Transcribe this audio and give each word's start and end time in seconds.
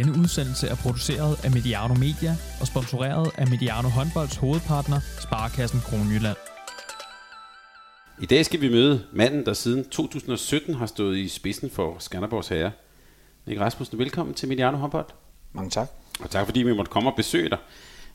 Denne 0.00 0.18
udsendelse 0.18 0.68
er 0.68 0.74
produceret 0.74 1.44
af 1.44 1.50
Mediano 1.50 1.94
Media 1.94 2.36
og 2.60 2.66
sponsoreret 2.66 3.30
af 3.38 3.46
Mediano 3.48 3.88
Håndbolds 3.88 4.36
hovedpartner, 4.36 5.00
Sparkassen 5.20 5.80
Kronjylland. 5.80 6.36
I 8.20 8.26
dag 8.26 8.44
skal 8.44 8.60
vi 8.60 8.68
møde 8.68 9.04
manden, 9.12 9.46
der 9.46 9.52
siden 9.52 9.84
2017 9.84 10.74
har 10.74 10.86
stået 10.86 11.16
i 11.16 11.28
spidsen 11.28 11.70
for 11.70 11.96
Skanderborgs 11.98 12.48
Herre. 12.48 12.70
Nick 13.46 13.60
Rasmussen, 13.60 13.98
velkommen 13.98 14.34
til 14.34 14.48
Mediano 14.48 14.76
Håndbold. 14.76 15.06
Mange 15.52 15.70
tak. 15.70 15.88
Og 16.20 16.30
tak 16.30 16.46
fordi 16.46 16.62
vi 16.62 16.74
måtte 16.74 16.90
komme 16.90 17.10
og 17.10 17.16
besøge 17.16 17.48
dig. 17.48 17.58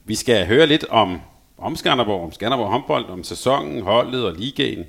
Vi 0.05 0.15
skal 0.15 0.47
høre 0.47 0.67
lidt 0.67 0.85
om, 0.89 1.21
om 1.57 1.75
Skanderborg, 1.75 2.23
om 2.23 2.31
Skanderborg 2.31 2.71
håndbold, 2.71 3.05
om 3.05 3.23
sæsonen, 3.23 3.81
holdet 3.81 4.25
og 4.25 4.33
ligaen. 4.33 4.85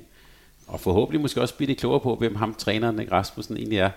Og 0.67 0.79
forhåbentlig 0.79 1.21
måske 1.21 1.41
også 1.41 1.55
blive 1.55 1.67
lidt 1.67 1.79
klogere 1.79 1.99
på, 1.99 2.15
hvem 2.15 2.35
ham 2.35 2.53
træneren 2.53 2.95
Nick 2.95 3.11
Rasmussen 3.11 3.57
egentlig 3.57 3.79
er. 3.79 3.89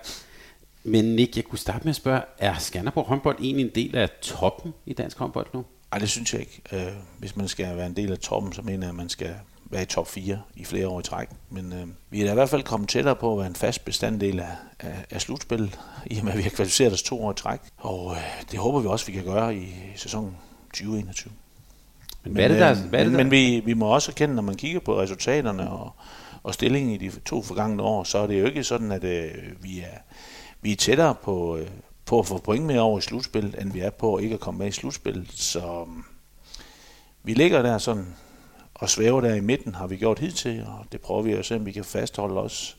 Men 0.84 1.04
Nick, 1.04 1.36
jeg 1.36 1.44
kunne 1.44 1.58
starte 1.58 1.84
med 1.84 1.90
at 1.90 1.96
spørge, 1.96 2.22
er 2.38 2.58
Skanderborg 2.58 3.06
håndbold 3.06 3.36
egentlig 3.40 3.64
en 3.64 3.72
del 3.74 3.96
af 3.96 4.10
toppen 4.22 4.74
i 4.86 4.92
dansk 4.92 5.18
håndbold 5.18 5.46
nu? 5.54 5.64
Nej, 5.90 5.98
det 5.98 6.08
synes 6.08 6.32
jeg 6.32 6.40
ikke. 6.40 6.62
Øh, 6.72 6.92
hvis 7.18 7.36
man 7.36 7.48
skal 7.48 7.76
være 7.76 7.86
en 7.86 7.96
del 7.96 8.12
af 8.12 8.18
toppen, 8.18 8.52
så 8.52 8.62
mener 8.62 8.86
jeg, 8.86 8.88
at 8.88 8.94
man 8.94 9.08
skal 9.08 9.34
være 9.70 9.82
i 9.82 9.86
top 9.86 10.08
4 10.08 10.42
i 10.56 10.64
flere 10.64 10.88
år 10.88 11.00
i 11.00 11.02
træk. 11.02 11.28
Men 11.50 11.72
øh, 11.72 11.86
vi 12.10 12.20
er 12.20 12.24
da 12.24 12.30
i 12.30 12.34
hvert 12.34 12.48
fald 12.48 12.62
kommet 12.62 12.88
tættere 12.88 13.16
på 13.16 13.32
at 13.32 13.38
være 13.38 13.46
en 13.46 13.54
fast 13.54 13.84
bestanddel 13.84 14.40
af, 14.40 14.56
af, 14.80 15.04
af 15.10 15.20
slutspillet, 15.20 15.78
i 16.06 16.18
og 16.18 16.24
med 16.24 16.32
at 16.32 16.38
vi 16.38 16.42
har 16.42 16.50
kvalificeret 16.50 16.92
os 16.92 17.02
to 17.02 17.24
år 17.24 17.32
i 17.32 17.34
træk. 17.34 17.60
Og 17.76 18.12
øh, 18.12 18.42
det 18.50 18.58
håber 18.58 18.80
vi 18.80 18.88
også, 18.88 19.06
vi 19.06 19.12
kan 19.12 19.24
gøre 19.24 19.56
i 19.56 19.74
sæsonen 19.96 20.36
2021. 20.64 21.32
Men, 22.24 22.32
hvad 22.32 22.44
er 22.44 22.48
det, 22.48 22.58
der, 22.58 22.70
øh, 22.70 22.88
hvad 22.88 23.00
er 23.00 23.04
det, 23.04 23.12
men, 23.12 23.18
der? 23.18 23.24
men 23.24 23.30
vi, 23.30 23.62
vi 23.64 23.74
må 23.74 23.86
også 23.86 24.10
erkende, 24.10 24.34
når 24.34 24.42
man 24.42 24.54
kigger 24.54 24.80
på 24.80 25.00
resultaterne 25.00 25.70
og, 25.70 25.92
og 26.42 26.54
stillingen 26.54 26.92
i 26.92 26.96
de 26.96 27.10
to 27.24 27.42
forgangne 27.42 27.82
år, 27.82 28.04
så 28.04 28.18
er 28.18 28.26
det 28.26 28.40
jo 28.40 28.46
ikke 28.46 28.64
sådan, 28.64 28.92
at 28.92 29.04
øh, 29.04 29.32
vi, 29.60 29.80
er, 29.80 29.98
vi 30.62 30.72
er 30.72 30.76
tættere 30.76 31.14
på, 31.14 31.56
øh, 31.56 31.68
på 32.06 32.18
at 32.18 32.26
få 32.26 32.38
point 32.38 32.64
med 32.64 32.78
over 32.78 32.98
i 32.98 33.02
slutspillet, 33.02 33.60
end 33.60 33.72
vi 33.72 33.80
er 33.80 33.90
på 33.90 34.18
ikke 34.18 34.34
at 34.34 34.40
komme 34.40 34.58
med 34.58 34.68
i 34.68 34.72
slutspillet. 34.72 35.32
Så 35.32 35.84
mm, 35.86 36.04
vi 37.22 37.34
ligger 37.34 37.62
der 37.62 37.78
sådan 37.78 38.14
og 38.74 38.90
svæver 38.90 39.20
der 39.20 39.34
i 39.34 39.40
midten, 39.40 39.74
har 39.74 39.86
vi 39.86 39.96
gjort 39.96 40.18
hidtil, 40.18 40.64
og 40.66 40.84
det 40.92 41.00
prøver 41.00 41.22
vi 41.22 41.32
at 41.32 41.46
se, 41.46 41.56
om 41.56 41.66
vi 41.66 41.72
kan 41.72 41.84
fastholde 41.84 42.40
os. 42.40 42.76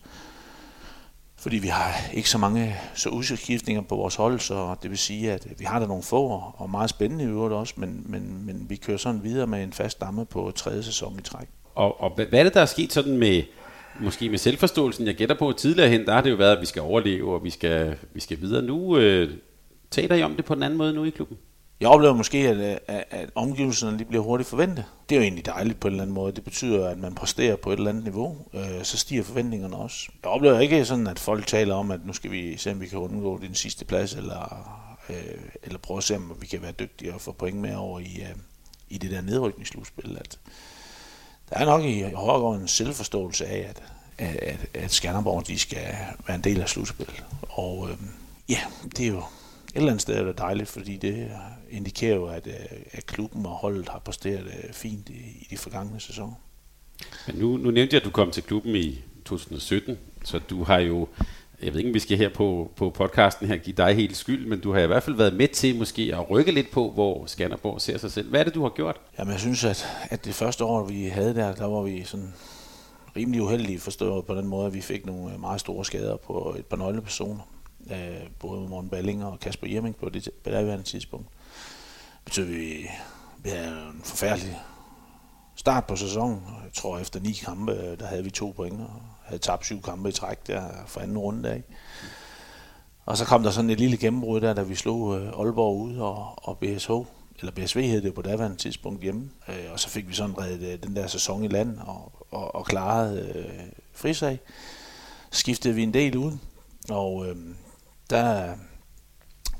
Fordi 1.37 1.57
vi 1.57 1.67
har 1.67 1.93
ikke 2.13 2.29
så 2.29 2.37
mange 2.37 2.75
så 2.95 3.09
udskiftninger 3.09 3.81
på 3.81 3.95
vores 3.95 4.15
hold, 4.15 4.39
så 4.39 4.75
det 4.81 4.89
vil 4.89 4.97
sige, 4.97 5.31
at 5.31 5.45
øh, 5.45 5.59
vi 5.59 5.65
har 5.65 5.79
der 5.79 5.87
nogle 5.87 6.03
få 6.03 6.43
og 6.57 6.69
meget 6.69 6.89
spændende 6.89 7.23
i 7.23 7.27
øvrigt 7.27 7.53
også, 7.53 7.73
men, 7.77 8.03
men, 8.05 8.45
men 8.45 8.65
vi 8.69 8.75
kører 8.75 8.97
sådan 8.97 9.23
videre 9.23 9.47
med 9.47 9.63
en 9.63 9.73
fast 9.73 9.91
stamme 9.91 10.25
på 10.25 10.51
tredje 10.55 10.83
sæson 10.83 11.19
i 11.19 11.21
træk. 11.21 11.47
Og, 11.75 12.01
og 12.01 12.15
hvad 12.15 12.25
hvad 12.25 12.39
er 12.39 12.43
det, 12.43 12.53
der 12.53 12.61
er 12.61 12.65
sket 12.65 12.93
sådan 12.93 13.17
med, 13.17 13.43
måske 13.99 14.29
med 14.29 14.37
selvforståelsen? 14.37 15.07
Jeg 15.07 15.15
gætter 15.15 15.35
på, 15.35 15.53
tidligere 15.57 15.89
hen, 15.89 16.05
der 16.05 16.13
har 16.13 16.21
det 16.21 16.31
jo 16.31 16.35
været, 16.35 16.55
at 16.55 16.61
vi 16.61 16.65
skal 16.65 16.81
overleve, 16.81 17.33
og 17.33 17.43
vi 17.43 17.49
skal, 17.49 17.95
vi 18.13 18.19
skal 18.19 18.41
videre. 18.41 18.61
Nu 18.61 18.97
øh, 18.97 19.31
taler 19.91 20.15
I 20.15 20.23
om 20.23 20.35
det 20.35 20.45
på 20.45 20.55
den 20.55 20.63
anden 20.63 20.77
måde 20.77 20.93
nu 20.93 21.03
i 21.03 21.09
klubben? 21.09 21.37
Jeg 21.81 21.89
oplever 21.89 22.13
måske, 22.13 22.37
at, 22.37 22.79
at, 22.87 23.03
at 23.09 23.29
omgivelserne 23.35 23.97
lige 23.97 24.07
bliver 24.07 24.23
hurtigt 24.23 24.49
forventet. 24.49 24.85
Det 25.09 25.15
er 25.15 25.19
jo 25.19 25.23
egentlig 25.23 25.45
dejligt 25.45 25.79
på 25.79 25.87
en 25.87 25.93
eller 25.93 26.03
anden 26.03 26.13
måde. 26.13 26.31
Det 26.31 26.43
betyder, 26.43 26.89
at 26.89 26.97
man 26.97 27.15
præsterer 27.15 27.55
på 27.55 27.71
et 27.71 27.77
eller 27.77 27.89
andet 27.89 28.03
niveau. 28.03 28.37
Øh, 28.53 28.83
så 28.83 28.97
stiger 28.97 29.23
forventningerne 29.23 29.75
også. 29.75 30.09
Jeg 30.23 30.31
oplever 30.31 30.59
ikke 30.59 30.85
sådan, 30.85 31.07
at 31.07 31.19
folk 31.19 31.47
taler 31.47 31.75
om, 31.75 31.91
at 31.91 32.05
nu 32.05 32.13
skal 32.13 32.31
vi 32.31 32.57
se, 32.57 32.71
om 32.71 32.81
vi 32.81 32.87
kan 32.87 32.99
undgå 32.99 33.39
den 33.39 33.55
sidste 33.55 33.85
plads, 33.85 34.13
eller, 34.13 34.67
øh, 35.09 35.15
eller 35.63 35.77
prøve 35.77 35.97
at 35.97 36.03
se, 36.03 36.15
om 36.15 36.37
vi 36.41 36.47
kan 36.47 36.61
være 36.61 36.71
dygtige 36.71 37.13
og 37.13 37.21
få 37.21 37.31
point 37.31 37.57
med 37.57 37.75
over 37.75 37.99
i, 37.99 38.19
øh, 38.21 38.35
i 38.89 38.97
det 38.97 39.11
der 39.11 39.21
nedrykningsslutspil. 39.21 40.17
At 40.19 40.39
der 41.51 41.57
er 41.57 41.65
nok 41.65 41.83
i 41.83 42.01
højere 42.01 42.41
grad 42.41 42.61
en 42.61 42.67
selvforståelse 42.67 43.45
af, 43.45 43.69
at, 43.69 43.83
at, 44.17 44.59
at, 44.73 44.91
Skanderborg 44.91 45.47
de 45.47 45.59
skal 45.59 45.95
være 46.27 46.35
en 46.35 46.43
del 46.43 46.61
af 46.61 46.69
slutspillet. 46.69 47.23
Og 47.41 47.89
øh, 47.89 47.97
ja, 48.49 48.59
det 48.97 49.05
er 49.05 49.09
jo 49.09 49.17
et 49.17 49.23
eller 49.75 49.89
andet 49.89 50.01
sted 50.01 50.15
er 50.15 50.23
det 50.23 50.37
dejligt, 50.37 50.69
fordi 50.69 50.97
det 50.97 51.31
indikerer 51.69 52.15
jo, 52.15 52.25
at, 52.25 52.47
øh, 52.47 52.53
at 52.91 53.05
klubben 53.05 53.45
og 53.45 53.51
holdet 53.51 53.89
har 53.89 53.99
præsteret 53.99 54.45
øh, 54.45 54.73
fint 54.73 55.09
i, 55.09 55.13
i 55.13 55.47
de 55.49 55.57
forgangne 55.57 55.99
sæsoner. 55.99 56.35
Men 57.27 57.35
nu, 57.35 57.57
nu 57.57 57.71
nævnte 57.71 57.93
jeg, 57.93 58.01
at 58.01 58.05
du 58.05 58.11
kom 58.11 58.31
til 58.31 58.43
klubben 58.43 58.75
i 58.75 59.01
2017, 59.25 59.97
så 60.23 60.39
du 60.39 60.63
har 60.63 60.79
jo, 60.79 61.07
jeg 61.63 61.73
ved 61.73 61.79
ikke, 61.79 61.89
om 61.89 61.93
vi 61.93 61.99
skal 61.99 62.17
her 62.17 62.29
på, 62.29 62.71
på 62.75 62.89
podcasten 62.89 63.47
her 63.47 63.57
give 63.57 63.75
dig 63.75 63.95
helt 63.95 64.17
skyld, 64.17 64.47
men 64.47 64.59
du 64.59 64.73
har 64.73 64.79
i 64.79 64.87
hvert 64.87 65.03
fald 65.03 65.15
været 65.15 65.33
med 65.33 65.47
til 65.47 65.77
måske 65.77 66.11
at 66.13 66.29
rykke 66.29 66.51
lidt 66.51 66.71
på, 66.71 66.91
hvor 66.91 67.25
Skanderborg 67.25 67.81
ser 67.81 67.97
sig 67.97 68.11
selv. 68.11 68.29
Hvad 68.29 68.39
er 68.39 68.43
det, 68.43 68.55
du 68.55 68.61
har 68.61 68.69
gjort? 68.69 69.01
Jamen, 69.19 69.31
jeg 69.31 69.39
synes, 69.39 69.63
at, 69.63 69.87
at 70.09 70.25
det 70.25 70.33
første 70.33 70.63
år, 70.63 70.83
vi 70.83 71.05
havde 71.05 71.35
der, 71.35 71.55
der 71.55 71.65
var 71.65 71.81
vi 71.81 72.03
sådan 72.03 72.33
rimelig 73.15 73.41
uheldige 73.41 73.79
forstået 73.79 74.25
på 74.25 74.35
den 74.35 74.47
måde, 74.47 74.67
at 74.67 74.73
vi 74.73 74.81
fik 74.81 75.05
nogle 75.05 75.33
øh, 75.33 75.39
meget 75.39 75.59
store 75.59 75.85
skader 75.85 76.17
på 76.17 76.55
et 76.59 76.65
par 76.65 76.77
nøglepersoner. 76.77 77.41
Øh, 77.91 78.29
både 78.39 78.69
Morten 78.69 78.89
Ballinger 78.89 79.25
og 79.25 79.39
Kasper 79.39 79.67
Jerming 79.67 79.95
på 79.95 80.09
det, 80.09 80.29
på 80.43 80.49
det 80.49 80.85
tidspunkt. 80.85 81.27
Det 82.13 82.25
betyder, 82.25 82.45
at 82.45 82.53
vi, 82.53 82.89
vi 83.43 83.49
havde 83.49 83.67
en 83.67 84.01
forfærdelig 84.03 84.59
start 85.55 85.85
på 85.85 85.95
sæsonen. 85.95 86.41
Jeg 86.63 86.73
tror, 86.73 86.99
efter 86.99 87.19
ni 87.19 87.31
kampe, 87.31 87.71
øh, 87.71 87.99
der 87.99 88.05
havde 88.05 88.23
vi 88.23 88.29
to 88.29 88.53
point 88.55 88.81
og 88.81 89.01
havde 89.31 89.43
tabt 89.43 89.65
syv 89.65 89.81
kampe 89.81 90.09
i 90.09 90.11
træk 90.11 90.47
der 90.47 90.69
for 90.87 91.01
anden 91.01 91.17
runde 91.17 91.49
af. 91.49 91.63
Og 93.05 93.17
så 93.17 93.25
kom 93.25 93.43
der 93.43 93.51
sådan 93.51 93.69
et 93.69 93.79
lille 93.79 93.97
gennembrud 93.97 94.41
der, 94.41 94.53
da 94.53 94.61
vi 94.61 94.75
slog 94.75 95.19
øh, 95.19 95.27
Aalborg 95.27 95.77
ud 95.77 95.97
og, 95.97 96.47
og 96.47 96.57
BSH, 96.57 96.91
eller 97.39 97.51
BSV 97.55 97.81
hed 97.81 98.01
det 98.01 98.13
på 98.13 98.21
daværende 98.21 98.57
tidspunkt 98.57 99.03
hjemme. 99.03 99.29
Øh, 99.47 99.71
og 99.73 99.79
så 99.79 99.89
fik 99.89 100.07
vi 100.07 100.13
sådan 100.13 100.37
reddet 100.37 100.73
øh, 100.73 100.83
den 100.83 100.95
der 100.95 101.07
sæson 101.07 101.43
i 101.43 101.47
land 101.47 101.77
og, 101.79 102.11
og, 102.31 102.55
og 102.55 102.65
klarede 102.65 103.31
øh, 103.35 103.71
frisag. 103.93 104.39
Skiftede 105.31 105.75
vi 105.75 105.83
en 105.83 105.93
del 105.93 106.17
ud, 106.17 106.37
og 106.89 107.27
øh, 107.27 107.35
der 108.09 108.55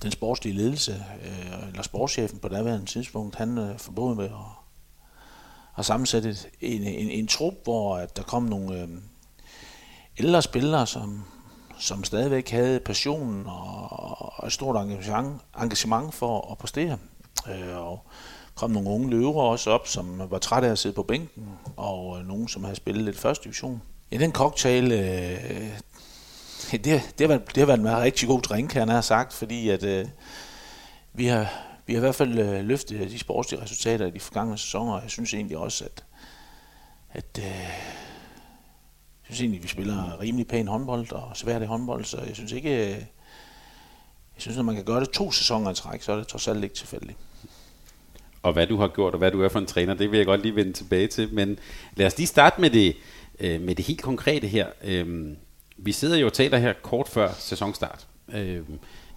den 0.03 0.11
sportslige 0.11 0.55
ledelse, 0.55 1.03
øh, 1.25 1.67
eller 1.67 1.83
sportschefen 1.83 2.39
på 2.39 2.47
daværende 2.47 2.85
tidspunkt, 2.85 3.35
han 3.35 3.57
øh, 3.57 3.77
forbød 3.79 4.15
med 4.15 4.25
at, 4.25 4.31
at 5.77 5.85
sammensætte 5.85 6.37
en, 6.61 6.83
en, 6.83 7.09
en 7.09 7.27
trup, 7.27 7.53
hvor 7.63 7.97
at 7.97 8.17
der 8.17 8.23
kom 8.23 8.43
nogle 8.43 8.81
øh, 8.81 8.89
ældre 10.21 10.41
spillere, 10.41 10.87
som, 10.87 11.23
som 11.79 12.03
stadigvæk 12.03 12.49
havde 12.49 12.79
passionen 12.79 13.45
og, 13.45 13.87
og 14.39 14.47
et 14.47 14.53
stort 14.53 14.75
engagement, 14.75 15.41
engagement 15.61 16.13
for 16.13 16.51
at 16.51 16.57
præstere. 16.57 16.97
Øh, 17.49 17.77
og 17.77 18.05
kom 18.55 18.71
nogle 18.71 18.89
unge 18.89 19.09
løver 19.09 19.41
også 19.41 19.71
op, 19.71 19.87
som 19.87 20.21
var 20.29 20.39
trætte 20.39 20.67
af 20.67 20.71
at 20.71 20.79
sidde 20.79 20.95
på 20.95 21.03
bænken, 21.03 21.49
og 21.77 22.19
øh, 22.19 22.27
nogen, 22.27 22.47
som 22.47 22.63
havde 22.63 22.75
spillet 22.75 23.03
lidt 23.03 23.19
første 23.19 23.43
division. 23.43 23.81
I 24.11 24.17
den 24.17 24.31
cocktail, 24.31 24.91
øh, 24.91 24.99
det, 26.71 26.83
det, 26.83 27.01
har 27.19 27.27
været, 27.27 27.47
det 27.47 27.57
har 27.57 27.65
været 27.65 27.77
en 27.77 27.83
meget 27.83 28.03
rigtig 28.03 28.27
god 28.27 28.41
drink, 28.41 28.73
han 28.73 28.89
har 28.89 29.01
sagt, 29.01 29.33
fordi 29.33 29.69
at, 29.69 29.83
øh, 29.83 30.05
vi, 31.13 31.25
har, 31.25 31.53
vi 31.85 31.93
har 31.93 31.99
i 31.99 31.99
hvert 31.99 32.15
fald 32.15 32.39
øh, 32.39 32.63
løftet 32.63 33.11
de 33.11 33.19
sportslige 33.19 33.61
resultater 33.61 34.05
i 34.05 34.11
de 34.11 34.19
forgangne 34.19 34.57
sæsoner, 34.57 34.93
og 34.93 35.01
jeg 35.01 35.09
synes 35.09 35.33
egentlig 35.33 35.57
også, 35.57 35.83
at, 35.83 36.03
at 37.13 37.39
øh, 37.39 38.00
jeg 39.31 39.35
synes 39.35 39.45
egentlig, 39.45 39.63
vi 39.63 39.67
spiller 39.67 40.21
rimelig 40.21 40.47
pæn 40.47 40.67
håndbold 40.67 41.11
og 41.11 41.31
svært 41.33 41.61
i 41.61 41.65
håndbold, 41.65 42.03
så 42.03 42.17
jeg 42.27 42.35
synes 42.35 42.51
ikke, 42.51 42.69
øh, 42.69 42.89
jeg 42.89 44.37
synes, 44.37 44.57
når 44.57 44.63
man 44.63 44.75
kan 44.75 44.83
gøre 44.83 44.99
det 44.99 45.09
to 45.09 45.31
sæsoner 45.31 45.71
i 45.71 45.75
træk, 45.75 46.01
så 46.01 46.11
er 46.11 46.15
det 46.15 46.27
trods 46.27 46.47
alt 46.47 46.63
ikke 46.63 46.75
tilfældigt. 46.75 47.17
Og 48.43 48.53
hvad 48.53 48.67
du 48.67 48.77
har 48.77 48.87
gjort, 48.87 49.13
og 49.13 49.17
hvad 49.17 49.31
du 49.31 49.41
er 49.41 49.49
for 49.49 49.59
en 49.59 49.65
træner, 49.65 49.93
det 49.93 50.11
vil 50.11 50.17
jeg 50.17 50.25
godt 50.25 50.41
lige 50.41 50.55
vende 50.55 50.73
tilbage 50.73 51.07
til. 51.07 51.33
Men 51.33 51.59
lad 51.95 52.07
os 52.07 52.17
lige 52.17 52.27
starte 52.27 52.61
med 52.61 52.69
det, 52.69 52.95
øh, 53.39 53.61
med 53.61 53.75
det 53.75 53.85
helt 53.85 54.01
konkrete 54.01 54.47
her. 54.47 54.67
Øh, 54.83 55.27
vi 55.77 55.91
sidder 55.91 56.17
jo 56.17 56.25
og 56.25 56.33
taler 56.33 56.57
her 56.57 56.73
kort 56.83 57.07
før 57.07 57.33
sæsonstart. 57.33 58.07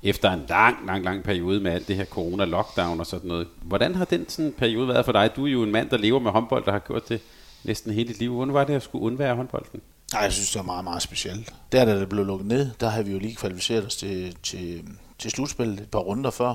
Efter 0.03 0.33
en 0.33 0.43
lang, 0.49 0.87
lang, 0.87 1.05
lang 1.05 1.23
periode 1.23 1.61
med 1.61 1.73
alt 1.73 1.89
det 1.89 1.97
her 1.97 2.05
corona-lockdown 2.05 3.01
og 3.01 3.07
sådan 3.07 3.29
noget. 3.29 3.49
Hvordan 3.63 3.95
har 3.95 4.05
den 4.05 4.29
sådan 4.29 4.55
periode 4.59 4.89
været 4.89 5.05
for 5.05 5.13
dig? 5.13 5.31
Du 5.37 5.47
er 5.47 5.51
jo 5.51 5.63
en 5.63 5.73
mand, 5.73 5.91
der 5.91 5.97
lever 5.97 6.19
med 6.19 6.31
håndbold, 6.31 6.65
der 6.65 6.73
har 6.73 6.79
gjort 6.79 7.09
det 7.09 7.21
næsten 7.65 7.93
hele 7.93 8.09
dit 8.09 8.19
liv. 8.19 8.35
Hvordan 8.35 8.55
var 8.55 8.65
det 8.65 8.75
at 8.75 8.83
skulle 8.83 9.05
undvære 9.05 9.35
håndbolden? 9.35 9.81
Nej, 10.15 10.23
jeg 10.23 10.33
synes, 10.33 10.51
det 10.51 10.59
var 10.59 10.63
meget, 10.63 10.85
meget 10.85 11.03
specielt. 11.03 11.55
Der, 11.73 11.85
da 11.85 12.01
det 12.01 12.09
blev 12.09 12.25
lukket 12.25 12.47
ned, 12.47 12.71
der 12.81 12.89
havde 12.89 13.07
vi 13.07 13.13
jo 13.13 13.19
lige 13.19 13.37
kvalificeret 13.37 13.87
os 13.87 13.97
til, 13.97 14.37
til, 14.43 14.89
til 15.19 15.31
slutspillet 15.31 15.81
et 15.81 15.91
par 15.91 15.99
runder 15.99 16.31
før. 16.31 16.55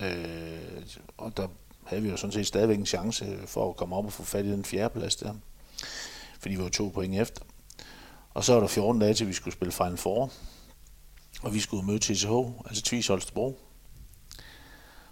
Øh, 0.00 0.82
og 1.18 1.36
der 1.36 1.48
havde 1.84 2.02
vi 2.02 2.08
jo 2.08 2.16
sådan 2.16 2.32
set 2.32 2.46
stadigvæk 2.46 2.78
en 2.78 2.86
chance 2.86 3.38
for 3.46 3.70
at 3.70 3.76
komme 3.76 3.96
op 3.96 4.04
og 4.04 4.12
få 4.12 4.22
fat 4.22 4.44
i 4.44 4.52
den 4.52 4.64
fjerde 4.64 4.98
plads 4.98 5.16
der. 5.16 5.34
Fordi 6.40 6.54
vi 6.54 6.62
var 6.62 6.68
to 6.68 6.88
point 6.94 7.14
efter. 7.14 7.42
Og 8.34 8.44
så 8.44 8.52
var 8.52 8.60
der 8.60 8.66
14 8.66 9.00
dage 9.00 9.14
til, 9.14 9.28
vi 9.28 9.32
skulle 9.32 9.54
spille 9.54 9.72
Final 9.72 9.96
Four. 9.96 10.30
Og 11.42 11.54
vi 11.54 11.60
skulle 11.60 11.86
møde 11.86 11.98
TCH, 11.98 12.32
altså 12.66 12.82
Tvis 12.82 13.06
Holstebro. 13.06 13.60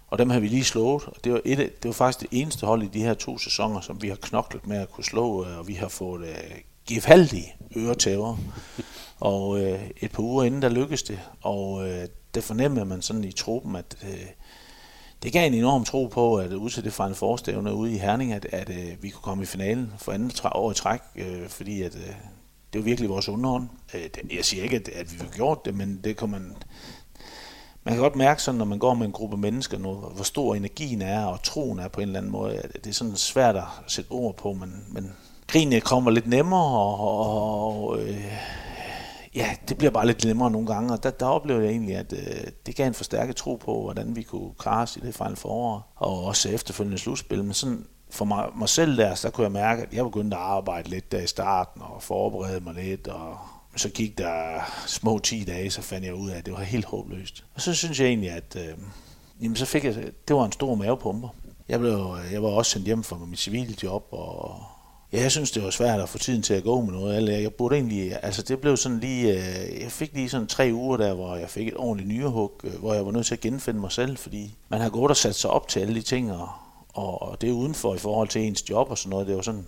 Og 0.07 0.17
dem 0.17 0.29
har 0.29 0.39
vi 0.39 0.47
lige 0.47 0.63
slået. 0.63 1.03
Og 1.05 1.23
det 1.23 1.33
var, 1.33 1.41
et, 1.45 1.57
det 1.57 1.89
var 1.89 1.91
faktisk 1.91 2.31
det 2.31 2.39
eneste 2.41 2.65
hold 2.65 2.83
i 2.83 2.87
de 2.87 3.01
her 3.01 3.13
to 3.13 3.37
sæsoner, 3.37 3.81
som 3.81 4.01
vi 4.01 4.09
har 4.09 4.15
knoklet 4.15 4.67
med 4.67 4.77
at 4.77 4.91
kunne 4.91 5.03
slå. 5.03 5.45
Øh, 5.45 5.57
og 5.57 5.67
vi 5.67 5.73
har 5.73 5.87
fået 5.87 6.27
øh, 6.27 6.61
gevaldige 6.87 7.55
øretæver. 7.75 8.37
Og 9.19 9.59
øh, 9.61 9.89
et 10.01 10.11
par 10.11 10.23
uger 10.23 10.43
inden, 10.43 10.61
der 10.61 10.69
lykkedes 10.69 11.03
det. 11.03 11.19
Og 11.41 11.89
øh, 11.89 12.07
det 12.35 12.43
fornemmer 12.43 12.83
man 12.83 13.01
sådan 13.01 13.23
i 13.23 13.31
truppen, 13.31 13.75
at 13.75 13.97
øh, 14.03 14.27
det 15.23 15.33
gav 15.33 15.47
en 15.47 15.53
enorm 15.53 15.85
tro 15.85 16.07
på, 16.07 16.35
at 16.35 16.53
ud 16.53 16.69
til 16.69 16.83
det 16.83 16.93
fra 16.93 17.07
en 17.07 17.15
forstævne 17.15 17.73
ude 17.73 17.93
i 17.93 17.97
Herning, 17.97 18.33
at, 18.33 18.47
at 18.51 18.69
øh, 18.69 19.03
vi 19.03 19.09
kunne 19.09 19.21
komme 19.21 19.43
i 19.43 19.45
finalen 19.45 19.93
for 19.97 20.11
anden 20.11 20.31
år 20.51 20.71
i 20.71 20.75
træk. 20.75 21.01
øh, 21.15 21.49
fordi 21.49 21.81
at... 21.81 21.95
øh, 21.95 22.13
det 22.73 22.79
var 22.79 22.85
virkelig 22.85 23.09
vores 23.09 23.29
underhånd. 23.29 23.69
Øh, 23.93 24.35
jeg 24.35 24.45
siger 24.45 24.63
ikke, 24.63 24.75
at, 24.75 24.89
at 24.89 25.13
vi 25.13 25.17
har 25.17 25.27
gjort 25.35 25.65
det, 25.65 25.75
men 25.75 25.99
det 26.03 26.17
kan 26.17 26.29
man, 26.29 26.55
man 27.83 27.93
kan 27.93 28.01
godt 28.01 28.15
mærke 28.15 28.41
sådan, 28.41 28.57
når 28.57 28.65
man 28.65 28.79
går 28.79 28.93
med 28.93 29.05
en 29.05 29.11
gruppe 29.11 29.37
mennesker 29.37 29.77
nu, 29.77 29.93
hvor 29.93 30.23
stor 30.23 30.55
energien 30.55 31.01
er, 31.01 31.25
og 31.25 31.43
troen 31.43 31.79
er 31.79 31.87
på 31.87 32.01
en 32.01 32.07
eller 32.07 32.19
anden 32.19 32.31
måde. 32.31 32.57
At 32.57 32.73
det 32.73 32.87
er 32.87 32.93
sådan 32.93 33.15
svært 33.15 33.55
at 33.55 33.63
sætte 33.87 34.11
ord 34.11 34.35
på, 34.35 34.53
men, 34.53 34.85
men 34.89 35.13
grinene 35.47 35.81
kommer 35.81 36.11
lidt 36.11 36.27
nemmere, 36.27 36.61
og, 36.61 36.99
og 36.99 37.99
øh, 37.99 38.33
ja, 39.35 39.55
det 39.69 39.77
bliver 39.77 39.91
bare 39.91 40.07
lidt 40.07 40.25
nemmere 40.25 40.51
nogle 40.51 40.67
gange, 40.67 40.93
og 40.93 41.03
der, 41.03 41.09
der 41.09 41.25
oplevede 41.25 41.65
jeg 41.65 41.71
egentlig, 41.71 41.95
at 41.95 42.13
øh, 42.13 42.51
det 42.65 42.75
gav 42.75 42.87
en 42.87 42.93
forstærket 42.93 43.35
tro 43.35 43.55
på, 43.55 43.81
hvordan 43.81 44.15
vi 44.15 44.23
kunne 44.23 44.51
klare 44.59 44.83
os 44.83 44.97
i 44.97 44.99
det 44.99 45.15
fejl 45.15 45.35
forår, 45.35 45.93
og 45.95 46.23
også 46.23 46.49
efterfølgende 46.49 46.97
slutspil, 46.97 47.43
men 47.43 47.53
sådan 47.53 47.85
for 48.09 48.25
mig, 48.25 48.49
mig 48.55 48.69
selv 48.69 48.97
der, 48.97 49.15
så 49.15 49.29
kunne 49.29 49.43
jeg 49.43 49.51
mærke, 49.51 49.81
at 49.81 49.93
jeg 49.93 50.03
begyndte 50.03 50.37
at 50.37 50.43
arbejde 50.43 50.89
lidt 50.89 51.11
der 51.11 51.19
i 51.19 51.27
starten, 51.27 51.81
og 51.81 52.03
forberede 52.03 52.59
mig 52.59 52.73
lidt, 52.73 53.07
og 53.07 53.37
så 53.75 53.89
gik 53.89 54.17
der 54.17 54.61
små 54.87 55.19
10 55.19 55.43
dage, 55.43 55.71
så 55.71 55.81
fandt 55.81 56.05
jeg 56.05 56.15
ud 56.15 56.29
af, 56.29 56.37
at 56.37 56.45
det 56.45 56.53
var 56.53 56.59
helt 56.59 56.85
håbløst. 56.85 57.45
Og 57.55 57.61
så 57.61 57.73
synes 57.73 57.99
jeg 57.99 58.07
egentlig, 58.07 58.31
at 58.31 58.55
øh, 58.55 58.77
jamen, 59.41 59.55
så 59.55 59.65
fik 59.65 59.83
jeg, 59.83 59.95
det 60.27 60.35
var 60.35 60.45
en 60.45 60.51
stor 60.51 60.75
mavepumper. 60.75 61.29
Jeg, 61.69 61.79
blev, 61.79 62.17
jeg 62.31 62.43
var 62.43 62.49
også 62.49 62.71
sendt 62.71 62.85
hjem 62.85 63.03
fra 63.03 63.17
mit 63.17 63.39
civile 63.39 63.75
job, 63.83 64.07
og 64.11 64.63
ja, 65.13 65.21
jeg 65.21 65.31
synes, 65.31 65.51
det 65.51 65.63
var 65.63 65.69
svært 65.69 65.99
at 65.99 66.09
få 66.09 66.17
tiden 66.17 66.41
til 66.41 66.53
at 66.53 66.63
gå 66.63 66.81
med 66.81 66.93
noget. 66.93 67.41
Jeg 67.43 67.53
burde 67.53 67.75
egentlig, 67.75 68.19
altså 68.23 68.41
det 68.41 68.59
blev 68.59 68.77
sådan 68.77 68.99
lige, 68.99 69.33
øh, 69.33 69.81
jeg 69.81 69.91
fik 69.91 70.13
lige 70.13 70.29
sådan 70.29 70.47
tre 70.47 70.69
uger 70.73 70.97
der, 70.97 71.13
hvor 71.13 71.35
jeg 71.35 71.49
fik 71.49 71.67
et 71.67 71.77
ordentligt 71.77 72.09
nyrehug, 72.09 72.61
øh, 72.63 72.73
hvor 72.73 72.93
jeg 72.93 73.05
var 73.05 73.11
nødt 73.11 73.25
til 73.25 73.35
at 73.35 73.41
genfinde 73.41 73.79
mig 73.79 73.91
selv, 73.91 74.17
fordi 74.17 74.55
man 74.69 74.81
har 74.81 74.89
gået 74.89 75.09
og 75.09 75.17
sat 75.17 75.35
sig 75.35 75.49
op 75.49 75.67
til 75.67 75.79
alle 75.79 75.95
de 75.95 76.01
ting, 76.01 76.31
og, 76.31 76.49
og 76.93 77.41
det 77.41 77.49
er 77.49 77.53
udenfor 77.53 77.95
i 77.95 77.97
forhold 77.97 78.27
til 78.27 78.41
ens 78.41 78.69
job 78.69 78.91
og 78.91 78.97
sådan 78.97 79.09
noget. 79.09 79.27
Det 79.27 79.35
var 79.35 79.41
sådan, 79.41 79.65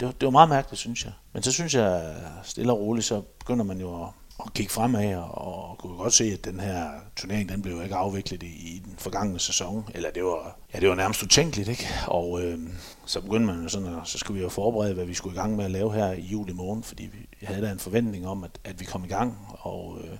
det 0.00 0.06
var, 0.06 0.12
det 0.12 0.26
var 0.26 0.30
meget 0.30 0.48
mærkeligt, 0.48 0.80
synes 0.80 1.04
jeg. 1.04 1.12
Men 1.32 1.42
så 1.42 1.52
synes 1.52 1.74
jeg, 1.74 2.14
stille 2.42 2.72
og 2.72 2.80
roligt, 2.80 3.06
så 3.06 3.22
begynder 3.38 3.64
man 3.64 3.80
jo 3.80 4.02
at, 4.02 4.08
og 4.38 4.52
kigge 4.52 4.72
fremad, 4.72 5.14
og, 5.14 5.68
og 5.70 5.78
kunne 5.78 5.96
godt 5.96 6.12
se, 6.12 6.24
at 6.24 6.44
den 6.44 6.60
her 6.60 6.90
turnering, 7.16 7.48
den 7.48 7.62
blev 7.62 7.74
jo 7.74 7.82
ikke 7.82 7.94
afviklet 7.94 8.42
i, 8.42 8.46
i 8.46 8.82
den 8.84 8.94
forgangne 8.98 9.38
sæson. 9.38 9.88
Eller 9.94 10.10
det 10.10 10.24
var, 10.24 10.58
ja, 10.74 10.80
det 10.80 10.88
var 10.88 10.94
nærmest 10.94 11.22
utænkeligt, 11.22 11.68
ikke? 11.68 11.88
Og 12.06 12.42
øh, 12.42 12.58
så 13.06 13.20
begyndte 13.20 13.46
man 13.46 13.62
jo 13.62 13.68
sådan, 13.68 13.88
at 13.88 13.94
så 14.04 14.18
skulle 14.18 14.38
vi 14.38 14.42
jo 14.42 14.48
forberede, 14.48 14.94
hvad 14.94 15.04
vi 15.04 15.14
skulle 15.14 15.36
i 15.36 15.38
gang 15.38 15.56
med 15.56 15.64
at 15.64 15.70
lave 15.70 15.94
her 15.94 16.12
i 16.12 16.20
juli 16.20 16.52
måned, 16.52 16.82
fordi 16.82 17.02
vi 17.02 17.46
havde 17.46 17.62
da 17.66 17.70
en 17.70 17.78
forventning 17.78 18.26
om, 18.26 18.44
at, 18.44 18.50
at 18.64 18.80
vi 18.80 18.84
kom 18.84 19.04
i 19.04 19.08
gang, 19.08 19.38
og 19.58 19.98
øh, 20.04 20.18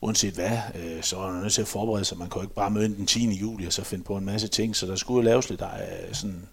uanset 0.00 0.34
hvad, 0.34 0.58
øh, 0.74 1.02
så 1.02 1.16
var 1.16 1.32
man 1.32 1.42
nødt 1.42 1.52
til 1.52 1.62
at 1.62 1.68
forberede 1.68 2.04
sig. 2.04 2.18
Man 2.18 2.28
kunne 2.28 2.44
ikke 2.44 2.54
bare 2.54 2.70
møde 2.70 2.96
den 2.96 3.06
10. 3.06 3.34
juli 3.34 3.66
og 3.66 3.72
så 3.72 3.84
finde 3.84 4.04
på 4.04 4.16
en 4.16 4.24
masse 4.24 4.48
ting, 4.48 4.76
så 4.76 4.86
der 4.86 4.96
skulle 4.96 5.16
jo 5.16 5.22
laves 5.22 5.50
lidt 5.50 5.62
øh, 5.62 6.14
sådan 6.14 6.48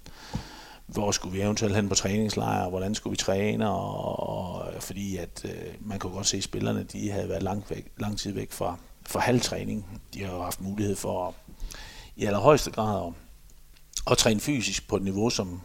hvor 0.87 1.11
skulle 1.11 1.33
vi 1.35 1.41
eventuelt 1.41 1.75
hen 1.75 1.89
på 1.89 1.95
træningslejr, 1.95 2.69
hvordan 2.69 2.95
skulle 2.95 3.11
vi 3.11 3.17
træne, 3.17 3.69
og, 3.69 4.19
og 4.19 4.73
fordi 4.79 5.17
at 5.17 5.45
øh, 5.45 5.73
man 5.79 5.99
kunne 5.99 6.13
godt 6.13 6.27
se, 6.27 6.37
at 6.37 6.43
spillerne 6.43 6.83
de 6.83 7.11
havde 7.11 7.29
været 7.29 7.43
lang, 7.43 7.63
væk, 7.69 7.91
lang 7.97 8.17
tid 8.17 8.33
væk 8.33 8.51
fra, 8.51 8.77
fra 9.07 9.19
halvtræning. 9.19 10.01
De 10.13 10.23
har 10.23 10.33
jo 10.33 10.41
haft 10.41 10.61
mulighed 10.61 10.95
for 10.95 11.35
i 12.15 12.25
allerhøjeste 12.25 12.71
grad 12.71 13.07
at, 13.07 13.13
at 14.11 14.17
træne 14.17 14.39
fysisk 14.39 14.87
på 14.87 14.95
et 14.95 15.03
niveau, 15.03 15.29
som, 15.29 15.61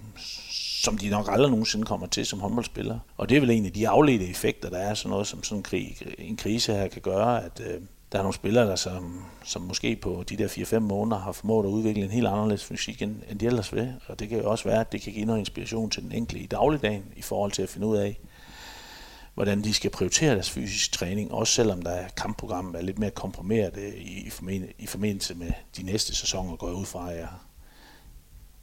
som 0.83 0.99
de 0.99 1.11
nok 1.11 1.29
aldrig 1.31 1.51
nogensinde 1.51 1.87
kommer 1.87 2.07
til 2.07 2.27
som 2.27 2.41
håndboldspillere. 2.41 3.01
Og 3.17 3.29
det 3.29 3.37
er 3.37 3.41
vel 3.41 3.51
en 3.51 3.67
af 3.67 3.73
de 3.73 3.89
afledte 3.89 4.29
effekter, 4.29 4.71
der 4.71 4.79
er 4.79 4.95
sådan 4.95 5.11
noget, 5.11 5.27
som 5.27 5.43
sådan 5.43 5.59
en, 5.59 5.63
krig, 5.63 5.97
en 6.19 6.37
krise 6.37 6.73
her 6.73 6.89
kan 6.89 7.03
gøre, 7.03 7.45
at, 7.45 7.61
øh, 7.61 7.81
der 8.17 8.21
er 8.21 8.25
nogle 8.25 8.35
spillere, 8.35 8.67
der 8.67 8.77
som, 8.77 9.25
som 9.45 9.63
måske 9.63 9.97
på 9.97 10.25
de 10.29 10.37
der 10.37 10.49
4-5 10.49 10.79
måneder 10.79 11.19
har 11.19 11.33
formået 11.33 11.65
at 11.65 11.71
udvikle 11.71 12.05
en 12.05 12.11
helt 12.11 12.27
anderledes 12.27 12.65
fysik, 12.65 13.03
end, 13.03 13.17
end 13.31 13.39
de 13.39 13.47
ellers 13.47 13.73
vil. 13.73 13.95
Og 14.07 14.21
det 14.21 14.29
kan 14.29 14.39
jo 14.39 14.51
også 14.51 14.65
være, 14.65 14.81
at 14.81 14.93
det 14.93 15.03
kan 15.03 15.13
give 15.13 15.25
noget 15.25 15.39
inspiration 15.39 15.91
til 15.91 16.03
den 16.03 16.13
enkelte 16.13 16.43
i 16.43 16.47
dagligdagen, 16.47 17.05
i 17.17 17.23
forhold 17.23 17.53
til 17.53 17.63
at 17.63 17.69
finde 17.69 17.87
ud 17.87 17.97
af, 17.97 18.19
hvordan 19.35 19.65
de 19.65 19.75
skal 19.75 19.91
prioritere 19.91 20.35
deres 20.35 20.51
fysiske 20.51 20.97
træning, 20.97 21.33
også 21.33 21.53
selvom 21.53 21.83
der 21.83 21.91
er 21.91 22.09
kampprogrammet 22.09 22.77
er 22.77 22.83
lidt 22.83 22.99
mere 22.99 23.11
komprimeret 23.11 23.79
i, 23.97 24.31
i 24.79 24.87
forbindelse 24.87 25.35
med 25.35 25.51
de 25.77 25.83
næste 25.83 26.15
sæsoner, 26.15 26.57
går 26.57 26.67
jeg 26.67 26.77
ud 26.77 26.87
fra, 26.87 27.13
at 27.13 27.19
jeg, 27.19 27.29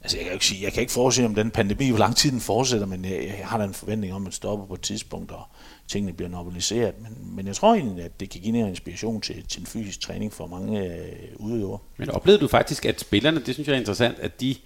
Altså 0.02 0.16
jeg 0.16 0.24
kan, 0.24 0.32
ikke 0.32 0.46
sige, 0.46 0.62
jeg 0.62 0.72
kan 0.72 0.80
ikke 0.80 0.92
forudse, 0.92 1.24
om 1.24 1.34
den 1.34 1.50
pandemi, 1.50 1.88
hvor 1.88 1.98
lang 1.98 2.16
tid 2.16 2.30
den 2.30 2.40
fortsætter, 2.40 2.86
men 2.86 3.04
jeg, 3.04 3.24
jeg 3.38 3.46
har 3.48 3.58
da 3.58 3.64
en 3.64 3.74
forventning 3.74 4.12
om, 4.14 4.22
at 4.22 4.24
den 4.24 4.32
stopper 4.32 4.66
på 4.66 4.74
et 4.74 4.80
tidspunkt, 4.80 5.32
og 5.32 5.42
tingene 5.88 6.12
bliver 6.12 6.28
normaliseret. 6.28 6.94
Men, 7.00 7.36
men 7.36 7.46
jeg 7.46 7.56
tror 7.56 7.74
egentlig, 7.74 8.04
at 8.04 8.20
det 8.20 8.30
kan 8.30 8.40
give 8.40 8.52
noget 8.52 8.68
inspiration 8.68 9.20
til, 9.20 9.44
til 9.48 9.60
en 9.60 9.66
fysisk 9.66 10.00
træning 10.00 10.32
for 10.32 10.46
mange 10.46 10.84
øh, 10.84 11.12
udøvere. 11.36 11.78
Men 11.96 12.10
oplevede 12.10 12.40
du 12.40 12.48
faktisk, 12.48 12.84
at 12.84 13.00
spillerne, 13.00 13.42
det 13.46 13.54
synes 13.54 13.68
jeg 13.68 13.74
er 13.74 13.78
interessant, 13.78 14.18
at 14.18 14.40
de 14.40 14.56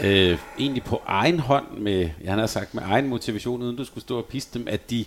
øh, 0.00 0.38
egentlig 0.58 0.84
på 0.84 1.02
egen 1.06 1.38
hånd, 1.40 1.78
med, 1.78 2.10
jeg 2.24 2.34
har 2.34 2.46
sagt 2.46 2.74
med 2.74 2.82
egen 2.86 3.08
motivation, 3.08 3.62
uden 3.62 3.76
du 3.76 3.84
skulle 3.84 4.04
stå 4.04 4.18
og 4.18 4.24
piste 4.24 4.58
dem, 4.58 4.68
at 4.68 4.90
de 4.90 5.04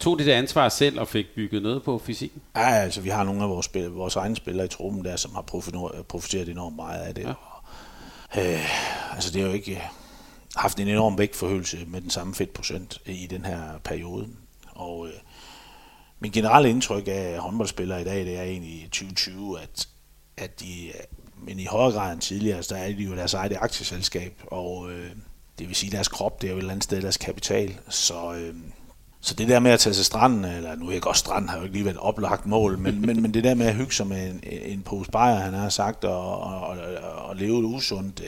tog 0.00 0.18
det 0.18 0.26
der 0.26 0.36
ansvar 0.36 0.68
selv 0.68 1.00
og 1.00 1.08
fik 1.08 1.26
bygget 1.34 1.62
noget 1.62 1.82
på 1.82 1.98
fysikken? 1.98 2.42
Ja, 2.56 2.70
altså 2.70 3.00
vi 3.00 3.08
har 3.08 3.24
nogle 3.24 3.42
af 3.42 3.48
vores, 3.48 3.66
spil, 3.66 3.84
vores 3.84 4.16
egne 4.16 4.36
spillere 4.36 4.66
i 4.66 4.68
truppen 4.68 5.04
der, 5.04 5.16
som 5.16 5.34
har 5.34 5.42
profiteret 6.08 6.48
enormt 6.48 6.76
meget 6.76 7.00
af 7.00 7.14
det. 7.14 7.22
Ja. 7.22 7.32
Øh, 8.38 9.14
altså 9.14 9.32
det 9.32 9.40
har 9.40 9.48
jo 9.48 9.54
ikke 9.54 9.82
haft 10.56 10.80
en 10.80 10.88
enorm 10.88 11.18
vægtforhøjelse 11.18 11.78
med 11.86 12.00
den 12.00 12.10
samme 12.10 12.34
fedtprocent 12.34 13.00
i 13.06 13.26
den 13.30 13.44
her 13.44 13.62
periode. 13.84 14.28
Og 14.82 15.06
øh, 15.06 15.12
min 16.20 16.32
generelle 16.32 16.70
indtryk 16.70 17.04
af 17.06 17.38
håndboldspillere 17.38 18.00
i 18.00 18.04
dag, 18.04 18.26
det 18.26 18.38
er 18.38 18.42
egentlig 18.42 18.82
2020, 18.84 19.60
at, 19.60 19.88
at 20.36 20.60
de, 20.60 20.86
øh, 20.86 20.94
men 21.46 21.58
i 21.58 21.64
højere 21.64 21.92
grad 21.92 22.12
end 22.12 22.20
tidligere, 22.20 22.56
altså, 22.56 22.68
så 22.68 22.76
er 22.76 22.86
de 22.86 23.02
jo 23.02 23.16
deres 23.16 23.34
eget 23.34 23.56
aktieselskab, 23.60 24.42
og 24.46 24.92
øh, 24.92 25.10
det 25.58 25.68
vil 25.68 25.76
sige, 25.76 25.92
deres 25.92 26.08
krop, 26.08 26.42
det 26.42 26.48
er 26.48 26.52
jo 26.52 26.56
et 26.56 26.60
eller 26.60 26.72
andet 26.72 26.84
sted 26.84 27.02
deres 27.02 27.16
kapital. 27.16 27.78
Så, 27.88 28.34
øh, 28.34 28.54
så 29.20 29.34
det 29.34 29.48
der 29.48 29.60
med 29.60 29.70
at 29.70 29.80
tage 29.80 29.94
til 29.94 30.04
stranden, 30.04 30.44
eller 30.44 30.74
nu 30.74 30.88
er 30.88 30.92
jeg 30.92 31.02
godt 31.02 31.16
stranden, 31.16 31.48
har 31.48 31.56
jo 31.56 31.62
ikke 31.62 31.74
lige 31.74 31.84
været 31.84 31.94
et 31.94 32.00
oplagt 32.00 32.46
mål, 32.46 32.78
men, 32.78 33.00
men, 33.06 33.22
men 33.22 33.34
det 33.34 33.44
der 33.44 33.54
med 33.54 33.66
at 33.66 33.74
hygge 33.74 33.94
sig 33.94 34.06
med 34.06 34.30
en, 34.30 34.40
en 34.42 34.82
pose 34.82 35.10
bajer, 35.10 35.38
han 35.38 35.54
har 35.54 35.68
sagt, 35.68 36.04
og, 36.04 36.40
og, 36.40 36.60
og, 36.60 36.78
og 37.28 37.36
leve 37.36 37.56
det 37.56 37.64
usundt, 37.64 38.18
det, 38.18 38.26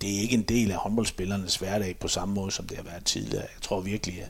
det 0.00 0.16
er 0.16 0.20
ikke 0.20 0.34
en 0.34 0.42
del 0.42 0.70
af 0.70 0.76
håndboldspillernes 0.76 1.56
hverdag 1.56 1.96
på 2.00 2.08
samme 2.08 2.34
måde, 2.34 2.50
som 2.50 2.66
det 2.66 2.76
har 2.76 2.84
været 2.84 3.04
tidligere. 3.04 3.42
Jeg 3.42 3.62
tror 3.62 3.80
virkelig, 3.80 4.22
at 4.22 4.28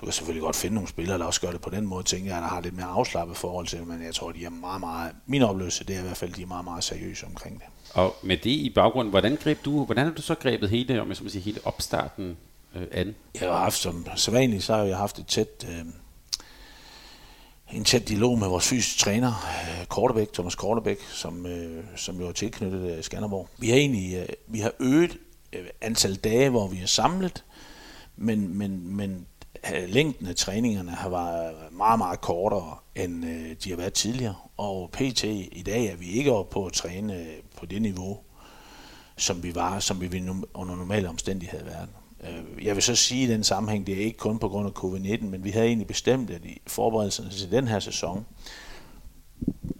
du 0.00 0.06
kan 0.06 0.12
selvfølgelig 0.12 0.42
godt 0.42 0.56
finde 0.56 0.74
nogle 0.74 0.88
spillere, 0.88 1.18
der 1.18 1.24
også 1.24 1.40
gør 1.40 1.50
det 1.50 1.60
på 1.60 1.70
den 1.70 1.86
måde, 1.86 2.04
tænker 2.04 2.32
jeg, 2.32 2.42
der 2.42 2.48
har 2.48 2.60
lidt 2.60 2.76
mere 2.76 2.86
afslappet 2.86 3.36
forhold 3.36 3.66
til 3.66 3.86
men 3.86 4.02
jeg 4.02 4.14
tror, 4.14 4.32
de 4.32 4.44
er 4.44 4.50
meget, 4.50 4.80
meget, 4.80 5.12
min 5.26 5.42
oplevelse, 5.42 5.84
det 5.84 5.96
er 5.96 6.00
i 6.00 6.02
hvert 6.02 6.16
fald, 6.16 6.32
de 6.32 6.42
er 6.42 6.46
meget, 6.46 6.64
meget 6.64 6.84
seriøse 6.84 7.26
omkring 7.26 7.58
det. 7.58 7.66
Og 7.94 8.16
med 8.22 8.36
det 8.36 8.50
i 8.50 8.72
baggrund, 8.74 9.10
hvordan 9.10 9.36
greb 9.36 9.64
du, 9.64 9.84
hvordan 9.84 10.06
har 10.06 10.12
du 10.12 10.22
så 10.22 10.34
grebet 10.34 10.70
hele, 10.70 11.00
om 11.00 11.08
jeg 11.08 11.16
skal 11.16 11.30
sige, 11.30 11.42
hele 11.42 11.60
opstarten 11.64 12.36
øh, 12.74 12.86
an? 12.92 13.14
Jeg 13.40 13.48
har 13.48 13.58
haft, 13.58 13.76
som 13.76 14.06
sædvanligt, 14.16 14.62
så 14.62 14.74
har 14.74 14.82
jeg 14.82 14.96
haft 14.96 15.18
et 15.18 15.26
tæt, 15.26 15.66
øh, 15.68 15.84
en 17.72 17.84
tæt 17.84 18.08
dialog 18.08 18.38
med 18.38 18.48
vores 18.48 18.68
fysiske 18.68 19.00
træner, 19.00 19.28
øh, 19.28 19.86
Kortebæk, 19.86 20.32
Thomas 20.32 20.54
Kortebæk, 20.54 21.00
som, 21.12 21.46
øh, 21.46 21.84
som 21.96 22.20
jo 22.20 22.28
er 22.28 22.32
tilknyttet 22.32 22.96
øh, 22.96 23.02
Skanderborg. 23.02 23.48
Vi 23.58 23.68
har 23.68 23.76
egentlig 23.76 24.16
øh, 24.16 24.28
vi 24.46 24.58
har 24.58 24.72
øget 24.80 25.18
øh, 25.52 25.66
antal 25.80 26.14
dage, 26.14 26.50
hvor 26.50 26.68
vi 26.68 26.78
er 26.78 26.86
samlet, 26.86 27.44
men, 28.16 28.58
men, 28.58 28.96
men 28.96 29.26
længden 29.88 30.26
af 30.26 30.36
træningerne 30.36 30.90
har 30.90 31.08
været 31.08 31.54
meget, 31.72 31.98
meget 31.98 32.20
kortere, 32.20 32.76
end 32.94 33.24
øh, 33.24 33.56
de 33.64 33.70
har 33.70 33.76
været 33.76 33.92
tidligere. 33.92 34.34
Og 34.56 34.90
PT 34.92 35.24
i 35.24 35.62
dag 35.66 35.86
er 35.86 35.96
vi 35.96 36.10
ikke 36.10 36.32
oppe 36.32 36.52
på 36.52 36.66
at 36.66 36.72
træne 36.72 37.14
øh, 37.14 37.26
på 37.56 37.66
det 37.66 37.82
niveau, 37.82 38.18
som 39.16 39.42
vi 39.42 39.54
var, 39.54 39.80
som 39.80 40.00
vi 40.00 40.28
under 40.54 40.76
normale 40.76 41.08
omstændigheder 41.08 41.64
havde 41.64 41.76
været. 41.76 41.88
Øh, 42.58 42.64
jeg 42.66 42.74
vil 42.74 42.82
så 42.82 42.94
sige 42.94 43.24
i 43.24 43.32
den 43.32 43.44
sammenhæng, 43.44 43.86
det 43.86 43.94
er 43.94 44.04
ikke 44.04 44.18
kun 44.18 44.38
på 44.38 44.48
grund 44.48 44.66
af 44.66 44.84
covid-19, 44.84 45.24
men 45.24 45.44
vi 45.44 45.50
havde 45.50 45.66
egentlig 45.66 45.86
bestemt, 45.86 46.30
at 46.30 46.44
i 46.44 46.60
forberedelserne 46.66 47.30
til 47.30 47.50
den 47.50 47.68
her 47.68 47.80
sæson, 47.80 48.26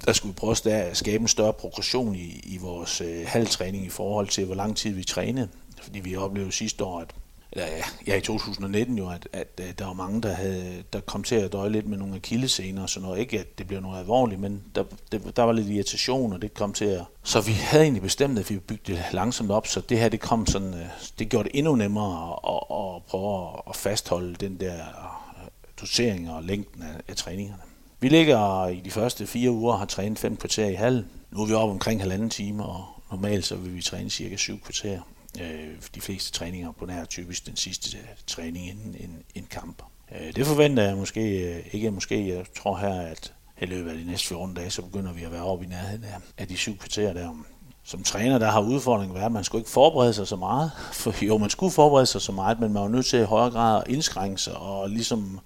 der 0.05 0.13
skulle 0.13 0.33
vi 0.35 0.37
prøve 0.37 0.73
at 0.73 0.97
skabe 0.97 1.23
en 1.23 1.29
større 1.29 1.53
progression 1.53 2.15
i, 2.15 2.41
i 2.45 2.59
vores 2.59 3.01
øh, 3.01 3.23
halvtræning 3.27 3.85
i 3.85 3.89
forhold 3.89 4.29
til, 4.29 4.45
hvor 4.45 4.55
lang 4.55 4.77
tid 4.77 4.95
vi 4.95 5.05
trænede. 5.05 5.49
Fordi 5.83 6.01
vi 6.01 6.17
oplevede 6.17 6.53
sidste 6.53 6.85
år, 6.85 7.01
at 7.01 7.15
eller 7.57 7.69
ja, 8.07 8.17
i 8.17 8.21
2019 8.21 8.99
jo, 8.99 9.11
at, 9.11 9.29
at, 9.33 9.61
at 9.61 9.79
der 9.79 9.87
var 9.87 9.93
mange, 9.93 10.23
der, 10.23 10.33
havde, 10.33 10.85
der 10.93 11.01
kom 11.01 11.23
til 11.23 11.35
at 11.35 11.53
døje 11.53 11.71
lidt 11.71 11.87
med 11.87 11.99
nogle 11.99 12.15
akillescener 12.15 12.83
og 12.83 12.91
sådan 12.91 13.09
noget. 13.09 13.21
Ikke 13.21 13.41
at 13.41 13.59
det 13.59 13.67
blev 13.67 13.81
noget 13.81 13.99
alvorligt, 13.99 14.41
men 14.41 14.63
der, 14.75 14.85
det, 15.13 15.37
der 15.37 15.43
var 15.43 15.53
lidt 15.53 15.69
irritation, 15.69 16.33
og 16.33 16.43
det 16.43 16.55
kom 16.55 16.73
til 16.73 16.85
at... 16.85 17.05
Så 17.23 17.41
vi 17.41 17.53
havde 17.53 17.85
egentlig 17.85 18.03
bestemt, 18.03 18.39
at 18.39 18.51
vi 18.51 18.59
bygge 18.59 18.83
det 18.87 19.05
langsomt 19.13 19.51
op, 19.51 19.67
så 19.67 19.81
det 19.81 19.99
her, 19.99 20.09
det 20.09 20.21
kom 20.21 20.47
sådan... 20.47 20.75
Øh, 20.75 20.87
det 21.19 21.29
gjorde 21.29 21.49
det 21.49 21.59
endnu 21.59 21.77
nemmere 21.77 22.37
at, 22.49 22.97
at 22.97 23.03
prøve 23.03 23.49
at 23.69 23.77
fastholde 23.77 24.35
den 24.35 24.61
der 24.61 24.75
øh, 24.75 25.49
dosering 25.81 26.31
og 26.31 26.43
længden 26.43 26.83
af, 26.83 27.01
af 27.09 27.17
træningerne. 27.17 27.63
Vi 28.01 28.09
ligger 28.09 28.69
i 28.69 28.81
de 28.85 28.91
første 28.91 29.27
fire 29.27 29.51
uger 29.51 29.73
og 29.73 29.79
har 29.79 29.87
trænet 29.87 30.19
fem 30.19 30.37
kvarter 30.37 30.67
i 30.67 30.75
halv. 30.75 31.05
Nu 31.31 31.43
er 31.43 31.47
vi 31.47 31.53
oppe 31.53 31.73
omkring 31.73 32.01
halvanden 32.01 32.31
time, 32.31 32.65
og 32.65 32.85
normalt 33.11 33.47
så 33.47 33.57
vil 33.57 33.77
vi 33.77 33.83
træne 33.83 34.11
cirka 34.11 34.37
syv 34.37 34.61
kvarter. 34.61 35.01
Øh, 35.41 35.69
de 35.95 36.01
fleste 36.01 36.33
træninger 36.33 36.73
på 36.73 36.87
nær 36.87 37.05
typisk 37.05 37.47
den 37.47 37.57
sidste 37.57 37.99
øh, 37.99 38.05
træning 38.27 38.69
inden 38.69 38.97
en, 39.01 39.23
en 39.35 39.47
kamp. 39.51 39.83
Øh, 40.13 40.33
det 40.37 40.47
forventer 40.47 40.83
jeg 40.83 40.97
måske 40.97 41.55
øh, 41.55 41.65
ikke. 41.73 41.91
Måske 41.91 42.29
jeg 42.29 42.45
tror 42.57 42.77
her, 42.77 43.01
at 43.01 43.33
i 43.61 43.67
løbet 43.67 43.91
af 43.91 43.97
de 43.97 44.05
næste 44.05 44.27
14 44.29 44.55
dage, 44.55 44.71
så 44.71 44.83
begynder 44.83 45.13
vi 45.13 45.23
at 45.23 45.33
være 45.33 45.45
oppe 45.45 45.65
i 45.65 45.69
nærheden 45.69 46.05
af, 46.05 46.17
af 46.39 46.49
de 46.49 46.57
syv 46.57 46.79
kvarterer 46.79 47.13
der. 47.13 47.45
Som 47.85 48.03
træner, 48.03 48.39
der 48.39 48.51
har 48.51 48.61
udfordringen 48.61 49.15
været, 49.15 49.27
at 49.27 49.33
man 49.33 49.45
skulle 49.45 49.61
ikke 49.61 49.71
forberede 49.71 50.15
sig 50.15 50.27
så 50.29 50.37
meget. 50.37 50.71
For 50.93 51.25
jo, 51.25 51.39
man 51.39 51.51
skulle 51.51 51.73
forberede 51.73 52.07
sig 52.07 52.21
så 52.21 52.33
meget, 52.33 52.61
men 52.61 52.73
man 52.73 52.83
var 52.83 52.89
nødt 52.89 53.07
til 53.07 53.21
i 53.21 53.25
højere 53.25 53.51
grad 53.51 53.83
at 53.87 53.93
indskrænke 53.93 54.39
sig 54.39 54.57
og 54.57 54.91
ligesom 54.91 55.41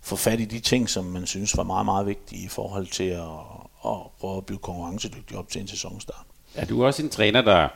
få 0.00 0.16
fat 0.16 0.40
i 0.40 0.44
de 0.44 0.60
ting, 0.60 0.90
som 0.90 1.04
man 1.04 1.26
synes 1.26 1.56
var 1.56 1.62
meget, 1.62 1.84
meget 1.84 2.06
vigtige 2.06 2.44
i 2.44 2.48
forhold 2.48 2.86
til 2.86 3.04
at, 3.04 3.20
at 3.84 3.96
prøve 4.20 4.36
at 4.36 4.46
blive 4.46 4.58
konkurrencedygtig 4.58 5.36
op 5.36 5.48
til 5.48 5.60
en 5.60 5.68
sæsonstart. 5.68 6.26
Er 6.54 6.64
du 6.64 6.84
også 6.84 7.02
en 7.02 7.10
træner, 7.10 7.42
der... 7.42 7.68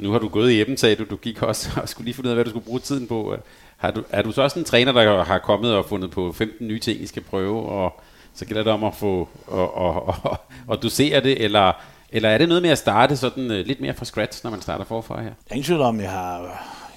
Nu 0.00 0.12
har 0.12 0.18
du 0.18 0.28
gået 0.28 0.50
i 0.50 0.54
hjemme, 0.54 0.76
sagde 0.76 0.96
du. 0.96 1.04
Du 1.10 1.16
gik 1.16 1.42
også 1.42 1.70
og 1.82 1.88
skulle 1.88 2.04
lige 2.04 2.14
finde 2.14 2.26
ud 2.26 2.30
af, 2.30 2.36
hvad 2.36 2.44
du 2.44 2.50
skulle 2.50 2.66
bruge 2.66 2.80
tiden 2.80 3.06
på. 3.06 3.36
Har 3.76 3.90
du, 3.90 4.04
er 4.10 4.22
du 4.22 4.32
så 4.32 4.42
også 4.42 4.58
en 4.58 4.64
træner, 4.64 4.92
der 4.92 5.24
har 5.24 5.38
kommet 5.38 5.74
og 5.74 5.84
fundet 5.84 6.10
på 6.10 6.32
15 6.32 6.68
nye 6.68 6.80
ting, 6.80 7.00
I 7.00 7.06
skal 7.06 7.22
prøve, 7.22 7.68
og 7.68 8.00
så 8.34 8.46
gælder 8.46 8.62
det 8.62 8.72
om 8.72 8.84
at 8.84 8.94
få 8.94 9.28
og, 9.46 9.74
og, 9.74 10.06
og, 10.24 10.36
og 10.66 10.82
dosere 10.82 11.20
det, 11.20 11.44
eller, 11.44 11.72
eller 12.10 12.28
er 12.28 12.38
det 12.38 12.48
noget 12.48 12.62
med 12.62 12.70
at 12.70 12.78
starte 12.78 13.16
sådan 13.16 13.50
øh, 13.50 13.66
lidt 13.66 13.80
mere 13.80 13.94
fra 13.94 14.04
scratch, 14.04 14.44
når 14.44 14.50
man 14.50 14.62
starter 14.62 14.84
forfra 14.84 15.20
her? 15.20 15.24
Jeg 15.24 15.34
er 15.50 15.54
ingen 15.54 15.64
tvivl 15.64 15.80
om, 15.80 16.00
jeg 16.00 16.10
har, 16.10 16.40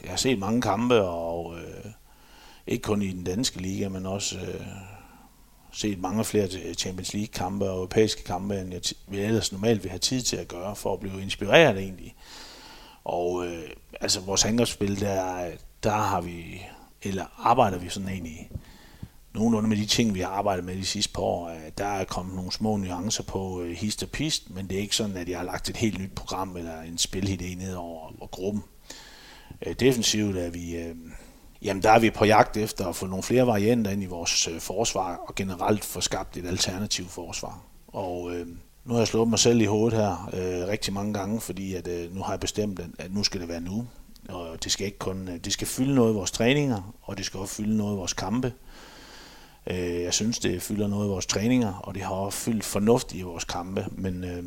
jeg 0.04 0.10
har 0.10 0.18
set 0.18 0.40
mange 0.40 0.62
kampe, 0.62 1.02
og 1.02 1.56
øh, 1.58 1.92
ikke 2.68 2.82
kun 2.82 3.02
i 3.02 3.12
den 3.12 3.24
danske 3.24 3.62
liga, 3.62 3.90
men 3.90 4.06
også 4.06 4.36
øh, 4.38 4.62
set 5.72 6.02
mange 6.02 6.24
flere 6.24 6.48
Champions 6.78 7.14
League-kampe 7.14 7.70
og 7.70 7.76
europæiske 7.76 8.24
kampe, 8.24 8.60
end 8.60 8.74
jeg 8.74 8.82
vi 9.08 9.20
ellers 9.20 9.52
normalt 9.52 9.84
vil 9.84 9.90
have 9.90 10.00
tid 10.00 10.22
til 10.22 10.38
at 10.38 10.48
gøre, 10.48 10.76
for 10.76 10.94
at 10.94 11.00
blive 11.00 11.22
inspireret 11.22 11.78
egentlig. 11.78 12.16
Og 13.06 13.46
øh, 13.46 13.70
altså 14.02 14.20
vores 14.20 14.46
angrebsspil, 14.46 15.00
der, 15.00 15.50
der 15.84 15.92
har 15.92 16.22
vi, 16.22 16.66
eller 17.02 17.26
arbejder 17.38 17.78
vi 17.78 17.90
sådan 17.90 18.10
egentlig 18.10 18.52
nogenlunde 19.34 19.70
med 19.70 19.78
de 19.78 19.86
ting, 19.86 20.14
vi 20.14 20.20
har 20.20 20.30
arbejdet 20.30 20.66
med 20.66 20.76
de 20.76 20.86
sidste 20.86 21.14
par 21.14 21.22
år. 21.22 21.50
Øh, 21.50 21.72
der 21.78 21.86
er 21.86 22.06
kommet 22.06 22.36
nogle 22.36 22.52
små 22.52 22.78
nuancer 22.78 23.24
på 23.24 23.62
øh, 23.62 23.72
hist 23.72 24.04
og 24.04 24.10
pist, 24.10 24.50
men 24.50 24.68
det 24.68 24.78
er 24.78 24.82
ikke 24.82 24.96
sådan, 24.96 25.18
at 25.18 25.30
jeg 25.30 25.38
har 25.38 25.46
lagt 25.46 25.70
et 25.70 25.78
helt 25.78 26.00
nyt 26.00 26.16
program 26.16 26.58
eller 26.58 26.82
en 26.82 26.98
spilhidé 27.00 27.58
ned 27.58 27.76
over, 27.76 28.14
over 28.20 28.28
gruppen. 28.28 28.64
Øh, 29.66 29.76
defensivt 29.80 30.38
er 30.38 30.50
vi, 30.50 30.76
øh, 30.76 30.96
jamen 31.62 31.84
der 31.84 31.92
er 31.92 32.00
vi 32.00 32.10
på 32.10 32.26
jagt 32.26 32.58
efter 32.58 32.88
at 32.88 32.96
få 32.96 33.08
nogle 33.08 33.24
flere 33.24 33.48
varianter 33.48 33.92
ind 33.92 34.04
i 34.04 34.06
vores 34.06 34.48
øh, 34.48 34.60
forsvar, 34.60 35.16
og 35.16 35.36
generelt 35.36 35.84
få 35.86 36.02
skabt 36.02 36.38
et 36.38 36.46
alternativt 36.46 37.12
forsvar. 37.12 37.62
Og 37.88 38.36
øh, 38.36 38.48
nu 38.86 38.94
har 38.94 39.00
jeg 39.00 39.08
slået 39.08 39.30
mig 39.30 39.40
selv 39.40 39.62
i 39.62 39.66
hovedet 39.66 40.00
her 40.00 40.30
øh, 40.34 40.68
rigtig 40.68 40.94
mange 40.94 41.14
gange, 41.14 41.42
fordi 41.42 41.74
at, 41.74 41.88
øh, 41.88 42.16
nu 42.16 42.22
har 42.22 42.34
jeg 42.34 42.40
bestemt, 42.40 42.80
at, 42.80 42.90
at 43.00 43.14
nu 43.14 43.24
skal 43.24 43.42
det 43.42 43.50
være 43.50 43.62
nu. 43.62 43.88
Og 44.30 44.64
det 44.64 44.72
skal 44.72 44.86
ikke 44.86 45.00
kun, 45.00 45.28
øh, 45.28 45.38
det 45.38 45.54
skal 45.54 45.68
fylde 45.68 45.96
noget 45.96 46.12
i 46.12 46.16
vores 46.16 46.32
træninger, 46.32 46.94
og 47.02 47.18
det 47.18 47.26
skal 47.26 47.40
også 47.40 47.56
fylde 47.56 47.78
noget 47.78 47.94
i 47.94 47.98
vores 47.98 48.14
kampe. 48.14 48.54
Øh, 49.68 50.02
jeg 50.02 50.14
synes, 50.14 50.40
det 50.40 50.62
fylder 50.62 50.88
noget 50.88 51.06
i 51.06 51.10
vores 51.10 51.26
træninger, 51.26 51.74
og 51.74 51.96
det 51.96 52.04
har 52.04 52.16
også 52.16 52.38
fyldt 52.38 52.64
fornuftigt 52.64 53.20
i 53.20 53.24
vores 53.24 53.44
kampe, 53.44 53.86
men 53.92 54.24
øh, 54.24 54.44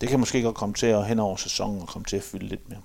det 0.00 0.08
kan 0.08 0.18
måske 0.18 0.42
godt 0.42 0.56
komme 0.56 0.74
til 0.74 0.86
at 0.86 1.06
hen 1.06 1.18
over 1.18 1.36
sæsonen 1.36 1.82
og 1.82 1.88
komme 1.88 2.04
til 2.04 2.16
at 2.16 2.22
fylde 2.22 2.46
lidt 2.46 2.68
mere. 2.68 2.80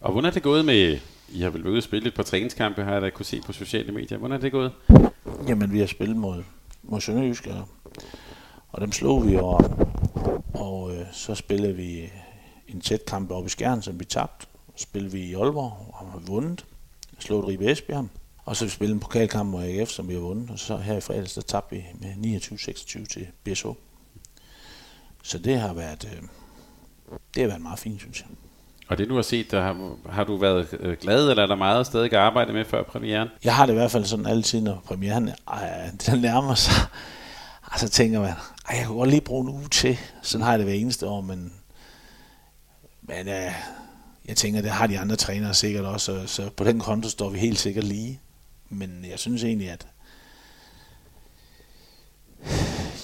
Og 0.00 0.12
hvordan 0.12 0.28
er 0.28 0.32
det 0.34 0.42
gået 0.42 0.64
med, 0.64 0.98
I 1.28 1.40
har 1.40 1.50
vel 1.50 1.64
været 1.64 1.72
ude 1.72 1.78
og 1.78 1.82
spille 1.82 2.08
et 2.08 2.14
par 2.14 2.22
træningskampe, 2.22 2.82
har 2.82 2.92
jeg 2.92 3.02
da 3.02 3.10
kunne 3.10 3.26
se 3.26 3.40
på 3.46 3.52
sociale 3.52 3.92
medier. 3.92 4.18
Hvordan 4.18 4.36
er 4.36 4.40
det 4.40 4.52
gået? 4.52 4.72
Jamen, 5.48 5.72
vi 5.72 5.78
har 5.78 5.86
spillet 5.86 6.16
mod, 6.16 6.42
mod 6.82 7.00
Sønderjysk, 7.00 7.46
og, 7.46 7.68
og 8.68 8.80
dem 8.80 8.92
slog 8.92 9.26
vi, 9.26 9.36
og, 9.36 9.88
og 10.54 10.96
øh, 10.96 11.06
så 11.12 11.34
spillede 11.34 11.76
vi 11.76 12.10
en 12.68 12.80
tæt 12.80 13.04
kamp 13.06 13.30
op 13.30 13.46
i 13.46 13.48
Skjern, 13.48 13.82
som 13.82 14.00
vi 14.00 14.04
tabte. 14.04 14.46
Så 14.76 14.82
spillede 14.82 15.12
vi 15.12 15.20
i 15.20 15.34
Aalborg, 15.34 15.94
og 15.98 16.10
har 16.12 16.18
vundet. 16.18 16.64
Slået 17.18 17.46
Ribe 17.46 17.70
Esbjerg. 17.70 18.08
Og 18.44 18.56
så 18.56 18.64
vi 18.64 18.70
spillet 18.70 18.94
en 18.94 19.00
pokalkamp 19.00 19.50
mod 19.50 19.64
AGF, 19.64 19.88
som 19.88 20.08
vi 20.08 20.14
har 20.14 20.20
vundet. 20.20 20.50
Og 20.50 20.58
så 20.58 20.76
her 20.76 20.96
i 20.96 21.00
fredags, 21.00 21.34
der 21.34 21.40
tabte 21.40 21.76
vi 21.76 21.84
med 22.00 22.40
29-26 22.40 23.06
til 23.06 23.26
BSO. 23.44 23.74
Så 25.22 25.38
det 25.38 25.60
har 25.60 25.74
været, 25.74 26.08
øh, 26.12 26.22
det 27.34 27.42
har 27.42 27.48
været 27.48 27.62
meget 27.62 27.78
fint, 27.78 28.00
synes 28.00 28.20
jeg. 28.20 28.28
Og 28.88 28.98
det 28.98 29.08
du 29.08 29.14
har 29.14 29.22
set, 29.22 29.50
der 29.50 29.62
har, 29.62 29.96
har 30.10 30.24
du 30.24 30.36
været 30.36 30.68
øh, 30.80 30.96
glad, 31.00 31.30
eller 31.30 31.42
er 31.42 31.46
der 31.46 31.54
meget 31.54 31.86
stadig 31.86 32.12
at 32.12 32.18
arbejde 32.18 32.52
med 32.52 32.64
før 32.64 32.82
premieren? 32.82 33.28
Jeg 33.44 33.56
har 33.56 33.66
det 33.66 33.72
i 33.72 33.76
hvert 33.76 33.90
fald 33.90 34.04
sådan 34.04 34.26
altid, 34.26 34.60
når 34.60 34.82
premieren 34.86 35.28
øh, 35.28 36.06
den 36.06 36.20
nærmer 36.20 36.54
sig. 36.54 36.74
Og 37.70 37.80
så 37.80 37.88
tænker 37.88 38.20
man, 38.20 38.32
ej, 38.68 38.76
jeg 38.76 38.86
kunne 38.86 38.98
godt 38.98 39.10
lige 39.10 39.20
bruge 39.20 39.42
en 39.42 39.48
uge 39.48 39.68
til. 39.68 39.98
Sådan 40.22 40.44
har 40.44 40.50
jeg 40.52 40.58
det 40.58 40.66
hver 40.66 40.74
eneste 40.74 41.06
år, 41.06 41.20
men, 41.20 41.52
men 43.02 43.28
øh, 43.28 43.52
jeg 44.24 44.36
tænker, 44.36 44.62
det 44.62 44.70
har 44.70 44.86
de 44.86 44.98
andre 44.98 45.16
trænere 45.16 45.54
sikkert 45.54 45.84
også, 45.84 46.26
så, 46.26 46.26
så 46.26 46.50
på 46.50 46.64
den 46.64 46.78
konto 46.80 47.08
står 47.08 47.28
vi 47.28 47.38
helt 47.38 47.58
sikkert 47.58 47.84
lige. 47.84 48.20
Men 48.68 49.04
jeg 49.10 49.18
synes 49.18 49.44
egentlig, 49.44 49.70
at 49.70 49.86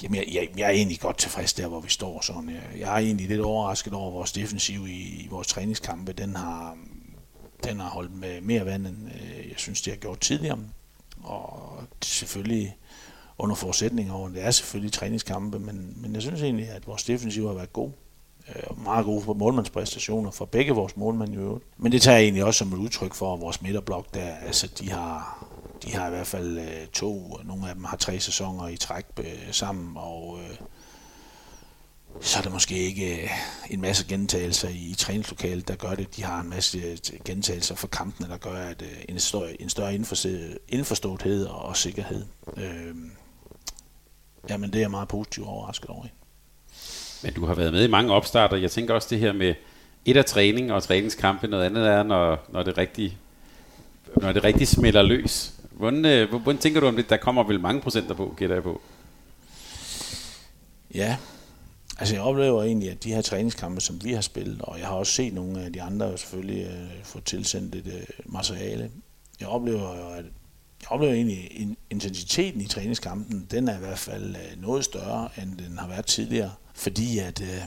Jamen, 0.03 0.17
jeg, 0.17 0.27
jeg, 0.33 0.49
jeg 0.57 0.67
er 0.67 0.71
egentlig 0.71 1.01
godt 1.01 1.19
tilfreds 1.19 1.53
der, 1.53 1.67
hvor 1.67 1.81
vi 1.81 1.91
står. 1.91 2.21
Sådan. 2.21 2.49
Jeg, 2.49 2.63
jeg 2.79 2.93
er 2.93 2.99
egentlig 2.99 3.29
lidt 3.29 3.41
overrasket 3.41 3.93
over 3.93 4.11
vores 4.11 4.33
defensiv 4.33 4.87
i, 4.87 5.25
i 5.25 5.29
vores 5.31 5.47
træningskampe. 5.47 6.13
Den 6.13 6.37
har, 6.37 6.77
den 7.65 7.81
har 7.81 7.89
holdt 7.89 8.13
med 8.13 8.41
mere 8.41 8.67
vand, 8.67 8.87
end 8.87 9.09
øh, 9.15 9.49
jeg 9.49 9.57
synes, 9.57 9.83
det 9.83 9.93
har 9.93 9.99
gjort 9.99 10.21
tidligere. 10.21 10.59
Og 11.23 11.83
selvfølgelig 12.03 12.77
under 13.39 13.57
forudsætning 13.57 14.13
over, 14.13 14.29
det 14.29 14.45
er 14.45 14.51
selvfølgelig 14.51 14.93
træningskampe, 14.93 15.59
men, 15.59 15.95
men 15.97 16.15
jeg 16.15 16.23
synes 16.23 16.43
egentlig, 16.43 16.69
at 16.69 16.87
vores 16.87 17.05
defensiv 17.05 17.47
har 17.47 17.55
været 17.55 17.73
god. 17.73 17.91
Øh, 18.49 18.85
meget 18.85 19.05
gode 19.05 19.23
for 19.23 19.35
målmandspræstationer 19.35 20.31
for 20.31 20.45
begge 20.45 20.73
vores 20.73 20.97
målmænd 20.97 21.35
i 21.35 21.37
øvrigt. 21.37 21.65
Men 21.77 21.93
det 21.93 22.03
tager 22.03 22.17
jeg 22.17 22.25
egentlig 22.25 22.45
også 22.45 22.59
som 22.59 22.73
et 22.73 22.79
udtryk 22.79 23.15
for, 23.15 23.35
at 23.35 23.41
vores 23.41 23.63
midterblok, 23.63 24.15
der, 24.15 24.35
altså, 24.37 24.67
de 24.79 24.91
har, 24.91 25.45
de 25.85 25.95
har 25.95 26.07
i 26.07 26.11
hvert 26.11 26.27
fald 26.27 26.59
øh, 26.59 26.87
to, 26.93 27.31
og 27.31 27.45
nogle 27.45 27.69
af 27.69 27.75
dem 27.75 27.85
har 27.85 27.97
tre 27.97 28.21
sæsoner 28.21 28.69
i 28.69 28.77
træk 28.77 29.05
øh, 29.19 29.25
sammen, 29.51 29.97
og 29.97 30.39
øh, 30.43 30.57
så 32.21 32.39
er 32.39 32.43
der 32.43 32.51
måske 32.51 32.79
ikke 32.79 33.23
øh, 33.23 33.31
en 33.71 33.81
masse 33.81 34.07
gentagelser 34.09 34.69
i, 34.69 34.91
i 34.91 34.95
træningslokalet, 34.95 35.69
der 35.69 35.77
gør 35.77 35.95
det. 35.95 36.17
De 36.17 36.25
har 36.25 36.41
en 36.41 36.51
masse 36.51 36.79
øh, 36.79 36.99
gentagelser 37.25 37.75
for 37.75 37.87
kampene, 37.87 38.29
der 38.29 38.37
gør 38.37 38.55
at 38.55 38.83
øh, 38.83 38.89
en, 39.09 39.21
større, 39.21 39.63
en 39.63 39.69
større 39.69 39.95
indforståethed 40.69 41.47
og, 41.47 41.63
og 41.63 41.77
sikkerhed. 41.77 42.25
Øh, 42.57 42.95
jamen 44.49 44.71
det 44.71 44.77
er 44.77 44.83
jeg 44.83 44.91
meget 44.91 45.09
positivt 45.09 45.47
overrasket 45.47 45.91
over. 45.91 46.07
Men 47.23 47.33
du 47.33 47.47
har 47.47 47.55
været 47.55 47.73
med 47.73 47.85
i 47.85 47.91
mange 47.91 48.13
opstarter. 48.13 48.57
Jeg 48.57 48.71
tænker 48.71 48.95
også 48.95 49.09
det 49.11 49.19
her 49.19 49.33
med 49.33 49.55
et 50.05 50.17
af 50.17 50.25
træning 50.25 50.73
og 50.73 50.83
træningskampe, 50.83 51.47
noget 51.49 51.65
andet 51.65 51.87
er, 51.89 52.03
når, 52.03 52.47
når 52.49 52.63
det 52.63 52.79
rigtig 52.79 53.19
når 54.17 54.33
det 54.33 54.45
rigtig 54.45 54.69
smelter 54.69 55.03
løs. 55.03 55.53
Hvordan, 55.71 56.05
øh, 56.05 56.31
hvordan 56.31 56.59
tænker 56.59 56.81
du 56.81 56.87
om 56.87 56.97
det? 56.97 57.11
Der 57.11 57.17
kommer 57.17 57.43
vel 57.43 57.61
mange 57.61 57.81
procenter 57.81 58.15
på, 58.15 58.35
gætter 58.37 58.57
jeg 58.57 58.63
på. 58.63 58.81
Ja, 60.95 61.17
altså 61.99 62.15
jeg 62.15 62.23
oplever 62.23 62.63
egentlig, 62.63 62.91
at 62.91 63.05
de 63.05 63.15
her 63.15 63.23
træningskampe, 63.23 63.81
som 63.81 64.05
vi 64.05 64.13
har 64.13 64.21
spillet, 64.21 64.63
og 64.63 64.79
jeg 64.79 64.87
har 64.87 64.95
også 64.95 65.13
set 65.13 65.35
nogle 65.35 65.63
af 65.63 65.73
de 65.73 65.83
andre 65.83 66.19
selvfølgelig 66.19 66.67
øh, 66.67 67.05
få 67.05 67.21
tilsendt 67.21 67.75
et 67.75 67.87
øh, 67.87 68.33
materiale. 68.33 68.91
Jeg 69.41 69.49
oplever 69.49 70.13
at 70.15 70.25
jeg 70.87 70.93
oplever 70.93 71.15
egentlig, 71.15 71.51
at 71.61 71.77
intensiteten 71.91 72.61
i 72.61 72.67
træningskampen, 72.67 73.47
den 73.51 73.69
er 73.69 73.77
i 73.77 73.81
hvert 73.81 73.99
fald 73.99 74.37
øh, 74.37 74.63
noget 74.63 74.85
større, 74.85 75.29
end 75.43 75.59
den 75.59 75.79
har 75.79 75.89
været 75.89 76.07
tidligere. 76.07 76.53
Fordi 76.75 77.19
at, 77.19 77.41
øh, 77.41 77.63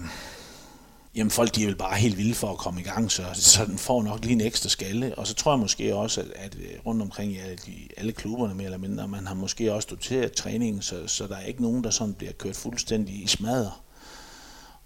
jamen 1.15 1.31
folk 1.31 1.55
de 1.55 1.63
er 1.63 1.65
vel 1.65 1.75
bare 1.75 1.95
helt 1.95 2.17
vilde 2.17 2.33
for 2.33 2.51
at 2.51 2.57
komme 2.57 2.81
i 2.81 2.83
gang, 2.83 3.11
så, 3.11 3.23
så 3.33 3.65
den 3.65 3.77
får 3.77 4.03
nok 4.03 4.21
lige 4.21 4.33
en 4.33 4.41
ekstra 4.41 4.69
skalle. 4.69 5.15
Og 5.17 5.27
så 5.27 5.33
tror 5.33 5.51
jeg 5.51 5.59
måske 5.59 5.95
også, 5.95 6.21
at, 6.21 6.27
at 6.35 6.55
øh, 6.55 6.85
rundt 6.85 7.01
omkring 7.01 7.31
i 7.31 7.37
alle, 7.37 7.57
de, 7.65 7.73
alle 7.97 8.11
klubberne 8.11 8.55
mere 8.55 8.65
eller 8.65 8.77
mindre, 8.77 9.07
man 9.07 9.27
har 9.27 9.35
måske 9.35 9.73
også 9.73 9.87
doteret 9.91 10.31
træningen, 10.31 10.81
så, 10.81 11.07
så 11.07 11.27
der 11.27 11.35
er 11.35 11.45
ikke 11.45 11.61
nogen, 11.61 11.83
der 11.83 11.89
sådan 11.89 12.13
bliver 12.13 12.33
kørt 12.33 12.55
fuldstændig 12.55 13.23
i 13.23 13.27
smadder. 13.27 13.83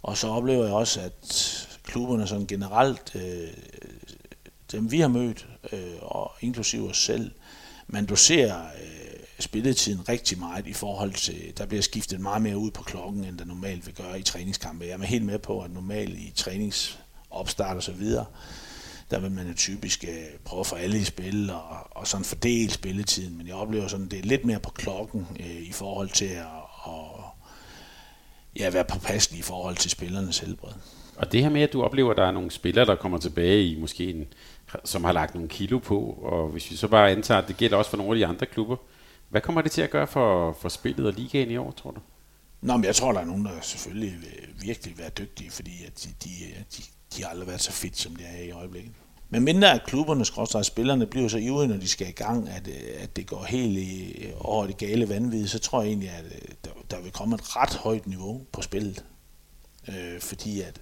Og 0.01 0.17
så 0.17 0.27
oplever 0.27 0.65
jeg 0.65 0.73
også, 0.73 1.01
at 1.01 1.67
klubberne 1.83 2.27
sådan 2.27 2.47
generelt, 2.47 3.15
øh, 3.15 3.47
dem 4.71 4.91
vi 4.91 4.99
har 4.99 5.07
mødt, 5.07 5.47
øh, 5.71 5.93
og 6.01 6.31
inklusive 6.41 6.89
os 6.89 6.97
selv, 6.97 7.31
man 7.93 8.05
doserer 8.05 8.61
øh, 8.61 9.19
spilletiden 9.39 10.09
rigtig 10.09 10.39
meget 10.39 10.67
i 10.67 10.73
forhold 10.73 11.13
til, 11.13 11.57
der 11.57 11.65
bliver 11.65 11.81
skiftet 11.81 12.19
meget 12.19 12.41
mere 12.41 12.57
ud 12.57 12.71
på 12.71 12.83
klokken, 12.83 13.23
end 13.23 13.37
der 13.37 13.45
normalt 13.45 13.85
vil 13.85 13.95
gøre 13.95 14.19
i 14.19 14.23
træningskampe. 14.23 14.85
Jeg 14.85 14.99
er 14.99 15.03
helt 15.03 15.25
med 15.25 15.39
på, 15.39 15.61
at 15.61 15.73
normalt 15.73 16.17
i 16.17 16.33
træningsopstart 16.35 17.77
og 17.77 17.83
så 17.83 17.91
videre, 17.91 18.25
der 19.11 19.19
vil 19.19 19.31
man 19.31 19.47
jo 19.47 19.53
typisk 19.53 20.03
øh, 20.03 20.39
prøve 20.45 20.59
at 20.59 20.67
få 20.67 20.75
alle 20.75 20.97
i 20.97 21.03
spil 21.03 21.49
og, 21.49 21.87
og 21.91 22.07
sådan 22.07 22.25
fordele 22.25 22.71
spilletiden, 22.71 23.37
men 23.37 23.47
jeg 23.47 23.55
oplever 23.55 23.87
sådan, 23.87 24.07
det 24.07 24.19
er 24.19 24.23
lidt 24.23 24.45
mere 24.45 24.59
på 24.59 24.71
klokken 24.71 25.27
øh, 25.39 25.61
i 25.61 25.71
forhold 25.71 26.09
til 26.09 26.25
at, 26.25 26.45
at 26.87 27.23
ja, 28.59 28.69
være 28.69 28.85
påpasselig 28.85 29.39
i 29.39 29.43
forhold 29.43 29.75
til 29.75 29.91
spillernes 29.91 30.39
helbred. 30.39 30.73
Og 31.15 31.31
det 31.31 31.41
her 31.41 31.49
med, 31.49 31.61
at 31.61 31.73
du 31.73 31.83
oplever, 31.83 32.11
at 32.11 32.17
der 32.17 32.25
er 32.25 32.31
nogle 32.31 32.51
spillere, 32.51 32.85
der 32.85 32.95
kommer 32.95 33.17
tilbage 33.17 33.63
i 33.63 33.79
måske 33.79 34.09
en, 34.09 34.27
som 34.83 35.03
har 35.03 35.11
lagt 35.11 35.33
nogle 35.33 35.49
kilo 35.49 35.79
på, 35.79 35.99
og 36.21 36.47
hvis 36.49 36.71
vi 36.71 36.75
så 36.75 36.87
bare 36.87 37.11
antager, 37.11 37.41
at 37.41 37.47
det 37.47 37.57
gælder 37.57 37.77
også 37.77 37.89
for 37.89 37.97
nogle 37.97 38.11
af 38.11 38.17
de 38.17 38.25
andre 38.25 38.45
klubber, 38.45 38.75
hvad 39.29 39.41
kommer 39.41 39.61
det 39.61 39.71
til 39.71 39.81
at 39.81 39.89
gøre 39.89 40.07
for, 40.07 40.57
for 40.61 40.69
spillet 40.69 41.07
og 41.07 41.13
ligaen 41.13 41.51
i 41.51 41.57
år, 41.57 41.71
tror 41.71 41.91
du? 41.91 41.99
Nå, 42.61 42.77
men 42.77 42.85
jeg 42.85 42.95
tror, 42.95 43.11
der 43.11 43.19
er 43.19 43.25
nogen, 43.25 43.45
der 43.45 43.51
selvfølgelig 43.61 44.11
vil 44.21 44.65
virkelig 44.65 44.97
være 44.97 45.09
dygtige, 45.09 45.51
fordi 45.51 45.71
at 45.87 46.03
de, 46.03 46.09
de, 46.23 46.29
de, 46.77 46.83
de 47.15 47.23
har 47.23 47.29
aldrig 47.29 47.47
været 47.47 47.61
så 47.61 47.71
fedt, 47.71 47.97
som 47.97 48.15
de 48.15 48.23
er 48.23 48.43
i 48.43 48.51
øjeblikket. 48.51 48.91
Men 49.29 49.43
mindre 49.43 49.73
at 49.73 49.83
klubberne, 49.85 50.25
skråstrej 50.25 50.61
spillerne, 50.61 51.05
bliver 51.05 51.27
så 51.27 51.37
ivrige, 51.37 51.67
når 51.67 51.77
de 51.77 51.87
skal 51.87 52.07
i 52.07 52.11
gang, 52.11 52.49
at, 52.49 52.67
øh, 52.67 53.03
at 53.03 53.15
det 53.15 53.27
går 53.27 53.43
helt 53.43 53.77
i, 53.77 54.11
øh, 54.11 54.33
over 54.39 54.67
det 54.67 54.77
gale 54.77 55.09
vanvid, 55.09 55.47
så 55.47 55.59
tror 55.59 55.81
jeg 55.81 55.87
egentlig, 55.87 56.09
at 56.09 56.25
øh, 56.25 56.41
der, 56.65 56.69
der 56.91 57.01
vil 57.01 57.11
komme 57.11 57.35
et 57.35 57.55
ret 57.55 57.75
højt 57.75 58.07
niveau 58.07 58.41
på 58.51 58.61
spillet. 58.61 59.05
Øh, 59.89 60.19
fordi 60.19 60.61
at 60.61 60.81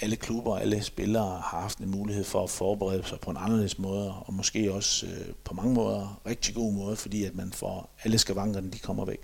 alle 0.00 0.16
klubber 0.16 0.52
og 0.52 0.60
alle 0.62 0.82
spillere 0.82 1.24
har 1.24 1.60
haft 1.60 1.78
en 1.78 1.90
mulighed 1.90 2.24
for 2.24 2.42
at 2.42 2.50
forberede 2.50 3.02
sig 3.04 3.20
på 3.20 3.30
en 3.30 3.36
anderledes 3.40 3.78
måde, 3.78 4.14
og 4.14 4.34
måske 4.34 4.72
også 4.72 5.06
øh, 5.06 5.34
på 5.44 5.54
mange 5.54 5.74
måder 5.74 6.20
rigtig 6.26 6.54
god 6.54 6.72
måde, 6.72 6.96
fordi 6.96 7.24
at 7.24 7.34
man 7.34 7.52
får 7.52 7.96
alle 8.04 8.18
skavankerne, 8.18 8.70
de 8.70 8.78
kommer 8.78 9.04
væk. 9.04 9.20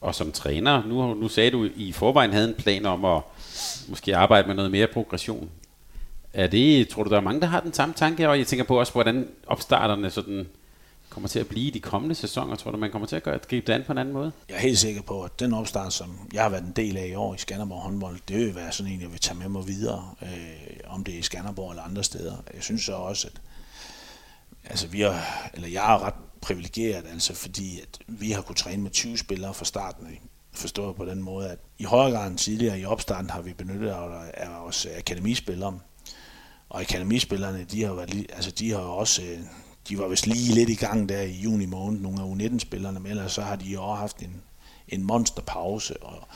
Og 0.00 0.14
som 0.14 0.32
træner, 0.32 0.86
nu, 0.86 1.14
nu 1.14 1.28
sagde 1.28 1.50
du, 1.50 1.68
i 1.76 1.92
forvejen 1.92 2.32
havde 2.32 2.48
en 2.48 2.54
plan 2.54 2.86
om 2.86 3.04
at 3.04 3.22
måske 3.88 4.16
arbejde 4.16 4.48
med 4.48 4.54
noget 4.54 4.70
mere 4.70 4.86
progression. 4.86 5.50
Er 6.32 6.46
det, 6.46 6.88
tror 6.88 7.02
du, 7.02 7.10
der 7.10 7.16
er 7.16 7.20
mange, 7.20 7.40
der 7.40 7.46
har 7.46 7.60
den 7.60 7.72
samme 7.72 7.94
tanke? 7.94 8.28
Og 8.28 8.38
jeg 8.38 8.46
tænker 8.46 8.64
på 8.64 8.78
også, 8.78 8.92
hvordan 8.92 9.28
opstarterne 9.46 10.10
sådan 10.10 10.46
kommer 11.16 11.28
til 11.28 11.38
at 11.38 11.46
blive 11.46 11.66
i 11.66 11.70
de 11.70 11.80
kommende 11.80 12.14
sæsoner. 12.14 12.56
Tror 12.56 12.70
du, 12.70 12.76
man 12.76 12.90
kommer 12.90 13.08
til 13.08 13.16
at 13.16 13.22
gøre, 13.22 13.34
at 13.34 13.48
gribe 13.48 13.66
det 13.66 13.72
an 13.72 13.82
på 13.86 13.92
en 13.92 13.98
anden 13.98 14.14
måde? 14.14 14.32
Jeg 14.48 14.54
er 14.54 14.60
helt 14.60 14.78
sikker 14.78 15.02
på, 15.02 15.22
at 15.22 15.40
den 15.40 15.54
opstart, 15.54 15.92
som 15.92 16.28
jeg 16.32 16.42
har 16.42 16.48
været 16.48 16.64
en 16.64 16.72
del 16.76 16.96
af 16.96 17.06
i 17.06 17.14
år 17.14 17.34
i 17.34 17.38
Skanderborg 17.38 17.82
håndbold, 17.82 18.18
det 18.28 18.36
vil 18.36 18.54
være 18.54 18.72
sådan 18.72 18.92
en, 18.92 19.00
jeg 19.00 19.12
vil 19.12 19.20
tage 19.20 19.38
med 19.38 19.48
mig 19.48 19.66
videre, 19.66 20.14
øh, 20.22 20.28
om 20.86 21.04
det 21.04 21.14
er 21.14 21.18
i 21.18 21.22
Skanderborg 21.22 21.70
eller 21.70 21.82
andre 21.82 22.04
steder. 22.04 22.36
Jeg 22.54 22.62
synes 22.62 22.82
så 22.82 22.92
også, 22.92 23.28
at 23.28 23.40
altså 24.64 24.86
vi 24.86 25.00
har, 25.00 25.50
eller 25.54 25.68
jeg 25.68 25.94
er 25.94 26.06
ret 26.06 26.14
privilegeret, 26.40 27.04
altså 27.12 27.34
fordi 27.34 27.80
at 27.80 27.98
vi 28.06 28.30
har 28.30 28.42
kunnet 28.42 28.58
træne 28.58 28.82
med 28.82 28.90
20 28.90 29.18
spillere 29.18 29.54
fra 29.54 29.64
starten. 29.64 30.06
Forstået 30.52 30.96
på 30.96 31.04
den 31.04 31.22
måde, 31.22 31.50
at 31.50 31.58
i 31.78 31.84
højere 31.84 32.16
grad 32.16 32.30
end 32.30 32.38
tidligere 32.38 32.80
i 32.80 32.84
opstarten 32.84 33.30
har 33.30 33.40
vi 33.40 33.52
benyttet 33.52 33.88
af 34.34 34.62
vores 34.62 34.86
akademispillere. 34.98 35.78
Og 36.68 36.80
akademispillerne, 36.80 37.64
de 37.64 37.82
har, 37.82 37.94
været, 37.94 38.26
altså 38.32 38.50
de 38.50 38.70
har 38.70 38.78
også 38.78 39.22
øh, 39.22 39.38
de 39.88 39.98
var 39.98 40.08
vist 40.08 40.26
lige 40.26 40.54
lidt 40.54 40.70
i 40.70 40.74
gang 40.74 41.08
der 41.08 41.20
i 41.20 41.32
juni 41.32 41.66
måned, 41.66 42.00
nogle 42.00 42.20
af 42.20 42.24
U19-spillerne, 42.24 43.00
men 43.00 43.10
ellers 43.10 43.32
så 43.32 43.42
har 43.42 43.56
de 43.56 43.64
jo 43.64 43.82
også 43.82 44.00
haft 44.00 44.18
en, 44.18 44.42
en 44.88 45.02
monsterpause, 45.02 46.02
og, 46.02 46.28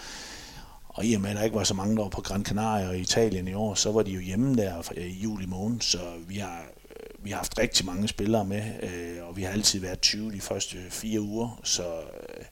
og 0.88 1.04
i 1.04 1.14
og 1.14 1.20
med, 1.20 1.30
at 1.30 1.36
der 1.36 1.42
ikke 1.42 1.56
var 1.56 1.64
så 1.64 1.74
mange, 1.74 1.96
der 1.96 2.02
var 2.02 2.08
på 2.08 2.20
Gran 2.20 2.44
Canaria 2.44 2.88
og 2.88 2.98
Italien 2.98 3.48
i 3.48 3.54
år, 3.54 3.74
så 3.74 3.92
var 3.92 4.02
de 4.02 4.10
jo 4.10 4.20
hjemme 4.20 4.56
der 4.56 4.92
i 4.96 5.08
juli 5.08 5.46
måned, 5.46 5.80
så 5.80 5.98
vi 6.28 6.36
har, 6.36 6.58
øh, 6.90 7.24
vi 7.24 7.30
har 7.30 7.36
haft 7.36 7.58
rigtig 7.58 7.86
mange 7.86 8.08
spillere 8.08 8.44
med, 8.44 8.62
øh, 8.82 9.28
og 9.28 9.36
vi 9.36 9.42
har 9.42 9.50
altid 9.50 9.80
været 9.80 10.00
20 10.00 10.32
de 10.32 10.40
første 10.40 10.76
fire 10.90 11.20
uger, 11.20 11.60
så 11.64 11.82
øh, 11.82 12.44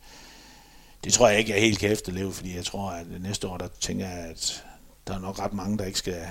det 1.04 1.12
tror 1.12 1.28
jeg 1.28 1.38
ikke, 1.38 1.52
jeg 1.52 1.60
helt 1.60 1.78
kan 1.78 1.92
efterleve, 1.92 2.32
fordi 2.32 2.56
jeg 2.56 2.64
tror, 2.64 2.90
at 2.90 3.06
næste 3.20 3.48
år, 3.48 3.56
der 3.56 3.68
tænker 3.80 4.08
jeg, 4.08 4.18
at 4.18 4.64
der 5.06 5.14
er 5.14 5.18
nok 5.18 5.38
ret 5.38 5.52
mange, 5.52 5.78
der 5.78 5.84
ikke 5.84 5.98
skal 5.98 6.26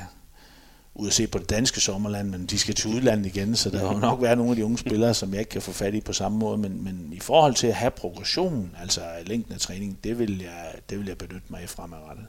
ud 1.00 1.08
og 1.08 1.13
se 1.13 1.27
på 1.27 1.38
det 1.38 1.50
danske 1.50 1.82
sommerland, 1.82 2.30
men 2.30 2.46
de 2.46 2.60
skal 2.60 2.75
til 2.75 2.89
udlandet 2.89 3.25
igen, 3.25 3.56
så 3.56 3.70
der 3.70 3.89
vil 3.89 3.98
nok 4.00 4.22
være 4.22 4.36
nogle 4.36 4.51
af 4.51 4.56
de 4.56 4.66
unge 4.66 4.77
spillere, 4.77 5.13
som 5.13 5.32
jeg 5.32 5.39
ikke 5.39 5.50
kan 5.50 5.62
få 5.62 5.72
fat 5.72 5.94
i 5.94 6.01
på 6.01 6.13
samme 6.13 6.38
måde, 6.38 6.58
men, 6.58 6.84
men 6.84 7.13
i 7.13 7.20
forhold 7.20 7.54
til 7.54 7.68
at 7.68 7.74
have 7.74 7.92
progression, 7.92 8.75
altså 8.82 9.01
længden 9.25 9.54
af 9.54 9.60
træning, 9.60 10.00
det 10.04 10.20
vil 10.20 10.42
jeg, 10.42 10.74
det 10.89 11.00
vil 11.00 11.08
jeg 11.08 11.18
benytte 11.18 11.48
mig 11.50 11.62
af 11.62 11.70
fremadrettet. 11.70 12.25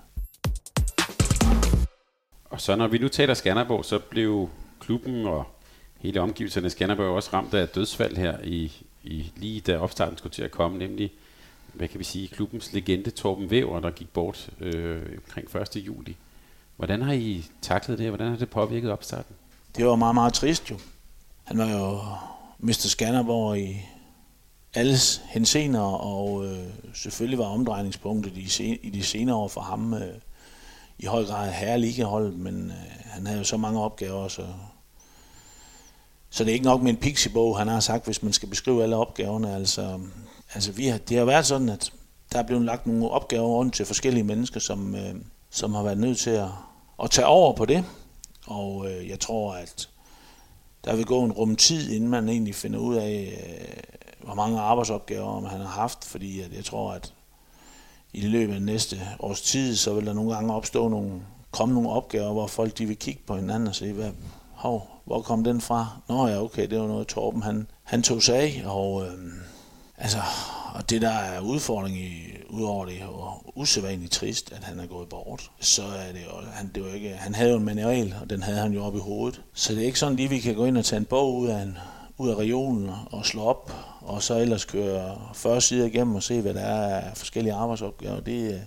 Og 2.44 2.60
så 2.60 2.76
når 2.76 2.86
vi 2.86 2.98
nu 2.98 3.08
taler 3.08 3.34
Skanderborg, 3.34 3.84
så 3.84 3.98
blev 3.98 4.48
klubben 4.80 5.26
og 5.26 5.46
hele 5.98 6.20
omgivelserne 6.20 6.70
Skanderborg 6.70 7.06
også 7.06 7.30
ramt 7.32 7.54
af 7.54 7.68
dødsfald 7.68 8.16
her 8.16 8.38
i, 8.44 8.72
i 9.04 9.32
lige 9.36 9.60
da 9.60 9.78
opstarten 9.78 10.18
skulle 10.18 10.32
til 10.32 10.42
at 10.42 10.50
komme, 10.50 10.78
nemlig 10.78 11.12
hvad 11.72 11.88
kan 11.88 11.98
vi 11.98 12.04
sige, 12.04 12.28
klubbens 12.28 12.72
legende 12.72 13.10
Torben 13.10 13.50
Væver, 13.50 13.80
der 13.80 13.90
gik 13.90 14.08
bort 14.08 14.50
øh, 14.60 15.02
omkring 15.26 15.56
1. 15.56 15.76
juli. 15.76 16.16
Hvordan 16.78 17.02
har 17.02 17.12
I 17.12 17.44
taklet 17.62 17.98
det? 17.98 18.08
Hvordan 18.08 18.30
har 18.30 18.36
det 18.36 18.50
påvirket 18.50 18.90
opstarten? 18.90 19.34
Det 19.76 19.86
var 19.86 19.96
meget, 19.96 20.14
meget 20.14 20.32
trist 20.32 20.70
jo. 20.70 20.78
Han 21.44 21.58
var 21.58 21.70
jo 21.70 22.00
Mr. 22.58 22.88
Skanderborg 22.88 23.58
i 23.58 23.76
alles 24.74 25.22
hensener, 25.24 25.80
og 25.80 26.46
øh, 26.46 26.66
selvfølgelig 26.94 27.38
var 27.38 27.44
omdrejningspunktet 27.44 28.36
i, 28.36 28.48
sen, 28.48 28.78
i 28.82 28.90
de 28.90 29.02
senere 29.02 29.36
år 29.36 29.48
for 29.48 29.60
ham 29.60 29.94
øh, 29.94 30.14
i 30.98 31.06
høj 31.06 31.24
grad 31.24 31.50
herre 31.50 32.30
men 32.30 32.70
øh, 32.70 32.76
han 33.04 33.26
havde 33.26 33.38
jo 33.38 33.44
så 33.44 33.56
mange 33.56 33.80
opgaver, 33.80 34.28
så, 34.28 34.46
så 36.30 36.44
det 36.44 36.50
er 36.50 36.54
ikke 36.54 36.66
nok 36.66 36.82
med 36.82 36.90
en 36.90 36.96
pixiebog, 36.96 37.58
han 37.58 37.68
har 37.68 37.80
sagt, 37.80 38.04
hvis 38.04 38.22
man 38.22 38.32
skal 38.32 38.48
beskrive 38.48 38.82
alle 38.82 38.96
opgaverne. 38.96 39.54
Altså, 39.54 40.00
altså 40.54 40.72
vi 40.72 40.86
har, 40.86 40.98
det 40.98 41.18
har 41.18 41.24
været 41.24 41.46
sådan, 41.46 41.68
at 41.68 41.92
der 42.32 42.38
er 42.38 42.46
blevet 42.46 42.64
lagt 42.64 42.86
nogle 42.86 43.08
opgaver 43.08 43.48
rundt 43.48 43.74
til 43.74 43.86
forskellige 43.86 44.24
mennesker, 44.24 44.60
som, 44.60 44.94
øh, 44.94 45.14
som 45.50 45.74
har 45.74 45.82
været 45.82 45.98
nødt 45.98 46.18
til 46.18 46.30
at, 46.30 46.48
at 47.02 47.10
tage 47.10 47.26
over 47.26 47.52
på 47.52 47.64
det. 47.64 47.84
Og 48.46 48.86
øh, 48.90 49.08
jeg 49.08 49.20
tror, 49.20 49.54
at 49.54 49.88
der 50.84 50.96
vil 50.96 51.06
gå 51.06 51.24
en 51.24 51.32
rum 51.32 51.56
tid, 51.56 51.90
inden 51.90 52.10
man 52.10 52.28
egentlig 52.28 52.54
finder 52.54 52.78
ud 52.78 52.96
af, 52.96 53.38
øh, 53.44 54.26
hvor 54.26 54.34
mange 54.34 54.60
arbejdsopgaver 54.60 55.40
man 55.40 55.60
har 55.60 55.66
haft, 55.66 56.04
fordi 56.04 56.40
at 56.40 56.52
jeg 56.52 56.64
tror, 56.64 56.92
at 56.92 57.14
i 58.12 58.20
det 58.20 58.30
løbet 58.30 58.54
af 58.54 58.62
næste 58.62 59.00
års 59.20 59.40
tid, 59.40 59.76
så 59.76 59.94
vil 59.94 60.06
der 60.06 60.12
nogle 60.12 60.34
gange 60.34 60.54
opstå 60.54 60.88
nogle, 60.88 61.22
komme 61.50 61.74
nogle 61.74 61.90
opgaver, 61.90 62.32
hvor 62.32 62.46
folk 62.46 62.78
de 62.78 62.86
vil 62.86 62.96
kigge 62.96 63.20
på 63.26 63.36
hinanden 63.36 63.68
og 63.68 63.74
sige, 63.74 63.92
hvad, 63.92 64.10
hov, 64.52 64.88
hvor 65.04 65.22
kom 65.22 65.44
den 65.44 65.60
fra? 65.60 65.88
Nå 66.08 66.26
ja, 66.26 66.42
okay, 66.42 66.70
det 66.70 66.80
var 66.80 66.86
noget 66.86 67.06
Torben, 67.06 67.42
han, 67.42 67.66
han 67.82 68.02
tog 68.02 68.22
sig 68.22 68.36
af, 68.36 68.62
og 68.66 69.06
øh, 69.06 69.12
altså, 69.96 70.18
og 70.74 70.90
det 70.90 71.02
der 71.02 71.10
er 71.10 71.40
udfordring 71.40 71.96
i, 71.96 72.28
udover 72.48 72.86
det 72.86 73.02
og 73.02 73.52
usædvanligt 73.54 74.12
trist, 74.12 74.52
at 74.52 74.64
han 74.64 74.80
er 74.80 74.86
gået 74.86 75.08
bort, 75.08 75.50
så 75.60 75.82
er 75.82 76.12
det 76.12 76.20
jo, 76.24 76.46
han, 76.52 76.70
det 76.74 76.84
var 76.84 76.92
ikke, 76.92 77.10
han 77.10 77.34
havde 77.34 77.50
jo 77.50 77.56
en 77.56 77.64
manual, 77.64 78.14
og 78.20 78.30
den 78.30 78.42
havde 78.42 78.58
han 78.58 78.72
jo 78.72 78.84
oppe 78.84 78.98
i 78.98 79.02
hovedet. 79.02 79.42
Så 79.52 79.72
det 79.72 79.82
er 79.82 79.86
ikke 79.86 79.98
sådan 79.98 80.16
lige, 80.16 80.28
vi 80.28 80.38
kan 80.38 80.54
gå 80.54 80.64
ind 80.64 80.78
og 80.78 80.84
tage 80.84 80.98
en 80.98 81.04
bog 81.04 81.36
ud 81.36 81.48
af, 81.48 81.62
en, 81.62 81.78
ud 82.18 82.30
af 82.30 82.34
regionen 82.34 82.90
og 83.10 83.26
slå 83.26 83.42
op, 83.42 83.72
og 84.00 84.22
så 84.22 84.38
ellers 84.38 84.64
køre 84.64 85.18
40 85.34 85.60
sider 85.60 85.86
igennem 85.86 86.14
og 86.14 86.22
se, 86.22 86.40
hvad 86.40 86.54
der 86.54 86.60
er 86.60 87.00
af 87.00 87.16
forskellige 87.16 87.54
arbejdsopgaver. 87.54 88.20
Det, 88.20 88.66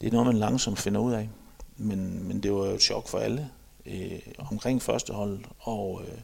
det 0.00 0.06
er 0.06 0.12
noget, 0.12 0.26
man 0.26 0.38
langsomt 0.38 0.78
finder 0.78 1.00
ud 1.00 1.12
af. 1.12 1.28
Men, 1.76 2.28
men 2.28 2.42
det 2.42 2.52
var 2.52 2.66
jo 2.66 2.74
et 2.74 2.82
chok 2.82 3.08
for 3.08 3.18
alle 3.18 3.48
øh, 3.86 4.18
omkring 4.50 4.82
førstehold, 4.82 5.40
og 5.58 6.02
øh, 6.04 6.18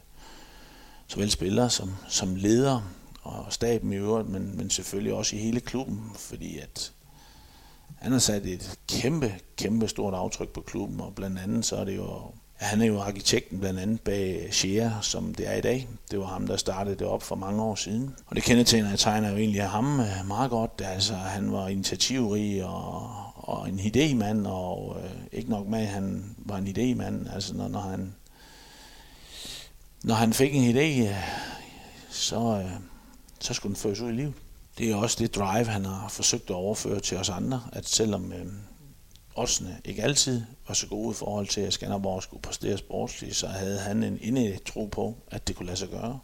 såvel 1.07 1.31
spillere 1.31 1.69
som, 1.69 1.95
som 2.07 2.35
ledere 2.35 2.83
og 3.29 3.53
staben 3.53 3.93
i 3.93 3.95
øvrigt, 3.95 4.29
men, 4.29 4.57
men 4.57 4.69
selvfølgelig 4.69 5.13
også 5.13 5.35
i 5.35 5.39
hele 5.39 5.59
klubben, 5.59 6.11
fordi 6.15 6.57
at 6.57 6.91
han 7.97 8.11
har 8.11 8.19
sat 8.19 8.45
et 8.45 8.79
kæmpe, 8.87 9.33
kæmpe 9.57 9.87
stort 9.87 10.13
aftryk 10.13 10.49
på 10.49 10.61
klubben, 10.61 11.01
og 11.01 11.15
blandt 11.15 11.39
andet 11.39 11.65
så 11.65 11.75
er 11.75 11.83
det 11.83 11.95
jo, 11.95 12.21
han 12.55 12.81
er 12.81 12.85
jo 12.85 12.99
arkitekten 12.99 13.59
blandt 13.59 13.79
andet 13.79 14.01
bag 14.01 14.47
Shea, 14.51 14.89
som 15.01 15.33
det 15.33 15.47
er 15.47 15.53
i 15.53 15.61
dag. 15.61 15.87
Det 16.11 16.19
var 16.19 16.25
ham, 16.25 16.47
der 16.47 16.57
startede 16.57 16.95
det 16.95 17.07
op 17.07 17.23
for 17.23 17.35
mange 17.35 17.63
år 17.63 17.75
siden. 17.75 18.15
Og 18.25 18.35
det 18.35 18.43
kendetegner 18.43 18.89
jeg 18.89 18.99
tegner 18.99 19.29
jo 19.29 19.37
egentlig 19.37 19.61
af 19.61 19.69
ham 19.69 19.99
øh, 19.99 20.27
meget 20.27 20.49
godt. 20.49 20.81
Altså, 20.85 21.13
han 21.13 21.51
var 21.51 21.67
initiativrig 21.67 22.65
og, 22.65 23.11
og 23.35 23.69
en 23.69 23.79
idémand, 23.79 24.47
og 24.47 24.97
øh, 25.03 25.11
ikke 25.31 25.49
nok 25.49 25.67
med, 25.67 25.79
at 25.79 25.87
han 25.87 26.35
var 26.37 26.57
en 26.57 26.67
idémand. 26.67 27.33
Altså, 27.33 27.55
når, 27.55 27.67
når 27.67 27.79
han 27.79 28.13
når 30.03 30.15
han 30.15 30.33
fik 30.33 30.55
en 30.55 30.75
idé, 30.75 31.09
øh, 31.09 31.15
så, 32.09 32.63
øh, 32.65 32.71
så 33.39 33.53
skulle 33.53 33.75
den 33.75 33.81
føres 33.81 33.99
ud 33.99 34.09
i 34.09 34.15
livet. 34.15 34.33
Det 34.77 34.91
er 34.91 34.95
også 34.95 35.17
det 35.19 35.35
drive, 35.35 35.65
han 35.65 35.85
har 35.85 36.07
forsøgt 36.09 36.49
at 36.49 36.55
overføre 36.55 36.99
til 36.99 37.17
os 37.17 37.29
andre, 37.29 37.61
at 37.73 37.89
selvom 37.89 38.33
øh, 38.33 38.45
oddsene 39.35 39.81
ikke 39.85 40.03
altid 40.03 40.41
var 40.67 40.73
så 40.73 40.87
gode 40.87 41.11
i 41.11 41.13
forhold 41.13 41.47
til, 41.47 41.61
at 41.61 41.73
Skanderborg 41.73 42.23
skulle 42.23 42.41
præstere 42.41 42.77
sportsligt, 42.77 43.35
så 43.35 43.47
havde 43.47 43.79
han 43.79 44.03
en 44.03 44.17
inde 44.21 44.57
tro 44.65 44.85
på, 44.85 45.15
at 45.31 45.47
det 45.47 45.55
kunne 45.55 45.65
lade 45.65 45.77
sig 45.77 45.89
gøre. 45.89 46.19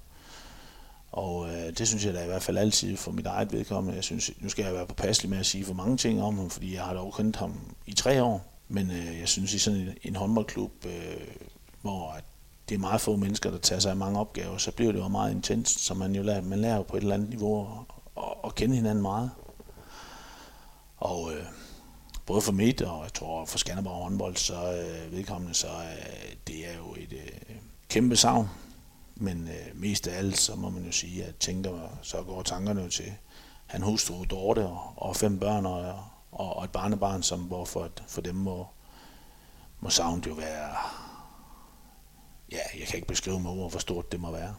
Og 1.12 1.50
øh, 1.50 1.78
det 1.78 1.88
synes 1.88 2.06
jeg 2.06 2.14
da 2.14 2.24
i 2.24 2.28
hvert 2.28 2.44
fald 2.44 2.58
altid 2.58 2.98
for 2.98 3.12
mit 3.12 3.26
eget 3.26 3.54
vedkommende. 3.54 3.96
Jeg 3.96 4.04
synes, 4.04 4.32
nu 4.40 4.50
skal 4.50 4.66
jeg 4.66 4.74
være 4.74 4.88
påpasselig 4.88 5.30
med 5.30 5.38
at 5.38 5.46
sige 5.46 5.66
for 5.66 5.74
mange 5.74 5.98
ting 5.98 6.22
om 6.22 6.38
ham, 6.38 6.50
fordi 6.50 6.74
jeg 6.74 6.84
har 6.84 6.94
dog 6.94 7.14
kendt 7.14 7.36
ham 7.36 7.76
i 7.86 7.94
tre 7.94 8.24
år. 8.24 8.52
Men 8.68 8.92
øh, 8.92 9.20
jeg 9.20 9.28
synes 9.28 9.54
i 9.54 9.60
sådan 9.60 9.80
en, 9.80 9.94
en 10.04 10.16
håndboldklub, 10.16 10.86
øh, 10.86 11.28
hvor 11.82 12.12
at 12.12 12.24
det 12.70 12.76
er 12.76 12.80
meget 12.80 13.02
få 13.02 13.16
mennesker, 13.16 13.52
der 13.52 13.58
tager 13.58 13.80
sig 13.80 13.92
af 13.92 13.98
mange 13.98 14.20
opgaver, 14.20 14.58
så 14.58 14.72
bliver 14.72 14.92
det 14.92 15.00
jo 15.00 15.08
meget 15.08 15.32
intenst, 15.32 15.80
så 15.80 15.94
man 15.94 16.16
jo 16.16 16.24
lærer, 16.24 16.42
man 16.42 16.60
lærer 16.60 16.76
jo 16.76 16.84
på 16.84 16.98
et 16.98 17.02
eller 17.02 17.16
andet 17.16 17.30
niveau 17.30 17.68
at, 18.18 18.24
at 18.46 18.56
kende 18.56 18.76
hinanden 18.76 19.02
meget. 19.02 19.32
Og 20.98 21.32
øh, 21.34 21.46
både 22.26 22.42
for 22.42 22.52
mit 22.52 22.82
og 22.82 23.04
jeg 23.04 23.14
tror 23.14 23.46
for 23.46 23.58
Skanderborg 23.58 24.04
håndbold, 24.04 24.36
så 24.36 24.54
øh, 24.54 25.12
vedkommende, 25.12 25.54
så 25.54 25.68
øh, 25.68 26.36
det 26.48 26.72
er 26.72 26.78
jo 26.78 26.94
et 26.98 27.14
øh, 27.14 27.56
kæmpe 27.90 28.16
savn. 28.16 28.50
Men 29.16 29.48
øh, 29.48 29.80
mest 29.82 30.08
af 30.08 30.18
alt, 30.18 30.38
så 30.38 30.56
må 30.56 30.70
man 30.70 30.84
jo 30.86 30.92
sige, 30.92 31.24
at 31.24 31.36
tænker, 31.36 31.98
så 32.02 32.24
går 32.24 32.42
tankerne 32.42 32.82
jo 32.82 32.90
til 32.90 33.14
han 33.66 33.82
hustru 33.82 34.24
Dorte 34.24 34.66
og, 34.66 34.94
og 34.98 35.16
fem 35.16 35.40
børn 35.40 35.66
og, 35.66 36.00
og, 36.32 36.56
og 36.56 36.64
et 36.64 36.72
barnebarn, 36.72 37.24
som 37.24 37.40
hvor 37.40 37.66
for, 37.66 37.90
for 38.08 38.22
dem 38.22 38.36
må, 38.36 38.68
må 39.80 39.90
savnet 39.90 40.28
jo 40.28 40.34
være 40.34 40.76
ja, 42.52 42.60
jeg 42.80 42.88
kan 42.88 42.96
ikke 42.96 43.08
beskrive 43.08 43.40
med 43.40 43.50
ord, 43.50 43.72
hvor 43.72 43.80
stort 43.80 44.12
det 44.12 44.20
må 44.20 44.32
være. 44.32 44.56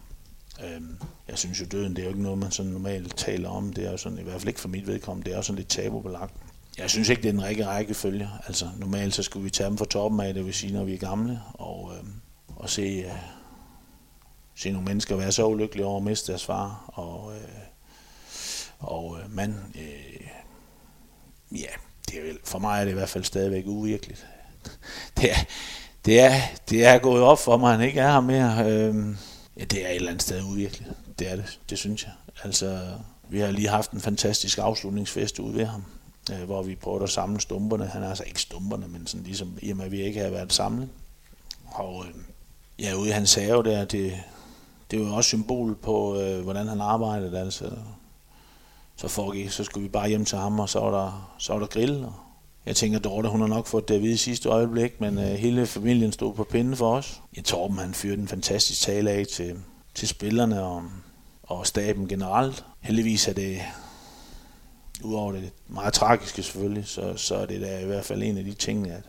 Øhm, 0.64 0.98
jeg 1.28 1.38
synes 1.38 1.60
jo, 1.60 1.66
døden 1.66 1.96
det 1.96 1.98
er 1.98 2.04
jo 2.04 2.10
ikke 2.10 2.22
noget, 2.22 2.38
man 2.38 2.50
sådan 2.50 2.72
normalt 2.72 3.16
taler 3.16 3.48
om. 3.48 3.72
Det 3.72 3.86
er 3.86 3.90
jo 3.90 3.96
sådan, 3.96 4.18
i 4.18 4.22
hvert 4.22 4.40
fald 4.40 4.48
ikke 4.48 4.60
for 4.60 4.68
mit 4.68 4.86
vedkommende, 4.86 5.24
det 5.24 5.32
er 5.32 5.36
jo 5.36 5.42
sådan 5.42 5.56
lidt 5.56 5.68
tabubelagt. 5.68 6.34
Jeg 6.78 6.90
synes 6.90 7.08
ikke, 7.08 7.22
det 7.22 7.28
er 7.28 7.32
den 7.32 7.42
række 7.42 7.66
rækkefølge. 7.66 8.30
Altså, 8.46 8.68
normalt 8.76 9.14
så 9.14 9.22
skulle 9.22 9.44
vi 9.44 9.50
tage 9.50 9.68
dem 9.68 9.78
fra 9.78 9.84
toppen 9.84 10.20
af, 10.20 10.34
det 10.34 10.46
vil 10.46 10.54
sige, 10.54 10.72
når 10.72 10.84
vi 10.84 10.94
er 10.94 10.98
gamle, 10.98 11.40
og, 11.54 11.92
øhm, 11.98 12.12
og 12.56 12.70
se, 12.70 12.82
øh, 12.82 13.12
se 14.54 14.70
nogle 14.70 14.84
mennesker 14.84 15.16
være 15.16 15.32
så 15.32 15.46
ulykkelige 15.46 15.86
over 15.86 15.96
at 15.96 16.04
miste 16.04 16.32
deres 16.32 16.44
far. 16.44 16.84
Og, 16.86 17.32
øh, 17.36 17.48
og 18.78 19.18
øh, 19.20 19.34
man, 19.34 19.54
øh, 19.74 20.26
ja, 21.52 21.70
det 22.08 22.30
er, 22.30 22.34
for 22.44 22.58
mig 22.58 22.80
er 22.80 22.84
det 22.84 22.90
i 22.90 22.94
hvert 22.94 23.08
fald 23.08 23.24
stadigvæk 23.24 23.66
uvirkeligt. 23.66 24.26
det 25.16 25.30
er, 25.30 25.44
det 26.06 26.20
er, 26.20 26.40
det 26.70 26.84
er 26.84 26.98
gået 26.98 27.22
op 27.22 27.38
for 27.38 27.56
mig, 27.56 27.72
at 27.72 27.78
han 27.78 27.86
ikke 27.86 28.00
er 28.00 28.12
her 28.12 28.20
mere. 28.20 28.70
Øhm, 28.70 29.16
ja, 29.56 29.64
det 29.64 29.84
er 29.84 29.88
et 29.88 29.96
eller 29.96 30.08
andet 30.08 30.22
sted 30.22 30.42
uvirkeligt. 30.42 30.90
Det 31.18 31.30
er 31.30 31.36
det, 31.36 31.58
det 31.70 31.78
synes 31.78 32.04
jeg. 32.04 32.12
Altså, 32.44 32.80
vi 33.28 33.40
har 33.40 33.50
lige 33.50 33.68
haft 33.68 33.90
en 33.90 34.00
fantastisk 34.00 34.58
afslutningsfest 34.58 35.38
ude 35.38 35.54
ved 35.54 35.64
ham, 35.64 35.84
øh, 36.32 36.42
hvor 36.42 36.62
vi 36.62 36.74
prøvede 36.74 37.02
at 37.02 37.10
samle 37.10 37.40
stumperne. 37.40 37.86
Han 37.86 38.02
er 38.02 38.08
altså 38.08 38.24
ikke 38.26 38.40
stumperne, 38.40 38.88
men 38.88 39.06
sådan 39.06 39.26
ligesom, 39.26 39.58
i 39.62 39.70
og 39.70 39.76
med, 39.76 39.84
at 39.84 39.92
vi 39.92 40.02
ikke 40.02 40.20
har 40.20 40.30
været 40.30 40.52
samlet. 40.52 40.88
Og 41.66 42.04
øh, 42.08 42.14
ja, 42.78 42.94
ude 42.94 43.08
i 43.08 43.12
hans 43.12 43.34
have 43.34 43.62
der, 43.62 43.84
det, 43.84 44.12
det 44.90 45.00
var 45.00 45.12
også 45.12 45.28
symbol 45.28 45.74
på, 45.74 46.20
øh, 46.20 46.42
hvordan 46.42 46.68
han 46.68 46.80
arbejdede. 46.80 47.40
Altså, 47.40 47.70
så 48.96 49.08
foregik, 49.08 49.50
så 49.50 49.64
skulle 49.64 49.82
vi 49.82 49.88
bare 49.88 50.08
hjem 50.08 50.24
til 50.24 50.38
ham, 50.38 50.60
og 50.60 50.68
så 50.68 50.80
var 50.80 50.90
der, 50.90 51.34
så 51.38 51.52
var 51.52 51.60
der 51.60 51.66
grill. 51.66 52.04
Og 52.04 52.14
jeg 52.66 52.76
tænker, 52.76 52.98
Dorte, 52.98 53.28
hun 53.28 53.40
har 53.40 53.48
nok 53.48 53.66
fået 53.66 53.88
det 53.88 53.94
at 53.94 54.02
vide 54.02 54.12
i 54.12 54.16
sidste 54.16 54.48
øjeblik, 54.48 55.00
men 55.00 55.18
øh, 55.18 55.24
hele 55.24 55.66
familien 55.66 56.12
stod 56.12 56.34
på 56.34 56.44
pinden 56.44 56.76
for 56.76 56.96
os. 56.96 57.20
Jeg 57.36 57.44
Torben, 57.44 57.78
han 57.78 57.94
fyrte 57.94 58.22
en 58.22 58.28
fantastisk 58.28 58.80
tale 58.80 59.10
af 59.10 59.26
til, 59.26 59.56
til 59.94 60.08
spillerne 60.08 60.62
og, 60.62 60.82
og 61.42 61.66
staben 61.66 62.08
generelt. 62.08 62.64
Heldigvis 62.80 63.28
er 63.28 63.32
det, 63.32 63.60
udover 65.04 65.32
det 65.32 65.52
meget 65.68 65.94
tragiske 65.94 66.42
selvfølgelig, 66.42 66.86
så, 66.86 67.16
så 67.16 67.36
er 67.36 67.46
det 67.46 67.60
da 67.60 67.80
i 67.80 67.86
hvert 67.86 68.04
fald 68.04 68.22
en 68.22 68.38
af 68.38 68.44
de 68.44 68.54
ting, 68.54 68.90
at 68.90 69.02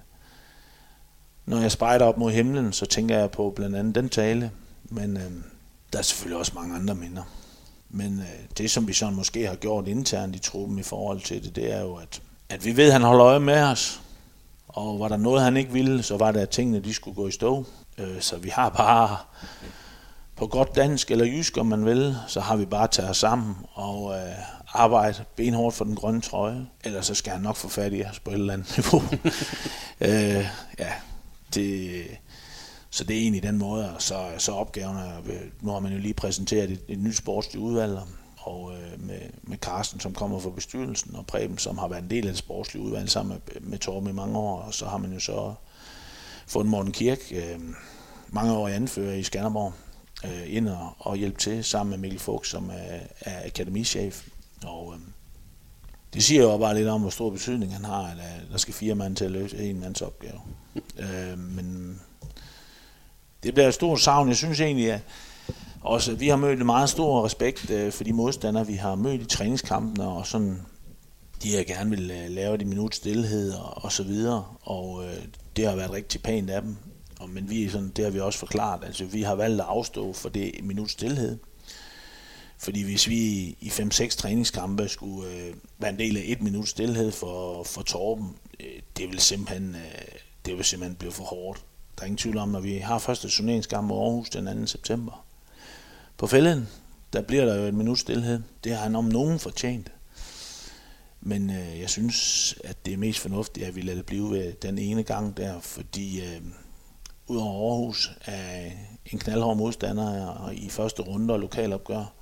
når 1.46 1.62
jeg 1.62 1.72
spejder 1.72 2.06
op 2.06 2.18
mod 2.18 2.32
himlen, 2.32 2.74
så 2.74 2.86
tænker 2.86 3.18
jeg 3.18 3.32
på 3.32 3.54
blandt 3.56 3.76
andet 3.76 3.96
den 3.96 4.10
tale, 4.10 4.52
men 4.84 5.18
øh, 5.18 5.32
der 5.94 6.00
er 6.00 6.04
selvfølgelig 6.04 6.40
også 6.40 6.52
mange 6.56 6.76
andre 6.76 6.96
minder. 6.96 7.24
Men 7.90 8.20
øh, 8.20 8.58
det, 8.58 8.72
som 8.72 8.88
vi 8.88 8.94
sådan 8.94 9.16
måske 9.16 9.48
har 9.48 9.56
gjort 9.56 9.88
internt 9.88 10.36
i 10.36 10.40
truppen 10.40 10.80
i 10.80 10.84
forhold 10.84 11.22
til 11.22 11.44
det, 11.44 11.56
det 11.56 11.74
er 11.74 11.82
jo, 11.82 11.96
at, 11.96 12.22
at 12.50 12.66
vi 12.66 12.78
ved, 12.78 12.86
at 12.88 12.94
han 12.94 13.02
holder 13.02 13.26
øje 13.26 13.40
med 13.40 13.62
os. 13.62 14.02
Og 14.68 15.00
var 15.00 15.08
der 15.08 15.18
noget, 15.18 15.44
han 15.44 15.58
ikke 15.58 15.72
ville, 15.72 16.04
så 16.04 16.18
var 16.18 16.32
det, 16.32 16.40
at 16.40 16.50
tingene 16.50 16.80
de 16.80 16.94
skulle 16.94 17.16
gå 17.16 17.28
i 17.28 17.32
stå. 17.32 17.66
Øh, 17.98 18.22
så 18.22 18.38
vi 18.38 18.50
har 18.50 18.70
bare, 18.70 19.18
på 20.36 20.48
godt 20.48 20.76
dansk 20.76 21.12
eller 21.12 21.26
jysk, 21.26 21.58
om 21.58 21.66
man 21.66 21.86
vil, 21.86 22.18
så 22.28 22.40
har 22.40 22.56
vi 22.56 22.66
bare 22.66 22.88
taget 22.88 23.10
os 23.10 23.18
sammen 23.18 23.56
og 23.74 24.16
øh, 24.16 24.36
arbejde 24.74 25.24
benhårdt 25.36 25.76
for 25.76 25.86
den 25.86 25.96
grønne 25.96 26.22
trøje. 26.22 26.68
Ellers 26.84 27.06
så 27.06 27.16
skal 27.16 27.34
han 27.34 27.42
nok 27.42 27.56
få 27.56 27.70
fat 27.70 27.94
i 27.94 28.04
os 28.04 28.20
på 28.20 28.30
et 28.30 28.34
eller 28.34 28.54
andet 28.54 28.78
niveau. 28.78 29.04
øh, 30.10 30.48
ja, 30.80 30.94
det, 31.54 32.04
så 32.90 33.04
det 33.04 33.16
er 33.16 33.22
egentlig 33.22 33.44
den 33.44 33.58
måde, 33.58 33.92
og 33.96 34.02
så, 34.02 34.26
så 34.38 34.52
opgaven 34.52 34.98
er, 34.98 35.22
nu 35.62 35.72
har 35.72 35.80
man 35.80 35.92
jo 35.92 36.00
lige 36.00 36.14
præsenteret 36.14 36.72
et, 36.72 36.80
et 36.88 37.00
nyt 37.00 37.18
sportsligt 37.18 37.64
udvalg, 37.64 38.00
og 38.48 38.74
øh, 38.74 39.02
med, 39.08 39.20
med 39.44 39.58
Carsten, 39.58 40.00
som 40.00 40.14
kommer 40.14 40.40
fra 40.40 40.50
bestyrelsen, 40.50 41.16
og 41.16 41.26
Preben, 41.26 41.58
som 41.58 41.78
har 41.78 41.88
været 41.88 42.04
en 42.04 42.10
del 42.10 42.28
af 42.28 42.32
det 42.32 42.38
sportslige 42.38 42.84
udvalg 42.84 43.10
sammen 43.10 43.42
med, 43.54 43.62
med 43.62 43.78
Torben 43.78 44.10
i 44.10 44.14
mange 44.14 44.38
år, 44.38 44.62
og 44.62 44.74
så 44.74 44.86
har 44.86 44.98
man 44.98 45.14
jo 45.14 45.20
så 45.20 45.54
fundet 46.48 46.72
Morten 46.72 46.92
Kirk, 46.92 47.20
øh, 47.32 47.60
mange 48.28 48.54
år 48.54 48.68
i 48.68 48.74
anfører 48.74 49.14
i 49.14 49.24
Skanderborg, 49.24 49.74
øh, 50.26 50.56
ind 50.56 50.70
og, 50.70 50.94
og 51.00 51.18
hjælpe 51.18 51.40
til 51.40 51.64
sammen 51.64 51.92
med 51.92 51.98
Mikkel 51.98 52.20
Fuchs, 52.20 52.50
som 52.50 52.70
er, 52.70 53.00
er 53.22 53.46
akademichef. 53.46 54.28
Og 54.64 54.94
øh, 54.94 55.00
det 56.14 56.24
siger 56.24 56.42
jo 56.42 56.58
bare 56.58 56.76
lidt 56.76 56.88
om, 56.88 57.02
hvor 57.02 57.10
stor 57.10 57.30
betydning 57.30 57.74
han 57.74 57.86
har, 57.86 58.08
at 58.08 58.18
der 58.52 58.58
skal 58.58 58.74
fire 58.74 58.96
mand 58.96 59.16
til 59.16 59.26
at 59.26 59.32
løse 59.32 59.58
en 59.58 59.80
mands 59.80 60.02
opgave. 60.02 60.40
øh, 61.00 61.40
men 61.40 62.00
det 63.44 63.54
bliver 63.54 63.68
et 63.68 63.74
stort 63.74 64.00
savn. 64.02 64.28
Jeg 64.28 64.38
synes 64.38 64.62
egentlig, 64.62 64.92
at 64.92 65.02
også, 65.88 66.16
vi 66.16 66.28
har 66.28 66.36
mødt 66.36 66.66
meget 66.66 66.90
stor 66.90 67.26
respekt 67.26 67.70
øh, 67.70 67.92
for 67.92 68.04
de 68.04 68.14
modstandere, 68.14 68.68
vi 68.68 68.74
har 68.74 68.96
mødt 68.96 69.22
i 69.22 69.26
træningskampene, 69.26 70.08
og 70.08 70.28
sådan, 70.28 70.62
de 71.44 71.56
har 71.56 71.64
gerne 71.64 71.90
vil 71.90 72.12
øh, 72.12 72.30
lave 72.30 72.58
det 72.58 72.68
minut 72.68 72.96
stillhed 72.96 73.54
og, 73.54 73.84
og 73.84 73.92
så 73.92 74.04
videre, 74.04 74.46
og 74.62 75.04
øh, 75.06 75.24
det 75.56 75.68
har 75.68 75.76
været 75.76 75.92
rigtig 75.92 76.22
pænt 76.22 76.50
af 76.50 76.62
dem. 76.62 76.76
Og, 77.20 77.30
men 77.30 77.50
vi, 77.50 77.70
sådan, 77.70 77.90
det 77.90 78.06
har 78.06 78.12
vi 78.12 78.20
også 78.20 78.40
forklaret, 78.40 78.84
altså 78.84 79.06
vi 79.06 79.22
har 79.22 79.36
valgt 79.36 79.62
at 79.62 79.68
afstå 79.68 80.14
for 80.14 80.30
det 80.30 80.52
minut 80.64 80.92
stillhed. 80.92 81.38
Fordi 82.60 82.84
hvis 82.84 83.10
vi 83.10 83.18
i 83.60 83.68
5-6 83.70 84.08
træningskampe 84.08 84.88
skulle 84.88 85.30
øh, 85.32 85.54
være 85.78 85.92
en 85.92 86.00
del 86.00 86.18
af 86.18 86.24
et 86.26 86.42
minut 86.42 86.68
stillhed 86.68 87.12
for, 87.12 87.64
for 87.64 87.82
Torben, 87.82 88.36
øh, 88.60 88.80
det 88.98 89.10
vil 89.10 89.20
simpelthen, 89.20 89.76
øh, 89.76 90.20
det 90.46 90.58
vil 90.58 90.66
simpelthen 90.66 90.96
blive 90.96 91.12
for 91.12 91.24
hårdt. 91.24 91.66
Der 91.98 92.02
er 92.02 92.06
ingen 92.06 92.18
tvivl 92.18 92.38
om, 92.38 92.50
når 92.50 92.60
vi 92.60 92.78
har 92.78 93.00
første 93.00 93.30
turneringskamp 93.30 93.88
mod 93.88 93.98
Aarhus 93.98 94.30
den 94.30 94.62
2. 94.62 94.66
september. 94.66 95.27
På 96.18 96.28
fælden, 96.28 96.68
der 97.14 97.22
bliver 97.22 97.46
der 97.46 97.56
jo 97.56 97.64
et 97.64 97.74
minut 97.74 98.00
stillhed. 98.00 98.42
Det 98.64 98.72
har 98.76 98.84
han 98.84 98.96
om 98.96 99.06
nogen 99.06 99.40
fortjent. 99.40 99.92
Men 101.22 101.50
øh, 101.50 101.80
jeg 101.80 101.90
synes, 101.90 102.56
at 102.64 102.86
det 102.86 102.94
er 102.94 102.98
mest 102.98 103.20
fornuftigt, 103.20 103.66
at 103.66 103.76
vi 103.76 103.82
lader 103.82 103.96
det 103.98 104.06
blive 104.06 104.32
ved 104.32 104.54
den 104.54 104.78
ene 104.78 105.04
gang 105.04 105.38
der, 105.38 105.60
fordi 105.60 106.22
øh, 106.22 106.42
udover 107.28 107.72
Aarhus 107.72 108.12
er 108.26 108.72
en 109.06 109.20
knaldhård 109.20 109.58
modstander 109.58 110.28
og 110.28 110.56
i 110.56 110.70
første 110.70 111.02
runde 111.02 111.34
og 111.34 111.40
lokalopgør, 111.40 112.14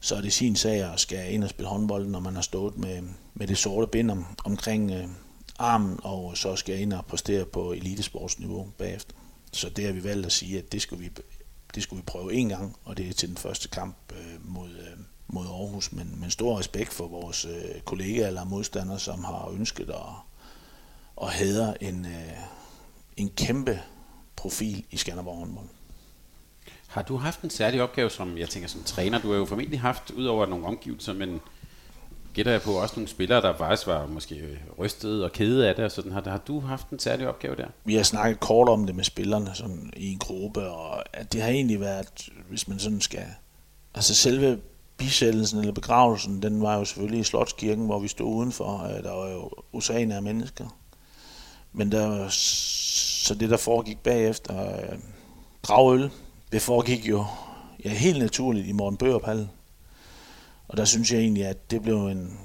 så 0.00 0.14
er 0.14 0.20
det 0.20 0.32
sin 0.32 0.56
sag 0.56 0.92
at 0.92 1.00
skal 1.00 1.34
ind 1.34 1.44
og 1.44 1.50
spille 1.50 1.68
håndbold, 1.68 2.06
når 2.06 2.20
man 2.20 2.34
har 2.34 2.42
stået 2.42 2.76
med, 2.76 3.02
med 3.34 3.46
det 3.46 3.58
sorte 3.58 3.86
bind 3.86 4.10
om, 4.10 4.26
omkring 4.44 4.90
øh, 4.90 5.04
armen, 5.58 6.00
og 6.02 6.36
så 6.36 6.56
skal 6.56 6.72
jeg 6.72 6.82
ind 6.82 6.92
og 6.92 7.06
præstere 7.06 7.44
på 7.44 7.72
elitesportsniveau 7.72 8.68
bagefter. 8.78 9.14
Så 9.52 9.68
det 9.68 9.84
har 9.84 9.92
vi 9.92 10.04
valgt 10.04 10.26
at 10.26 10.32
sige, 10.32 10.58
at 10.58 10.72
det 10.72 10.82
skal 10.82 11.00
vi, 11.00 11.10
det 11.74 11.82
skulle 11.82 12.00
vi 12.00 12.06
prøve 12.06 12.34
en 12.34 12.48
gang, 12.48 12.76
og 12.84 12.96
det 12.96 13.08
er 13.08 13.12
til 13.12 13.28
den 13.28 13.36
første 13.36 13.68
kamp 13.68 13.96
øh, 14.12 14.48
mod, 14.50 14.70
øh, 14.70 14.98
mod 15.26 15.46
Aarhus. 15.46 15.92
Men, 15.92 16.20
men 16.20 16.30
stor 16.30 16.58
respekt 16.58 16.92
for 16.92 17.08
vores 17.08 17.44
øh, 17.44 17.80
kollegaer 17.84 18.26
eller 18.26 18.44
modstandere, 18.44 18.98
som 18.98 19.24
har 19.24 19.50
ønsket 19.50 19.90
at, 19.90 19.96
at 21.22 21.32
hædre 21.32 21.82
en, 21.82 22.06
øh, 22.06 22.32
en 23.16 23.28
kæmpe 23.28 23.80
profil 24.36 24.84
i 24.90 24.96
Skanderborg 24.96 25.38
håndbold. 25.38 25.68
Har 26.86 27.02
du 27.02 27.16
haft 27.16 27.42
en 27.42 27.50
særlig 27.50 27.82
opgave, 27.82 28.10
som 28.10 28.38
jeg 28.38 28.48
tænker 28.48 28.68
som 28.68 28.82
træner? 28.82 29.20
Du 29.20 29.30
har 29.30 29.38
jo 29.38 29.44
formentlig 29.44 29.80
haft, 29.80 30.10
ud 30.10 30.24
over 30.24 30.46
nogle 30.46 30.66
omgivelser, 30.66 31.12
men 31.12 31.40
gætter 32.36 32.52
jeg 32.52 32.62
på 32.62 32.72
også 32.72 32.94
nogle 32.96 33.08
spillere, 33.08 33.40
der 33.40 33.56
faktisk 33.56 33.86
var 33.86 34.06
måske 34.06 34.34
øh, 34.34 34.56
rystet 34.78 35.24
og 35.24 35.32
kede 35.32 35.68
af 35.68 35.74
det. 35.74 35.84
Og 35.84 35.90
sådan. 35.90 36.12
Har, 36.12 36.22
har 36.26 36.38
du 36.38 36.60
haft 36.60 36.90
en 36.90 36.98
særlig 36.98 37.28
opgave 37.28 37.56
der? 37.56 37.66
Vi 37.84 37.94
har 37.94 38.02
snakket 38.02 38.40
kort 38.40 38.68
om 38.68 38.86
det 38.86 38.94
med 38.94 39.04
spillerne 39.04 39.50
sådan, 39.54 39.92
i 39.96 40.12
en 40.12 40.18
gruppe, 40.18 40.70
og 40.70 41.16
at 41.16 41.32
det 41.32 41.42
har 41.42 41.48
egentlig 41.48 41.80
været, 41.80 42.28
hvis 42.48 42.68
man 42.68 42.78
sådan 42.78 43.00
skal... 43.00 43.24
Altså 43.94 44.14
selve 44.14 44.58
bisættelsen 44.96 45.58
eller 45.58 45.72
begravelsen, 45.72 46.42
den 46.42 46.62
var 46.62 46.78
jo 46.78 46.84
selvfølgelig 46.84 47.20
i 47.20 47.24
Slotskirken, 47.24 47.86
hvor 47.86 47.98
vi 47.98 48.08
stod 48.08 48.34
udenfor. 48.34 48.90
Der 49.02 49.12
var 49.12 49.28
jo 49.28 49.50
oceaner 49.72 50.16
af 50.16 50.22
mennesker. 50.22 50.76
Men 51.72 51.92
der, 51.92 52.28
så 52.28 53.34
det, 53.34 53.50
der 53.50 53.56
foregik 53.56 53.98
bagefter, 53.98 54.72
øh, 54.72 54.98
gravøl, 55.62 56.10
det 56.52 56.62
foregik 56.62 57.08
jo 57.08 57.24
ja, 57.84 57.90
helt 57.90 58.18
naturligt 58.18 58.66
i 58.66 58.72
Morten 58.72 58.96
Bøgerpallen. 58.96 59.50
Og 60.68 60.76
der 60.76 60.84
synes 60.84 61.12
jeg 61.12 61.20
egentlig, 61.20 61.46
at 61.46 61.70
det 61.70 61.82
blev 61.82 62.06
en 62.06 62.38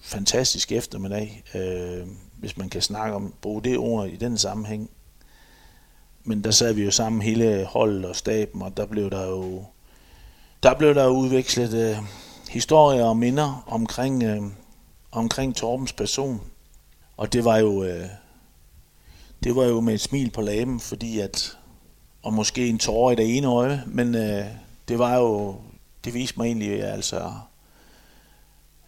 fantastisk 0.00 0.72
eftermiddag, 0.72 1.42
øh, 1.54 2.06
hvis 2.38 2.56
man 2.56 2.68
kan 2.68 2.82
snakke 2.82 3.16
om, 3.16 3.34
bruge 3.42 3.62
det 3.62 3.78
ord 3.78 4.08
i 4.08 4.16
den 4.16 4.38
sammenhæng. 4.38 4.90
Men 6.24 6.44
der 6.44 6.50
sad 6.50 6.72
vi 6.72 6.84
jo 6.84 6.90
sammen 6.90 7.22
hele 7.22 7.64
holdet 7.64 8.04
og 8.04 8.16
staben, 8.16 8.62
og 8.62 8.76
der 8.76 8.86
blev 8.86 9.10
der 9.10 9.26
jo, 9.26 9.64
der 10.62 10.74
blev 10.74 10.94
der 10.94 11.08
udvekslet 11.08 11.74
øh, 11.74 11.96
historier 12.50 13.04
og 13.04 13.16
minder 13.16 13.64
omkring, 13.66 14.22
øh, 14.22 14.42
omkring 15.12 15.56
Torbens 15.56 15.92
person. 15.92 16.40
Og 17.16 17.32
det 17.32 17.44
var 17.44 17.56
jo, 17.56 17.84
øh, 17.84 18.06
det 19.44 19.56
var 19.56 19.64
jo 19.64 19.80
med 19.80 19.94
et 19.94 20.00
smil 20.00 20.30
på 20.30 20.40
læben, 20.40 20.80
fordi 20.80 21.20
at, 21.20 21.58
og 22.22 22.34
måske 22.34 22.68
en 22.68 22.78
tårer 22.78 23.12
i 23.12 23.14
det 23.14 23.36
ene 23.36 23.46
øje, 23.46 23.82
men 23.86 24.14
øh, 24.14 24.44
det 24.88 24.98
var 24.98 25.16
jo, 25.16 25.56
det 26.04 26.14
viste 26.14 26.38
mig 26.38 26.46
egentlig 26.46 26.82
altså, 26.82 27.32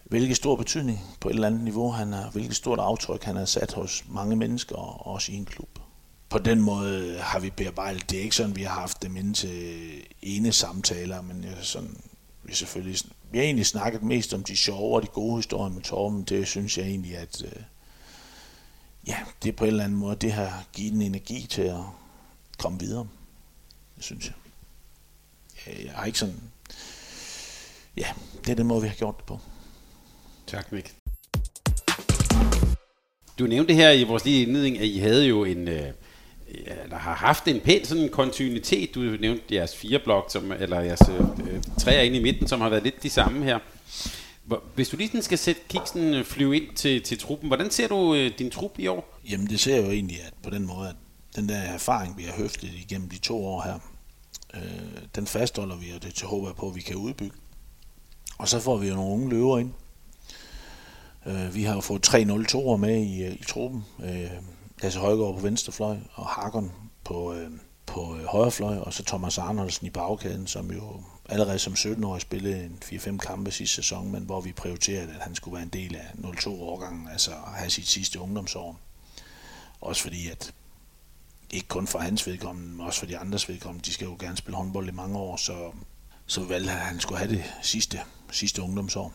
hvilken 0.09 0.35
stor 0.35 0.55
betydning 0.55 0.99
på 1.19 1.29
et 1.29 1.33
eller 1.33 1.47
andet 1.47 1.61
niveau 1.61 1.91
han 1.91 2.13
har, 2.13 2.29
hvilket 2.29 2.55
stort 2.55 2.79
aftryk 2.79 3.23
han 3.23 3.35
har 3.35 3.45
sat 3.45 3.73
hos 3.73 4.03
mange 4.07 4.35
mennesker 4.35 4.75
og 4.75 5.07
også 5.13 5.31
i 5.31 5.35
en 5.35 5.45
klub. 5.45 5.79
På 6.29 6.37
den 6.37 6.61
måde 6.61 7.17
har 7.19 7.39
vi 7.39 7.49
bearbejdet. 7.49 8.09
Det 8.09 8.17
er 8.19 8.23
ikke 8.23 8.35
sådan, 8.35 8.55
vi 8.55 8.63
har 8.63 8.79
haft 8.79 9.03
dem 9.03 9.17
inde 9.17 9.33
til 9.33 9.87
ene 10.21 10.51
samtaler, 10.51 11.21
men 11.21 11.43
jeg 11.43 11.53
sådan, 11.61 12.01
vi 12.43 12.53
selvfølgelig, 12.53 12.99
vi 13.31 13.37
har 13.37 13.45
egentlig 13.45 13.65
snakket 13.65 14.03
mest 14.03 14.33
om 14.33 14.43
de 14.43 14.57
sjove 14.57 14.95
og 14.95 15.01
de 15.01 15.07
gode 15.07 15.35
historier 15.35 15.73
med 15.73 15.81
Torben. 15.81 16.23
Det 16.23 16.47
synes 16.47 16.77
jeg 16.77 16.85
egentlig, 16.85 17.17
at 17.17 17.43
øh, 17.45 17.61
ja, 19.07 19.17
det 19.43 19.55
på 19.55 19.63
en 19.63 19.67
eller 19.67 19.83
anden 19.83 19.99
måde, 19.99 20.15
det 20.15 20.31
har 20.31 20.65
givet 20.73 20.93
en 20.93 21.01
energi 21.01 21.47
til 21.49 21.61
at 21.61 21.83
komme 22.57 22.79
videre. 22.79 23.07
Det 23.95 24.03
synes 24.03 24.25
jeg. 24.25 24.33
Jeg 25.85 25.93
har 25.93 26.05
ikke 26.05 26.19
sådan, 26.19 26.41
ja, 27.97 28.07
det 28.45 28.51
er 28.51 28.55
den 28.55 28.67
måde, 28.67 28.81
vi 28.81 28.87
har 28.87 28.95
gjort 28.95 29.17
det 29.17 29.25
på. 29.25 29.39
Tak, 30.47 30.71
Mik. 30.71 30.93
Du 33.39 33.47
nævnte 33.47 33.73
her 33.73 33.91
i 33.91 34.03
vores 34.03 34.25
lige 34.25 34.41
indledning, 34.41 34.79
at 34.79 34.85
I 34.85 34.97
havde 34.97 35.27
jo 35.27 35.43
en, 35.43 35.67
øh, 35.67 35.93
eller 36.83 36.97
har 36.97 37.15
haft 37.15 37.47
en 37.47 37.59
pæn 37.59 37.85
sådan 37.85 38.09
kontinuitet. 38.09 38.95
Du 38.95 38.99
nævnte 38.99 39.55
jeres 39.55 39.75
fire 39.75 39.99
blok, 39.99 40.31
som, 40.31 40.51
eller 40.51 40.79
jeres 40.79 41.01
øh, 41.09 41.63
træer 41.79 42.01
inde 42.01 42.17
i 42.17 42.23
midten, 42.23 42.47
som 42.47 42.61
har 42.61 42.69
været 42.69 42.83
lidt 42.83 43.03
de 43.03 43.09
samme 43.09 43.43
her. 43.43 43.59
Hvis 44.75 44.89
du 44.89 44.97
lige 44.97 45.07
sådan 45.07 45.21
skal 45.21 45.37
sætte 45.37 45.61
kiksen 45.69 46.13
øh, 46.13 46.25
flyve 46.25 46.55
ind 46.55 46.75
til, 46.75 47.01
til 47.01 47.19
truppen, 47.19 47.47
hvordan 47.47 47.71
ser 47.71 47.87
du 47.87 48.15
øh, 48.15 48.31
din 48.39 48.49
trup 48.49 48.79
i 48.79 48.87
år? 48.87 49.19
Jamen 49.29 49.47
det 49.47 49.59
ser 49.59 49.75
jeg 49.75 49.85
jo 49.85 49.91
egentlig 49.91 50.17
at 50.27 50.33
på 50.43 50.49
den 50.49 50.67
måde, 50.67 50.89
at 50.89 50.95
den 51.35 51.49
der 51.49 51.57
erfaring, 51.57 52.17
vi 52.17 52.23
har 52.23 52.33
høftet 52.33 52.69
igennem 52.73 53.09
de 53.09 53.19
to 53.19 53.45
år 53.45 53.61
her, 53.61 53.79
øh, 54.53 55.01
den 55.15 55.27
fastholder 55.27 55.75
vi, 55.75 55.85
og 55.95 56.03
det 56.03 56.13
til 56.13 56.27
håber 56.27 56.47
jeg 56.47 56.55
på, 56.55 56.69
at 56.69 56.75
vi 56.75 56.81
kan 56.81 56.95
udbygge. 56.95 57.35
Og 58.37 58.47
så 58.47 58.59
får 58.59 58.77
vi 58.77 58.87
jo 58.87 58.95
nogle 58.95 59.13
unge 59.13 59.29
løver 59.29 59.57
ind. 59.57 59.73
Øh, 61.27 61.55
vi 61.55 61.63
har 61.63 61.73
jo 61.73 61.81
fået 61.81 62.01
3 62.01 62.25
0 62.25 62.45
2 62.45 62.77
med 62.77 62.95
i, 62.95 63.23
øh, 63.23 63.33
i 63.33 63.43
truppen. 63.43 63.85
Øh, 64.03 64.31
Lasse 64.81 64.99
Højgaard 64.99 65.35
på 65.35 65.41
venstre 65.41 65.71
fløj, 65.73 65.97
og 66.13 66.25
Hakon 66.25 66.71
på, 67.03 67.33
øh, 67.33 67.51
på 67.85 68.15
øh, 68.15 68.25
højre 68.25 68.51
fløj, 68.51 68.77
og 68.77 68.93
så 68.93 69.03
Thomas 69.03 69.37
Arnoldsen 69.37 69.87
i 69.87 69.89
bagkæden, 69.89 70.47
som 70.47 70.71
jo 70.71 71.01
allerede 71.29 71.59
som 71.59 71.73
17-årig 71.73 72.21
spillede 72.21 72.63
en 72.63 72.79
4-5 72.85 73.17
kampe 73.17 73.51
sidste 73.51 73.75
sæson, 73.75 74.11
men 74.11 74.23
hvor 74.23 74.41
vi 74.41 74.51
prioriterede, 74.51 75.13
at 75.13 75.21
han 75.21 75.35
skulle 75.35 75.55
være 75.55 75.63
en 75.63 75.69
del 75.69 75.95
af 75.95 76.07
0-2-årgangen, 76.17 77.07
altså 77.11 77.31
have 77.55 77.69
sit 77.69 77.87
sidste 77.87 78.19
ungdomsår. 78.19 78.79
Også 79.81 80.01
fordi, 80.01 80.29
at 80.29 80.53
ikke 81.49 81.67
kun 81.67 81.87
for 81.87 81.99
hans 81.99 82.27
vedkommende, 82.27 82.69
men 82.69 82.85
også 82.85 82.99
for 82.99 83.05
de 83.05 83.17
andres 83.17 83.49
vedkommende, 83.49 83.85
de 83.85 83.93
skal 83.93 84.05
jo 84.05 84.15
gerne 84.19 84.37
spille 84.37 84.57
håndbold 84.57 84.87
i 84.87 84.91
mange 84.91 85.17
år, 85.17 85.37
så, 85.37 85.71
så 86.25 86.43
valgte 86.43 86.69
han, 86.69 86.79
at 86.79 86.85
han 86.85 86.99
skulle 86.99 87.19
have 87.19 87.31
det 87.31 87.43
sidste, 87.61 87.99
sidste 88.31 88.61
ungdomsår. 88.61 89.13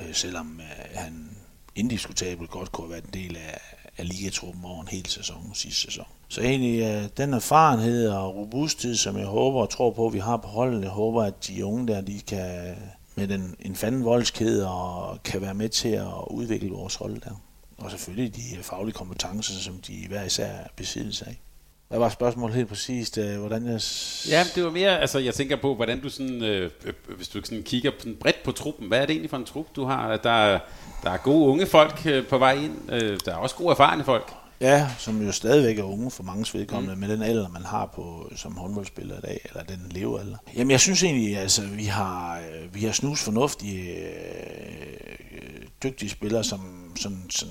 Øh, 0.00 0.14
selvom 0.14 0.60
øh, 0.60 0.98
han 0.98 1.30
indiskutabelt 1.78 2.50
godt 2.50 2.72
kunne 2.72 2.86
have 2.86 2.92
været 2.92 3.04
en 3.04 3.24
del 3.24 3.36
af, 3.36 3.60
af 3.98 4.08
ligatruppen 4.08 4.64
over 4.64 4.82
en 4.82 4.88
hel 4.88 5.06
sæson 5.06 5.50
sidste 5.54 5.80
sæson. 5.80 6.04
Så 6.28 6.40
egentlig 6.40 6.80
øh, 6.80 7.08
den 7.16 7.34
erfarenhed 7.34 8.08
og 8.08 8.36
robusthed, 8.36 8.94
som 8.94 9.16
jeg 9.16 9.26
håber 9.26 9.60
og 9.60 9.70
tror 9.70 9.90
på, 9.90 10.06
at 10.06 10.12
vi 10.12 10.18
har 10.18 10.36
på 10.36 10.48
holdet, 10.48 10.82
jeg 10.82 10.90
håber, 10.90 11.22
at 11.22 11.46
de 11.46 11.64
unge 11.64 11.86
der, 11.86 12.00
de 12.00 12.20
kan 12.20 12.76
med 13.14 13.28
den, 13.28 13.56
en 13.60 13.76
fanden 13.76 14.04
voldskæde 14.04 14.68
og 14.70 15.22
kan 15.22 15.40
være 15.40 15.54
med 15.54 15.68
til 15.68 15.88
at 15.88 16.06
udvikle 16.30 16.70
vores 16.70 16.94
hold 16.94 17.20
der. 17.20 17.42
Og 17.78 17.90
selvfølgelig 17.90 18.36
de 18.36 18.62
faglige 18.62 18.94
kompetencer, 18.94 19.54
som 19.54 19.80
de 19.86 20.06
hver 20.08 20.24
især 20.24 20.46
er 20.46 20.66
besiddelse 20.76 21.26
af. 21.26 21.40
Hvad 21.88 21.98
var 21.98 22.08
spørgsmålet 22.08 22.56
helt 22.56 22.68
præcist? 22.68 23.18
Øh, 23.18 23.38
hvordan 23.38 23.66
jeg... 23.66 23.80
Ja, 24.28 24.44
det 24.54 24.64
var 24.64 24.70
mere, 24.70 25.00
altså 25.00 25.18
jeg 25.18 25.34
tænker 25.34 25.56
på, 25.56 25.74
hvordan 25.74 26.00
du 26.00 26.08
sådan, 26.08 26.42
øh, 26.42 26.70
øh, 26.84 26.92
hvis 27.16 27.28
du 27.28 27.40
sådan 27.44 27.62
kigger 27.62 27.90
sådan 27.98 28.16
bredt 28.20 28.42
på 28.44 28.52
truppen, 28.52 28.88
hvad 28.88 28.98
er 28.98 29.06
det 29.06 29.10
egentlig 29.10 29.30
for 29.30 29.36
en 29.36 29.44
trup, 29.44 29.66
du 29.76 29.84
har? 29.84 30.16
Der, 30.16 30.58
der 31.02 31.10
er 31.10 31.16
gode 31.16 31.48
unge 31.48 31.66
folk 31.66 32.02
øh, 32.06 32.26
på 32.26 32.38
vej 32.38 32.52
ind, 32.52 32.92
øh, 32.92 33.18
der 33.24 33.32
er 33.32 33.36
også 33.36 33.56
gode 33.56 33.70
erfarne 33.70 34.04
folk. 34.04 34.32
Ja, 34.60 34.88
som 34.98 35.26
jo 35.26 35.32
stadigvæk 35.32 35.78
er 35.78 35.82
unge 35.82 36.10
for 36.10 36.22
mange 36.22 36.58
vedkommende, 36.58 36.94
mm. 36.94 37.00
med 37.00 37.08
den 37.08 37.22
alder, 37.22 37.48
man 37.48 37.62
har 37.62 37.86
på 37.94 38.32
som 38.36 38.56
håndboldspiller 38.56 39.18
i 39.18 39.20
dag, 39.20 39.40
eller 39.48 39.62
den 39.62 39.86
levealder. 39.90 40.36
Jamen, 40.56 40.70
jeg 40.70 40.80
synes 40.80 41.02
egentlig, 41.02 41.38
altså, 41.38 41.62
vi 41.62 41.84
har, 41.84 42.40
vi 42.72 42.80
har 42.80 42.92
snus 42.92 43.22
fornuftige, 43.22 43.94
øh, 43.94 45.62
dygtige 45.82 46.10
spillere, 46.10 46.44
som, 46.44 46.92
som, 46.96 47.30
som 47.30 47.48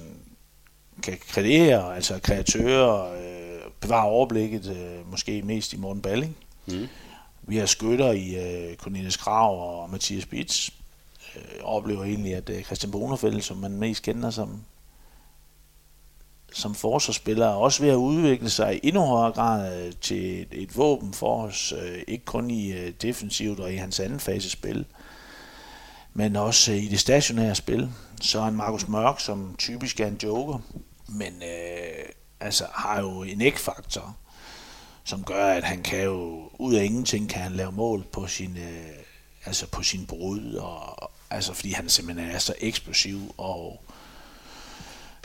kan 1.03 1.17
kreere, 1.29 1.95
altså 1.95 2.19
kreatører, 2.23 3.11
øh, 3.77 3.81
bevare 3.81 4.07
overblikket, 4.07 4.67
øh, 4.67 5.11
måske 5.11 5.41
mest 5.41 5.73
i 5.73 5.77
Morten 5.77 6.01
Balling. 6.01 6.37
Mm. 6.67 6.87
Vi 7.41 7.57
har 7.57 7.65
skytter 7.65 8.11
i 8.11 8.35
øh, 8.35 8.75
Cornelis 8.75 9.17
Krav 9.17 9.81
og 9.81 9.89
Mathias 9.89 10.25
Bits. 10.25 10.73
Øh, 11.35 11.63
oplever 11.63 12.03
egentlig, 12.03 12.35
at 12.35 12.49
øh, 12.49 12.63
Christian 12.63 12.91
Bonerfeldt, 12.91 13.43
som 13.43 13.57
man 13.57 13.71
mest 13.71 14.03
kender 14.03 14.29
som 14.29 14.61
som 16.51 16.75
forsvarsspiller 16.75 17.45
er 17.45 17.53
også 17.53 17.83
ved 17.83 17.89
at 17.89 17.95
udvikle 17.95 18.49
sig 18.49 18.75
i 18.75 18.79
endnu 18.87 19.01
højere 19.01 19.31
grad 19.31 19.85
øh, 19.85 19.93
til 20.01 20.41
et, 20.41 20.47
et 20.51 20.77
våben 20.77 21.13
for 21.13 21.43
os, 21.43 21.73
øh, 21.81 22.03
ikke 22.07 22.25
kun 22.25 22.51
i 22.51 22.71
øh, 22.71 22.93
defensivt 23.01 23.59
og 23.59 23.73
i 23.73 23.75
hans 23.75 23.99
anden 23.99 24.19
fase 24.19 24.49
spil, 24.49 24.85
men 26.13 26.35
også 26.35 26.71
i 26.71 26.85
det 26.85 26.99
stationære 26.99 27.55
spil. 27.55 27.89
Så 28.21 28.39
er 28.39 28.47
en 28.47 28.55
Markus 28.55 28.87
Mørk, 28.87 29.19
som 29.19 29.55
typisk 29.57 29.99
er 29.99 30.07
en 30.07 30.19
joker, 30.23 30.59
men 31.07 31.33
øh, 31.43 32.05
altså 32.39 32.65
har 32.73 33.01
jo 33.01 33.23
en 33.23 33.41
ægfaktor, 33.41 34.15
som 35.03 35.23
gør, 35.23 35.45
at 35.45 35.63
han 35.63 35.83
kan 35.83 36.03
jo 36.03 36.49
ud 36.59 36.75
af 36.75 36.83
ingenting 36.83 37.29
kan 37.29 37.41
han 37.41 37.51
lave 37.51 37.71
mål 37.71 38.03
på 38.11 38.27
sin, 38.27 38.57
øh, 38.57 39.03
altså 39.45 39.67
på 39.67 39.83
sin 39.83 40.05
brud, 40.05 40.53
og, 40.53 41.11
altså 41.29 41.53
fordi 41.53 41.71
han 41.71 41.89
simpelthen 41.89 42.29
er 42.29 42.39
så 42.39 42.53
eksplosiv 42.59 43.35
og 43.37 43.81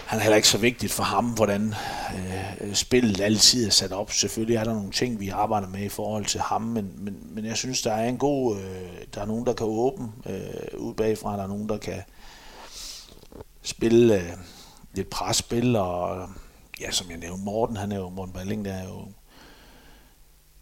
han 0.07 0.19
er 0.19 0.23
heller 0.23 0.37
ikke 0.37 0.49
så 0.49 0.59
vigtigt 0.59 0.93
for 0.93 1.03
ham, 1.03 1.25
hvordan 1.25 1.75
øh, 2.15 2.75
spillet 2.75 3.21
altid 3.21 3.67
er 3.67 3.71
sat 3.71 3.93
op. 3.93 4.13
Selvfølgelig 4.13 4.57
er 4.57 4.65
der 4.65 4.75
nogle 4.75 4.91
ting, 4.91 5.21
vi 5.21 5.29
arbejder 5.29 5.69
med 5.69 5.83
i 5.83 5.89
forhold 5.89 6.25
til 6.25 6.41
ham, 6.41 6.63
men, 6.63 6.93
men, 6.99 7.19
men 7.31 7.45
jeg 7.45 7.57
synes, 7.57 7.83
der 7.83 7.93
er 7.93 8.09
en 8.09 8.19
god... 8.19 8.57
Øh, 8.57 8.63
der 9.15 9.21
er 9.21 9.27
nogen, 9.27 9.47
der 9.47 9.53
kan 9.53 9.67
åbne 9.67 10.09
øh, 10.27 10.79
ud 10.81 10.95
bagfra. 10.95 11.37
Der 11.37 11.43
er 11.43 11.47
nogen, 11.47 11.69
der 11.69 11.79
kan 11.79 12.03
spille 13.63 14.15
øh, 14.15 14.33
lidt 14.95 15.11
presspil, 15.11 15.77
og 15.77 16.29
ja, 16.83 16.91
som 16.91 17.11
jeg 17.11 17.19
nævnte, 17.19 17.45
Morten, 17.45 17.77
han 17.77 17.93
er 17.93 17.97
jo, 17.97 18.09
Morten 18.09 18.33
Balling, 18.33 18.65
der 18.65 18.73
er 18.73 18.85
jo... 18.85 19.09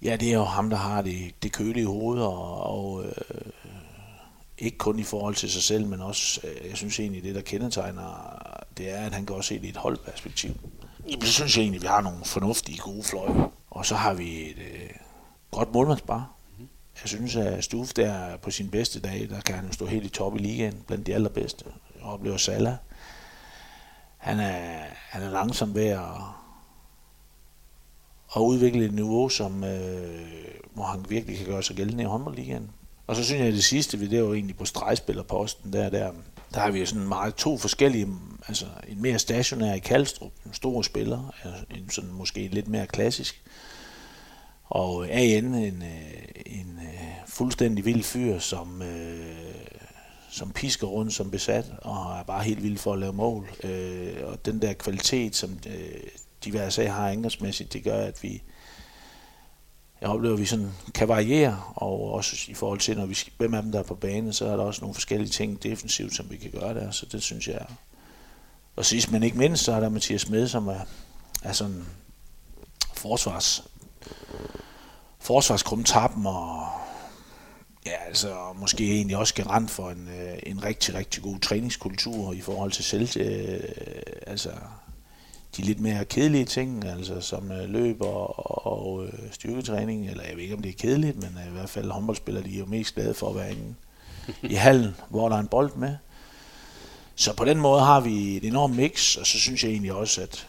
Ja, 0.03 0.17
det 0.17 0.29
er 0.29 0.35
jo 0.35 0.45
ham, 0.45 0.71
der 0.71 0.77
har 0.77 1.03
det, 1.03 1.35
det 1.43 1.53
kølige 1.53 1.87
hoved, 1.87 2.23
og, 2.23 2.61
og 2.63 3.05
øh, 3.05 3.53
ikke 4.59 4.79
kun 4.79 4.99
i 4.99 5.03
forhold 5.03 5.35
til 5.35 5.51
sig 5.51 5.63
selv, 5.63 5.87
men 5.87 6.01
også, 6.01 6.41
øh, 6.45 6.69
jeg 6.69 6.77
synes 6.77 7.01
egentlig, 7.01 7.23
det 7.23 7.35
der 7.35 7.41
kendetegner, 7.41 8.39
det 8.77 8.91
er, 8.91 9.07
at 9.07 9.13
han 9.13 9.27
kan 9.27 9.37
også 9.37 9.49
se 9.49 9.59
det 9.59 9.65
i 9.65 9.69
et 9.69 9.77
holdperspektiv. 9.77 10.51
Jeg 11.11 11.19
synes 11.23 11.59
egentlig, 11.59 11.83
vi 11.83 11.87
har 11.87 12.01
nogle 12.01 12.25
fornuftige, 12.25 12.79
gode 12.79 13.03
fløje. 13.03 13.49
Og 13.71 13.87
så 13.87 13.95
har 13.95 14.15
vi 14.15 14.51
et 14.51 14.59
øh, 14.59 14.91
godt 15.51 15.73
målmandsbar. 15.73 16.33
Jeg 17.03 17.09
synes, 17.09 17.37
at 17.37 17.65
Stuf 17.65 17.93
der 17.93 18.37
på 18.37 18.51
sin 18.51 18.71
bedste 18.71 19.01
dag, 19.01 19.29
der 19.31 19.41
kan 19.41 19.55
han 19.55 19.67
jo 19.67 19.73
stå 19.73 19.87
helt 19.87 20.05
i 20.05 20.09
top 20.09 20.37
i 20.37 20.39
ligaen, 20.39 20.85
blandt 20.87 21.07
de 21.07 21.15
allerbedste. 21.15 21.65
Jeg 21.97 22.05
oplever 22.05 22.37
Salah. 22.37 22.75
Han 24.21 24.41
er, 24.41 24.85
han 25.09 25.23
er 25.23 25.31
langsom 25.31 25.75
ved 25.75 25.87
at, 25.87 26.01
at 28.37 28.41
udvikle 28.41 28.85
et 28.85 28.95
niveau, 28.95 29.29
som, 29.29 29.65
øh, 29.65 30.21
hvor 30.75 30.85
han 30.85 31.07
virkelig 31.09 31.37
kan 31.37 31.47
gøre 31.47 31.63
sig 31.63 31.77
gældende 31.77 32.03
i 32.03 32.07
håndboldligaen. 32.07 32.71
Og 33.07 33.17
så 33.17 33.25
synes 33.25 33.39
jeg, 33.39 33.49
at 33.49 33.55
det 33.55 33.65
sidste, 33.65 33.99
vi 33.99 34.07
det 34.07 34.25
var 34.25 34.35
egentlig 34.35 34.57
på 34.57 34.65
stregspillerposten, 34.65 35.73
der, 35.73 35.91
der, 35.91 36.13
der 36.55 36.61
har 36.61 36.71
vi 36.71 36.81
jo 36.81 36.87
sådan 36.87 37.09
meget 37.09 37.35
to 37.35 37.59
forskellige, 37.59 38.09
altså 38.49 38.67
en 38.89 39.03
mere 39.03 39.19
stationær 39.19 39.75
i 39.75 39.79
Kalstrup, 39.79 40.33
en 40.47 40.55
stor 40.55 40.83
spiller, 40.83 41.35
altså 41.45 41.65
en 41.71 41.91
sådan 41.91 42.11
måske 42.11 42.49
lidt 42.49 42.69
mere 42.69 42.87
klassisk, 42.87 43.43
og 44.65 45.07
AN, 45.11 45.55
en, 45.55 45.83
øh, 45.83 46.13
en, 46.47 46.57
en 46.57 46.81
fuldstændig 47.27 47.85
vild 47.85 48.03
fyr, 48.03 48.39
som, 48.39 48.83
øh, 48.83 49.00
som 50.31 50.51
pisker 50.51 50.87
rundt 50.87 51.13
som 51.13 51.31
besat, 51.31 51.73
og 51.79 52.19
er 52.19 52.23
bare 52.23 52.43
helt 52.43 52.63
vild 52.63 52.79
for 52.79 52.93
at 52.93 52.99
lave 52.99 53.13
mål. 53.13 53.49
Øh, 53.65 54.17
og 54.23 54.47
den 54.47 54.63
der 54.63 54.73
kvalitet, 54.73 55.37
som 55.37 55.59
øh, 55.67 56.01
de 56.45 56.51
hver 56.51 56.71
sag 56.71 56.93
har 56.93 57.11
angrebsmæssigt, 57.11 57.73
det 57.73 57.85
gør, 57.85 57.99
at 57.99 58.23
vi, 58.23 58.43
jeg 60.01 60.09
oplever, 60.09 60.35
at 60.35 60.41
vi 60.41 60.47
sådan 60.47 60.71
kan 60.95 61.09
variere, 61.09 61.63
og 61.75 62.13
også 62.13 62.37
i 62.49 62.55
forhold 62.55 62.79
til, 62.79 62.97
når 62.97 63.07
vi 63.07 63.19
hvem 63.39 63.55
af 63.55 63.63
dem 63.63 63.73
der 63.73 63.79
er 63.79 63.83
på 63.83 63.95
banen, 63.95 64.33
så 64.33 64.47
er 64.47 64.57
der 64.57 64.65
også 64.65 64.81
nogle 64.81 64.95
forskellige 64.95 65.31
ting 65.31 65.63
defensivt, 65.63 66.15
som 66.15 66.31
vi 66.31 66.37
kan 66.37 66.51
gøre 66.51 66.75
der, 66.75 66.91
så 66.91 67.07
det 67.13 67.23
synes 67.23 67.49
jeg 67.49 67.67
Og 68.77 68.85
sidst 68.85 69.11
men 69.11 69.23
ikke 69.23 69.39
mindst, 69.39 69.65
så 69.65 69.73
er 69.73 69.81
der 69.81 69.89
Mathias 69.89 70.29
Med, 70.29 70.49
som 70.49 70.69
er, 70.69 70.81
er 71.43 71.53
sådan 71.53 71.87
forsvars, 72.95 73.65
forsvarskrumtappen, 75.19 76.27
og 76.27 76.80
ja, 77.87 78.07
altså 78.07 78.37
måske 78.55 78.93
egentlig 78.93 79.17
også 79.17 79.35
garant 79.35 79.71
for 79.71 79.91
en, 79.91 80.09
øh, 80.09 80.39
en 80.43 80.65
rigtig, 80.65 80.95
rigtig 80.95 81.23
god 81.23 81.39
træningskultur 81.39 82.33
i 82.33 82.41
forhold 82.41 82.73
til 82.73 82.85
selv, 82.85 83.09
øh, 83.17 83.61
altså 84.27 84.51
de 85.57 85.63
lidt 85.63 85.81
mere 85.81 86.05
kedelige 86.05 86.45
ting, 86.45 86.85
altså 86.85 87.21
som 87.21 87.53
øh, 87.53 87.69
løb 87.69 88.03
og, 88.03 88.67
og 88.67 89.05
øh, 89.05 89.13
styrketræning, 89.31 90.11
eller 90.11 90.25
jeg 90.25 90.37
ved 90.37 90.43
ikke 90.43 90.55
om 90.55 90.63
det 90.63 90.69
er 90.69 90.79
kedeligt, 90.79 91.17
men 91.17 91.39
øh, 91.39 91.49
i 91.49 91.53
hvert 91.53 91.71
fald 91.71 91.91
håndboldspillere, 91.91 92.45
de 92.45 92.55
er 92.55 92.59
jo 92.59 92.67
mest 92.67 92.95
glade 92.95 93.15
for 93.15 93.29
at 93.29 93.37
være 93.37 93.51
inde 93.51 93.75
i 94.43 94.55
hallen, 94.55 94.97
hvor 95.11 95.29
der 95.29 95.37
er 95.37 95.41
en 95.41 95.49
bold 95.49 95.75
med. 95.75 95.97
Så 97.15 97.37
på 97.37 97.45
den 97.45 97.59
måde 97.59 97.81
har 97.81 98.01
vi 98.01 98.37
et 98.37 98.45
enormt 98.45 98.77
mix, 98.77 99.17
og 99.17 99.27
så 99.27 99.39
synes 99.39 99.65
jeg 99.65 99.71
egentlig 99.71 99.93
også, 99.93 100.23
at 100.23 100.47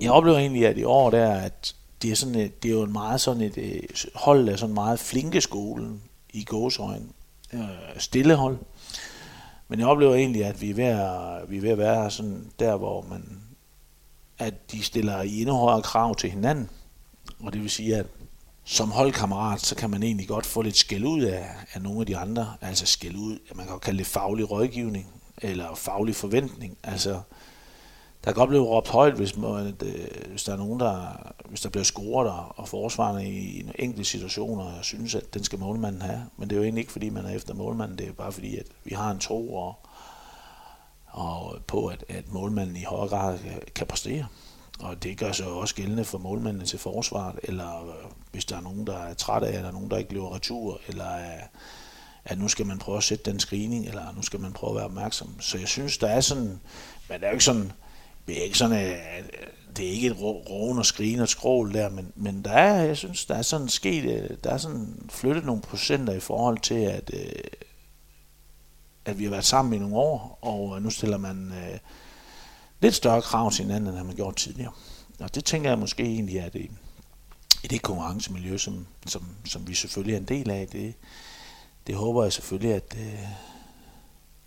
jeg 0.00 0.10
oplever 0.10 0.38
egentlig, 0.38 0.66
at 0.66 0.78
i 0.78 0.84
år 0.84 1.10
der, 1.10 1.34
at 1.34 1.74
det 2.02 2.10
er, 2.10 2.16
sådan 2.16 2.34
et, 2.34 2.62
det 2.62 2.68
er 2.68 2.72
jo 2.72 2.82
en 2.82 2.92
meget 2.92 3.20
sådan 3.20 3.42
et 3.42 3.58
et 3.58 4.06
hold 4.14 4.48
af 4.48 4.58
sådan 4.58 4.74
meget 4.74 5.00
flinke 5.00 5.40
skolen 5.40 6.02
i 6.32 6.44
gåsøjne. 6.44 7.06
Øh, 7.52 7.60
stille 7.98 8.34
hold. 8.34 8.58
Men 9.68 9.80
jeg 9.80 9.88
oplever 9.88 10.14
egentlig, 10.14 10.44
at 10.44 10.60
vi 10.60 10.70
er 10.70 10.74
ved 10.74 10.84
at, 10.84 11.50
vi 11.50 11.56
er 11.56 11.60
ved 11.60 11.70
at 11.70 11.78
være 11.78 12.10
sådan 12.10 12.52
der, 12.58 12.76
hvor 12.76 13.02
man 13.10 13.42
at 14.38 14.72
de 14.72 14.82
stiller 14.82 15.22
i 15.22 15.40
endnu 15.40 15.54
højere 15.54 15.82
krav 15.82 16.14
til 16.14 16.30
hinanden. 16.30 16.70
Og 17.40 17.52
det 17.52 17.62
vil 17.62 17.70
sige, 17.70 17.96
at 17.96 18.06
som 18.64 18.90
holdkammerat, 18.90 19.60
så 19.60 19.74
kan 19.74 19.90
man 19.90 20.02
egentlig 20.02 20.28
godt 20.28 20.46
få 20.46 20.62
lidt 20.62 20.76
skæld 20.76 21.04
ud 21.04 21.22
af, 21.22 21.50
af 21.72 21.82
nogle 21.82 22.00
af 22.00 22.06
de 22.06 22.16
andre. 22.16 22.54
Altså 22.60 22.86
skæld 22.86 23.16
ud, 23.16 23.38
man 23.54 23.66
kan 23.66 23.74
jo 23.74 23.78
kalde 23.78 23.98
det 23.98 24.06
faglig 24.06 24.50
rådgivning, 24.50 25.06
eller 25.38 25.74
faglig 25.74 26.16
forventning. 26.16 26.76
Altså, 26.82 27.20
der 28.24 28.30
kan 28.30 28.34
godt 28.34 28.48
blive 28.48 28.62
råbt 28.62 28.88
højt, 28.88 29.14
hvis, 29.14 29.36
man, 29.36 29.76
øh, 29.82 30.30
hvis 30.30 30.44
der 30.44 30.52
er 30.52 30.56
nogen, 30.56 30.80
der, 30.80 31.32
hvis 31.48 31.60
der 31.60 31.68
bliver 31.68 31.84
scoret, 31.84 32.30
og, 32.30 32.54
og 32.56 32.68
forsvarende 32.68 33.28
i 33.28 33.60
en 33.60 33.72
enkelt 33.78 34.06
situation, 34.06 34.60
og 34.60 34.72
synes, 34.82 35.14
at 35.14 35.34
den 35.34 35.44
skal 35.44 35.58
målmanden 35.58 36.02
have. 36.02 36.26
Men 36.36 36.50
det 36.50 36.56
er 36.56 36.58
jo 36.58 36.64
egentlig 36.64 36.82
ikke, 36.82 36.92
fordi 36.92 37.08
man 37.08 37.24
er 37.24 37.30
efter 37.30 37.54
målmanden, 37.54 37.98
det 37.98 38.08
er 38.08 38.12
bare 38.12 38.32
fordi, 38.32 38.56
at 38.56 38.66
vi 38.84 38.94
har 38.94 39.10
en 39.10 39.18
tro, 39.18 39.54
og, 39.54 39.74
og 41.06 41.58
på, 41.66 41.86
at, 41.86 42.04
at 42.08 42.32
målmanden 42.32 42.76
i 42.76 42.84
højere 42.84 43.08
grad 43.08 43.38
kan 43.74 43.86
præstere. 43.86 44.26
Og 44.80 45.02
det 45.02 45.18
gør 45.18 45.32
sig 45.32 45.46
også 45.46 45.74
gældende 45.74 46.04
for 46.04 46.18
målmændene 46.18 46.66
til 46.66 46.78
forsvaret, 46.78 47.38
eller 47.42 47.82
øh, 47.82 48.10
hvis 48.32 48.44
der 48.44 48.56
er 48.56 48.60
nogen, 48.60 48.86
der 48.86 48.98
er 48.98 49.14
træt 49.14 49.42
af, 49.42 49.56
eller 49.56 49.72
nogen, 49.72 49.90
der 49.90 49.96
ikke 49.96 50.12
løber 50.12 50.34
retur, 50.34 50.80
eller 50.88 51.04
at, 51.04 51.48
at 52.24 52.38
nu 52.38 52.48
skal 52.48 52.66
man 52.66 52.78
prøve 52.78 52.98
at 52.98 53.04
sætte 53.04 53.30
den 53.30 53.40
screening, 53.40 53.86
eller 53.86 54.14
nu 54.16 54.22
skal 54.22 54.40
man 54.40 54.52
prøve 54.52 54.70
at 54.70 54.76
være 54.76 54.84
opmærksom. 54.84 55.40
Så 55.40 55.58
jeg 55.58 55.68
synes, 55.68 55.98
der 55.98 56.08
er 56.08 56.20
sådan, 56.20 56.60
men 57.08 57.20
det 57.20 57.22
er 57.22 57.28
jo 57.28 57.32
ikke 57.32 57.44
sådan, 57.44 57.72
det 58.26 58.38
er 58.38 58.42
ikke 58.42 58.58
sådan, 58.58 58.76
at 58.76 59.24
det 59.76 59.86
er 59.86 59.90
ikke 59.90 60.06
et 60.06 60.16
roen 60.20 60.78
og 60.78 60.86
skrigen 60.86 61.20
og 61.20 61.28
skrål 61.28 61.74
der, 61.74 61.88
men, 61.88 62.12
men 62.16 62.44
der 62.44 62.52
er, 62.52 62.82
jeg 62.82 62.96
synes, 62.96 63.24
der 63.24 63.34
er 63.34 63.42
sådan 63.42 63.68
sket, 63.68 64.04
øh, 64.04 64.36
der 64.44 64.50
er 64.50 64.58
sådan 64.58 65.08
flyttet 65.10 65.44
nogle 65.44 65.62
procenter 65.62 66.12
i 66.12 66.20
forhold 66.20 66.58
til, 66.58 66.74
at, 66.74 67.10
øh, 67.14 67.32
at 69.04 69.18
vi 69.18 69.24
har 69.24 69.30
været 69.30 69.44
sammen 69.44 69.74
i 69.74 69.78
nogle 69.78 69.96
år, 69.96 70.38
og 70.42 70.82
nu 70.82 70.90
stiller 70.90 71.16
man 71.16 71.52
øh, 71.52 71.78
lidt 72.80 72.94
større 72.94 73.22
krav 73.22 73.50
til 73.50 73.64
hinanden, 73.64 73.94
end 73.94 74.06
man 74.06 74.16
gjort 74.16 74.36
tidligere. 74.36 74.72
Og 75.20 75.34
det 75.34 75.44
tænker 75.44 75.70
jeg 75.70 75.78
måske 75.78 76.02
egentlig, 76.02 76.40
at 76.40 76.52
det, 76.52 76.70
i 77.64 77.66
det 77.66 77.82
konkurrencemiljø, 77.82 78.58
som, 78.58 78.86
som, 79.06 79.26
som 79.44 79.68
vi 79.68 79.74
selvfølgelig 79.74 80.14
er 80.14 80.18
en 80.18 80.24
del 80.24 80.50
af, 80.50 80.68
det, 80.68 80.94
det 81.86 81.94
håber 81.94 82.22
jeg 82.22 82.32
selvfølgelig, 82.32 82.74
at 82.74 82.92
det, 82.92 83.18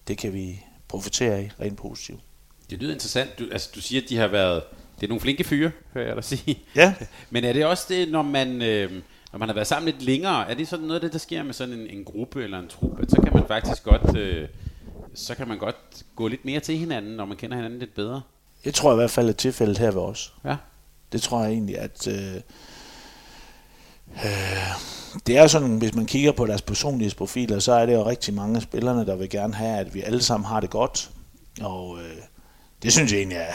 det 0.07 0.17
kan 0.17 0.33
vi 0.33 0.63
profitere 0.87 1.33
af 1.33 1.51
rent 1.59 1.77
positivt. 1.77 2.21
Det 2.69 2.79
lyder 2.79 2.93
interessant. 2.93 3.39
Du, 3.39 3.43
altså, 3.51 3.69
du 3.75 3.81
siger, 3.81 4.01
at 4.01 4.09
de 4.09 4.17
har 4.17 4.27
været... 4.27 4.63
Det 4.95 5.03
er 5.03 5.07
nogle 5.07 5.21
flinke 5.21 5.43
fyre, 5.43 5.71
hører 5.93 6.07
jeg 6.07 6.15
dig 6.15 6.23
sige. 6.23 6.59
Ja. 6.75 6.93
Men 7.29 7.43
er 7.43 7.53
det 7.53 7.65
også 7.65 7.85
det, 7.89 8.11
når 8.11 8.21
man, 8.21 8.61
øh, 8.61 8.91
når 9.31 9.39
man 9.39 9.49
har 9.49 9.53
været 9.53 9.67
sammen 9.67 9.93
lidt 9.93 10.01
længere, 10.01 10.49
er 10.49 10.53
det 10.53 10.67
sådan 10.67 10.85
noget 10.85 10.95
af 10.95 11.01
det, 11.01 11.13
der 11.13 11.19
sker 11.19 11.43
med 11.43 11.53
sådan 11.53 11.73
en, 11.73 11.87
en 11.87 12.03
gruppe 12.03 12.43
eller 12.43 12.59
en 12.59 12.67
truppe, 12.67 13.01
at 13.01 13.11
så 13.11 13.21
kan 13.21 13.33
man 13.33 13.47
faktisk 13.47 13.83
godt... 13.83 14.17
Øh, 14.17 14.47
så 15.13 15.35
kan 15.35 15.47
man 15.47 15.57
godt 15.57 16.03
gå 16.15 16.27
lidt 16.27 16.45
mere 16.45 16.59
til 16.59 16.77
hinanden, 16.77 17.15
når 17.15 17.25
man 17.25 17.37
kender 17.37 17.55
hinanden 17.55 17.79
lidt 17.79 17.95
bedre. 17.95 18.21
Det 18.63 18.73
tror 18.73 18.89
jeg 18.89 18.95
i 18.95 18.99
hvert 18.99 19.11
fald 19.11 19.29
er 19.29 19.33
tilfældet 19.33 19.77
her 19.77 19.91
ved 19.91 20.01
os. 20.01 20.33
Ja. 20.45 20.55
Det 21.11 21.21
tror 21.21 21.43
jeg 21.43 21.51
egentlig, 21.51 21.77
at... 21.77 22.07
Øh, 22.07 22.35
øh, 24.25 24.71
det 25.27 25.37
er 25.37 25.47
sådan, 25.47 25.77
hvis 25.77 25.95
man 25.95 26.05
kigger 26.05 26.31
på 26.31 26.45
deres 26.45 26.61
personlighedsprofiler, 26.61 27.59
så 27.59 27.71
er 27.73 27.85
det 27.85 27.93
jo 27.93 28.05
rigtig 28.05 28.33
mange 28.33 28.55
af 28.55 28.61
spillerne, 28.61 29.05
der 29.05 29.15
vil 29.15 29.29
gerne 29.29 29.53
have, 29.53 29.79
at 29.79 29.93
vi 29.93 30.01
alle 30.01 30.21
sammen 30.21 30.45
har 30.45 30.59
det 30.59 30.69
godt. 30.69 31.09
Og 31.61 31.97
øh, 31.99 32.17
det 32.85 32.93
synes 32.93 33.11
jeg 33.11 33.17
egentlig 33.17 33.37
er... 33.37 33.53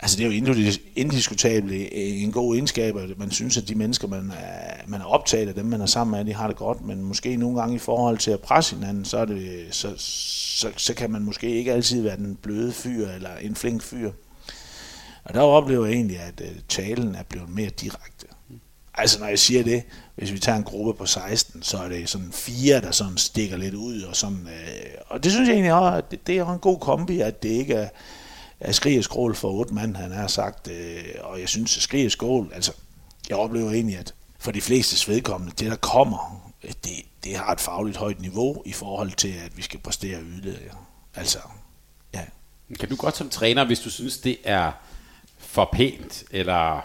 Altså 0.00 0.16
det 0.16 0.26
er 0.26 0.30
jo 0.30 0.72
indiskutabelt 0.96 1.72
øh, 1.72 1.88
en 2.22 2.32
god 2.32 2.54
egenskab, 2.54 2.96
at 2.96 3.18
man 3.18 3.30
synes, 3.30 3.56
at 3.56 3.68
de 3.68 3.74
mennesker, 3.74 4.08
man 4.08 4.30
er, 4.30 4.74
man 4.86 5.00
er 5.00 5.04
optaget 5.04 5.48
af 5.48 5.54
dem, 5.54 5.66
man 5.66 5.80
er 5.80 5.86
sammen 5.86 6.18
med, 6.18 6.24
de 6.24 6.34
har 6.34 6.46
det 6.46 6.56
godt, 6.56 6.86
men 6.86 7.02
måske 7.02 7.36
nogle 7.36 7.60
gange 7.60 7.76
i 7.76 7.78
forhold 7.78 8.18
til 8.18 8.30
at 8.30 8.40
presse 8.40 8.76
hinanden, 8.76 9.04
så, 9.04 9.18
er 9.18 9.24
det, 9.24 9.66
så, 9.70 9.94
så, 9.98 10.68
så 10.76 10.94
kan 10.94 11.10
man 11.10 11.22
måske 11.22 11.50
ikke 11.50 11.72
altid 11.72 12.02
være 12.02 12.16
den 12.16 12.36
bløde 12.42 12.72
fyr 12.72 13.08
eller 13.08 13.36
en 13.36 13.54
flink 13.54 13.82
fyr. 13.82 14.10
Og 15.24 15.34
der 15.34 15.40
oplever 15.40 15.86
jeg 15.86 15.94
egentlig, 15.94 16.18
at 16.18 16.40
øh, 16.40 16.56
talen 16.68 17.14
er 17.14 17.22
blevet 17.22 17.48
mere 17.48 17.70
direkte. 17.70 18.26
Altså 18.94 19.20
når 19.20 19.26
jeg 19.26 19.38
siger 19.38 19.62
det, 19.62 19.82
hvis 20.14 20.32
vi 20.32 20.38
tager 20.38 20.58
en 20.58 20.64
gruppe 20.64 20.94
på 20.94 21.06
16, 21.06 21.62
så 21.62 21.78
er 21.78 21.88
det 21.88 22.08
sådan 22.08 22.32
fire, 22.32 22.80
der 22.80 22.90
sådan 22.90 23.16
stikker 23.16 23.56
lidt 23.56 23.74
ud. 23.74 24.02
Og, 24.02 24.16
sådan, 24.16 24.48
øh, 24.48 24.94
og 25.06 25.24
det 25.24 25.32
synes 25.32 25.48
jeg 25.48 25.54
egentlig 25.54 25.72
også, 25.72 25.96
at 25.96 26.10
det, 26.10 26.26
det 26.26 26.38
er 26.38 26.52
en 26.52 26.58
god 26.58 26.78
kombi, 26.78 27.20
at 27.20 27.42
det 27.42 27.48
ikke 27.48 27.74
er, 27.74 27.88
er 28.60 28.72
skrig 28.72 28.98
og 28.98 29.04
skrål 29.04 29.34
for 29.34 29.48
otte 29.48 29.74
mand, 29.74 29.96
han 29.96 30.12
har 30.12 30.26
sagt. 30.26 30.68
Øh, 30.68 31.04
og 31.20 31.40
jeg 31.40 31.48
synes, 31.48 31.76
at 31.76 31.82
skrig 31.82 32.06
og 32.06 32.12
skrål, 32.12 32.50
altså 32.54 32.72
jeg 33.28 33.36
oplever 33.36 33.70
egentlig, 33.70 33.98
at 33.98 34.14
for 34.38 34.50
de 34.50 34.60
fleste 34.60 35.12
vedkommende, 35.12 35.54
det 35.58 35.70
der 35.70 35.76
kommer, 35.76 36.52
øh, 36.64 36.70
det, 36.84 36.92
det 37.24 37.36
har 37.36 37.52
et 37.52 37.60
fagligt 37.60 37.96
højt 37.96 38.20
niveau 38.20 38.62
i 38.66 38.72
forhold 38.72 39.12
til, 39.12 39.34
at 39.44 39.56
vi 39.56 39.62
skal 39.62 39.80
præstere 39.80 40.20
yderligere. 40.22 40.76
Altså, 41.14 41.38
ja. 42.14 42.20
Kan 42.80 42.88
du 42.88 42.96
godt 42.96 43.16
som 43.16 43.28
træner, 43.28 43.64
hvis 43.64 43.80
du 43.80 43.90
synes, 43.90 44.18
det 44.18 44.36
er 44.44 44.72
for 45.38 45.68
pænt, 45.72 46.24
eller 46.30 46.80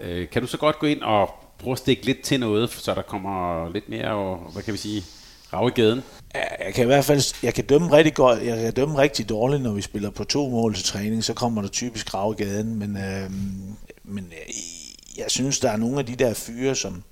øh, 0.00 0.28
kan 0.28 0.42
du 0.42 0.48
så 0.48 0.56
godt 0.56 0.78
gå 0.78 0.86
ind 0.86 1.02
og 1.02 1.39
prøve 1.60 1.72
at 1.72 1.78
stikke 1.78 2.06
lidt 2.06 2.22
til 2.22 2.40
noget, 2.40 2.70
så 2.70 2.94
der 2.94 3.02
kommer 3.02 3.68
lidt 3.68 3.88
mere, 3.88 4.10
og, 4.10 4.52
hvad 4.52 4.62
kan 4.62 4.72
vi 4.72 4.78
sige, 4.78 5.04
rav 5.52 5.68
i 5.68 5.70
gaden? 5.70 6.02
Jeg 6.34 6.74
kan 6.74 6.84
i 6.84 6.86
hvert 6.86 7.04
fald 7.04 7.34
jeg 7.42 7.54
kan 7.54 7.64
dømme 7.64 7.92
rigtig 7.92 8.14
godt, 8.14 8.42
jeg 8.42 8.58
kan 8.58 8.72
dømme 8.72 8.98
rigtig 8.98 9.28
dårligt, 9.28 9.62
når 9.62 9.72
vi 9.72 9.82
spiller 9.82 10.10
på 10.10 10.24
to 10.24 10.48
mål 10.48 10.74
til 10.74 10.84
træning, 10.84 11.24
så 11.24 11.34
kommer 11.34 11.62
der 11.62 11.68
typisk 11.68 12.14
rav 12.14 12.34
i 12.38 12.42
gaden, 12.42 12.78
men, 12.78 12.96
øhm, 12.96 13.04
øh, 13.04 13.30
men 14.04 14.26
jeg, 14.30 14.54
jeg 15.16 15.26
synes, 15.28 15.60
der 15.60 15.70
er 15.70 15.76
nogle 15.76 15.98
af 15.98 16.06
de 16.06 16.16
der 16.16 16.34
fyre, 16.34 16.74
som, 16.74 17.02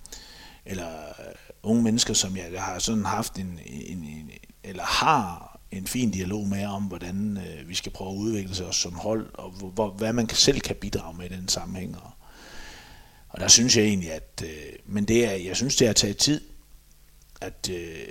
eller 0.66 0.88
øh, 0.88 1.34
unge 1.62 1.82
mennesker, 1.82 2.14
som 2.14 2.36
jeg, 2.36 2.44
jeg 2.52 2.62
har 2.62 2.78
sådan 2.78 3.04
haft 3.04 3.38
en, 3.38 3.60
en, 3.66 3.98
en, 3.98 4.30
eller 4.64 4.82
har 4.82 5.58
en 5.70 5.86
fin 5.86 6.10
dialog 6.10 6.46
med 6.46 6.66
om, 6.66 6.82
hvordan 6.82 7.36
øh, 7.38 7.68
vi 7.68 7.74
skal 7.74 7.92
prøve 7.92 8.10
at 8.10 8.16
udvikle 8.16 8.66
os 8.66 8.76
som 8.76 8.94
hold, 8.94 9.26
og 9.34 9.50
hvor, 9.50 9.90
hvad 9.90 10.12
man 10.12 10.28
selv 10.28 10.60
kan 10.60 10.76
bidrage 10.76 11.16
med 11.16 11.30
i 11.30 11.34
den 11.34 11.48
sammenhæng. 11.48 11.96
Og, 11.96 12.10
og 13.28 13.40
der 13.40 13.48
synes 13.48 13.76
jeg 13.76 13.84
egentlig, 13.84 14.12
at 14.12 14.42
øh, 14.44 14.72
men 14.86 15.04
det 15.04 15.24
er, 15.24 15.32
jeg 15.32 15.56
synes, 15.56 15.76
det 15.76 15.86
har 15.86 15.94
taget 15.94 16.16
tid, 16.16 16.40
at 17.40 17.70
øh, 17.72 18.06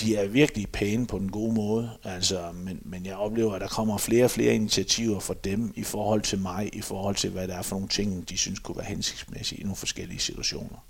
de 0.00 0.16
er 0.16 0.26
virkelig 0.26 0.68
pæne 0.68 1.06
på 1.06 1.18
den 1.18 1.30
gode 1.30 1.54
måde, 1.54 1.90
altså, 2.04 2.52
men, 2.54 2.80
men 2.84 3.06
jeg 3.06 3.16
oplever, 3.16 3.54
at 3.54 3.60
der 3.60 3.68
kommer 3.68 3.98
flere 3.98 4.24
og 4.24 4.30
flere 4.30 4.54
initiativer 4.54 5.20
fra 5.20 5.34
dem 5.44 5.72
i 5.76 5.82
forhold 5.82 6.22
til 6.22 6.38
mig, 6.38 6.70
i 6.72 6.80
forhold 6.80 7.16
til, 7.16 7.30
hvad 7.30 7.48
der 7.48 7.56
er 7.56 7.62
for 7.62 7.76
nogle 7.76 7.88
ting, 7.88 8.28
de 8.28 8.36
synes 8.36 8.58
kunne 8.58 8.76
være 8.76 8.86
hensigtsmæssige 8.86 9.60
i 9.60 9.62
nogle 9.62 9.76
forskellige 9.76 10.20
situationer. 10.20 10.84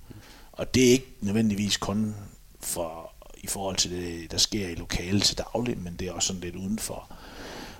Og 0.53 0.75
det 0.75 0.87
er 0.87 0.91
ikke 0.91 1.15
nødvendigvis 1.21 1.77
kun 1.77 2.15
for, 2.61 3.13
i 3.37 3.47
forhold 3.47 3.77
til 3.77 3.91
det, 3.91 4.31
der 4.31 4.39
sker 4.39 4.69
i 4.69 4.75
lokalet 4.75 5.23
til 5.23 5.39
daglig, 5.39 5.79
men 5.79 5.97
det 5.99 6.09
er 6.09 6.13
også 6.13 6.27
sådan 6.27 6.43
lidt 6.43 6.57
uden 6.57 6.79
for, 6.79 7.13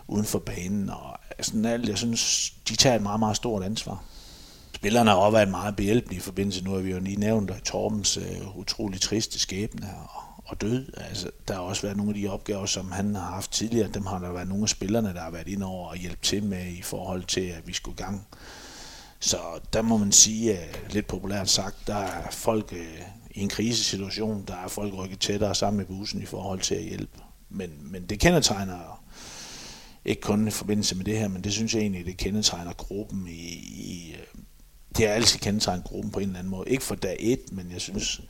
uden 0.09 0.25
for 0.25 0.39
banen. 0.39 0.91
Og 0.91 1.19
sådan 1.41 1.65
alt, 1.65 1.89
jeg 1.89 1.99
synes, 1.99 2.55
de 2.69 2.77
tager 2.77 2.97
et 2.97 3.03
meget, 3.03 3.21
meget 3.21 3.37
stort 3.37 3.63
ansvar. 3.63 4.05
Spillerne 4.75 5.11
har 5.11 5.17
også 5.17 5.37
været 5.37 5.49
meget 5.49 5.77
behjælpelige 5.77 6.19
i 6.19 6.21
forbindelse, 6.21 6.65
nu 6.65 6.71
har 6.71 6.79
vi 6.79 6.91
jo 6.91 7.01
lige 7.01 7.21
nævnt 7.21 7.65
Torbens 7.65 8.17
øh, 8.17 8.59
utrolig 8.59 9.01
triste 9.01 9.39
skæbne 9.39 9.87
og, 10.15 10.23
og 10.45 10.61
død. 10.61 10.87
Altså, 10.97 11.31
der 11.49 11.55
har 11.55 11.61
også 11.61 11.83
været 11.83 11.97
nogle 11.97 12.11
af 12.11 12.15
de 12.15 12.29
opgaver, 12.29 12.67
som 12.67 12.93
han 12.93 13.15
har 13.15 13.31
haft 13.31 13.53
tidligere. 13.53 13.89
Dem 13.89 14.07
har 14.07 14.19
der 14.19 14.33
været 14.33 14.49
nogle 14.49 14.63
af 14.63 14.69
spillerne, 14.69 15.15
der 15.15 15.21
har 15.21 15.31
været 15.31 15.49
ind 15.49 15.63
over 15.63 15.89
og 15.89 15.97
hjælpe 15.97 16.23
til 16.23 16.43
med 16.43 16.67
i 16.67 16.83
forhold 16.83 17.25
til, 17.25 17.41
at 17.41 17.67
vi 17.67 17.73
skulle 17.73 17.95
i 17.99 18.03
gang. 18.03 18.27
Så 19.21 19.39
der 19.73 19.83
må 19.83 19.97
man 19.97 20.13
sige, 20.13 20.53
øh, 20.53 20.75
lidt 20.91 21.07
populært 21.07 21.49
sagt, 21.49 21.77
der 21.87 21.97
er 21.97 22.31
folk 22.31 22.73
øh, 22.73 23.01
i 23.31 23.41
en 23.41 23.49
krisesituation, 23.49 24.45
der 24.49 24.55
er 24.55 24.69
folk 24.69 24.95
rykket 24.95 25.21
tættere 25.21 25.55
sammen 25.55 25.77
med 25.77 25.87
bussen 25.87 26.23
i 26.23 26.27
forhold 26.27 26.61
til 26.61 26.75
at 26.75 26.83
hjælpe. 26.83 27.19
Men, 27.49 27.71
men 27.81 28.07
det 28.07 28.21
kendetegner 28.21 29.03
ikke 30.05 30.21
kun 30.21 30.49
i 30.49 30.51
forbindelse 30.51 30.97
med 30.97 31.05
det 31.05 31.19
her, 31.19 31.29
men 31.29 31.45
det 31.45 31.53
synes 31.53 31.75
jeg 31.75 31.81
egentlig, 31.81 32.07
det 32.07 32.17
kendetegner 32.17 32.73
gruppen 32.73 33.29
i, 33.29 33.33
i 33.33 34.15
øh, 34.15 34.43
det 34.97 35.07
har 35.07 35.15
altid 35.15 35.39
kendetegnet 35.39 35.85
gruppen 35.85 36.11
på 36.11 36.19
en 36.19 36.27
eller 36.27 36.39
anden 36.39 36.51
måde. 36.51 36.71
Ikke 36.71 36.85
for 36.85 36.95
dag 36.95 37.17
et, 37.21 37.53
men 37.53 37.73
jeg 37.73 37.81
synes, 37.81 38.21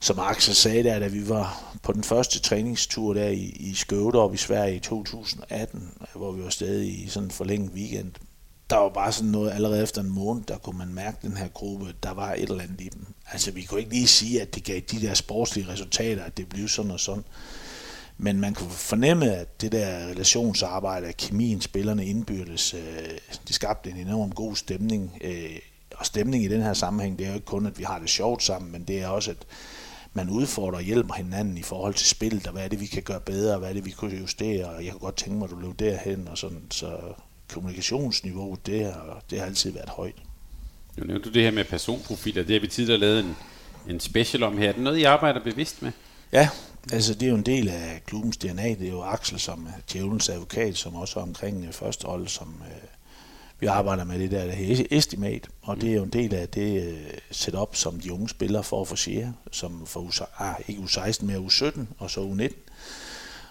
som 0.00 0.18
Axel 0.18 0.54
sagde 0.54 0.82
der, 0.82 0.98
da 0.98 1.06
vi 1.06 1.28
var 1.28 1.74
på 1.82 1.92
den 1.92 2.04
første 2.04 2.38
træningstur 2.38 3.14
der 3.14 3.28
i, 3.28 3.42
i 3.42 3.74
Skøvdorp 3.74 4.34
i 4.34 4.36
Sverige 4.36 4.76
i 4.76 4.78
2018, 4.78 5.92
hvor 6.14 6.32
vi 6.32 6.42
var 6.42 6.50
stadig 6.50 7.04
i 7.04 7.08
sådan 7.08 7.26
en 7.26 7.30
forlænget 7.30 7.72
weekend, 7.72 8.12
der 8.70 8.76
var 8.76 8.88
bare 8.88 9.12
sådan 9.12 9.30
noget, 9.30 9.52
allerede 9.52 9.82
efter 9.82 10.00
en 10.00 10.10
måned, 10.10 10.42
der 10.44 10.58
kunne 10.58 10.78
man 10.78 10.94
mærke 10.94 11.18
den 11.22 11.36
her 11.36 11.48
gruppe, 11.48 11.94
der 12.02 12.10
var 12.10 12.32
et 12.32 12.42
eller 12.42 12.62
andet 12.62 12.80
i 12.80 12.88
dem. 12.88 13.06
Altså 13.32 13.50
vi 13.50 13.62
kunne 13.62 13.80
ikke 13.80 13.92
lige 13.92 14.06
sige, 14.06 14.42
at 14.42 14.54
det 14.54 14.64
gav 14.64 14.80
de 14.80 15.00
der 15.00 15.14
sportslige 15.14 15.68
resultater, 15.68 16.24
at 16.24 16.36
det 16.36 16.48
blev 16.48 16.68
sådan 16.68 16.90
og 16.90 17.00
sådan. 17.00 17.24
Men 18.18 18.40
man 18.40 18.54
kunne 18.54 18.70
fornemme, 18.70 19.34
at 19.34 19.60
det 19.60 19.72
der 19.72 20.06
relationsarbejde, 20.06 21.06
at 21.06 21.16
kemien, 21.16 21.60
spillerne 21.60 22.06
indbyrdes, 22.06 22.74
øh, 22.74 22.80
det 23.46 23.54
skabte 23.54 23.90
en 23.90 23.96
enorm 23.96 24.32
god 24.32 24.56
stemning. 24.56 25.18
Øh, 25.20 25.58
og 25.96 26.06
stemning 26.06 26.44
i 26.44 26.48
den 26.48 26.62
her 26.62 26.72
sammenhæng, 26.72 27.18
det 27.18 27.24
er 27.24 27.28
jo 27.28 27.34
ikke 27.34 27.46
kun, 27.46 27.66
at 27.66 27.78
vi 27.78 27.84
har 27.84 27.98
det 27.98 28.10
sjovt 28.10 28.42
sammen, 28.42 28.72
men 28.72 28.84
det 28.84 29.02
er 29.02 29.08
også, 29.08 29.30
at 29.30 29.46
man 30.12 30.30
udfordrer 30.30 30.78
og 30.78 30.84
hjælper 30.84 31.14
hinanden 31.14 31.58
i 31.58 31.62
forhold 31.62 31.94
til 31.94 32.06
spillet, 32.06 32.46
og 32.46 32.52
hvad 32.52 32.64
er 32.64 32.68
det, 32.68 32.80
vi 32.80 32.86
kan 32.86 33.02
gøre 33.02 33.20
bedre, 33.20 33.52
og 33.52 33.58
hvad 33.58 33.68
er 33.68 33.72
det, 33.72 33.84
vi 33.84 33.90
kan 33.90 34.08
justere, 34.08 34.64
og 34.64 34.84
jeg 34.84 34.90
kan 34.90 35.00
godt 35.00 35.16
tænke 35.16 35.38
mig, 35.38 35.44
at 35.44 35.50
du 35.50 35.56
løb 35.56 35.78
derhen, 35.78 36.28
og 36.28 36.38
sådan, 36.38 36.62
så 36.70 36.98
kommunikationsniveauet, 37.52 38.66
det 38.66 38.84
har, 38.84 39.22
det 39.30 39.38
har 39.38 39.46
altid 39.46 39.72
været 39.72 39.88
højt. 39.88 40.22
Nu 40.96 41.04
nævnte 41.04 41.28
du 41.28 41.34
det 41.34 41.42
her 41.42 41.50
med 41.50 41.64
personprofiler, 41.64 42.42
det 42.42 42.52
har 42.52 42.60
vi 42.60 42.68
tidligere 42.68 43.00
lavet 43.00 43.20
en, 43.24 43.36
en 43.88 44.00
special 44.00 44.42
om 44.42 44.58
her. 44.58 44.68
Er 44.68 44.72
det 44.72 44.82
noget, 44.82 44.98
I 44.98 45.02
arbejder 45.02 45.44
bevidst 45.44 45.82
med? 45.82 45.92
Ja, 46.32 46.48
altså 46.92 47.14
det 47.14 47.22
er 47.22 47.30
jo 47.30 47.36
en 47.36 47.46
del 47.46 47.68
af 47.68 48.02
klubbens 48.06 48.36
DNA. 48.36 48.68
Det 48.68 48.82
er 48.82 48.92
jo 48.92 49.02
Axel 49.02 49.40
som 49.40 49.68
djævelens 49.92 50.28
advokat, 50.28 50.76
som 50.76 50.94
også 50.94 51.18
er 51.18 51.22
omkring 51.22 51.64
øh, 51.64 51.72
første 51.72 52.06
hold, 52.06 52.28
som 52.28 52.62
øh, 52.66 52.88
vi 53.60 53.66
arbejder 53.66 54.04
med 54.04 54.18
det 54.18 54.30
der, 54.30 54.44
der 54.44 54.52
hedder 54.52 54.84
estimat, 54.90 55.48
og 55.62 55.80
det 55.80 55.90
er 55.90 55.94
jo 55.94 56.02
en 56.02 56.10
del 56.10 56.34
af 56.34 56.48
det 56.48 56.82
øh, 56.88 57.10
setup, 57.30 57.76
som 57.76 58.00
de 58.00 58.12
unge 58.12 58.28
spillere 58.28 58.64
får 58.64 58.84
for 58.84 58.94
at 58.94 58.98
få 58.98 59.32
som 59.52 59.86
for 59.86 60.00
U, 60.00 60.10
ah, 60.38 60.54
ikke 60.68 60.82
U16, 60.82 61.24
men 61.24 61.46
U17 61.46 61.80
og 61.98 62.10
så 62.10 62.20
U19. 62.20 62.54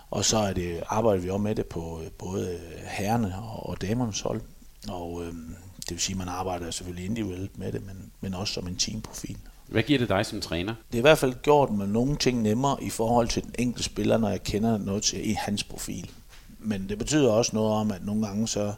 Og 0.09 0.25
så 0.25 0.38
er 0.38 0.53
det, 0.53 0.83
arbejder 0.88 1.21
vi 1.21 1.29
også 1.29 1.41
med 1.41 1.55
det 1.55 1.65
på 1.65 2.01
øh, 2.03 2.11
både 2.11 2.59
herrene 2.88 3.36
og, 3.36 3.69
og 3.69 3.81
damernes 3.81 4.21
hold. 4.21 4.41
Og 4.88 5.23
øh, 5.23 5.33
det 5.77 5.91
vil 5.91 5.99
sige, 5.99 6.13
at 6.13 6.17
man 6.17 6.27
arbejder 6.27 6.71
selvfølgelig 6.71 7.05
individuelt 7.05 7.57
med 7.57 7.71
det, 7.71 7.86
men, 7.86 8.11
men 8.21 8.33
også 8.33 8.53
som 8.53 8.67
en 8.67 8.75
teamprofil. 8.75 9.38
Hvad 9.68 9.84
giver 9.84 9.99
det 9.99 10.09
dig 10.09 10.26
som 10.26 10.41
træner? 10.41 10.74
Det 10.91 10.97
er 10.97 11.01
i 11.01 11.01
hvert 11.01 11.18
fald 11.18 11.34
gjort 11.41 11.72
med 11.72 11.88
nogle 11.88 12.18
ting 12.18 12.41
nemmere 12.41 12.84
i 12.84 12.89
forhold 12.89 13.28
til 13.28 13.43
den 13.43 13.55
enkelte 13.59 13.84
spiller, 13.84 14.18
når 14.18 14.30
jeg 14.30 14.43
kender 14.43 14.78
noget 14.78 15.03
til 15.03 15.30
i 15.30 15.34
hans 15.34 15.63
profil. 15.63 16.11
Men 16.59 16.89
det 16.89 16.97
betyder 16.97 17.32
også 17.32 17.51
noget 17.53 17.74
om, 17.74 17.91
at 17.91 18.05
nogle 18.05 18.28
gange 18.28 18.47
så 18.47 18.74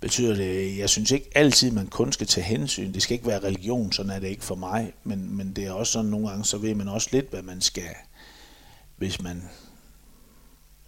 betyder 0.00 0.34
det, 0.34 0.78
jeg 0.78 0.90
synes 0.90 1.10
ikke 1.10 1.30
altid, 1.34 1.70
man 1.70 1.86
kun 1.86 2.12
skal 2.12 2.26
tage 2.26 2.44
hensyn. 2.44 2.92
Det 2.92 3.02
skal 3.02 3.14
ikke 3.14 3.26
være 3.26 3.42
religion, 3.42 3.92
sådan 3.92 4.10
er 4.10 4.18
det 4.18 4.28
ikke 4.28 4.44
for 4.44 4.54
mig. 4.54 4.92
Men, 5.04 5.36
men 5.36 5.52
det 5.52 5.64
er 5.64 5.72
også 5.72 5.92
sådan, 5.92 6.10
nogle 6.10 6.28
gange, 6.28 6.44
så 6.44 6.58
ved 6.58 6.74
man 6.74 6.88
også 6.88 7.08
lidt, 7.12 7.30
hvad 7.30 7.42
man 7.42 7.60
skal, 7.60 7.94
hvis 8.96 9.22
man 9.22 9.42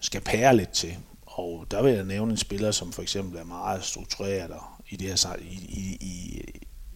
skal 0.01 0.21
pære 0.21 0.57
lidt 0.57 0.71
til. 0.71 0.97
Og 1.27 1.67
der 1.71 1.83
vil 1.83 1.93
jeg 1.93 2.05
nævne 2.05 2.31
en 2.31 2.37
spiller, 2.37 2.71
som 2.71 2.93
for 2.93 3.03
eksempel 3.03 3.39
er 3.39 3.45
meget 3.45 3.85
struktureret 3.85 4.51
og 4.51 4.63
i 4.89 4.97
det 4.97 5.09
her, 5.09 5.37
i, 5.41 5.55
i, 5.69 5.97
i, 6.01 6.43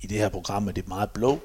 i 0.01 0.07
det 0.07 0.19
her 0.19 0.29
program, 0.29 0.69
er 0.69 0.73
det 0.73 0.89
meget 0.89 1.11
blå. 1.11 1.41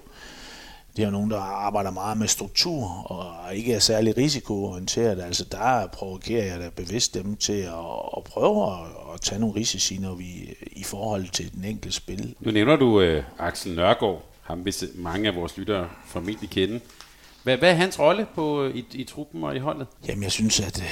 Det 0.95 1.03
er 1.03 1.09
nogen, 1.09 1.31
der 1.31 1.39
arbejder 1.39 1.91
meget 1.91 2.17
med 2.17 2.27
struktur 2.27 3.11
og 3.11 3.55
ikke 3.55 3.73
er 3.73 3.79
særlig 3.79 4.17
risikoorienteret. 4.17 5.21
Altså 5.21 5.45
der 5.51 5.87
provokerer 5.87 6.45
jeg 6.45 6.59
da 6.59 6.69
bevidst 6.75 7.13
dem 7.13 7.35
til 7.35 7.53
at, 7.61 7.73
at 8.17 8.23
prøve 8.23 8.73
at, 8.73 8.79
at 9.13 9.21
tage 9.21 9.39
nogle 9.39 9.55
risici, 9.55 9.97
når 9.97 10.15
vi 10.15 10.55
i 10.71 10.83
forhold 10.83 11.27
til 11.29 11.53
den 11.53 11.63
enkelte 11.63 11.95
spil. 11.95 12.35
Nu 12.39 12.51
nævner 12.51 12.75
du 12.75 13.01
uh, 13.01 13.23
Axel 13.39 13.75
Nørgaard, 13.75 14.21
ham 14.41 14.59
hvis 14.59 14.85
mange 14.95 15.27
af 15.29 15.35
vores 15.35 15.57
lyttere 15.57 15.89
formentlig 16.05 16.49
kende. 16.49 16.79
Hvad, 17.43 17.57
hvad 17.57 17.69
er 17.69 17.75
hans 17.75 17.99
rolle 17.99 18.27
på, 18.35 18.65
i, 18.67 18.85
i 18.91 19.03
truppen 19.03 19.43
og 19.43 19.55
i 19.55 19.59
holdet? 19.59 19.87
Jamen 20.07 20.23
jeg 20.23 20.31
synes, 20.31 20.59
at 20.59 20.77
uh, 20.77 20.85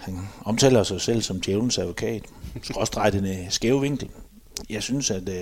han 0.00 0.28
omtaler 0.44 0.82
sig 0.82 1.00
selv 1.00 1.22
som 1.22 1.40
djævelens 1.40 1.78
advokat. 1.78 2.22
Skråstrej 2.62 3.10
den 3.10 3.24
uh, 3.24 3.50
skæve 3.50 3.80
vinkel. 3.80 4.08
Jeg 4.70 4.82
synes, 4.82 5.10
at 5.10 5.28
uh, 5.28 5.34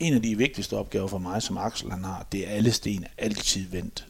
en 0.00 0.14
af 0.14 0.22
de 0.22 0.38
vigtigste 0.38 0.76
opgaver 0.76 1.06
for 1.08 1.18
mig, 1.18 1.42
som 1.42 1.58
Axel 1.58 1.90
han 1.90 2.04
har, 2.04 2.26
det 2.32 2.48
er 2.48 2.50
alle 2.50 2.72
sten 2.72 3.04
altid 3.18 3.68
vendt. 3.68 4.06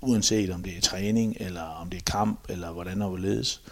Uanset 0.00 0.50
om 0.50 0.62
det 0.62 0.76
er 0.76 0.80
træning, 0.80 1.36
eller 1.40 1.62
om 1.62 1.90
det 1.90 1.96
er 1.96 2.10
kamp, 2.12 2.40
eller 2.48 2.72
hvordan 2.72 3.02
og 3.02 3.08
hvorledes. 3.08 3.62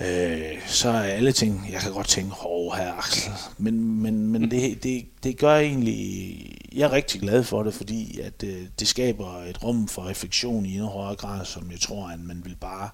Øh, 0.00 0.66
så 0.66 0.88
er 0.88 1.02
alle 1.02 1.32
ting, 1.32 1.68
jeg 1.72 1.80
kan 1.80 1.92
godt 1.92 2.08
tænke, 2.08 2.34
åh 2.46 2.76
her 2.76 2.92
Axel, 2.92 3.32
men, 3.58 4.02
men, 4.02 4.26
men 4.26 4.50
det, 4.50 4.82
det, 4.82 5.06
det 5.22 5.38
gør 5.38 5.56
egentlig, 5.56 6.58
jeg 6.72 6.84
er 6.84 6.92
rigtig 6.92 7.20
glad 7.20 7.44
for 7.44 7.62
det, 7.62 7.74
fordi 7.74 8.20
at 8.20 8.40
det, 8.40 8.56
øh, 8.56 8.66
det 8.78 8.88
skaber 8.88 9.42
et 9.42 9.64
rum 9.64 9.88
for 9.88 10.08
refleksion 10.08 10.66
i 10.66 10.72
endnu 10.72 10.88
højere 10.88 11.16
grad, 11.16 11.44
som 11.44 11.70
jeg 11.70 11.80
tror, 11.80 12.08
at 12.08 12.20
man 12.20 12.42
vil 12.44 12.56
bare 12.60 12.88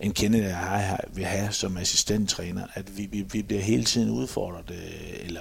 en 0.00 0.12
kende, 0.12 0.38
jeg 0.38 0.98
vil 1.12 1.24
have 1.24 1.52
som 1.52 1.76
assistenttræner, 1.76 2.66
at 2.74 2.98
vi, 2.98 3.06
vi, 3.06 3.24
vi 3.32 3.42
bliver 3.42 3.62
hele 3.62 3.84
tiden 3.84 4.10
udfordret, 4.10 4.70
øh, 4.70 5.26
eller 5.26 5.40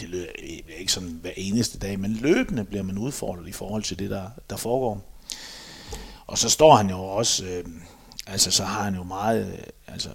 det 0.00 0.08
løber 0.08 0.72
ikke 0.78 0.92
sådan 0.92 1.18
hver 1.22 1.30
eneste 1.36 1.78
dag, 1.78 2.00
men 2.00 2.12
løbende 2.12 2.64
bliver 2.64 2.82
man 2.82 2.98
udfordret 2.98 3.48
i 3.48 3.52
forhold 3.52 3.82
til 3.82 3.98
det, 3.98 4.10
der, 4.10 4.30
der 4.50 4.56
foregår. 4.56 5.20
Og 6.26 6.38
så 6.38 6.50
står 6.50 6.76
han 6.76 6.90
jo 6.90 6.98
også, 6.98 7.44
øh, 7.44 7.64
altså 8.26 8.50
så 8.50 8.64
har 8.64 8.82
han 8.82 8.94
jo 8.94 9.02
meget 9.02 9.52
øh, 9.52 9.58
altså 9.86 10.10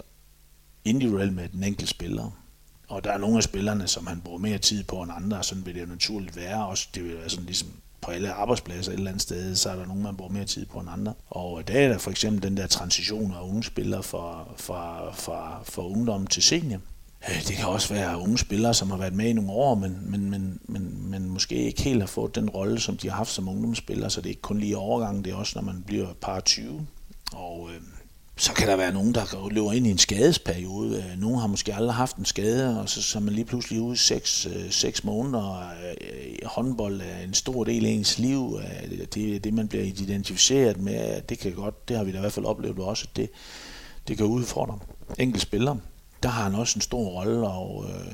individuelt 0.86 1.34
med 1.34 1.50
den 1.50 1.64
enkelte 1.64 1.88
spiller. 1.88 2.32
Og 2.88 3.04
der 3.04 3.12
er 3.12 3.18
nogle 3.18 3.38
af 3.38 3.44
spillerne, 3.44 3.88
som 3.88 4.08
han 4.08 4.22
bruger 4.22 4.40
mere 4.40 4.58
tid 4.58 4.84
på 4.84 5.02
end 5.02 5.12
andre, 5.16 5.38
og 5.38 5.46
sådan 5.46 5.66
vil 5.66 5.76
det 5.76 5.82
jo 5.82 5.86
naturligt 5.86 6.36
være. 6.36 6.68
Også 6.68 6.88
det 6.96 7.04
vil 7.04 7.18
være 7.18 7.30
sådan 7.30 7.46
ligesom 7.46 7.70
på 8.02 8.12
alle 8.12 8.32
arbejdspladser 8.32 8.92
et 8.92 8.98
eller 8.98 9.12
andet 9.12 9.22
sted, 9.22 9.56
så 9.56 9.70
er 9.70 9.76
der 9.76 9.86
nogen, 9.86 10.04
man 10.04 10.18
bruger 10.18 10.32
mere 10.32 10.46
tid 10.46 10.66
på 10.66 10.80
end 10.80 10.90
andre. 10.90 11.14
Og 11.30 11.68
der 11.68 11.74
er 11.74 11.88
der 11.88 11.98
for 11.98 12.12
eksempel 12.12 12.44
den 12.44 12.58
der 12.58 12.68
transition 12.68 13.34
af 13.34 13.42
unge 13.42 13.64
spillere 13.64 14.04
fra, 14.04 14.46
fra, 14.58 15.12
fra, 15.12 15.64
fra 15.64 15.88
ungdom 15.88 16.28
til 16.28 16.44
senior. 16.44 16.80
Øh, 17.30 17.48
det 17.48 17.56
kan 17.56 17.66
også 17.66 17.94
være 17.94 18.20
unge 18.20 18.38
spillere, 18.38 18.74
som 18.74 18.92
har 18.92 18.98
været 18.98 19.14
med 19.14 19.26
i 19.26 19.34
nogle 19.34 19.52
år, 19.52 19.76
men, 19.76 20.12
men, 20.12 20.30
men, 20.30 20.60
men, 20.68 21.10
men 21.10 21.30
måske 21.30 21.56
ikke 21.56 21.82
helt 21.82 22.02
har 22.02 22.08
fået 22.08 22.36
den 22.36 22.50
rolle, 22.50 22.80
som 22.80 22.98
de 22.98 23.10
har 23.10 23.18
haft 23.18 23.32
som 23.32 23.50
ungdomsspillere, 23.50 24.10
så 24.10 24.22
det 24.22 24.26
er 24.26 24.30
ikke 24.32 24.42
kun 24.42 24.60
lige 24.60 24.78
overgangen, 24.78 25.26
det 25.26 25.32
er 25.32 25.36
også, 25.36 25.54
når 25.56 25.62
man 25.64 25.84
bliver 25.88 26.08
par 26.22 26.40
20. 26.40 26.88
Og 27.34 27.70
øh, 27.70 27.82
så 28.38 28.54
kan 28.54 28.68
der 28.68 28.76
være 28.76 28.94
nogen, 28.94 29.16
der 29.16 29.50
løber 29.52 29.72
ind 29.72 29.88
i 29.88 29.92
en 29.92 29.98
skadesperiode. 29.98 30.98
Øh, 30.98 31.20
nogle 31.22 31.40
har 31.40 31.48
måske 31.48 31.76
aldrig 31.76 31.96
haft 31.96 32.16
en 32.16 32.26
skade, 32.26 32.82
og 32.82 32.90
så, 32.90 33.02
så 33.02 33.18
er 33.18 33.22
man 33.22 33.34
lige 33.34 33.46
pludselig 33.46 33.82
ude 33.82 33.94
i 33.94 33.98
6, 33.98 34.48
6 34.70 35.00
øh, 35.00 35.06
måneder. 35.06 35.60
Øh, 35.60 36.36
håndbold 36.46 37.02
er 37.02 37.20
en 37.24 37.34
stor 37.34 37.64
del 37.64 37.86
af 37.86 37.90
ens 37.90 38.20
liv. 38.20 38.60
Det 39.14 39.36
er 39.36 39.40
det, 39.40 39.54
man 39.54 39.68
bliver 39.68 39.84
identificeret 39.84 40.78
med. 40.78 41.22
Det 41.22 41.40
kan 41.40 41.52
godt, 41.52 41.90
det 41.90 41.98
har 41.98 42.04
vi 42.04 42.12
da 42.12 42.18
i 42.18 42.20
hvert 42.20 42.34
fald 42.34 42.46
oplevet 42.46 42.80
også, 42.80 43.06
at 43.10 43.18
det, 43.18 43.30
det 44.08 44.18
kan 44.18 44.26
udfordre 44.26 44.80
enkelte 45.20 45.40
spillere 45.40 45.80
der 46.24 46.30
har 46.30 46.44
han 46.44 46.56
også 46.56 46.78
en 46.78 46.82
stor 46.82 47.06
rolle, 47.06 47.48
og 47.48 47.86
øh, 47.90 48.14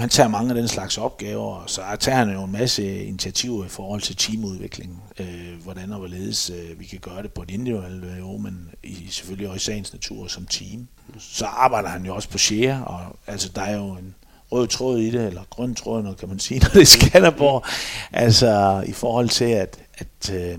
han 0.00 0.08
tager 0.08 0.28
mange 0.28 0.50
af 0.50 0.54
den 0.54 0.68
slags 0.68 0.98
opgaver, 0.98 1.54
og 1.54 1.70
så 1.70 1.82
tager 2.00 2.18
han 2.18 2.32
jo 2.32 2.44
en 2.44 2.52
masse 2.52 3.04
initiativer 3.04 3.64
i 3.64 3.68
forhold 3.68 4.00
til 4.00 4.16
teamudvikling, 4.16 5.02
øh, 5.18 5.62
hvordan 5.62 5.92
og 5.92 5.98
hvorledes 5.98 6.50
øh, 6.50 6.80
vi 6.80 6.84
kan 6.84 6.98
gøre 6.98 7.22
det 7.22 7.32
på 7.32 7.42
et 7.42 7.50
individuelt 7.50 8.14
niveau, 8.14 8.38
men 8.38 8.68
i, 8.82 9.06
selvfølgelig 9.10 9.48
også 9.48 9.70
i 9.70 9.72
sagens 9.72 9.92
natur 9.92 10.26
som 10.26 10.46
team. 10.46 10.88
Så 11.18 11.46
arbejder 11.46 11.88
han 11.88 12.06
jo 12.06 12.14
også 12.14 12.28
på 12.28 12.38
share, 12.38 12.84
og 12.84 13.00
altså 13.26 13.50
der 13.54 13.62
er 13.62 13.76
jo 13.76 13.92
en 13.92 14.14
rød 14.52 14.66
tråd 14.68 14.98
i 14.98 15.10
det, 15.10 15.26
eller 15.26 15.42
grøn 15.50 15.74
tråd, 15.74 16.02
når 16.02 16.12
kan 16.12 16.28
man 16.28 16.38
sige, 16.38 16.60
når 16.62 16.68
det 16.68 16.82
er 16.82 16.86
Skanderborg, 16.86 17.64
altså 18.12 18.84
i 18.86 18.92
forhold 18.92 19.28
til, 19.28 19.44
at, 19.44 19.78
at 19.94 20.34
øh, 20.34 20.58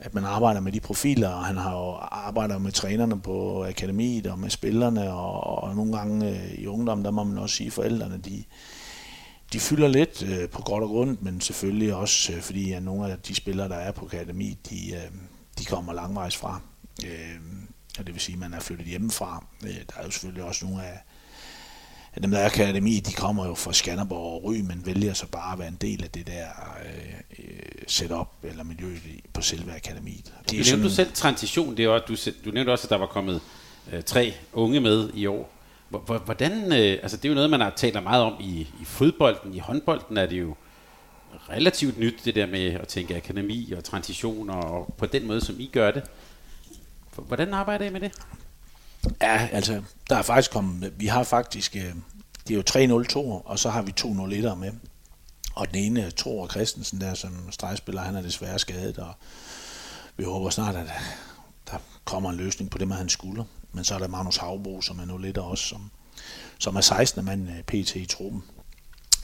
at 0.00 0.14
man 0.14 0.24
arbejder 0.24 0.60
med 0.60 0.72
de 0.72 0.80
profiler, 0.80 1.28
og 1.28 1.44
han 1.44 1.56
har 1.56 1.72
jo 1.72 1.92
arbejdet 2.00 2.62
med 2.62 2.72
trænerne 2.72 3.20
på 3.20 3.64
akademiet 3.64 4.26
og 4.26 4.38
med 4.38 4.50
spillerne, 4.50 5.12
og, 5.12 5.62
og 5.62 5.76
nogle 5.76 5.96
gange 5.96 6.30
øh, 6.30 6.54
i 6.54 6.66
ungdommen, 6.66 7.04
der 7.04 7.10
må 7.10 7.24
man 7.24 7.38
også 7.38 7.56
sige, 7.56 7.66
at 7.66 7.72
forældrene, 7.72 8.18
de, 8.18 8.44
de 9.52 9.60
fylder 9.60 9.88
lidt 9.88 10.22
øh, 10.22 10.48
på 10.48 10.62
godt 10.62 10.82
og 10.82 10.88
grund, 10.88 11.18
men 11.20 11.40
selvfølgelig 11.40 11.94
også, 11.94 12.32
øh, 12.32 12.40
fordi 12.40 12.72
at 12.72 12.82
nogle 12.82 13.12
af 13.12 13.18
de 13.18 13.34
spillere, 13.34 13.68
der 13.68 13.76
er 13.76 13.92
på 13.92 14.06
akademiet, 14.06 14.70
de, 14.70 14.94
øh, 14.94 15.10
de 15.58 15.64
kommer 15.64 15.92
langvejs 15.92 16.36
fra. 16.36 16.60
Øh, 17.06 17.40
og 17.98 18.06
det 18.06 18.14
vil 18.14 18.20
sige, 18.20 18.34
at 18.34 18.40
man 18.40 18.54
er 18.54 18.60
flyttet 18.60 18.86
hjemmefra. 18.86 19.44
Øh, 19.64 19.70
der 19.70 19.96
er 19.96 20.04
jo 20.04 20.10
selvfølgelig 20.10 20.44
også 20.44 20.66
nogle 20.66 20.84
af, 20.84 20.98
dem, 22.22 22.30
der 22.30 22.38
er 22.38 22.46
akademi, 22.46 23.00
de 23.00 23.12
kommer 23.12 23.46
jo 23.46 23.54
fra 23.54 23.72
Skanderborg 23.72 24.34
og 24.34 24.44
Ry, 24.44 24.56
men 24.56 24.82
vælger 24.86 25.14
så 25.14 25.26
bare 25.26 25.52
at 25.52 25.58
være 25.58 25.68
en 25.68 25.78
del 25.80 26.04
af 26.04 26.10
det 26.10 26.26
der 26.26 26.46
øh, 26.84 27.44
setup 27.86 28.28
eller 28.42 28.64
miljø 28.64 28.96
på 29.32 29.42
selve 29.42 29.76
akademiet. 29.76 30.24
Det 30.24 30.50
du 30.50 30.54
nævnte 30.54 30.64
sådan, 30.70 30.82
du 30.82 30.88
selv 30.88 31.12
transition, 31.14 31.76
det 31.76 31.84
er 31.84 31.88
også, 31.88 32.30
du, 32.34 32.48
du 32.50 32.54
nævnte 32.54 32.70
også, 32.70 32.86
at 32.86 32.90
der 32.90 32.96
var 32.96 33.06
kommet 33.06 33.40
øh, 33.92 34.02
tre 34.02 34.34
unge 34.52 34.80
med 34.80 35.10
i 35.14 35.26
år. 35.26 35.52
Hvordan, 36.24 36.72
øh, 36.72 36.98
altså 37.02 37.16
det 37.16 37.24
er 37.24 37.28
jo 37.28 37.34
noget, 37.34 37.50
man 37.50 37.60
har 37.60 37.72
talt 37.76 38.02
meget 38.02 38.24
om 38.24 38.36
i, 38.40 38.60
i 38.80 38.84
fodbolden, 38.84 39.54
i 39.54 39.58
håndbolden 39.58 40.16
er 40.16 40.26
det 40.26 40.40
jo 40.40 40.54
relativt 41.50 41.98
nyt, 41.98 42.24
det 42.24 42.34
der 42.34 42.46
med 42.46 42.72
at 42.74 42.88
tænke 42.88 43.16
akademi 43.16 43.72
og 43.76 43.84
transition, 43.84 44.50
og 44.50 44.94
på 44.98 45.06
den 45.06 45.26
måde, 45.26 45.40
som 45.40 45.56
I 45.58 45.70
gør 45.72 45.90
det. 45.90 46.02
Hvordan 47.16 47.54
arbejder 47.54 47.84
I 47.84 47.90
med 47.90 48.00
det? 48.00 48.12
Ja, 49.20 49.48
altså, 49.52 49.82
der 50.10 50.16
er 50.16 50.22
faktisk 50.22 50.50
kommet, 50.50 50.92
vi 50.96 51.06
har 51.06 51.22
faktisk, 51.22 51.76
øh, 51.76 51.94
det 52.48 52.50
er 52.50 52.88
jo 52.88 53.02
3-0-2, 53.04 53.18
og 53.44 53.58
så 53.58 53.70
har 53.70 53.82
vi 53.82 53.92
2 53.92 54.12
0 54.12 54.32
1 54.32 54.58
med. 54.58 54.72
Og 55.54 55.68
den 55.68 55.76
ene, 55.76 56.06
øh, 56.06 56.12
Thor 56.12 56.48
Christensen 56.48 57.00
der, 57.00 57.14
som 57.14 57.52
stregspiller, 57.52 58.02
han 58.02 58.16
er 58.16 58.22
desværre 58.22 58.58
skadet, 58.58 58.98
og 58.98 59.12
vi 60.16 60.24
håber 60.24 60.50
snart, 60.50 60.76
at 60.76 60.82
øh, 60.82 60.90
der 61.70 61.78
kommer 62.04 62.30
en 62.30 62.36
løsning 62.36 62.70
på 62.70 62.78
det 62.78 62.88
med 62.88 62.96
hans 62.96 63.12
skulder. 63.12 63.44
Men 63.72 63.84
så 63.84 63.94
er 63.94 63.98
der 63.98 64.08
Magnus 64.08 64.36
Havbro, 64.36 64.80
som 64.80 64.98
er 64.98 65.04
nu 65.04 65.18
lidt 65.18 65.38
også, 65.38 65.64
som, 65.64 65.90
som 66.58 66.76
er 66.76 66.80
16. 66.80 67.24
mand 67.24 67.48
PT 67.62 67.96
i 67.96 68.06
truppen. 68.06 68.42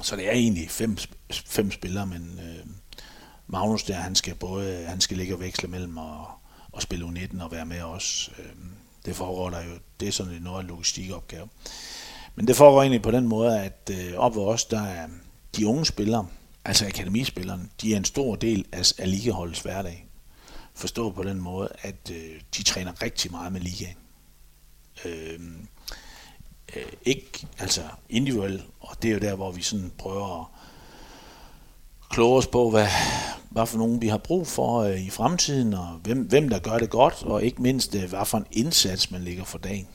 Så 0.02 0.16
det 0.16 0.26
er 0.26 0.32
egentlig 0.32 0.70
fem, 0.70 0.96
fem 1.30 1.70
spillere, 1.70 2.06
men 2.06 2.40
øh, 2.42 2.66
Magnus 3.46 3.82
der, 3.82 3.94
han 3.94 4.14
skal 4.14 4.34
både 4.34 4.84
han 4.86 5.00
skal 5.00 5.16
ligge 5.16 5.34
og 5.34 5.40
veksle 5.40 5.68
mellem 5.68 5.96
og, 5.96 6.26
og 6.72 6.82
spille 6.82 7.06
U19 7.06 7.42
og 7.42 7.52
være 7.52 7.66
med 7.66 7.80
os. 7.80 8.30
Øh, 8.38 8.44
det 9.06 9.16
foregår 9.16 9.50
der 9.50 9.64
jo, 9.64 9.70
det 10.00 10.08
er 10.08 10.12
sådan 10.12 10.32
en 10.32 10.42
noget 10.42 10.64
logistikopgave. 10.64 11.48
Men 12.34 12.46
det 12.46 12.56
foregår 12.56 12.82
egentlig 12.82 13.02
på 13.02 13.10
den 13.10 13.28
måde, 13.28 13.60
at 13.60 13.90
øh, 13.92 14.14
op 14.16 14.36
ved 14.36 14.42
os, 14.42 14.64
der 14.64 14.82
er 14.82 15.08
de 15.56 15.66
unge 15.66 15.86
spillere, 15.86 16.26
altså 16.64 16.86
akademispillerne, 16.86 17.68
de 17.80 17.92
er 17.92 17.96
en 17.96 18.04
stor 18.04 18.36
del 18.36 18.64
af, 18.72 18.92
af 18.98 19.10
ligeholdets 19.10 19.60
hverdag. 19.60 20.06
Forstå 20.74 21.10
på 21.10 21.22
den 21.22 21.40
måde, 21.40 21.68
at 21.82 22.10
øh, 22.12 22.40
de 22.56 22.62
træner 22.62 23.02
rigtig 23.02 23.30
meget 23.30 23.52
med 23.52 23.60
ligaen. 23.60 23.96
Øh, 25.04 25.40
øh, 26.76 26.92
ikke 27.02 27.46
altså 27.58 27.82
individuelt, 28.08 28.64
og 28.80 29.02
det 29.02 29.08
er 29.08 29.12
jo 29.12 29.20
der, 29.20 29.34
hvor 29.34 29.50
vi 29.50 29.62
sådan 29.62 29.92
prøver 29.98 30.40
at 30.40 30.46
kloge 32.10 32.38
os 32.38 32.46
på, 32.46 32.70
hvad, 32.70 32.86
hvad 33.50 33.66
for 33.66 33.78
nogen 33.78 34.02
vi 34.02 34.08
har 34.08 34.18
brug 34.18 34.46
for 34.46 34.80
øh, 34.80 35.06
i 35.06 35.10
fremtiden, 35.10 35.74
og 35.74 35.86
hvem, 35.86 36.18
hvem 36.22 36.48
der 36.48 36.58
gør 36.58 36.78
det 36.78 36.90
godt, 36.90 37.22
og 37.22 37.42
ikke 37.42 37.62
mindst, 37.62 37.94
øh, 37.94 38.08
hvad 38.08 38.24
for 38.24 38.38
en 38.38 38.46
indsats 38.52 39.10
man 39.10 39.22
ligger 39.22 39.44
for 39.44 39.58
dagen. 39.58 39.88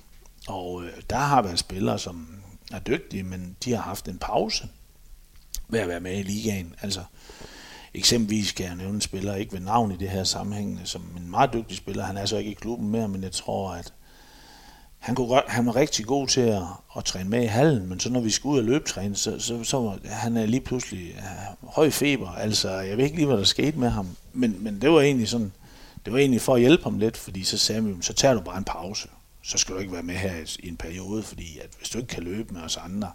Og 0.47 0.83
øh, 0.83 0.91
der 1.09 1.17
har 1.17 1.41
været 1.41 1.59
spillere, 1.59 1.99
som 1.99 2.27
er 2.71 2.79
dygtige, 2.79 3.23
men 3.23 3.55
de 3.65 3.71
har 3.71 3.81
haft 3.81 4.07
en 4.07 4.17
pause 4.17 4.67
ved 5.69 5.79
at 5.79 5.87
være 5.87 5.99
med 5.99 6.19
i 6.19 6.23
ligaen. 6.23 6.75
Altså, 6.81 7.01
eksempelvis 7.93 8.51
kan 8.51 8.65
jeg 8.65 8.75
nævne 8.75 8.93
en 8.93 9.01
spiller, 9.01 9.35
ikke 9.35 9.53
ved 9.53 9.59
navn 9.59 9.91
i 9.91 9.97
det 9.97 10.09
her 10.09 10.23
sammenhæng, 10.23 10.81
som 10.83 11.03
en 11.17 11.31
meget 11.31 11.53
dygtig 11.53 11.77
spiller. 11.77 12.03
Han 12.03 12.17
er 12.17 12.25
så 12.25 12.37
ikke 12.37 12.51
i 12.51 12.53
klubben 12.53 12.89
mere, 12.89 13.07
men 13.07 13.23
jeg 13.23 13.31
tror, 13.31 13.71
at 13.71 13.93
han, 15.01 15.15
kunne 15.15 15.27
godt, 15.27 15.45
han 15.47 15.65
var 15.65 15.75
rigtig 15.75 16.05
god 16.05 16.27
til 16.27 16.41
at, 16.41 16.61
at 16.97 17.05
træne 17.05 17.29
med 17.29 17.43
i 17.43 17.45
hallen, 17.45 17.89
men 17.89 17.99
så 17.99 18.09
når 18.09 18.19
vi 18.19 18.29
skulle 18.29 18.53
ud 18.53 18.59
og 18.59 18.65
løbetræne, 18.65 19.15
så, 19.15 19.39
så, 19.39 19.63
så 19.63 19.79
var 19.79 19.99
han 20.05 20.37
er 20.37 20.45
lige 20.45 20.61
pludselig 20.61 21.15
uh, 21.63 21.69
høj 21.69 21.89
feber. 21.89 22.29
Altså, 22.29 22.71
jeg 22.71 22.97
ved 22.97 23.03
ikke 23.03 23.15
lige, 23.15 23.25
hvad 23.25 23.37
der 23.37 23.43
skete 23.43 23.79
med 23.79 23.89
ham, 23.89 24.07
men, 24.33 24.57
men 24.59 24.81
det 24.81 24.91
var 24.91 25.01
egentlig 25.01 25.29
sådan, 25.29 25.51
det 26.05 26.13
var 26.13 26.19
egentlig 26.19 26.41
for 26.41 26.55
at 26.55 26.59
hjælpe 26.61 26.83
ham 26.83 26.97
lidt, 26.97 27.17
fordi 27.17 27.43
så 27.43 27.57
sagde 27.57 27.83
vi, 27.83 27.93
så 28.01 28.13
tager 28.13 28.33
du 28.33 28.41
bare 28.41 28.57
en 28.57 28.63
pause. 28.63 29.07
Så 29.43 29.57
skal 29.57 29.75
du 29.75 29.79
ikke 29.79 29.93
være 29.93 30.03
med 30.03 30.15
her 30.15 30.57
i 30.59 30.67
en 30.67 30.77
periode, 30.77 31.23
fordi 31.23 31.59
at 31.59 31.69
hvis 31.77 31.89
du 31.89 31.97
ikke 31.97 32.07
kan 32.07 32.23
løbe 32.23 32.53
med 32.53 32.61
os 32.61 32.77
andre, 32.77 33.11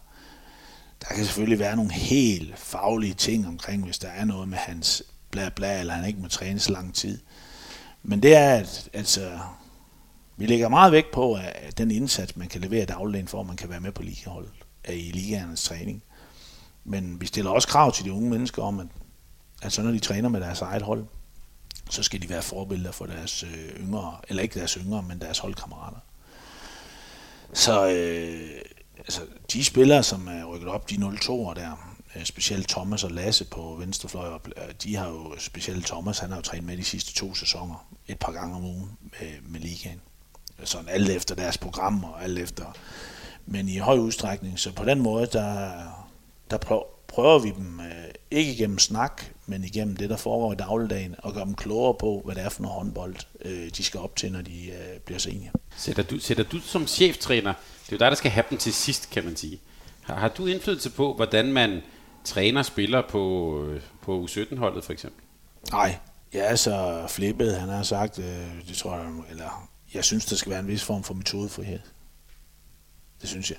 der 1.00 1.14
kan 1.14 1.24
selvfølgelig 1.24 1.58
være 1.58 1.76
nogle 1.76 1.92
helt 1.92 2.58
faglige 2.58 3.14
ting 3.14 3.48
omkring, 3.48 3.84
hvis 3.84 3.98
der 3.98 4.08
er 4.08 4.24
noget 4.24 4.48
med 4.48 4.58
hans 4.58 5.02
bla 5.30 5.48
bla, 5.48 5.80
eller 5.80 5.94
han 5.94 6.06
ikke 6.06 6.20
må 6.20 6.28
træne 6.28 6.58
så 6.58 6.72
lang 6.72 6.94
tid. 6.94 7.18
Men 8.02 8.22
det 8.22 8.36
er, 8.36 8.54
at 8.54 8.88
altså, 8.92 9.38
vi 10.36 10.46
lægger 10.46 10.68
meget 10.68 10.92
vægt 10.92 11.10
på, 11.12 11.34
at 11.34 11.78
den 11.78 11.90
indsats, 11.90 12.36
man 12.36 12.48
kan 12.48 12.60
levere 12.60 12.82
i 12.82 12.86
dagligdagen, 12.86 13.28
for 13.28 13.40
at 13.40 13.46
man 13.46 13.56
kan 13.56 13.70
være 13.70 13.80
med 13.80 13.92
på 13.92 14.02
ligaholdet, 14.02 14.52
i 14.88 15.10
ligaernes 15.12 15.64
træning. 15.64 16.02
Men 16.84 17.20
vi 17.20 17.26
stiller 17.26 17.50
også 17.50 17.68
krav 17.68 17.92
til 17.92 18.04
de 18.04 18.12
unge 18.12 18.30
mennesker 18.30 18.62
om, 18.62 18.80
at, 18.80 18.86
at 19.62 19.72
så 19.72 19.82
når 19.82 19.90
de 19.90 19.98
træner 19.98 20.28
med 20.28 20.40
deres 20.40 20.60
eget 20.60 20.82
hold, 20.82 21.04
så 21.90 22.02
skal 22.02 22.22
de 22.22 22.28
være 22.28 22.42
forbilleder 22.42 22.92
for 22.92 23.06
deres 23.06 23.42
øh, 23.42 23.80
yngre, 23.80 24.16
eller 24.28 24.42
ikke 24.42 24.58
deres 24.58 24.72
yngre, 24.72 25.02
men 25.02 25.20
deres 25.20 25.38
holdkammerater. 25.38 25.98
Så 27.52 27.88
øh, 27.88 28.60
altså, 28.98 29.20
de 29.52 29.64
spillere, 29.64 30.02
som 30.02 30.28
er 30.28 30.44
rykket 30.44 30.68
op, 30.68 30.90
de 30.90 30.94
0-2'er 30.94 31.54
der, 31.54 31.96
øh, 32.16 32.24
specielt 32.24 32.68
Thomas 32.68 33.04
og 33.04 33.10
Lasse 33.10 33.44
på 33.44 33.76
venstrefløj, 33.78 34.28
øh, 34.28 34.74
de 34.82 34.96
har 34.96 35.08
jo, 35.08 35.34
specielt 35.38 35.86
Thomas, 35.86 36.18
han 36.18 36.30
har 36.30 36.36
jo 36.36 36.42
trænet 36.42 36.64
med 36.64 36.76
de 36.76 36.84
sidste 36.84 37.14
to 37.14 37.34
sæsoner, 37.34 37.86
et 38.08 38.18
par 38.18 38.32
gange 38.32 38.56
om 38.56 38.64
ugen 38.64 38.98
med, 39.02 39.30
med 39.42 39.60
ligaen. 39.60 40.00
Sådan 40.64 40.88
alt 40.88 41.08
efter 41.08 41.34
deres 41.34 41.58
program 41.58 42.04
og 42.04 42.24
alt 42.24 42.38
efter, 42.38 42.64
men 43.46 43.68
i 43.68 43.78
høj 43.78 43.98
udstrækning. 43.98 44.58
Så 44.58 44.72
på 44.72 44.84
den 44.84 45.00
måde, 45.00 45.26
der, 45.26 45.70
der 46.50 46.58
prøver 47.08 47.38
vi 47.38 47.50
dem 47.50 47.80
øh, 47.80 48.10
ikke 48.30 48.52
igennem 48.52 48.78
snak, 48.78 49.22
men 49.46 49.64
igennem 49.64 49.96
det, 49.96 50.10
der 50.10 50.16
foregår 50.16 50.52
i 50.52 50.56
dagligdagen, 50.56 51.14
og 51.18 51.34
gøre 51.34 51.44
dem 51.44 51.54
klogere 51.54 51.94
på, 51.94 52.22
hvad 52.24 52.34
det 52.34 52.44
er 52.44 52.48
for 52.48 52.62
noget 52.62 52.76
håndbold, 52.76 53.16
øh, 53.44 53.70
de 53.76 53.84
skal 53.84 54.00
op 54.00 54.16
til, 54.16 54.32
når 54.32 54.42
de 54.42 54.66
øh, 54.66 55.00
bliver 55.04 55.18
senior. 55.18 55.52
Sætter 55.76 56.02
du, 56.02 56.18
sætter 56.18 56.44
du 56.44 56.60
som 56.60 56.86
cheftræner, 56.86 57.52
det 57.52 57.92
er 57.92 57.96
jo 57.96 57.98
dig, 57.98 58.10
der 58.10 58.14
skal 58.14 58.30
have 58.30 58.44
dem 58.50 58.58
til 58.58 58.74
sidst, 58.74 59.10
kan 59.10 59.24
man 59.24 59.36
sige. 59.36 59.60
Har, 60.02 60.14
har 60.14 60.28
du 60.28 60.46
indflydelse 60.46 60.90
på, 60.90 61.14
hvordan 61.14 61.52
man 61.52 61.80
træner 62.24 62.62
spiller 62.62 63.02
på, 63.08 63.74
på 64.02 64.24
U17-holdet 64.24 64.84
for 64.84 64.92
eksempel? 64.92 65.24
Nej, 65.72 65.98
jeg 66.32 66.50
er 66.50 66.54
så 66.54 67.04
flippet. 67.08 67.56
Han 67.56 67.68
har 67.68 67.82
sagt, 67.82 68.18
øh, 68.18 68.24
det 68.68 68.76
tror 68.76 68.96
jeg, 68.96 69.06
eller 69.30 69.68
jeg 69.94 70.04
synes, 70.04 70.24
der 70.24 70.36
skal 70.36 70.50
være 70.50 70.60
en 70.60 70.68
vis 70.68 70.84
form 70.84 71.02
for 71.04 71.14
metodefrihed. 71.14 71.80
Det 73.20 73.28
synes 73.28 73.50
jeg. 73.50 73.58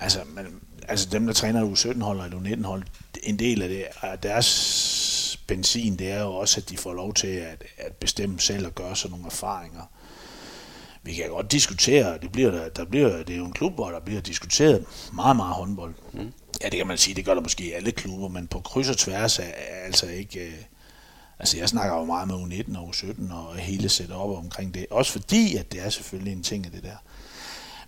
Altså, 0.00 0.20
men, 0.24 0.46
altså 0.88 1.08
dem, 1.12 1.26
der 1.26 1.32
træner 1.32 1.70
U17-hold 1.70 2.20
og 2.20 2.26
U19-hold, 2.26 2.82
en 3.22 3.38
del 3.38 3.62
af 3.62 3.68
det, 3.68 3.86
af 4.02 4.18
deres 4.18 5.38
benzin, 5.46 5.96
det 5.96 6.10
er 6.10 6.20
jo 6.20 6.34
også, 6.34 6.60
at 6.60 6.70
de 6.70 6.76
får 6.76 6.94
lov 6.94 7.14
til 7.14 7.26
at, 7.26 7.64
at 7.78 7.92
bestemme 7.92 8.40
selv 8.40 8.66
og 8.66 8.74
gøre 8.74 8.96
sig 8.96 9.10
nogle 9.10 9.26
erfaringer. 9.26 9.82
Vi 11.02 11.14
kan 11.14 11.28
godt 11.28 11.52
diskutere, 11.52 12.18
det 12.18 12.32
bliver 12.32 12.50
der, 12.50 12.68
der 12.68 12.84
bliver, 12.84 13.22
det 13.22 13.30
er 13.32 13.38
jo 13.38 13.44
en 13.44 13.52
klub, 13.52 13.74
hvor 13.74 13.90
der 13.90 14.00
bliver 14.00 14.20
diskuteret 14.20 14.84
meget, 15.12 15.36
meget 15.36 15.54
håndbold. 15.54 15.94
Mm. 16.12 16.32
Ja, 16.62 16.68
det 16.68 16.76
kan 16.76 16.86
man 16.86 16.98
sige, 16.98 17.14
det 17.14 17.24
gør 17.24 17.34
der 17.34 17.40
måske 17.40 17.64
i 17.64 17.72
alle 17.72 17.92
klubber, 17.92 18.28
men 18.28 18.46
på 18.46 18.60
kryds 18.60 18.88
og 18.88 18.96
tværs 18.96 19.38
er, 19.38 19.42
er 19.42 19.84
altså 19.84 20.06
ikke... 20.06 20.40
Øh, 20.40 20.54
altså 21.38 21.56
jeg 21.56 21.68
snakker 21.68 21.96
jo 21.96 22.04
meget 22.04 22.28
med 22.28 22.36
U19 22.36 22.78
og 22.78 22.88
U17 22.88 23.32
og 23.32 23.56
hele 23.56 23.86
setup'et 23.86 24.14
omkring 24.14 24.74
det. 24.74 24.86
Også 24.90 25.12
fordi, 25.12 25.56
at 25.56 25.72
det 25.72 25.80
er 25.80 25.90
selvfølgelig 25.90 26.32
en 26.32 26.42
ting 26.42 26.66
af 26.66 26.72
det 26.72 26.82
der. 26.82 26.96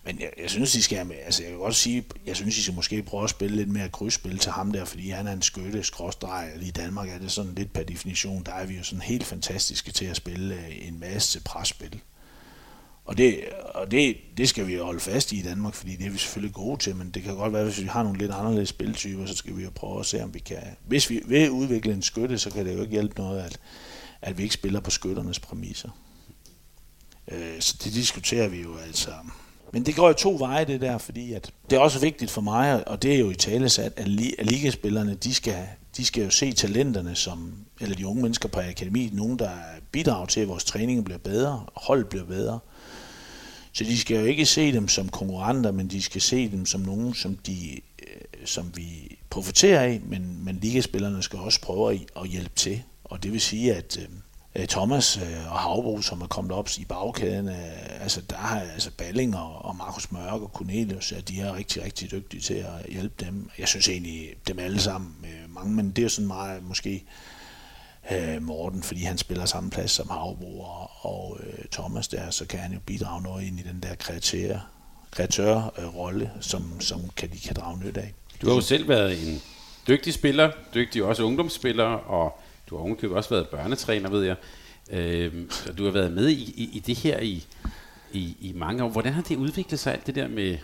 Men 0.04 0.20
jeg, 0.20 0.30
jeg 0.42 0.50
synes, 0.50 0.72
de 0.72 0.82
skal, 0.82 1.12
altså 1.12 1.42
jeg 1.42 1.50
kan 1.50 1.60
godt 1.60 1.74
sige, 1.74 2.04
jeg 2.26 2.36
synes, 2.36 2.54
de 2.54 2.62
skal 2.62 2.74
måske 2.74 3.02
prøve 3.02 3.24
at 3.24 3.30
spille 3.30 3.56
lidt 3.56 3.68
mere 3.68 3.88
krydsspil 3.88 4.38
til 4.38 4.52
ham 4.52 4.72
der, 4.72 4.84
fordi 4.84 5.10
han 5.10 5.26
er 5.26 5.32
en 5.32 5.42
skytte, 5.42 5.84
skråstreg, 5.84 6.52
i 6.62 6.70
Danmark 6.70 7.08
er 7.08 7.18
det 7.18 7.32
sådan 7.32 7.54
lidt 7.54 7.72
per 7.72 7.82
definition, 7.82 8.42
der 8.46 8.52
er 8.52 8.66
vi 8.66 8.76
jo 8.76 8.82
sådan 8.82 9.02
helt 9.02 9.24
fantastiske 9.24 9.92
til 9.92 10.04
at 10.04 10.16
spille 10.16 10.54
øh, 10.54 10.88
en 10.88 11.00
masse 11.00 11.40
presspil. 11.40 12.00
Og, 13.10 13.18
det, 13.18 13.40
og 13.74 13.90
det, 13.90 14.16
det 14.36 14.48
skal 14.48 14.66
vi 14.66 14.76
holde 14.76 15.00
fast 15.00 15.32
i 15.32 15.38
i 15.38 15.42
Danmark, 15.42 15.74
fordi 15.74 15.96
det 15.96 16.06
er 16.06 16.10
vi 16.10 16.18
selvfølgelig 16.18 16.54
gode 16.54 16.78
til, 16.78 16.96
men 16.96 17.10
det 17.10 17.22
kan 17.22 17.34
godt 17.34 17.52
være, 17.52 17.64
hvis 17.64 17.80
vi 17.80 17.86
har 17.86 18.02
nogle 18.02 18.18
lidt 18.18 18.30
anderledes 18.30 18.68
spiltyper, 18.68 19.26
så 19.26 19.36
skal 19.36 19.56
vi 19.56 19.62
jo 19.62 19.70
prøve 19.74 20.00
at 20.00 20.06
se, 20.06 20.22
om 20.22 20.34
vi 20.34 20.38
kan... 20.38 20.62
Hvis 20.86 21.10
vi 21.10 21.22
vil 21.26 21.50
udvikle 21.50 21.92
en 21.92 22.02
skytte, 22.02 22.38
så 22.38 22.50
kan 22.50 22.66
det 22.66 22.74
jo 22.74 22.80
ikke 22.80 22.92
hjælpe 22.92 23.18
noget, 23.18 23.40
at, 23.40 23.60
at 24.22 24.38
vi 24.38 24.42
ikke 24.42 24.54
spiller 24.54 24.80
på 24.80 24.90
skytternes 24.90 25.38
præmisser. 25.38 25.88
Øh, 27.32 27.60
så 27.60 27.76
det 27.84 27.94
diskuterer 27.94 28.48
vi 28.48 28.62
jo 28.62 28.76
altså 28.86 29.10
men 29.72 29.86
det 29.86 29.96
går 29.96 30.08
jo 30.08 30.14
to 30.14 30.36
veje, 30.38 30.64
det 30.64 30.80
der, 30.80 30.98
fordi 30.98 31.32
at 31.32 31.52
det 31.70 31.76
er 31.76 31.80
også 31.80 31.98
vigtigt 31.98 32.30
for 32.30 32.40
mig, 32.40 32.88
og 32.88 33.02
det 33.02 33.14
er 33.14 33.18
jo 33.18 33.30
i 33.30 33.34
tale 33.34 33.68
sat, 33.68 33.92
at, 33.96 34.06
li- 34.06 34.34
at 34.38 34.46
ligaspillerne, 34.46 35.14
de 35.14 35.34
skal, 35.34 35.66
de 35.96 36.04
skal 36.04 36.24
jo 36.24 36.30
se 36.30 36.52
talenterne 36.52 37.14
som, 37.14 37.52
eller 37.80 37.96
de 37.96 38.06
unge 38.06 38.22
mennesker 38.22 38.48
på 38.48 38.60
akademiet, 38.60 39.14
nogen, 39.14 39.38
der 39.38 39.50
bidrager 39.92 40.26
til, 40.26 40.40
at 40.40 40.48
vores 40.48 40.64
træning 40.64 41.04
bliver 41.04 41.18
bedre, 41.18 41.66
holdet 41.74 42.08
bliver 42.08 42.24
bedre. 42.24 42.58
Så 43.80 43.84
de 43.84 43.98
skal 43.98 44.16
jo 44.16 44.24
ikke 44.24 44.46
se 44.46 44.72
dem 44.72 44.88
som 44.88 45.08
konkurrenter, 45.08 45.72
men 45.72 45.88
de 45.88 46.02
skal 46.02 46.20
se 46.20 46.50
dem 46.50 46.66
som 46.66 46.80
nogen, 46.80 47.14
som, 47.14 47.36
de, 47.36 47.80
øh, 48.02 48.46
som 48.46 48.72
vi 48.76 49.18
profiterer 49.30 49.80
af, 49.80 50.00
men, 50.06 50.44
men 50.44 50.56
ligaspillerne 50.56 51.22
skal 51.22 51.38
også 51.38 51.60
prøve 51.60 51.92
at, 51.94 52.00
at 52.22 52.28
hjælpe 52.28 52.54
til. 52.56 52.82
Og 53.04 53.22
det 53.22 53.32
vil 53.32 53.40
sige, 53.40 53.74
at 53.74 54.08
øh, 54.56 54.66
Thomas 54.66 55.16
øh, 55.16 55.52
og 55.52 55.58
Havbro, 55.58 56.00
som 56.00 56.20
er 56.20 56.26
kommet 56.26 56.52
op 56.52 56.68
i 56.78 56.84
bagkæden. 56.84 57.48
Øh, 57.48 58.02
altså, 58.02 58.20
der 58.30 58.36
har 58.36 58.60
altså 58.60 58.90
Balling 58.98 59.36
og, 59.36 59.64
og 59.64 59.76
Markus 59.76 60.12
Mørk 60.12 60.42
og 60.42 60.50
Cornelius, 60.54 61.12
ja, 61.12 61.20
de 61.20 61.40
er 61.40 61.56
rigtig, 61.56 61.82
rigtig 61.84 62.10
dygtige 62.10 62.40
til 62.40 62.54
at 62.54 62.86
hjælpe 62.88 63.24
dem. 63.24 63.50
Jeg 63.58 63.68
synes 63.68 63.88
egentlig, 63.88 64.28
dem 64.48 64.58
alle 64.58 64.80
sammen, 64.80 65.14
øh, 65.24 65.54
mange, 65.54 65.74
men 65.74 65.90
det 65.90 66.04
er 66.04 66.08
sådan 66.08 66.26
meget 66.26 66.62
måske 66.62 67.04
Morten, 68.40 68.82
fordi 68.82 69.02
han 69.02 69.18
spiller 69.18 69.44
samme 69.44 69.70
plads 69.70 69.90
som 69.90 70.08
Havbro 70.10 70.60
og, 70.60 70.90
og 71.00 71.40
Thomas 71.72 72.08
der, 72.08 72.30
så 72.30 72.46
kan 72.46 72.58
han 72.58 72.72
jo 72.72 72.78
bidrage 72.86 73.22
noget 73.22 73.46
ind 73.46 73.60
i 73.60 73.62
den 73.62 73.80
der 73.82 73.94
kreatør, 73.94 74.58
kreatør-rolle, 75.10 76.30
som, 76.40 76.80
som 76.80 77.00
kan, 77.16 77.30
de 77.32 77.38
kan 77.38 77.56
drage 77.56 77.78
nytte 77.78 78.00
af. 78.00 78.14
Du 78.42 78.48
har 78.48 78.54
jo 78.54 78.60
selv 78.60 78.88
været 78.88 79.28
en 79.28 79.42
dygtig 79.88 80.14
spiller, 80.14 80.50
dygtig 80.74 81.04
også 81.04 81.22
ungdomsspiller, 81.22 81.84
og 81.84 82.40
du 82.70 82.76
har 82.76 82.82
ovenkøbet 82.82 83.16
også 83.16 83.30
været 83.30 83.48
børnetræner, 83.48 84.10
ved 84.10 84.24
jeg. 84.24 84.36
Øh, 84.90 85.48
og 85.68 85.78
du 85.78 85.84
har 85.84 85.90
været 85.90 86.12
med 86.12 86.28
i, 86.28 86.42
i, 86.42 86.70
i 86.72 86.78
det 86.78 86.96
her 86.96 87.18
i, 87.20 87.46
i, 88.12 88.36
i 88.40 88.52
mange 88.52 88.84
år. 88.84 88.88
Hvordan 88.88 89.12
har 89.12 89.22
det 89.22 89.36
udviklet 89.36 89.80
sig, 89.80 89.92
alt 89.92 90.06
det 90.06 90.14
der 90.14 90.28
med 90.28 90.58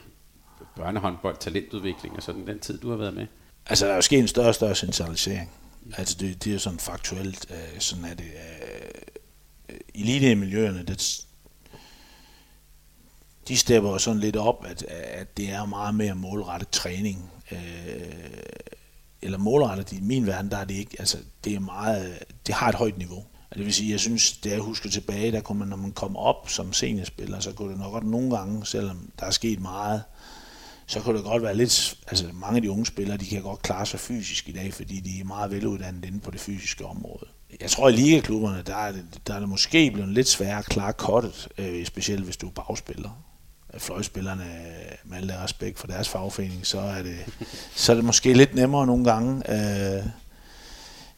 børnehåndbold, 0.76 1.37
talentudvikling 1.41 2.16
og 2.16 2.22
sådan 2.22 2.47
den 2.47 2.59
tid, 2.59 2.78
du 2.78 2.91
har 2.91 2.97
været 2.97 3.14
med? 3.14 3.26
Altså, 3.66 3.87
der 3.87 3.93
er 3.93 3.97
jo 3.97 4.03
sket 4.03 4.18
en 4.18 4.28
større 4.28 4.49
og 4.49 4.55
større 4.55 4.74
centralisering. 4.74 5.51
Altså, 5.97 6.16
det, 6.20 6.45
det 6.45 6.55
er 6.55 6.59
sådan 6.59 6.78
faktuelt, 6.78 7.47
øh, 7.51 7.80
sådan 7.80 8.05
er 8.05 8.14
det. 8.14 8.24
Øh, 9.68 9.76
elite-miljøerne, 9.95 10.82
det, 10.82 11.26
de 13.49 13.57
stepper 13.57 13.91
jo 13.91 13.99
sådan 13.99 14.20
lidt 14.20 14.37
op, 14.37 14.64
at, 14.68 14.82
at 14.89 15.37
det 15.37 15.51
er 15.51 15.64
meget 15.64 15.95
mere 15.95 16.14
målrettet 16.14 16.68
træning. 16.68 17.30
Øh, 17.53 17.59
eller 19.22 19.39
målrettet 19.39 19.93
i 19.93 20.01
min 20.01 20.26
verden, 20.26 20.51
der 20.51 20.57
er 20.57 20.64
det 20.64 20.74
ikke, 20.74 20.97
altså 20.99 21.18
det 21.45 21.55
er 21.55 21.61
meget, 21.61 22.18
det 22.47 22.55
har 22.55 22.68
et 22.68 22.74
højt 22.74 22.99
niveau. 22.99 23.24
Og 23.51 23.57
det 23.57 23.64
vil 23.64 23.74
sige, 23.74 23.91
jeg 23.91 24.01
synes, 24.01 24.32
det 24.37 24.51
jeg 24.51 24.59
husker 24.59 24.91
tilbage, 24.91 25.32
der 25.32 25.41
kunne 25.41 25.59
man, 25.59 25.68
når 25.68 25.76
man 25.76 25.93
kommer 25.93 26.20
op 26.20 26.49
som 26.49 26.72
seniorspiller, 26.72 27.41
så 27.41 27.53
kunne 27.53 27.70
det 27.70 27.78
nok 27.78 27.93
godt 27.93 28.07
nogle 28.07 28.37
gange, 28.37 28.66
selvom 28.66 29.11
der 29.18 29.26
er 29.26 29.30
sket 29.30 29.61
meget, 29.61 30.03
så 30.87 31.01
kunne 31.01 31.16
det 31.16 31.24
godt 31.24 31.43
være 31.43 31.57
lidt, 31.57 31.99
altså 32.09 32.26
mange 32.34 32.57
af 32.57 32.62
de 32.62 32.70
unge 32.70 32.87
spillere, 32.87 33.16
de 33.16 33.26
kan 33.26 33.43
godt 33.43 33.62
klare 33.62 33.87
sig 33.87 34.01
fysisk 34.01 34.49
i 34.49 34.53
dag, 34.53 34.74
fordi 34.74 35.01
de 35.01 35.20
er 35.20 35.24
meget 35.24 35.51
veluddannede 35.51 36.07
inde 36.07 36.20
på 36.20 36.30
det 36.30 36.41
fysiske 36.41 36.87
område. 36.87 37.26
Jeg 37.61 37.70
tror, 37.70 37.89
i 37.89 37.93
ligaklubberne, 37.93 38.62
der 38.66 38.76
er 38.76 38.93
det, 38.93 39.05
der 39.26 39.34
er 39.34 39.41
det 39.41 39.49
måske 39.49 39.91
blevet 39.91 40.12
lidt 40.12 40.28
sværere 40.28 40.59
at 40.59 40.64
klare 40.64 40.93
kottet, 40.93 41.49
øh, 41.59 41.87
specielt 41.87 42.24
hvis 42.24 42.37
du 42.37 42.47
er 42.47 42.51
bagspiller 42.51 43.26
fløjspillerne, 43.78 44.45
med 45.05 45.18
al 45.18 45.30
respekt 45.30 45.78
for 45.78 45.87
deres 45.87 46.09
fagforening, 46.09 46.66
så 46.66 46.80
er 46.80 47.03
det, 47.03 47.16
så 47.74 47.93
er 47.93 47.97
det 47.97 48.05
måske 48.05 48.32
lidt 48.32 48.55
nemmere 48.55 48.87
nogle 48.87 49.05
gange. 49.05 49.51
Øh, 49.51 50.05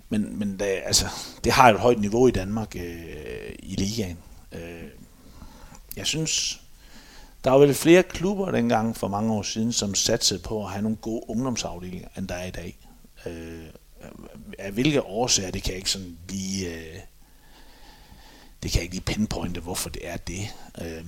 men 0.08 0.38
men 0.38 0.58
det, 0.58 0.80
altså, 0.84 1.06
det 1.44 1.52
har 1.52 1.70
et 1.70 1.80
højt 1.80 2.00
niveau 2.00 2.28
i 2.28 2.30
Danmark 2.30 2.76
øh, 2.76 3.52
i 3.58 3.74
ligaen. 3.74 4.18
Øh, 4.52 4.88
jeg 5.96 6.06
synes, 6.06 6.60
der 7.48 7.52
var 7.52 7.60
vel 7.60 7.74
flere 7.74 8.02
klubber 8.02 8.50
dengang 8.50 8.96
for 8.96 9.08
mange 9.08 9.32
år 9.32 9.42
siden, 9.42 9.72
som 9.72 9.94
satsede 9.94 10.40
på 10.40 10.64
at 10.64 10.70
have 10.70 10.82
nogle 10.82 10.96
gode 10.96 11.22
ungdomsafdelinger, 11.28 12.08
end 12.18 12.28
der 12.28 12.34
er 12.34 12.46
i 12.46 12.50
dag. 12.50 12.78
Øh, 13.26 13.64
af 14.58 14.72
hvilke 14.72 15.02
årsager, 15.02 15.50
det 15.50 15.62
kan 15.62 15.70
jeg 15.70 15.76
ikke 15.76 15.90
sådan 15.90 16.18
lige... 16.28 16.74
Øh, 16.74 16.98
det 18.62 18.70
kan 18.70 18.78
jeg 18.78 18.82
ikke 18.82 18.94
lige 18.94 19.04
pinpointe, 19.04 19.60
hvorfor 19.60 19.90
det 19.90 20.08
er 20.08 20.16
det. 20.16 20.40
Øh, 20.82 21.04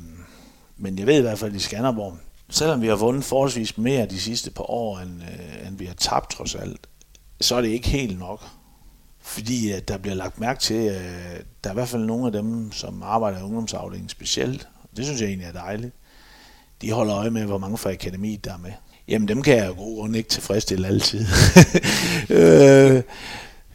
men 0.76 0.98
jeg 0.98 1.06
ved 1.06 1.18
i 1.18 1.20
hvert 1.20 1.38
fald 1.38 1.54
i 1.54 1.58
Skanderborg, 1.58 2.16
selvom 2.50 2.82
vi 2.82 2.86
har 2.86 2.96
vundet 2.96 3.24
forholdsvis 3.24 3.78
mere 3.78 4.06
de 4.06 4.20
sidste 4.20 4.50
par 4.50 4.70
år, 4.70 4.98
end, 4.98 5.22
øh, 5.22 5.66
end 5.68 5.78
vi 5.78 5.84
har 5.84 5.94
tabt 5.94 6.30
trods 6.30 6.54
alt, 6.54 6.86
så 7.40 7.54
er 7.56 7.60
det 7.60 7.68
ikke 7.68 7.88
helt 7.88 8.18
nok. 8.18 8.44
Fordi 9.18 9.70
at 9.70 9.88
der 9.88 9.98
bliver 9.98 10.14
lagt 10.14 10.40
mærke 10.40 10.60
til, 10.60 10.74
at 10.74 11.02
øh, 11.02 11.40
der 11.64 11.70
er 11.70 11.72
i 11.72 11.74
hvert 11.74 11.88
fald 11.88 12.04
nogle 12.04 12.26
af 12.26 12.32
dem, 12.32 12.72
som 12.72 13.02
arbejder 13.02 13.38
i 13.38 13.42
ungdomsafdelingen 13.42 14.08
specielt. 14.08 14.68
Det 14.96 15.04
synes 15.04 15.20
jeg 15.20 15.28
egentlig 15.28 15.48
er 15.48 15.52
dejligt. 15.52 15.94
De 16.82 16.92
holder 16.92 17.16
øje 17.16 17.30
med, 17.30 17.44
hvor 17.44 17.58
mange 17.58 17.78
fra 17.78 17.90
akademiet 17.90 18.44
der 18.44 18.52
er 18.52 18.58
med. 18.58 18.72
Jamen 19.08 19.28
dem 19.28 19.42
kan 19.42 19.56
jeg 19.56 19.68
jo 19.68 19.72
god 19.72 19.96
grund 19.96 20.16
ikke 20.16 20.28
tilfredsstille 20.28 20.86
altid. 20.86 21.20
øh, 22.38 22.96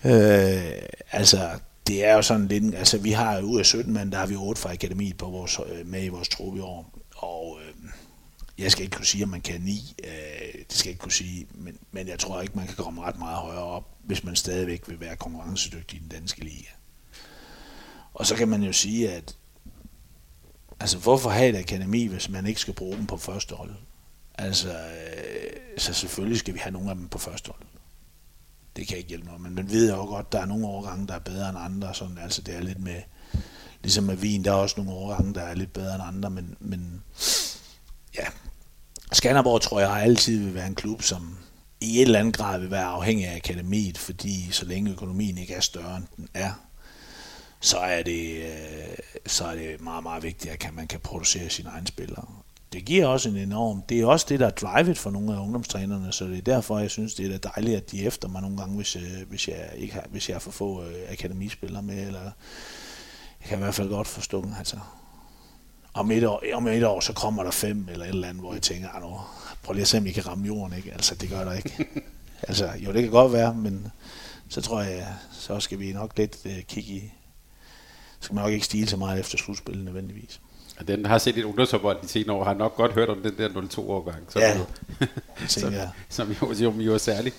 øh, 0.03 0.81
altså, 1.11 1.49
det 1.87 2.05
er 2.05 2.13
jo 2.13 2.21
sådan 2.21 2.47
lidt, 2.47 2.75
altså 2.75 2.97
vi 2.97 3.11
har 3.11 3.41
ud 3.41 3.59
af 3.59 3.65
17 3.65 3.93
mand, 3.93 4.11
der 4.11 4.17
har 4.17 4.25
vi 4.25 4.35
8 4.35 4.61
fra 4.61 4.73
akademiet 4.73 5.17
på 5.17 5.25
vores, 5.25 5.59
øh, 5.71 5.87
med 5.87 6.03
i 6.03 6.07
vores 6.07 6.29
truppe 6.29 6.57
i 6.57 6.61
år. 6.61 6.91
Og 7.15 7.59
øh, 7.61 7.89
jeg 8.57 8.71
skal 8.71 8.83
ikke 8.83 8.95
kunne 8.95 9.05
sige, 9.05 9.23
om 9.23 9.29
man 9.29 9.41
kan 9.41 9.61
ni. 9.61 9.95
Øh, 10.03 10.53
det 10.69 10.77
skal 10.77 10.87
jeg 10.87 10.91
ikke 10.91 11.01
kunne 11.01 11.11
sige. 11.11 11.47
Men, 11.51 11.77
men 11.91 12.07
jeg 12.07 12.19
tror 12.19 12.41
ikke, 12.41 12.57
man 12.57 12.67
kan 12.67 12.75
komme 12.75 13.01
ret 13.01 13.19
meget 13.19 13.37
højere 13.37 13.63
op, 13.63 13.89
hvis 14.03 14.23
man 14.23 14.35
stadigvæk 14.35 14.83
vil 14.87 14.99
være 14.99 15.15
konkurrencedygtig 15.15 15.97
i 15.97 16.01
den 16.01 16.09
danske 16.09 16.43
liga. 16.43 16.69
Og 18.13 18.25
så 18.25 18.35
kan 18.35 18.47
man 18.47 18.63
jo 18.63 18.73
sige, 18.73 19.11
at 19.11 19.35
altså, 20.79 20.97
hvorfor 20.97 21.29
have 21.29 21.49
et 21.49 21.55
akademi, 21.55 22.05
hvis 22.05 22.29
man 22.29 22.45
ikke 22.45 22.61
skal 22.61 22.73
bruge 22.73 22.97
dem 22.97 23.07
på 23.07 23.17
første 23.17 23.55
hold? 23.55 23.71
Altså, 24.37 24.69
øh, 24.69 25.51
så 25.77 25.93
selvfølgelig 25.93 26.39
skal 26.39 26.53
vi 26.53 26.59
have 26.59 26.73
nogle 26.73 26.89
af 26.89 26.95
dem 26.95 27.07
på 27.07 27.17
første 27.17 27.51
hold. 27.51 27.67
Det 28.75 28.87
kan 28.87 28.97
ikke 28.97 29.09
hjælpe 29.09 29.25
noget, 29.25 29.41
men 29.41 29.55
man 29.55 29.69
ved 29.69 29.91
jo 29.91 30.05
godt, 30.05 30.25
at 30.25 30.31
der 30.31 30.39
er 30.39 30.45
nogle 30.45 30.67
årgange, 30.67 31.07
der 31.07 31.13
er 31.13 31.19
bedre 31.19 31.49
end 31.49 31.57
andre. 31.57 31.93
Sådan, 31.93 32.17
altså, 32.17 32.41
det 32.41 32.55
er 32.55 32.61
lidt 32.61 32.79
med, 32.79 33.01
ligesom 33.83 34.03
med 34.03 34.15
vin, 34.15 34.43
der 34.43 34.51
er 34.51 34.55
også 34.55 34.75
nogle 34.77 34.91
årgange, 34.91 35.33
der 35.33 35.41
er 35.41 35.53
lidt 35.55 35.73
bedre 35.73 35.95
end 35.95 36.03
andre, 36.03 36.29
men, 36.29 36.55
men 36.59 37.03
ja, 38.17 38.25
Skanderborg 39.11 39.61
tror 39.61 39.79
jeg 39.79 39.91
altid 39.91 40.39
vil 40.39 40.53
være 40.53 40.67
en 40.67 40.75
klub, 40.75 41.01
som 41.01 41.37
i 41.81 41.95
et 41.95 42.01
eller 42.01 42.19
andet 42.19 42.37
grad 42.37 42.59
vil 42.59 42.71
være 42.71 42.85
afhængig 42.85 43.27
af 43.27 43.35
akademiet, 43.35 43.97
fordi 43.97 44.51
så 44.51 44.65
længe 44.65 44.91
økonomien 44.91 45.37
ikke 45.37 45.53
er 45.53 45.61
større, 45.61 45.97
end 45.97 46.05
den 46.15 46.29
er, 46.33 46.51
så 47.59 47.77
er 47.77 48.03
det, 48.03 48.43
øh, 48.43 48.97
så 49.25 49.45
er 49.45 49.55
det 49.55 49.81
meget, 49.81 50.03
meget 50.03 50.23
vigtigt, 50.23 50.65
at 50.65 50.73
man 50.73 50.87
kan 50.87 50.99
producere 50.99 51.49
sine 51.49 51.69
egne 51.69 51.87
spillere. 51.87 52.25
Det 52.73 52.85
giver 52.85 53.05
også 53.05 53.29
en 53.29 53.37
enorm, 53.37 53.81
det 53.81 53.99
er 53.99 54.05
også 54.05 54.25
det, 54.29 54.39
der 54.39 54.45
er 54.45 54.51
drivet 54.51 54.97
for 54.97 55.09
nogle 55.09 55.35
af 55.35 55.39
ungdomstrænerne, 55.39 56.13
så 56.13 56.25
det 56.25 56.37
er 56.37 56.41
derfor, 56.41 56.79
jeg 56.79 56.91
synes, 56.91 57.13
det 57.13 57.25
er 57.25 57.37
da 57.37 57.49
dejligt, 57.55 57.77
at 57.77 57.91
de 57.91 58.03
efter 58.03 58.27
mig 58.27 58.41
nogle 58.41 58.57
gange, 58.57 58.75
hvis, 58.75 58.95
øh, 58.95 59.29
hvis, 59.29 59.47
jeg, 59.47 59.69
ikke 59.77 59.93
har, 59.93 60.05
hvis 60.11 60.29
jeg 60.29 60.41
for 60.41 60.51
få 60.51 60.83
øh, 60.83 60.93
akademispillere 61.09 61.83
med, 61.83 62.07
eller 62.07 62.21
jeg 62.21 63.49
kan 63.49 63.57
i 63.57 63.61
hvert 63.61 63.75
fald 63.75 63.89
godt 63.89 64.07
forstå, 64.07 64.45
altså, 64.57 64.77
om 65.93 66.11
et, 66.11 66.23
år, 66.23 66.43
om 66.53 66.67
et 66.67 66.83
år, 66.83 66.99
så 66.99 67.13
kommer 67.13 67.43
der 67.43 67.51
fem 67.51 67.87
eller 67.91 68.05
et 68.05 68.09
eller 68.09 68.27
andet, 68.27 68.43
hvor 68.43 68.53
jeg 68.53 68.61
tænker, 68.61 68.99
nu, 69.01 69.19
prøv 69.63 69.73
lige 69.73 69.81
at 69.81 69.87
se, 69.87 69.97
om 69.97 70.05
I 70.05 70.11
kan 70.11 70.27
ramme 70.27 70.47
jorden, 70.47 70.77
ikke? 70.77 70.93
Altså, 70.93 71.15
det 71.15 71.29
gør 71.29 71.43
der 71.43 71.53
ikke. 71.53 71.85
altså, 72.47 72.71
jo, 72.77 72.93
det 72.93 73.01
kan 73.01 73.11
godt 73.11 73.33
være, 73.33 73.53
men 73.53 73.87
så 74.49 74.61
tror 74.61 74.81
jeg, 74.81 75.07
så 75.31 75.59
skal 75.59 75.79
vi 75.79 75.93
nok 75.93 76.17
lidt 76.17 76.37
uh, 76.45 76.51
kigge 76.67 76.91
i, 76.91 77.11
skal 78.25 78.35
man 78.35 78.43
nok 78.43 78.53
ikke 78.53 78.65
stile 78.65 78.87
så 78.87 78.97
meget 78.97 79.19
efter 79.19 79.37
slutspillet 79.37 79.85
nødvendigvis. 79.85 80.39
Og 80.79 80.87
den 80.87 81.05
har 81.05 81.17
set 81.17 81.37
et 81.37 81.43
ungdomsophold 81.43 81.97
de 82.01 82.07
senere 82.07 82.35
år, 82.35 82.43
har 82.43 82.53
nok 82.53 82.75
godt 82.75 82.93
hørt 82.93 83.09
om 83.09 83.21
den 83.21 83.37
der 83.37 83.49
0-2-årgang. 83.49 84.23
Som 84.29 84.41
ja, 84.41 84.57
jo, 84.57 84.65
som, 85.47 85.73
jeg. 85.73 85.89
som 86.09 86.31
jo, 86.41 86.53
jo, 86.53 86.71
jo 86.71 86.93
er 86.93 86.97
særlig. 86.97 87.33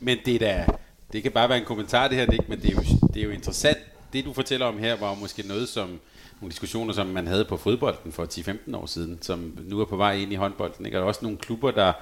Men 0.00 0.18
det, 0.24 0.34
er 0.34 0.38
da, 0.38 0.66
det 1.12 1.22
kan 1.22 1.32
bare 1.32 1.48
være 1.48 1.58
en 1.58 1.64
kommentar 1.64 2.08
det 2.08 2.16
her, 2.16 2.26
Nick, 2.26 2.48
men 2.48 2.60
det 2.60 2.70
er, 2.70 2.74
jo, 2.74 2.82
det 3.14 3.20
er 3.20 3.24
jo 3.24 3.30
interessant. 3.30 3.78
Det 4.12 4.24
du 4.24 4.32
fortæller 4.32 4.66
om 4.66 4.78
her 4.78 4.96
var 4.96 5.14
måske 5.14 5.48
noget, 5.48 5.68
som 5.68 6.00
nogle 6.40 6.50
diskussioner, 6.50 6.92
som 6.92 7.06
man 7.06 7.26
havde 7.26 7.44
på 7.44 7.56
fodbolden 7.56 8.12
for 8.12 8.24
10-15 8.24 8.76
år 8.76 8.86
siden, 8.86 9.18
som 9.22 9.58
nu 9.64 9.80
er 9.80 9.84
på 9.84 9.96
vej 9.96 10.14
ind 10.14 10.32
i 10.32 10.34
håndbolden. 10.34 10.86
Ikke? 10.86 10.98
Og 10.98 11.00
der 11.00 11.04
er 11.04 11.08
også 11.08 11.20
nogle 11.22 11.38
klubber, 11.38 11.70
der 11.70 11.92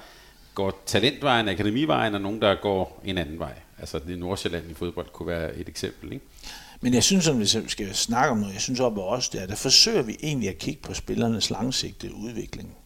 går 0.57 0.83
talentvejen, 0.85 1.49
akademivejen, 1.49 2.15
og 2.15 2.21
nogen, 2.21 2.41
der 2.41 2.55
går 2.61 3.01
en 3.05 3.17
anden 3.17 3.39
vej. 3.39 3.53
Altså 3.79 3.99
det 3.99 4.19
Nordsjælland 4.19 4.71
i 4.71 4.73
fodbold 4.73 5.09
kunne 5.13 5.27
være 5.27 5.55
et 5.55 5.69
eksempel. 5.69 6.13
Ikke? 6.13 6.25
Men 6.81 6.93
jeg 6.93 7.03
synes, 7.03 7.27
om 7.27 7.39
vi 7.39 7.45
skal 7.45 7.95
snakke 7.95 8.31
om 8.31 8.37
noget, 8.37 8.53
jeg 8.53 8.61
synes 8.61 8.79
op 8.79 8.97
også, 8.97 9.29
det 9.33 9.41
er, 9.41 9.47
der 9.47 9.55
forsøger 9.55 10.01
vi 10.01 10.17
egentlig 10.23 10.49
at 10.49 10.57
kigge 10.57 10.81
på 10.81 10.93
spillernes 10.93 11.49
langsigtede 11.49 12.13
udvikling. 12.13 12.77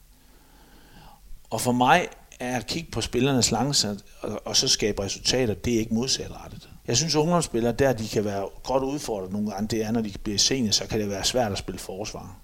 Og 1.50 1.62
for 1.62 1.72
mig 1.72 2.08
er 2.40 2.58
at 2.58 2.68
kigge 2.68 2.92
på 2.92 3.02
spillernes 3.02 3.52
langsigtede, 3.52 4.04
og, 4.22 4.42
og 4.46 4.56
så 4.58 4.68
skabe 4.68 5.04
resultater, 5.04 5.54
det 5.54 5.76
er 5.76 5.80
ikke 5.80 5.94
modsatrettet. 5.94 6.70
Jeg 6.88 6.98
synes, 6.98 7.16
at 7.16 7.20
ungdomsspillere, 7.20 7.74
der 7.74 7.94
de 7.94 8.08
kan 8.08 8.26
være 8.26 8.50
godt 8.64 8.84
udfordret 8.84 9.32
nogle 9.32 9.52
gange, 9.52 9.68
det 9.68 9.84
er, 9.86 9.92
når 9.92 10.02
de 10.02 10.14
bliver 10.24 10.38
senior, 10.38 10.72
så 10.72 10.88
kan 10.88 11.00
det 11.00 11.10
være 11.10 11.24
svært 11.24 11.52
at 11.52 11.58
spille 11.58 11.80
forsvar. 11.80 12.38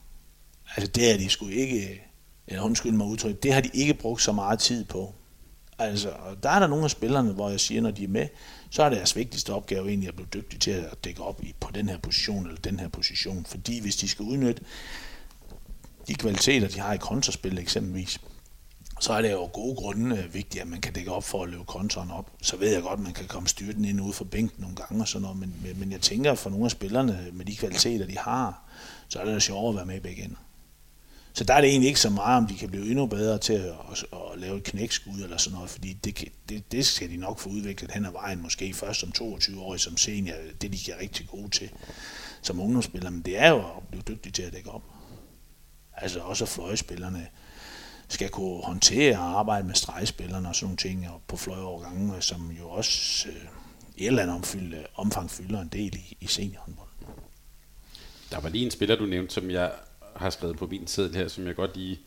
Altså 0.75 0.91
det 0.91 1.13
er 1.13 1.17
de 1.17 1.29
sgu 1.29 1.47
ikke, 1.47 2.06
eller 2.47 2.63
undskyld 2.63 2.91
mig 2.91 3.07
udtryk, 3.07 3.43
det 3.43 3.53
har 3.53 3.61
de 3.61 3.69
ikke 3.73 3.93
brugt 3.93 4.21
så 4.21 4.31
meget 4.31 4.59
tid 4.59 4.85
på. 4.85 5.13
Altså, 5.79 6.13
der 6.43 6.49
er 6.49 6.59
der 6.59 6.67
nogle 6.67 6.83
af 6.83 6.91
spillerne, 6.91 7.31
hvor 7.31 7.49
jeg 7.49 7.59
siger, 7.59 7.81
når 7.81 7.91
de 7.91 8.03
er 8.03 8.07
med, 8.07 8.27
så 8.69 8.83
er 8.83 8.89
deres 8.89 9.15
vigtigste 9.15 9.53
opgave 9.53 9.87
egentlig 9.87 10.09
at 10.09 10.15
blive 10.15 10.27
dygtig 10.33 10.59
til 10.59 10.71
at 10.71 11.03
dække 11.03 11.23
op 11.23 11.43
i, 11.43 11.53
på 11.59 11.69
den 11.75 11.89
her 11.89 11.97
position 11.97 12.45
eller 12.45 12.61
den 12.61 12.79
her 12.79 12.87
position. 12.87 13.45
Fordi 13.45 13.79
hvis 13.79 13.95
de 13.95 14.07
skal 14.07 14.25
udnytte 14.25 14.63
de 16.07 16.15
kvaliteter, 16.15 16.67
de 16.67 16.79
har 16.79 16.93
i 16.93 16.97
kontraspil 16.97 17.57
eksempelvis, 17.57 18.19
så 18.99 19.13
er 19.13 19.21
det 19.21 19.31
jo 19.31 19.49
gode 19.53 19.75
grunde 19.75 20.17
øh, 20.17 20.33
vigtigt, 20.33 20.61
at 20.61 20.67
man 20.67 20.81
kan 20.81 20.93
dække 20.93 21.11
op 21.11 21.23
for 21.23 21.43
at 21.43 21.49
løbe 21.49 21.63
kontoren 21.63 22.11
op. 22.11 22.31
Så 22.41 22.57
ved 22.57 22.73
jeg 22.73 22.81
godt, 22.81 22.99
at 22.99 23.03
man 23.03 23.13
kan 23.13 23.27
komme 23.27 23.47
styrten 23.47 23.85
ind 23.85 24.01
ude 24.01 24.13
for 24.13 24.25
bænken 24.25 24.61
nogle 24.61 24.75
gange 24.75 25.03
og 25.03 25.07
sådan 25.07 25.21
noget, 25.21 25.37
men, 25.37 25.55
men 25.79 25.91
jeg 25.91 26.01
tænker, 26.01 26.35
for 26.35 26.49
nogle 26.49 26.65
af 26.65 26.71
spillerne 26.71 27.27
med 27.33 27.45
de 27.45 27.55
kvaliteter, 27.55 28.05
de 28.05 28.17
har, 28.17 28.61
så 29.09 29.19
er 29.19 29.25
det 29.25 29.33
da 29.33 29.39
sjovere 29.39 29.69
at 29.69 29.75
være 29.75 29.85
med 29.85 29.95
i 29.95 29.99
begge 29.99 30.23
ender. 30.23 30.37
Så 31.37 31.43
der 31.43 31.53
er 31.53 31.61
det 31.61 31.69
egentlig 31.69 31.87
ikke 31.87 31.99
så 31.99 32.09
meget, 32.09 32.37
om 32.37 32.47
de 32.47 32.55
kan 32.55 32.69
blive 32.69 32.89
endnu 32.89 33.05
bedre 33.05 33.37
til 33.37 33.53
at, 33.53 33.75
at, 33.91 34.05
at 34.13 34.39
lave 34.39 34.57
et 34.57 34.63
knækskud 34.63 35.23
eller 35.23 35.37
sådan 35.37 35.55
noget, 35.55 35.69
fordi 35.69 35.93
det, 35.93 36.23
det, 36.49 36.71
det 36.71 36.85
skal 36.85 37.09
de 37.09 37.17
nok 37.17 37.39
få 37.39 37.49
udviklet 37.49 37.91
hen 37.91 38.05
ad 38.05 38.11
vejen, 38.11 38.41
måske 38.41 38.73
først 38.73 38.99
som 38.99 39.11
22 39.11 39.61
år 39.61 39.77
som 39.77 39.97
senior, 39.97 40.35
det 40.61 40.73
de 40.73 40.91
er 40.91 40.99
rigtig 41.01 41.27
gode 41.27 41.49
til 41.49 41.69
som 42.41 42.59
ungdomsspiller, 42.59 43.09
men 43.09 43.21
det 43.21 43.37
er 43.37 43.49
jo 43.49 43.57
at 43.57 43.87
blive 43.91 44.03
dygtig 44.07 44.33
til 44.33 44.43
at 44.43 44.53
dække 44.53 44.71
op. 44.71 44.83
Altså 45.93 46.19
også 46.19 46.45
fløjespillerne 46.45 47.27
skal 48.07 48.29
kunne 48.29 48.63
håndtere 48.63 49.17
og 49.17 49.39
arbejde 49.39 49.67
med 49.67 49.75
stregspillerne 49.75 50.49
og 50.49 50.55
sådan 50.55 50.65
nogle 50.65 50.77
ting 50.77 51.09
og 51.09 51.21
på 51.27 51.37
fløjeovergange, 51.37 52.21
som 52.21 52.51
jo 52.51 52.69
også 52.69 53.29
øh, 53.29 53.35
i 53.95 54.01
et 54.01 54.07
eller 54.07 54.21
andet 54.21 54.35
omfyld, 54.35 54.73
omfang 54.95 55.31
fylder 55.31 55.61
en 55.61 55.67
del 55.67 55.95
i, 55.95 56.17
i 56.19 56.27
seniorhåndbold. 56.27 56.89
Der 58.31 58.39
var 58.39 58.49
lige 58.49 58.65
en 58.65 58.71
spiller, 58.71 58.95
du 58.95 59.05
nævnte, 59.05 59.33
som 59.33 59.51
jeg 59.51 59.71
har 60.17 60.29
skrevet 60.29 60.57
på 60.57 60.67
min 60.67 60.87
seddel 60.87 61.15
her, 61.15 61.27
som 61.27 61.47
jeg 61.47 61.55
godt 61.55 61.77
lige 61.77 61.99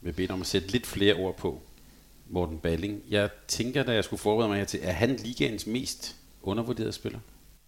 vil 0.00 0.12
bede 0.12 0.32
om 0.32 0.40
at 0.40 0.46
sætte 0.46 0.68
lidt 0.68 0.86
flere 0.86 1.14
ord 1.14 1.36
på. 1.36 1.62
Morten 2.28 2.58
Balling. 2.58 3.00
Jeg 3.10 3.28
tænker, 3.48 3.82
da 3.82 3.92
jeg 3.92 4.04
skulle 4.04 4.20
forberede 4.20 4.48
mig 4.48 4.58
her 4.58 4.64
til, 4.64 4.80
er 4.82 4.92
han 4.92 5.16
ligaens 5.16 5.66
mest 5.66 6.16
undervurderede 6.42 6.92
spiller? 6.92 7.18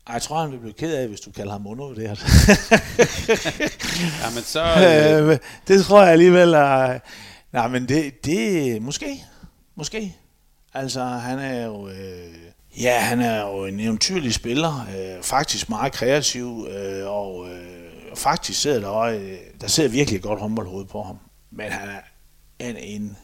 Ej, 0.07 0.13
jeg 0.13 0.23
tror, 0.23 0.41
han 0.41 0.53
vil 0.53 0.59
blive 0.59 0.73
ked 0.73 0.95
af, 0.95 1.09
hvis 1.09 1.21
du 1.21 1.31
kalder 1.31 1.53
ham 1.53 1.67
undervurderet. 1.67 2.19
ja, 4.23 4.31
men 4.35 4.43
så... 4.43 4.65
Øh... 5.33 5.39
det 5.69 5.85
tror 5.85 6.03
jeg 6.03 6.13
alligevel 6.13 6.53
er... 6.53 6.99
Nej, 7.53 7.69
men 7.69 7.89
det, 7.89 8.25
det 8.25 8.83
måske. 8.83 9.25
Måske. 9.75 10.17
Altså, 10.75 11.05
han 11.05 11.39
er 11.39 11.65
jo... 11.65 11.89
Øh, 11.89 12.35
ja, 12.81 13.01
han 13.01 13.21
er 13.21 13.41
jo 13.41 13.65
en 13.65 13.81
eventyrlig 13.81 14.35
spiller. 14.35 14.87
Øh, 14.99 15.23
faktisk 15.23 15.69
meget 15.69 15.93
kreativ. 15.93 16.69
Øh, 16.71 17.07
og 17.07 17.49
øh, 17.51 17.86
faktisk 18.17 18.61
sidder 18.61 18.81
der 18.81 18.97
øh, 18.99 19.39
der 19.61 19.67
sidder 19.67 19.91
virkelig 19.91 20.17
et 20.17 20.23
godt 20.23 20.41
håndboldhoved 20.41 20.85
på 20.85 21.03
ham. 21.03 21.19
Men 21.51 21.73
han 21.73 21.89
er 21.89 22.01
en, 22.59 22.77
en 22.77 23.17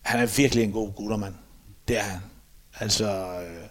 han 0.00 0.20
er 0.20 0.36
virkelig 0.36 0.64
en 0.64 0.72
god 0.72 0.92
guttermand. 0.92 1.34
Det 1.88 1.98
er 1.98 2.02
han. 2.02 2.20
Altså, 2.80 3.06
øh, 3.40 3.68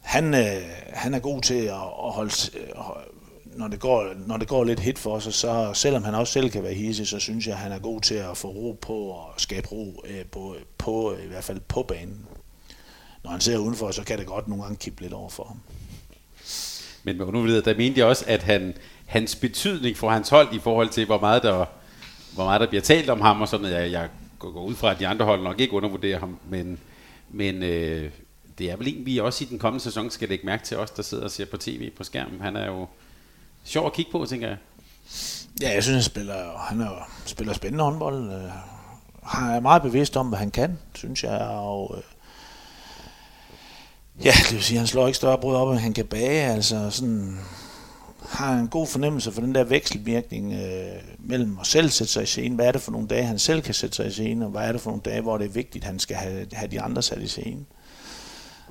han, 0.00 0.34
øh, 0.34 0.62
han 0.92 1.14
er 1.14 1.18
god 1.18 1.42
til 1.42 1.54
at, 1.54 1.74
at 1.74 2.12
holde, 2.12 2.58
øh, 2.58 2.74
når 3.44 3.68
det, 3.68 3.80
går, 3.80 4.14
når 4.26 4.36
det 4.36 4.48
går 4.48 4.64
lidt 4.64 4.80
hit 4.80 4.98
for 4.98 5.18
sig, 5.18 5.34
så 5.34 5.70
selvom 5.74 6.04
han 6.04 6.14
også 6.14 6.32
selv 6.32 6.50
kan 6.50 6.62
være 6.62 6.74
hissig, 6.74 7.08
så 7.08 7.18
synes 7.18 7.46
jeg, 7.46 7.54
at 7.54 7.60
han 7.60 7.72
er 7.72 7.78
god 7.78 8.00
til 8.00 8.14
at 8.14 8.36
få 8.36 8.48
ro 8.48 8.78
på 8.82 8.94
og 8.94 9.34
skabe 9.36 9.68
ro 9.68 10.02
øh, 10.06 10.24
på, 10.26 10.56
på, 10.78 11.16
i 11.16 11.26
hvert 11.26 11.44
fald 11.44 11.60
på 11.60 11.82
banen. 11.82 12.26
Når 13.24 13.30
han 13.30 13.40
ser 13.40 13.58
udenfor, 13.58 13.90
så 13.90 14.04
kan 14.04 14.18
det 14.18 14.26
godt 14.26 14.48
nogle 14.48 14.64
gange 14.64 14.76
kippe 14.76 15.02
lidt 15.02 15.12
over 15.12 15.28
for 15.28 15.44
ham. 15.44 15.60
Men 17.08 17.18
med 17.18 17.26
undervurderet, 17.26 17.64
der 17.64 17.76
mente 17.76 18.00
jeg 18.00 18.06
også, 18.06 18.24
at 18.28 18.42
han, 18.42 18.74
hans 19.06 19.36
betydning 19.36 19.96
for 19.96 20.10
hans 20.10 20.28
hold 20.28 20.54
i 20.54 20.58
forhold 20.58 20.88
til, 20.88 21.06
hvor 21.06 21.20
meget 21.20 21.42
der, 21.42 21.64
hvor 22.34 22.44
meget 22.44 22.60
der 22.60 22.66
bliver 22.66 22.82
talt 22.82 23.10
om 23.10 23.20
ham, 23.20 23.40
og 23.40 23.48
sådan 23.48 23.62
noget, 23.62 23.82
jeg, 23.82 23.92
jeg 23.92 24.08
går 24.38 24.62
ud 24.62 24.74
fra, 24.74 24.90
at 24.90 24.98
de 24.98 25.06
andre 25.06 25.24
hold 25.24 25.42
nok 25.42 25.60
ikke 25.60 25.72
undervurderer 25.72 26.18
ham, 26.18 26.38
men, 26.48 26.78
men 27.30 27.62
øh, 27.62 28.10
det 28.58 28.70
er 28.70 28.76
vel 28.76 28.88
en, 28.88 29.06
vi 29.06 29.18
også 29.18 29.44
i 29.44 29.46
den 29.46 29.58
kommende 29.58 29.84
sæson 29.84 30.10
skal 30.10 30.28
lægge 30.28 30.46
mærke 30.46 30.64
til 30.64 30.76
os, 30.76 30.90
der 30.90 31.02
sidder 31.02 31.24
og 31.24 31.30
ser 31.30 31.44
på 31.44 31.56
tv 31.56 31.90
på 31.90 32.04
skærmen. 32.04 32.40
Han 32.40 32.56
er 32.56 32.66
jo 32.66 32.86
sjov 33.64 33.86
at 33.86 33.92
kigge 33.92 34.12
på, 34.12 34.26
tænker 34.28 34.48
jeg. 34.48 34.56
Ja, 35.62 35.74
jeg 35.74 35.82
synes, 35.82 35.96
han 35.96 36.02
spiller, 36.02 36.58
han 36.58 36.80
er, 36.80 37.10
spiller 37.26 37.52
spændende 37.52 37.84
håndbold. 37.84 38.32
Øh, 38.32 38.50
han 39.22 39.50
er 39.50 39.60
meget 39.60 39.82
bevidst 39.82 40.16
om, 40.16 40.28
hvad 40.28 40.38
han 40.38 40.50
kan, 40.50 40.78
synes 40.94 41.24
jeg. 41.24 41.40
Og, 41.40 41.94
øh, 41.96 42.02
ja, 44.24 44.32
det 44.48 44.52
vil 44.52 44.62
sige, 44.62 44.76
at 44.76 44.80
han 44.80 44.86
slår 44.86 45.06
ikke 45.06 45.16
større 45.16 45.38
brød 45.38 45.56
op, 45.56 45.70
end 45.70 45.78
han 45.78 45.92
kan 45.92 46.06
bage. 46.06 46.52
Altså 46.52 46.90
sådan, 46.90 47.38
har 48.28 48.58
en 48.58 48.68
god 48.68 48.86
fornemmelse 48.86 49.32
for 49.32 49.40
den 49.40 49.54
der 49.54 49.64
vekselvirkning 49.64 50.52
øh, 50.52 51.02
mellem 51.18 51.58
at 51.60 51.66
selv 51.66 51.90
sætte 51.90 52.12
sig 52.12 52.22
i 52.22 52.26
scene. 52.26 52.54
Hvad 52.54 52.66
er 52.66 52.72
det 52.72 52.80
for 52.80 52.92
nogle 52.92 53.08
dage, 53.08 53.24
han 53.24 53.38
selv 53.38 53.62
kan 53.62 53.74
sætte 53.74 53.96
sig 53.96 54.06
i 54.06 54.10
scene, 54.10 54.44
og 54.44 54.50
hvad 54.50 54.62
er 54.62 54.72
det 54.72 54.80
for 54.80 54.90
nogle 54.90 55.02
dage, 55.04 55.20
hvor 55.20 55.38
det 55.38 55.44
er 55.44 55.48
vigtigt, 55.50 55.84
at 55.84 55.90
han 55.90 55.98
skal 55.98 56.16
have, 56.16 56.46
have 56.52 56.70
de 56.70 56.80
andre 56.80 57.02
sat 57.02 57.22
i 57.22 57.28
scene. 57.28 57.64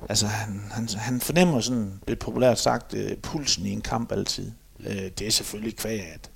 Altså, 0.08 0.26
han, 0.26 0.62
han, 0.70 0.88
han 0.96 1.20
fornemmer 1.20 1.60
sådan, 1.60 2.00
lidt 2.08 2.18
populært 2.18 2.58
sagt, 2.58 2.94
øh, 2.94 3.16
pulsen 3.16 3.66
i 3.66 3.70
en 3.70 3.80
kamp 3.80 4.12
altid. 4.12 4.52
Øh, 4.80 5.10
det 5.18 5.26
er 5.26 5.30
selvfølgelig 5.30 5.76
kvæg, 5.76 6.00
at 6.00 6.30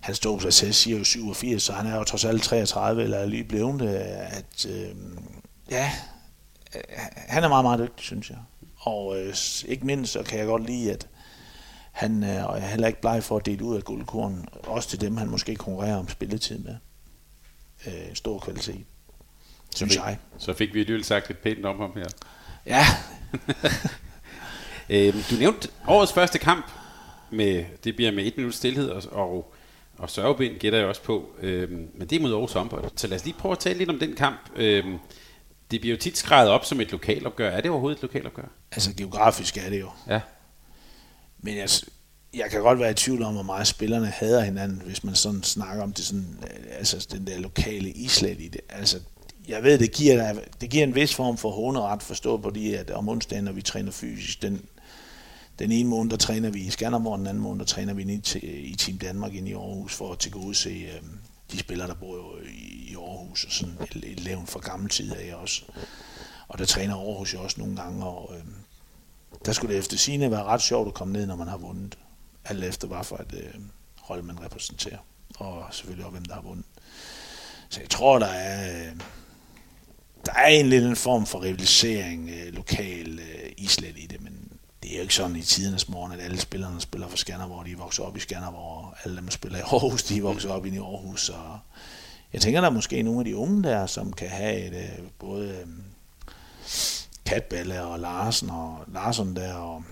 han 0.00 0.14
stod 0.14 0.40
sig 0.40 0.52
selv, 0.52 0.72
siger 0.72 0.98
jo 0.98 1.04
87, 1.04 1.62
så 1.62 1.72
han 1.72 1.86
er 1.86 1.96
jo 1.96 2.04
trods 2.04 2.24
alt 2.24 2.42
33, 2.42 3.02
eller 3.02 3.26
lige 3.26 3.44
blevet 3.44 3.80
det, 3.80 3.88
at 3.88 4.66
øh, 4.68 4.94
ja, 5.70 5.92
han 7.14 7.44
er 7.44 7.48
meget, 7.48 7.64
meget 7.64 7.78
dygtig, 7.78 8.04
synes 8.04 8.30
jeg. 8.30 8.38
Og 8.76 9.20
øh, 9.20 9.34
ikke 9.68 9.86
mindst, 9.86 10.12
så 10.12 10.22
kan 10.22 10.38
jeg 10.38 10.46
godt 10.46 10.66
lide, 10.66 10.92
at 10.92 11.08
han 11.92 12.24
øh, 12.24 12.46
og 12.46 12.58
er 12.58 12.66
heller 12.66 12.86
ikke 12.86 13.00
bleg 13.00 13.22
for 13.22 13.36
at 13.36 13.46
dele 13.46 13.64
ud 13.64 13.76
af 13.76 13.84
guldkorn, 13.84 14.48
også 14.52 14.88
til 14.88 15.00
dem, 15.00 15.16
han 15.16 15.28
måske 15.30 15.56
konkurrerer 15.56 15.96
om 15.96 16.08
spilletid 16.08 16.58
med. 16.58 16.76
Øh, 17.86 18.14
stor 18.14 18.38
kvalitet, 18.38 18.84
synes 19.76 19.92
fik, 19.92 20.02
jeg. 20.02 20.18
Så 20.38 20.54
fik 20.54 20.74
vi 20.74 20.80
alligevel 20.80 21.04
sagt 21.04 21.28
lidt 21.28 21.42
pænt 21.42 21.66
om 21.66 21.80
ham 21.80 21.92
her. 21.96 22.08
Ja, 22.66 22.84
Øhm, 24.90 25.22
du 25.30 25.34
nævnte 25.36 25.68
årets 25.88 26.12
første 26.12 26.38
kamp, 26.38 26.70
med, 27.30 27.64
det 27.84 27.96
bliver 27.96 28.12
med 28.12 28.26
et 28.26 28.36
minut 28.36 28.54
stillhed 28.54 28.88
og, 28.90 29.02
og, 29.12 29.54
og 29.98 30.10
sørgebind, 30.10 30.58
gætter 30.58 30.78
jeg 30.78 30.88
også 30.88 31.02
på. 31.02 31.30
Øhm, 31.40 31.88
men 31.94 32.08
det 32.08 32.16
er 32.16 32.20
mod 32.20 32.32
Aarhus 32.32 32.52
håndbold. 32.52 32.84
Så 32.96 33.06
lad 33.06 33.18
os 33.18 33.24
lige 33.24 33.36
prøve 33.38 33.52
at 33.52 33.58
tale 33.58 33.78
lidt 33.78 33.90
om 33.90 33.98
den 33.98 34.14
kamp. 34.14 34.38
Øhm, 34.56 34.98
det 35.70 35.80
bliver 35.80 35.96
jo 35.96 36.00
tit 36.00 36.18
skrevet 36.18 36.50
op 36.50 36.64
som 36.64 36.80
et 36.80 36.92
lokalopgør. 36.92 37.50
Er 37.50 37.60
det 37.60 37.70
overhovedet 37.70 37.98
et 37.98 38.02
lokalopgør? 38.02 38.48
altså 38.72 38.94
geografisk 38.96 39.56
er 39.56 39.70
det 39.70 39.80
jo. 39.80 39.90
Ja. 40.08 40.20
Men 41.38 41.56
jeg, 41.56 41.68
jeg 42.34 42.50
kan 42.50 42.60
godt 42.60 42.78
være 42.78 42.90
i 42.90 42.94
tvivl 42.94 43.22
om, 43.22 43.34
hvor 43.34 43.42
meget 43.42 43.66
spillerne 43.66 44.06
hader 44.06 44.40
hinanden, 44.40 44.82
hvis 44.86 45.04
man 45.04 45.14
sådan 45.14 45.42
snakker 45.42 45.82
om 45.82 45.92
det 45.92 46.04
sådan, 46.04 46.38
øh, 46.42 46.78
altså 46.78 47.08
den 47.12 47.26
der 47.26 47.38
lokale 47.38 47.90
islet 47.90 48.40
i 48.40 48.48
det. 48.48 48.60
Altså, 48.68 49.00
jeg 49.48 49.62
ved, 49.62 49.78
det 49.78 49.92
giver, 49.92 50.34
det 50.60 50.70
giver 50.70 50.84
en 50.84 50.94
vis 50.94 51.14
form 51.14 51.36
for 51.36 51.50
håneret 51.50 52.02
forstå 52.02 52.36
på 52.36 52.50
de, 52.50 52.78
at 52.78 52.90
om 52.90 53.08
onsdagen, 53.08 53.44
når 53.44 53.52
vi 53.52 53.62
træner 53.62 53.90
fysisk, 53.90 54.42
den, 54.42 54.64
den 55.58 55.72
ene 55.72 55.88
måned, 55.88 56.10
der 56.10 56.16
træner 56.16 56.50
vi 56.50 56.60
i 56.60 56.70
Skanderborg, 56.70 57.18
den 57.18 57.26
anden 57.26 57.42
måned, 57.42 57.58
der 57.58 57.66
træner 57.66 57.94
vi 57.94 58.02
i, 58.02 58.38
i 58.46 58.74
Team 58.74 58.98
Danmark 58.98 59.34
ind 59.34 59.48
i 59.48 59.52
Aarhus, 59.52 59.94
for 59.94 60.12
at 60.12 60.18
tilgodese 60.18 60.70
øh, 60.70 61.00
de 61.52 61.58
spillere, 61.58 61.88
der 61.88 61.94
bor 61.94 62.38
i, 62.38 62.90
i 62.90 62.94
Aarhus, 62.94 63.44
og 63.44 63.52
sådan 63.52 63.74
et, 63.80 64.04
et 64.04 64.20
levn 64.20 64.46
fra 64.46 64.60
gammel 64.60 64.90
tid 64.90 65.12
af 65.12 65.34
også. 65.34 65.62
Og 66.48 66.58
der 66.58 66.64
træner 66.64 66.94
Aarhus 66.94 67.34
jo 67.34 67.42
også 67.42 67.60
nogle 67.60 67.76
gange, 67.76 68.06
og 68.06 68.34
øh, 68.36 68.44
der 69.44 69.52
skulle 69.52 69.74
det 69.74 69.78
efter 69.78 69.96
sine 69.96 70.30
være 70.30 70.44
ret 70.44 70.62
sjovt 70.62 70.88
at 70.88 70.94
komme 70.94 71.12
ned, 71.12 71.26
når 71.26 71.36
man 71.36 71.48
har 71.48 71.56
vundet. 71.56 71.98
Alt 72.44 72.64
efter, 72.64 72.88
hvad 72.88 73.04
for 73.04 73.16
et 73.16 73.34
øh, 73.34 73.60
hold 73.96 74.22
man 74.22 74.44
repræsenterer. 74.44 74.98
Og 75.36 75.66
selvfølgelig 75.70 76.04
også, 76.04 76.12
hvem 76.12 76.24
der 76.24 76.34
har 76.34 76.42
vundet. 76.42 76.64
Så 77.68 77.80
jeg 77.80 77.90
tror, 77.90 78.18
der 78.18 78.26
er, 78.26 78.88
øh, 78.90 78.96
der 80.26 80.32
er 80.32 80.46
en 80.46 80.68
lille 80.68 80.88
en 80.88 80.96
form 80.96 81.26
for 81.26 81.42
rivalisering 81.42 82.30
øh, 82.30 82.54
lokal 82.54 83.18
øh, 83.18 83.52
islet 83.56 83.94
i 83.98 84.06
det, 84.06 84.22
men 84.22 84.37
det 84.82 84.92
er 84.92 84.96
jo 84.96 85.02
ikke 85.02 85.14
sådan 85.14 85.36
i 85.36 85.42
tidernes 85.42 85.88
morgen, 85.88 86.12
at 86.12 86.20
alle 86.20 86.40
spillerne 86.40 86.80
spiller 86.80 87.08
for 87.08 87.16
Skanderborg, 87.16 87.66
de 87.66 87.78
vokser 87.78 88.02
op 88.02 88.16
i 88.16 88.20
Skanderborg, 88.20 88.84
og 88.84 88.94
alle 89.04 89.16
dem, 89.16 89.24
der 89.24 89.32
spiller 89.32 89.58
i 89.58 89.62
Aarhus, 89.62 90.02
de 90.02 90.22
vokser 90.22 90.50
op 90.50 90.66
i 90.66 90.76
Aarhus, 90.76 91.20
så 91.20 91.34
jeg 92.32 92.40
tænker, 92.40 92.60
der 92.60 92.68
er 92.68 92.72
måske 92.72 93.02
nogle 93.02 93.20
af 93.20 93.24
de 93.24 93.36
unge 93.36 93.62
der, 93.62 93.86
som 93.86 94.12
kan 94.12 94.28
have 94.28 94.66
et, 94.66 94.74
øh, 94.74 95.08
både 95.18 95.58
øhm, 95.60 95.84
Katballe 97.26 97.82
og 97.82 97.98
Larsen 97.98 98.50
og 98.50 98.84
Larsen 98.92 99.36
der, 99.36 99.54
og, 99.54 99.84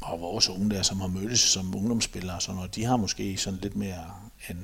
og 0.00 0.20
vores 0.20 0.48
unge 0.48 0.70
der, 0.70 0.82
som 0.82 1.00
har 1.00 1.08
mødtes 1.08 1.40
som 1.40 1.76
ungdomsspillere, 1.76 2.40
så 2.40 2.52
når 2.52 2.66
de 2.66 2.84
har 2.84 2.96
måske 2.96 3.36
sådan 3.36 3.58
lidt 3.58 3.76
mere 3.76 4.14
end, 4.50 4.58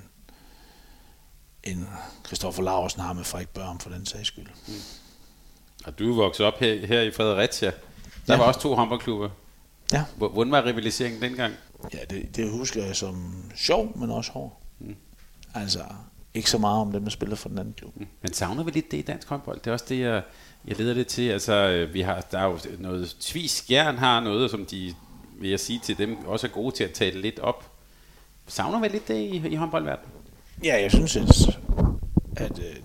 end 1.64 1.86
Christoffer 2.26 2.62
Laursen 2.62 3.00
har 3.00 3.12
med 3.12 3.24
Frederik 3.24 3.48
Børn 3.48 3.80
for 3.80 3.90
den 3.90 4.06
sags 4.06 4.28
skyld. 4.28 4.48
Mm. 4.68 4.74
Og 5.84 5.98
du 5.98 6.12
er 6.12 6.16
vokset 6.16 6.46
op 6.46 6.58
her, 6.60 6.86
her 6.86 7.00
i 7.00 7.10
Fredericia. 7.10 7.72
Der 8.26 8.34
Ja. 8.34 8.38
var 8.38 8.46
også 8.46 8.60
to 8.60 8.74
håndboldklubber. 8.74 9.28
Ja, 9.92 10.04
Hvor- 10.16 10.28
Hvordan 10.28 10.50
var 10.52 10.64
rivaliseringen 10.64 11.22
dengang? 11.22 11.54
ja 11.94 11.98
det, 12.10 12.36
det 12.36 12.50
husker 12.50 12.84
jeg 12.84 12.96
som 12.96 13.42
sjov, 13.56 13.98
men 13.98 14.10
også 14.10 14.32
hård. 14.32 14.60
Mm. 14.78 14.96
Altså, 15.54 15.80
ikke 16.34 16.50
så 16.50 16.58
meget 16.58 16.80
om 16.80 16.92
dem, 16.92 17.02
der 17.02 17.10
spiller 17.10 17.36
for 17.36 17.48
den 17.48 17.58
anden 17.58 17.74
klub. 17.78 17.92
Men 18.22 18.32
savner 18.32 18.62
vi 18.64 18.70
lidt 18.70 18.90
det 18.90 18.96
i 18.98 19.02
dansk 19.02 19.28
håndbold? 19.28 19.58
Det 19.60 19.66
er 19.66 19.72
også 19.72 19.84
det, 19.88 20.00
jeg, 20.00 20.22
jeg 20.66 20.76
leder 20.78 20.94
lidt 20.94 21.08
til. 21.08 21.28
Altså, 21.28 21.52
øh, 21.52 21.94
vi 21.94 22.00
har, 22.00 22.20
der 22.20 22.38
er 22.38 22.44
jo 22.44 22.58
noget... 22.78 23.16
Tvis 23.20 23.50
Skjern 23.50 23.98
har 23.98 24.20
noget, 24.20 24.50
som 24.50 24.66
de, 24.66 24.94
vil 25.40 25.50
jeg 25.50 25.60
sige 25.60 25.80
til 25.84 25.98
dem, 25.98 26.26
også 26.26 26.46
er 26.46 26.50
gode 26.50 26.74
til 26.76 26.84
at 26.84 26.92
tale 26.92 27.20
lidt 27.20 27.38
op. 27.38 27.70
Savner 28.46 28.80
vi 28.80 28.88
lidt 28.88 29.08
det 29.08 29.14
i, 29.18 29.48
i 29.48 29.54
håndboldverdenen? 29.54 30.10
Ja, 30.64 30.82
jeg 30.82 30.90
synes, 30.90 31.16
at, 31.16 31.58
at 32.36 32.58
øh, 32.58 32.76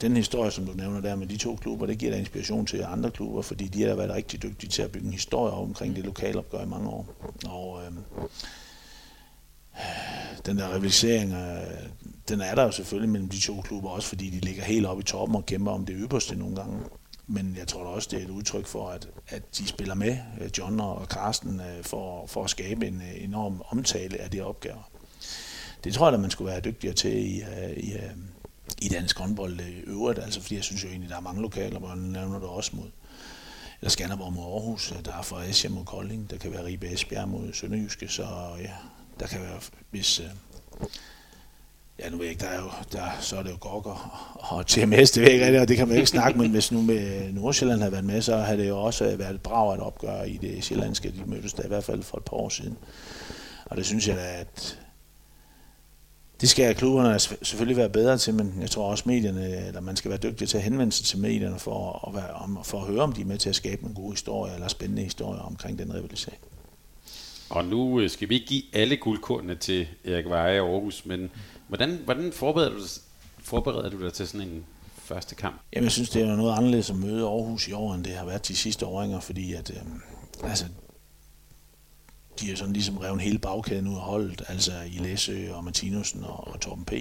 den 0.00 0.16
historie, 0.16 0.50
som 0.50 0.66
du 0.66 0.72
nævner 0.72 1.00
der 1.00 1.16
med 1.16 1.26
de 1.26 1.36
to 1.36 1.56
klubber, 1.56 1.86
det 1.86 1.98
giver 1.98 2.12
da 2.12 2.18
inspiration 2.18 2.66
til 2.66 2.84
andre 2.88 3.10
klubber, 3.10 3.42
fordi 3.42 3.68
de 3.68 3.82
har 3.82 3.94
været 3.94 4.10
rigtig 4.10 4.42
dygtige 4.42 4.70
til 4.70 4.82
at 4.82 4.92
bygge 4.92 5.06
en 5.06 5.12
historie 5.12 5.52
omkring 5.52 5.96
det 5.96 6.04
lokale 6.04 6.38
opgør 6.38 6.62
i 6.62 6.66
mange 6.66 6.88
år. 6.88 7.06
Og 7.48 7.80
øh, 7.82 7.92
den 10.46 10.58
der 10.58 10.74
rivalisering, 10.74 11.32
øh, 11.32 11.88
den 12.28 12.40
er 12.40 12.54
der 12.54 12.62
jo 12.62 12.70
selvfølgelig 12.70 13.10
mellem 13.10 13.28
de 13.28 13.40
to 13.40 13.60
klubber, 13.60 13.90
også 13.90 14.08
fordi 14.08 14.30
de 14.30 14.40
ligger 14.40 14.62
helt 14.62 14.86
oppe 14.86 15.00
i 15.00 15.04
toppen 15.04 15.36
og 15.36 15.46
kæmper 15.46 15.72
om 15.72 15.86
det 15.86 15.96
ypperste 15.98 16.36
nogle 16.36 16.56
gange. 16.56 16.78
Men 17.26 17.56
jeg 17.58 17.68
tror 17.68 17.82
da 17.82 17.88
også, 17.88 18.08
det 18.10 18.20
er 18.20 18.24
et 18.24 18.30
udtryk 18.30 18.66
for, 18.66 18.88
at, 18.88 19.08
at 19.28 19.58
de 19.58 19.66
spiller 19.66 19.94
med, 19.94 20.18
øh, 20.40 20.50
John 20.58 20.80
og 20.80 21.06
Carsten, 21.06 21.60
øh, 21.60 21.84
for, 21.84 22.26
for 22.26 22.44
at 22.44 22.50
skabe 22.50 22.86
en 22.86 23.02
øh, 23.02 23.24
enorm 23.24 23.62
omtale 23.68 24.18
af 24.18 24.30
de 24.30 24.40
opgaver. 24.40 24.90
Det 25.84 25.94
tror 25.94 26.06
jeg 26.06 26.14
at 26.14 26.20
man 26.20 26.30
skulle 26.30 26.50
være 26.50 26.60
dygtigere 26.60 26.94
til 26.94 27.12
i, 27.12 27.42
i, 27.76 27.94
i 28.82 28.88
dansk 28.88 29.18
håndbold 29.18 29.60
i 29.60 29.80
øvrigt, 29.86 30.18
altså 30.18 30.40
fordi 30.40 30.54
jeg 30.54 30.64
synes 30.64 30.84
jo 30.84 30.88
egentlig, 30.88 31.10
der 31.10 31.16
er 31.16 31.20
mange 31.20 31.42
lokaler, 31.42 31.78
hvor 31.78 31.88
man 31.88 31.98
nævner 31.98 32.38
det 32.38 32.48
også 32.48 32.70
mod 32.76 32.90
eller 33.80 33.90
Skanderborg 33.90 34.32
mod 34.32 34.42
Aarhus, 34.42 34.94
der 35.04 35.12
er 35.12 35.22
Fredericia 35.22 35.70
mod 35.70 35.84
Kolding, 35.84 36.30
der 36.30 36.36
kan 36.36 36.52
være 36.52 36.64
Ribe 36.64 36.92
Esbjerg 36.92 37.28
mod 37.28 37.52
Sønderjyske, 37.52 38.08
så 38.08 38.22
ja, 38.62 38.70
der 39.20 39.26
kan 39.26 39.40
være, 39.40 39.60
hvis, 39.90 40.20
øh, 40.20 40.26
ja 41.98 42.10
nu 42.10 42.16
ved 42.16 42.24
jeg 42.24 42.32
ikke, 42.32 42.44
der 42.44 42.50
er 42.50 42.62
jo, 42.62 42.70
der, 42.92 43.04
så 43.20 43.36
er 43.36 43.42
det 43.42 43.50
jo 43.50 43.56
Gok 43.60 43.86
og, 43.86 43.98
og 44.34 44.66
TMS, 44.66 45.10
det 45.10 45.22
ved 45.22 45.30
jeg 45.30 45.32
ikke 45.32 45.44
rigtigt, 45.44 45.60
og 45.60 45.68
det 45.68 45.76
kan 45.76 45.88
man 45.88 45.96
ikke 45.96 46.08
snakke, 46.08 46.38
men 46.38 46.50
hvis 46.50 46.72
nu 46.72 46.82
med 46.82 47.32
Nordsjælland 47.32 47.80
havde 47.80 47.92
været 47.92 48.04
med, 48.04 48.22
så 48.22 48.36
havde 48.36 48.58
det 48.58 48.68
jo 48.68 48.82
også 48.82 49.16
været 49.16 49.34
et 49.34 49.42
brag 49.42 49.74
at 49.74 49.80
opgøre 49.80 50.30
i 50.30 50.36
det 50.36 50.64
sjællandske, 50.64 51.10
de 51.10 51.22
mødtes 51.26 51.52
der 51.52 51.64
i 51.64 51.68
hvert 51.68 51.84
fald 51.84 52.02
for 52.02 52.16
et 52.16 52.24
par 52.24 52.36
år 52.36 52.48
siden. 52.48 52.76
Og 53.64 53.76
det 53.76 53.86
synes 53.86 54.08
jeg 54.08 54.16
da, 54.16 54.40
at 54.40 54.78
det 56.40 56.48
skal 56.48 56.74
klubberne 56.74 57.18
selvfølgelig 57.18 57.76
være 57.76 57.88
bedre 57.88 58.18
til, 58.18 58.34
men 58.34 58.54
jeg 58.60 58.70
tror 58.70 58.90
også 58.90 59.04
medierne, 59.06 59.66
eller 59.66 59.80
man 59.80 59.96
skal 59.96 60.08
være 60.08 60.18
dygtig 60.18 60.48
til 60.48 60.56
at 60.56 60.62
henvende 60.62 60.92
sig 60.92 61.06
til 61.06 61.18
medierne 61.18 61.58
for 61.58 62.08
at, 62.08 62.14
være, 62.14 62.30
om, 62.30 62.64
for 62.64 62.80
at 62.80 62.86
høre, 62.86 63.02
om 63.02 63.12
de 63.12 63.20
er 63.20 63.24
med 63.24 63.38
til 63.38 63.48
at 63.48 63.54
skabe 63.56 63.82
nogle 63.82 63.94
gode 63.94 64.10
historier 64.10 64.54
eller 64.54 64.68
spændende 64.68 65.02
historier 65.02 65.40
omkring 65.40 65.78
den 65.78 65.94
rivalisering. 65.94 66.38
Og 67.50 67.64
nu 67.64 68.00
øh, 68.00 68.10
skal 68.10 68.28
vi 68.28 68.34
ikke 68.34 68.46
give 68.46 68.62
alle 68.72 68.96
guldkornene 68.96 69.54
til 69.54 69.86
Erik 70.04 70.28
Veje 70.28 70.60
og 70.60 70.68
Aarhus, 70.68 71.06
men 71.06 71.30
hvordan, 71.68 71.98
hvordan 72.04 72.32
forbereder, 72.32 72.70
du, 72.70 72.78
forbereder 73.38 73.90
du 73.90 74.04
dig 74.04 74.12
til 74.12 74.28
sådan 74.28 74.48
en 74.48 74.64
første 74.98 75.34
kamp? 75.34 75.60
Jamen, 75.72 75.84
jeg 75.84 75.92
synes, 75.92 76.10
det 76.10 76.22
er 76.22 76.36
noget 76.36 76.56
anderledes 76.56 76.90
at 76.90 76.96
møde 76.96 77.26
Aarhus 77.26 77.68
i 77.68 77.72
år, 77.72 77.94
end 77.94 78.04
det 78.04 78.12
har 78.12 78.24
været 78.24 78.48
de 78.48 78.56
sidste 78.56 78.86
åringer, 78.86 79.20
fordi 79.20 79.52
at, 79.52 79.70
øh, 79.70 80.48
altså, 80.50 80.64
de 82.40 82.48
har 82.48 82.56
sådan 82.56 82.72
ligesom 82.72 82.98
revet 82.98 83.20
hele 83.20 83.38
bagkæden 83.38 83.88
ud 83.88 83.94
af 83.94 84.00
holdet, 84.00 84.42
altså 84.48 84.72
i 84.86 84.98
Læsø 84.98 85.52
og 85.52 85.64
Martinussen 85.64 86.24
og, 86.24 86.48
og 86.48 86.60
Torben 86.60 86.84
P. 86.84 86.92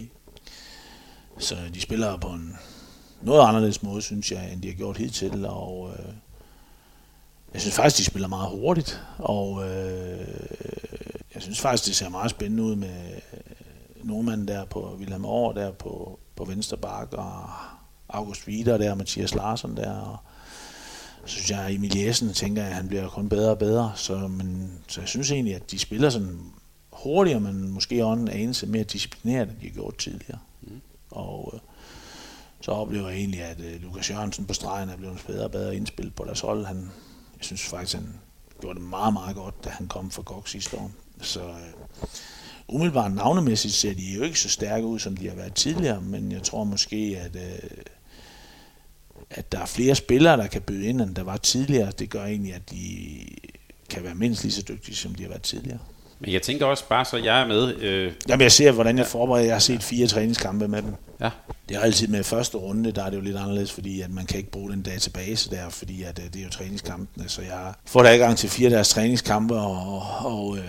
Så 1.38 1.56
de 1.74 1.82
spiller 1.82 2.18
på 2.18 2.28
en 2.28 2.56
noget 3.22 3.48
anderledes 3.48 3.84
måde, 3.84 4.02
synes 4.02 4.32
jeg, 4.32 4.54
end 4.54 4.62
de 4.62 4.68
har 4.68 4.76
gjort 4.76 4.98
hidtil, 4.98 5.46
og 5.46 5.94
øh, 5.94 6.14
jeg 7.54 7.62
synes 7.62 7.76
faktisk, 7.76 7.98
de 7.98 8.04
spiller 8.04 8.28
meget 8.28 8.50
hurtigt, 8.50 9.02
og 9.18 9.70
øh, 9.70 10.28
jeg 11.34 11.42
synes 11.42 11.62
faktisk, 11.62 11.86
det 11.86 11.96
ser 11.96 12.10
meget 12.10 12.32
spændende 12.32 12.64
ud 12.64 12.76
med 12.76 13.22
nordmanden 14.04 14.48
der 14.48 14.66
på 14.66 14.96
Wilhelm 15.00 15.26
Aar 15.26 15.52
der 15.52 15.72
på, 15.72 16.20
på 16.36 16.46
venstre 16.46 16.78
bak, 16.78 17.14
og 17.14 17.50
August 18.10 18.48
Wider 18.48 18.78
der, 18.78 18.96
Mathias 18.96 19.36
Larsen 19.36 19.78
der, 19.78 19.92
og 19.92 20.18
så 21.26 21.36
synes 21.36 21.51
jeg, 21.51 21.59
at 21.59 21.73
Emil 21.73 21.97
Jessen 21.97 22.34
tænker, 22.34 22.63
at 22.63 22.73
han 22.73 22.88
bliver 22.88 23.09
kun 23.09 23.30
bedre 23.30 23.51
og 23.51 23.59
bedre, 23.59 23.91
så, 23.95 24.28
men, 24.28 24.71
så 24.88 25.01
jeg 25.01 25.07
synes 25.07 25.32
egentlig, 25.32 25.55
at 25.55 25.71
de 25.71 25.80
spiller 25.80 26.09
sådan 26.09 26.39
hurtigere, 26.91 27.39
men 27.39 27.69
måske 27.69 28.05
også 28.05 28.21
en 28.21 28.28
anelse 28.28 28.67
mere 28.67 28.84
disciplineret, 28.84 29.49
end 29.49 29.57
de 29.61 29.67
har 29.67 29.73
gjort 29.73 29.97
tidligere. 29.97 30.39
Mm. 30.61 30.82
Og 31.11 31.51
øh, 31.53 31.59
så 32.61 32.71
oplever 32.71 33.09
jeg 33.09 33.17
egentlig, 33.17 33.41
at 33.41 33.59
øh, 33.59 33.82
Lukas 33.82 34.09
Jørgensen 34.09 34.45
på 34.45 34.53
stregen 34.53 34.89
er 34.89 34.97
blevet 34.97 35.23
bedre 35.28 35.43
og 35.43 35.51
bedre 35.51 35.76
indspil 35.76 36.11
på 36.11 36.23
deres 36.26 36.39
hold. 36.39 36.65
Han, 36.65 36.78
jeg 37.38 37.45
synes 37.45 37.65
faktisk, 37.65 37.95
han 37.95 38.13
gjorde 38.61 38.80
det 38.80 38.88
meget, 38.88 39.13
meget 39.13 39.36
godt, 39.36 39.63
da 39.63 39.69
han 39.69 39.88
kom 39.88 40.11
fra 40.11 40.21
GOG 40.21 40.47
sidste 40.47 40.78
år. 40.78 40.91
Så 41.21 41.41
øh, 41.43 41.73
umiddelbart 42.67 43.13
navnemæssigt 43.13 43.73
ser 43.73 43.93
de 43.93 44.13
jo 44.17 44.23
ikke 44.23 44.39
så 44.39 44.49
stærke 44.49 44.86
ud, 44.86 44.99
som 44.99 45.17
de 45.17 45.28
har 45.30 45.36
været 45.36 45.53
tidligere, 45.53 46.01
men 46.01 46.32
jeg 46.32 46.43
tror 46.43 46.63
måske, 46.63 47.21
at, 47.21 47.36
øh, 47.36 47.69
at 49.30 49.51
der 49.51 49.59
er 49.59 49.65
flere 49.65 49.95
spillere, 49.95 50.38
der 50.38 50.47
kan 50.47 50.61
byde 50.61 50.86
ind, 50.86 51.01
end 51.01 51.15
der 51.15 51.23
var 51.23 51.38
tidligere. 51.38 51.91
Det 51.91 52.09
gør 52.09 52.26
egentlig, 52.26 52.53
at 52.53 52.69
de 52.69 53.17
kan 53.89 54.03
være 54.03 54.15
mindst 54.15 54.43
lige 54.43 54.53
så 54.53 54.63
dygtige, 54.67 54.95
som 54.95 55.15
de 55.15 55.23
har 55.23 55.30
været 55.30 55.41
tidligere. 55.41 55.80
Men 56.20 56.32
jeg 56.34 56.41
tænker 56.41 56.66
også 56.66 56.88
bare, 56.89 57.05
så 57.05 57.18
jeg 57.18 57.41
er 57.41 57.47
med. 57.47 57.76
Øh, 57.76 58.13
Jamen, 58.30 58.41
jeg 58.41 58.51
ser, 58.51 58.72
hvordan 58.72 58.97
jeg 58.97 59.05
forbereder. 59.07 59.45
Jeg 59.45 59.55
har 59.55 59.59
set 59.59 59.84
fire 59.84 60.07
træningskampe 60.07 60.68
med 60.68 60.82
dem. 60.82 60.93
ja, 61.22 61.30
Det 61.70 61.78
er 61.78 61.82
altid 61.82 62.07
med 62.07 62.24
første 62.24 62.57
runde, 62.57 62.91
der 62.91 63.03
er 63.03 63.09
det 63.09 63.18
jo 63.18 63.22
lidt 63.22 63.38
anderledes, 63.38 63.72
fordi 63.72 64.01
at 64.01 64.11
man 64.11 64.26
kan 64.26 64.38
ikke 64.38 64.51
bruge 64.51 64.72
den 64.72 64.82
database 64.82 65.49
der, 65.49 65.70
fordi 65.70 66.03
at, 66.03 66.20
øh, 66.20 66.26
det 66.26 66.39
er 66.39 66.43
jo 66.43 66.49
træningskampene, 66.49 67.30
så 67.30 67.41
jeg 67.41 67.74
får 67.86 68.03
da 68.03 68.09
adgang 68.09 68.38
til 68.38 68.49
fire 68.49 68.70
deres 68.70 68.89
træningskampe, 68.89 69.55
og, 69.55 70.03
og 70.26 70.57
øh, 70.57 70.63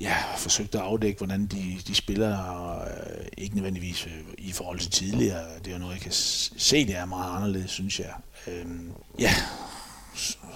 ja, 0.00 0.14
forsøgt 0.36 0.74
at 0.74 0.80
afdække, 0.80 1.18
hvordan 1.18 1.46
de, 1.46 1.76
de 1.86 1.94
spiller, 1.94 2.36
og, 2.38 2.86
øh, 2.88 3.24
ikke 3.38 3.54
nødvendigvis 3.54 4.06
øh, 4.06 4.12
i 4.38 4.52
forhold 4.52 4.78
til 4.78 4.90
tidligere. 4.90 5.42
Det 5.58 5.68
er 5.68 5.72
jo 5.72 5.78
noget, 5.78 5.94
jeg 5.94 6.00
kan 6.02 6.12
se, 6.12 6.86
det 6.86 6.96
er 6.96 7.04
meget 7.04 7.36
anderledes, 7.36 7.70
synes 7.70 8.00
jeg. 8.00 8.12
Øhm, 8.46 8.92
ja, 9.18 9.30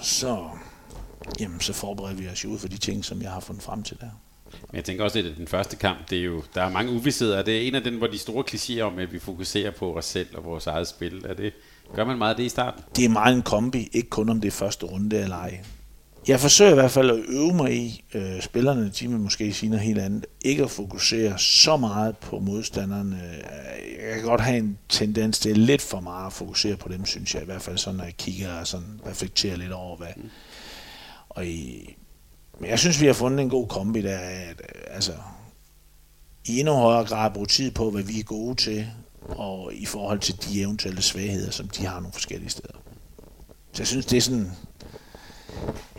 så, 0.03 0.39
jamen, 1.41 1.61
så 1.61 1.73
forbereder 1.73 2.17
vi 2.17 2.29
os 2.29 2.45
jo 2.45 2.49
ud 2.49 2.59
for 2.59 2.69
de 2.69 2.77
ting, 2.79 3.05
som 3.05 3.23
jeg 3.23 3.31
har 3.31 3.41
fundet 3.41 3.65
frem 3.65 3.83
til 3.83 3.97
der. 4.01 4.07
Men 4.71 4.77
jeg 4.77 4.85
tænker 4.85 5.05
også, 5.05 5.19
at 5.19 5.25
den 5.37 5.47
første 5.47 5.77
kamp, 5.77 6.11
det 6.11 6.19
er 6.19 6.25
jo, 6.25 6.43
der 6.55 6.63
er 6.63 6.71
mange 6.71 6.93
uvidsheder. 6.93 7.43
Det 7.43 7.57
er 7.57 7.61
en 7.61 7.75
af 7.75 7.83
den, 7.83 7.95
hvor 7.95 8.07
de 8.07 8.19
store 8.19 8.45
klichéer 8.51 8.81
om, 8.81 8.99
at 8.99 9.13
vi 9.13 9.19
fokuserer 9.19 9.71
på 9.71 9.97
os 9.97 10.05
selv 10.05 10.29
og 10.35 10.45
vores 10.45 10.67
eget 10.67 10.89
spil. 10.89 11.25
Er 11.29 11.35
det, 11.35 11.53
gør 11.95 12.05
man 12.05 12.19
meget 12.19 12.31
af 12.31 12.37
det 12.37 12.45
i 12.45 12.49
starten? 12.49 12.83
Det 12.97 13.05
er 13.05 13.09
meget 13.09 13.37
en 13.37 13.43
kombi, 13.43 13.89
ikke 13.93 14.09
kun 14.09 14.29
om 14.29 14.41
det 14.41 14.49
er 14.49 14.53
første 14.53 14.87
runde 14.87 15.19
eller 15.19 15.37
ej. 15.37 15.61
Jeg 16.29 16.41
forsøger 16.41 16.71
i 16.71 16.75
hvert 16.75 16.91
fald 16.91 17.11
at 17.11 17.25
øve 17.29 17.55
mig 17.55 17.77
i, 17.77 18.05
øh, 18.15 18.43
spillerne, 18.43 18.91
de 19.01 19.09
vil 19.09 19.19
måske 19.19 19.53
sige 19.53 19.71
noget 19.71 19.85
helt 19.85 19.99
andet, 19.99 20.27
ikke 20.41 20.65
at 20.65 20.71
fokusere 20.71 21.39
så 21.39 21.77
meget 21.77 22.17
på 22.17 22.39
modstanderne. 22.39 23.17
Øh, 23.17 24.09
jeg 24.09 24.15
kan 24.15 24.25
godt 24.25 24.41
have 24.41 24.59
en 24.59 24.79
tendens 24.89 25.39
til 25.39 25.59
lidt 25.59 25.83
for 25.83 26.01
meget 26.01 26.27
at 26.27 26.33
fokusere 26.33 26.77
på 26.77 26.89
dem, 26.89 27.07
synes 27.07 27.35
jeg 27.35 27.43
i 27.43 27.47
hvert 27.47 27.63
fald, 27.63 27.79
sådan 27.79 27.97
når 27.97 28.05
jeg 28.05 28.17
kigger 28.17 28.53
og 28.61 28.67
sådan 28.67 29.01
reflekterer 29.07 29.57
lidt 29.57 29.73
over, 29.73 29.97
hvad. 29.97 30.09
Og 31.29 31.47
i, 31.47 31.95
men 32.63 32.71
jeg 32.71 32.79
synes, 32.79 33.01
vi 33.01 33.07
har 33.07 33.13
fundet 33.13 33.41
en 33.41 33.51
god 33.51 33.69
kombi 33.69 34.03
der, 34.03 34.19
at 34.19 34.61
øh, 34.61 34.95
altså, 34.95 35.13
i 36.47 36.61
endnu 36.61 36.75
højere 36.75 37.05
grad 37.05 37.31
bruge 37.31 37.47
tid 37.47 37.71
på, 37.71 37.91
hvad 37.91 38.03
vi 38.03 38.19
er 38.19 38.25
gode 38.25 38.55
til, 38.55 38.87
og 39.29 39.75
i 39.75 39.87
forhold 39.87 40.19
til 40.19 40.43
de 40.43 40.61
eventuelle 40.61 41.03
svagheder, 41.03 41.51
som 41.51 41.69
de 41.69 41.87
har 41.87 42.01
nogle 42.01 42.13
forskellige 42.13 42.51
steder. 42.51 42.79
Så 43.73 43.83
jeg 43.83 43.87
synes, 43.87 44.07
det 44.07 44.17
er 44.17 44.21
sådan, 44.21 44.51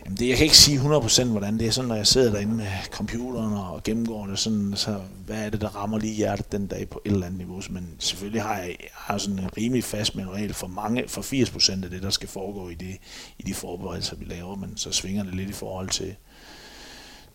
Jamen 0.05 0.17
det, 0.17 0.29
jeg 0.29 0.37
kan 0.37 0.43
ikke 0.43 0.57
sige 0.57 0.79
100% 0.79 1.25
hvordan 1.25 1.59
det 1.59 1.67
er 1.67 1.71
sådan, 1.71 1.87
når 1.87 1.95
jeg 1.95 2.07
sidder 2.07 2.31
derinde 2.31 2.55
med 2.55 2.67
computeren 2.91 3.53
og 3.53 3.83
gennemgår 3.83 4.27
det, 4.27 4.39
sådan, 4.39 4.73
så 4.75 5.01
hvad 5.25 5.45
er 5.45 5.49
det, 5.49 5.61
der 5.61 5.67
rammer 5.67 5.99
lige 5.99 6.13
hjertet 6.13 6.51
den 6.51 6.67
dag 6.67 6.89
på 6.89 7.01
et 7.05 7.11
eller 7.11 7.25
andet 7.25 7.37
niveau. 7.37 7.61
Men 7.69 7.95
selvfølgelig 7.99 8.41
har 8.41 8.57
jeg, 8.57 8.67
jeg 8.67 8.89
har 8.93 9.17
sådan 9.17 9.39
en 9.39 9.57
rimelig 9.57 9.83
fast 9.83 10.15
manual 10.15 10.53
for, 10.53 10.67
mange, 10.67 11.07
for 11.07 11.21
80% 11.21 11.83
af 11.83 11.89
det, 11.89 12.03
der 12.03 12.09
skal 12.09 12.29
foregå 12.29 12.69
i, 12.69 12.73
det, 12.73 12.97
i 13.39 13.43
de 13.43 13.53
forberedelser, 13.53 14.15
vi 14.15 14.25
laver, 14.25 14.55
men 14.55 14.77
så 14.77 14.91
svinger 14.91 15.23
det 15.23 15.35
lidt 15.35 15.49
i 15.49 15.53
forhold 15.53 15.89
til, 15.89 16.15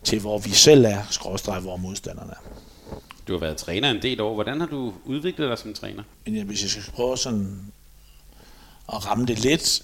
til 0.03 0.19
hvor 0.19 0.37
vi 0.37 0.49
selv 0.49 0.85
er, 0.85 1.03
skråstrej, 1.09 1.59
hvor 1.59 1.77
modstanderne 1.77 2.31
er. 2.31 2.59
Du 3.27 3.33
har 3.33 3.39
været 3.39 3.57
træner 3.57 3.91
en 3.91 4.01
del 4.01 4.21
år. 4.21 4.33
Hvordan 4.33 4.59
har 4.59 4.67
du 4.67 4.93
udviklet 5.05 5.49
dig 5.49 5.57
som 5.57 5.73
træner? 5.73 6.03
Men 6.25 6.45
hvis 6.45 6.63
jeg 6.63 6.69
skal 6.69 6.83
prøve 6.93 7.17
sådan 7.17 7.71
at 8.93 9.05
ramme 9.07 9.25
det 9.25 9.39
lidt, 9.39 9.83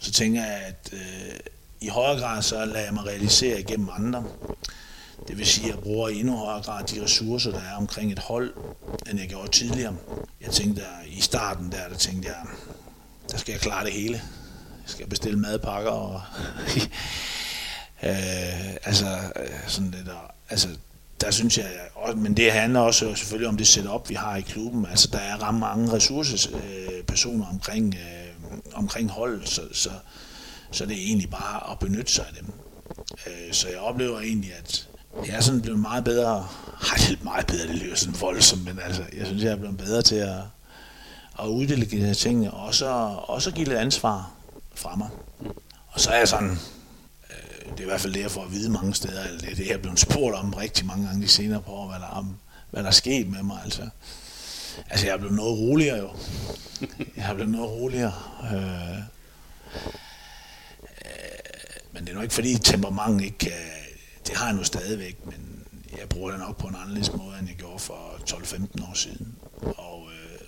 så 0.00 0.12
tænker 0.12 0.44
jeg, 0.44 0.62
at 0.66 0.90
øh, 0.92 1.36
i 1.80 1.88
højere 1.88 2.20
grad 2.20 2.42
så 2.42 2.64
lader 2.64 2.84
jeg 2.84 2.94
mig 2.94 3.06
realisere 3.06 3.60
igennem 3.60 3.88
andre. 3.92 4.24
Det 5.28 5.38
vil 5.38 5.46
sige, 5.46 5.64
at 5.64 5.74
jeg 5.74 5.82
bruger 5.82 6.08
i 6.08 6.20
endnu 6.20 6.36
højere 6.36 6.62
grad 6.62 6.84
de 6.84 7.04
ressourcer, 7.04 7.50
der 7.50 7.60
er 7.60 7.76
omkring 7.76 8.12
et 8.12 8.18
hold, 8.18 8.54
end 9.10 9.20
jeg 9.20 9.28
gjorde 9.28 9.50
tidligere. 9.50 9.96
Jeg 10.40 10.50
tænkte, 10.50 10.82
at 10.82 11.08
i 11.08 11.20
starten 11.20 11.72
der, 11.72 11.88
der 11.88 11.96
tænkte 11.96 12.28
jeg, 12.28 12.36
der 13.30 13.38
skal 13.38 13.52
jeg 13.52 13.60
klare 13.60 13.84
det 13.84 13.92
hele. 13.92 14.14
Jeg 14.82 14.90
skal 14.90 15.08
bestille 15.08 15.38
madpakker 15.38 15.90
og 15.90 16.22
øh, 18.02 18.74
altså, 18.84 19.06
øh, 19.36 19.48
sådan 19.66 19.90
lidt, 19.90 20.08
altså, 20.50 20.68
der 21.20 21.30
synes 21.30 21.58
jeg, 21.58 21.66
men 22.16 22.36
det 22.36 22.52
handler 22.52 22.80
også 22.80 23.14
selvfølgelig 23.14 23.48
om 23.48 23.56
det 23.56 23.66
setup, 23.66 24.08
vi 24.08 24.14
har 24.14 24.36
i 24.36 24.40
klubben. 24.40 24.86
Altså, 24.86 25.08
der 25.12 25.18
er 25.18 25.48
ret 25.48 25.54
mange 25.54 25.92
ressourcepersoner 25.92 27.46
øh, 27.46 27.52
omkring, 27.52 27.94
øh, 27.94 28.58
omkring 28.74 29.10
holdet, 29.10 29.48
så, 29.48 29.60
så, 29.72 29.90
så 30.70 30.86
det 30.86 30.96
er 30.96 31.06
egentlig 31.06 31.30
bare 31.30 31.70
at 31.70 31.78
benytte 31.78 32.12
sig 32.12 32.24
af 32.28 32.34
dem. 32.40 32.52
Øh, 33.26 33.52
så 33.52 33.68
jeg 33.68 33.78
oplever 33.78 34.20
egentlig, 34.20 34.52
at 34.58 34.88
jeg 35.26 35.36
er 35.36 35.40
sådan 35.40 35.62
blevet 35.62 35.80
meget 35.80 36.04
bedre, 36.04 36.46
har 36.88 36.96
det 37.08 37.24
meget 37.24 37.46
bedre, 37.46 37.66
det 37.66 37.74
lyder 37.74 37.96
sådan 37.96 38.20
voldsomt, 38.20 38.64
men 38.64 38.78
altså, 38.84 39.02
jeg 39.16 39.26
synes, 39.26 39.42
jeg 39.42 39.52
er 39.52 39.56
blevet 39.56 39.78
bedre 39.78 40.02
til 40.02 40.16
at, 40.16 40.38
at 41.40 41.46
uddelegere 41.46 42.14
tingene, 42.14 42.50
og 42.50 42.74
så, 42.74 42.86
og 43.28 43.42
så 43.42 43.50
give 43.50 43.66
lidt 43.66 43.78
ansvar 43.78 44.30
fra 44.74 44.96
mig. 44.96 45.08
Og 45.88 46.00
så 46.00 46.10
er 46.10 46.18
jeg 46.18 46.28
sådan, 46.28 46.58
det 47.70 47.78
er 47.78 47.82
i 47.82 47.84
hvert 47.84 48.00
fald 48.00 48.14
det, 48.14 48.20
jeg 48.20 48.30
får 48.30 48.44
at 48.44 48.52
vide 48.52 48.70
mange 48.70 48.94
steder, 48.94 49.24
eller 49.24 49.40
det 49.40 49.50
er 49.50 49.54
det, 49.54 49.66
jeg 49.66 49.74
er 49.74 49.78
blevet 49.78 49.98
spurgt 50.00 50.36
om 50.36 50.54
rigtig 50.54 50.86
mange 50.86 51.06
gange 51.06 51.22
de 51.22 51.28
senere 51.28 51.62
på 51.62 51.70
år, 51.72 51.88
hvad 51.88 51.98
der, 51.98 52.06
om, 52.06 52.36
hvad 52.70 52.82
der 52.82 52.88
er 52.88 52.92
sket 52.92 53.28
med 53.28 53.42
mig, 53.42 53.60
altså. 53.64 53.88
Altså, 54.90 55.06
jeg 55.06 55.12
er 55.12 55.18
blevet 55.18 55.36
noget 55.36 55.58
roligere 55.58 55.98
jo. 55.98 56.10
Jeg 57.16 57.30
er 57.30 57.34
blevet 57.34 57.52
noget 57.52 57.70
roligere. 57.70 58.12
Øh, 58.42 58.98
øh, 58.98 59.02
men 61.92 62.04
det 62.04 62.08
er 62.10 62.14
nok 62.14 62.22
ikke 62.22 62.34
fordi 62.34 62.58
temperament 62.58 63.22
ikke 63.22 63.38
kan, 63.38 63.52
det 64.26 64.36
har 64.36 64.46
jeg 64.46 64.54
nu 64.54 64.64
stadigvæk, 64.64 65.26
men 65.26 65.62
jeg 65.98 66.08
bruger 66.08 66.30
det 66.30 66.40
nok 66.40 66.56
på 66.56 66.66
en 66.66 66.76
anderledes 66.82 67.12
måde, 67.12 67.38
end 67.38 67.48
jeg 67.48 67.56
gjorde 67.56 67.78
for 67.78 68.20
12-15 68.30 68.90
år 68.90 68.94
siden. 68.94 69.34
Og 69.62 70.08
øh, 70.12 70.40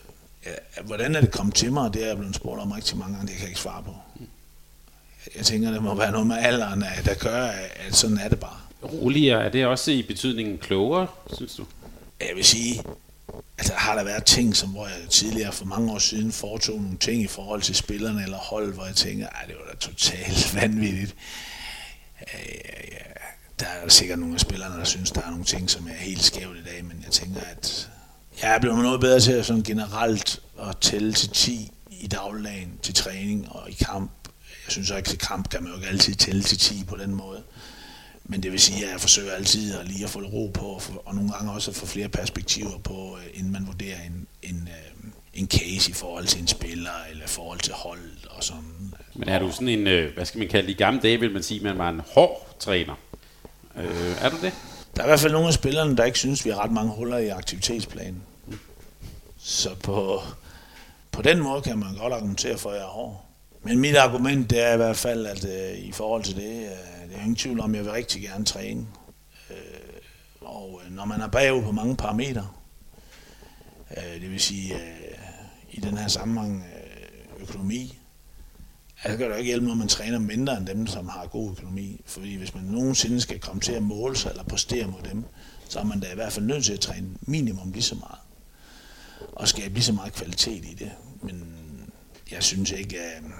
ja, 0.46 0.82
hvordan 0.82 1.14
er 1.14 1.20
det 1.20 1.30
kommet 1.30 1.54
til 1.54 1.72
mig, 1.72 1.94
det 1.94 2.02
er 2.02 2.06
jeg 2.06 2.16
blevet 2.16 2.34
spurgt 2.34 2.60
om 2.60 2.72
rigtig 2.72 2.98
mange 2.98 3.16
gange, 3.16 3.26
det 3.26 3.36
kan 3.36 3.42
jeg 3.42 3.48
ikke 3.48 3.60
svare 3.60 3.82
på. 3.82 3.94
Jeg 5.36 5.44
tænker, 5.44 5.70
det 5.70 5.82
må 5.82 5.94
være 5.94 6.12
noget 6.12 6.26
med 6.26 6.36
alderen, 6.36 6.84
der 7.04 7.14
gør, 7.14 7.42
at 7.86 7.96
sådan 7.96 8.18
er 8.18 8.28
det 8.28 8.40
bare. 8.40 8.58
Roligere, 8.82 9.44
er 9.44 9.48
det 9.48 9.66
også 9.66 9.90
i 9.90 10.02
betydningen 10.02 10.58
klogere, 10.58 11.06
synes 11.32 11.54
du? 11.54 11.64
Jeg 12.20 12.30
vil 12.36 12.44
sige, 12.44 12.82
at 13.58 13.66
der 13.66 13.74
har 13.74 13.94
der 13.94 14.04
været 14.04 14.24
ting, 14.24 14.56
som 14.56 14.68
hvor 14.68 14.86
jeg 14.86 14.96
tidligere 15.10 15.52
for 15.52 15.64
mange 15.64 15.92
år 15.92 15.98
siden 15.98 16.32
foretog 16.32 16.80
nogle 16.80 16.98
ting 16.98 17.22
i 17.22 17.26
forhold 17.26 17.62
til 17.62 17.74
spillerne 17.74 18.22
eller 18.22 18.36
hold, 18.36 18.74
hvor 18.74 18.84
jeg 18.84 18.94
tænker, 18.94 19.26
at 19.26 19.48
det 19.48 19.56
var 19.56 19.72
da 19.72 19.78
totalt 19.78 20.54
vanvittigt. 20.60 21.14
Der 23.60 23.66
er 23.66 23.88
sikkert 23.88 24.18
nogle 24.18 24.34
af 24.34 24.40
spillerne, 24.40 24.78
der 24.78 24.84
synes, 24.84 25.10
der 25.10 25.22
er 25.22 25.30
nogle 25.30 25.44
ting, 25.44 25.70
som 25.70 25.86
er 25.86 25.94
helt 25.94 26.22
skævt 26.22 26.56
i 26.56 26.64
dag, 26.74 26.84
men 26.84 27.02
jeg 27.04 27.12
tænker, 27.12 27.40
at 27.40 27.90
jeg 28.42 28.54
er 28.54 28.58
blevet 28.58 28.78
noget 28.78 29.00
bedre 29.00 29.20
til 29.20 29.32
at 29.32 29.46
sådan 29.46 29.62
generelt 29.62 30.40
at 30.68 30.76
tælle 30.80 31.12
til 31.12 31.28
10 31.28 31.70
i 31.90 32.06
dagligdagen, 32.06 32.78
til 32.82 32.94
træning 32.94 33.48
og 33.48 33.70
i 33.70 33.72
kamp. 33.72 34.10
Jeg 34.68 34.72
synes 34.72 34.90
også 34.90 34.96
ikke, 34.96 35.08
til 35.08 35.18
kamp 35.18 35.50
kan 35.50 35.62
man 35.62 35.72
jo 35.72 35.78
ikke 35.78 35.88
altid 35.88 36.14
tælle 36.14 36.42
til 36.42 36.58
10 36.58 36.84
på 36.84 36.96
den 36.96 37.14
måde. 37.14 37.42
Men 38.24 38.42
det 38.42 38.52
vil 38.52 38.60
sige, 38.60 38.84
at 38.84 38.92
jeg 38.92 39.00
forsøger 39.00 39.32
altid 39.32 39.74
at 39.74 39.88
lige 39.88 40.04
at 40.04 40.10
få 40.10 40.20
ro 40.20 40.50
på, 40.54 40.82
og 41.04 41.14
nogle 41.14 41.32
gange 41.32 41.52
også 41.52 41.70
at 41.70 41.76
få 41.76 41.86
flere 41.86 42.08
perspektiver 42.08 42.78
på, 42.84 43.18
øh, 43.18 43.38
inden 43.38 43.52
man 43.52 43.66
vurderer 43.66 43.96
en, 44.06 44.26
en, 44.42 44.68
øh, 44.72 45.10
en 45.34 45.48
case 45.48 45.90
i 45.90 45.92
forhold 45.92 46.26
til 46.26 46.40
en 46.40 46.46
spiller, 46.46 46.90
eller 47.10 47.24
i 47.24 47.28
forhold 47.28 47.58
til 47.58 47.72
hold 47.72 48.00
og 48.30 48.44
sådan. 48.44 48.94
Men 49.14 49.28
er 49.28 49.38
du 49.38 49.52
sådan 49.52 49.68
en, 49.68 49.86
øh, 49.86 50.14
hvad 50.14 50.24
skal 50.24 50.38
man 50.38 50.48
kalde 50.48 50.66
det, 50.66 50.74
i 50.74 50.76
gamle 50.76 51.00
dage 51.00 51.20
vil 51.20 51.32
man 51.32 51.42
sige, 51.42 51.60
at 51.60 51.64
man 51.64 51.78
var 51.78 51.88
en 51.88 52.00
hård 52.14 52.56
træner. 52.60 52.94
Øh, 53.76 54.16
er 54.20 54.30
du 54.30 54.36
det? 54.42 54.52
Der 54.96 55.02
er 55.02 55.06
i 55.06 55.08
hvert 55.08 55.20
fald 55.20 55.32
nogle 55.32 55.48
af 55.48 55.54
spillerne, 55.54 55.96
der 55.96 56.04
ikke 56.04 56.18
synes, 56.18 56.44
vi 56.44 56.50
har 56.50 56.64
ret 56.64 56.72
mange 56.72 56.92
huller 56.92 57.18
i 57.18 57.28
aktivitetsplanen. 57.28 58.22
Så 59.38 59.74
på, 59.82 60.22
på 61.12 61.22
den 61.22 61.42
måde 61.42 61.62
kan 61.62 61.78
man 61.78 61.94
godt 61.94 62.12
argumentere 62.12 62.58
for, 62.58 62.70
at 62.70 62.76
jeg 62.76 62.82
er 62.82 62.88
hård. 62.88 63.27
Men 63.62 63.78
mit 63.78 63.96
argument 63.96 64.50
det 64.50 64.66
er 64.66 64.74
i 64.74 64.76
hvert 64.76 64.96
fald, 64.96 65.26
at 65.26 65.44
øh, 65.44 65.78
i 65.78 65.92
forhold 65.92 66.24
til 66.24 66.36
det, 66.36 66.62
øh, 66.62 67.08
det 67.08 67.16
er 67.16 67.20
ingen 67.20 67.36
tvivl 67.36 67.60
om, 67.60 67.70
at 67.70 67.76
jeg 67.76 67.84
vil 67.84 67.92
rigtig 67.92 68.22
gerne 68.22 68.44
træne. 68.44 68.86
Øh, 69.50 69.56
og 70.40 70.80
øh, 70.84 70.96
når 70.96 71.04
man 71.04 71.20
er 71.20 71.28
bagud 71.28 71.62
på 71.62 71.72
mange 71.72 71.96
parametre, 71.96 72.48
øh, 73.96 74.20
det 74.20 74.30
vil 74.30 74.40
sige 74.40 74.74
øh, 74.74 75.18
i 75.70 75.80
den 75.80 75.98
her 75.98 76.08
sammenhæng 76.08 76.64
øh, 76.64 77.42
økonomi, 77.42 77.98
altså 79.04 79.18
kan 79.18 79.30
det 79.30 79.38
ikke 79.38 79.48
hjælpe 79.48 79.66
når 79.66 79.74
man 79.74 79.88
træner 79.88 80.18
mindre 80.18 80.56
end 80.56 80.66
dem, 80.66 80.86
som 80.86 81.08
har 81.08 81.26
god 81.26 81.50
økonomi. 81.50 82.00
Fordi 82.06 82.36
hvis 82.36 82.54
man 82.54 82.64
nogensinde 82.64 83.20
skal 83.20 83.40
komme 83.40 83.60
til 83.60 83.72
at 83.72 83.82
måle 83.82 84.16
sig 84.16 84.30
eller 84.30 84.44
præstere 84.44 84.86
mod 84.86 85.02
dem, 85.10 85.24
så 85.68 85.78
er 85.78 85.84
man 85.84 86.00
da 86.00 86.12
i 86.12 86.14
hvert 86.14 86.32
fald 86.32 86.46
nødt 86.46 86.64
til 86.64 86.72
at 86.72 86.80
træne 86.80 87.08
minimum 87.20 87.72
lige 87.72 87.82
så 87.82 87.94
meget. 87.94 88.18
Og 89.32 89.48
skabe 89.48 89.74
lige 89.74 89.84
så 89.84 89.92
meget 89.92 90.12
kvalitet 90.12 90.64
i 90.64 90.74
det. 90.78 90.90
Men 91.22 91.54
jeg 92.30 92.42
synes 92.42 92.70
ikke, 92.70 93.00
at 93.00 93.22
øh, 93.24 93.30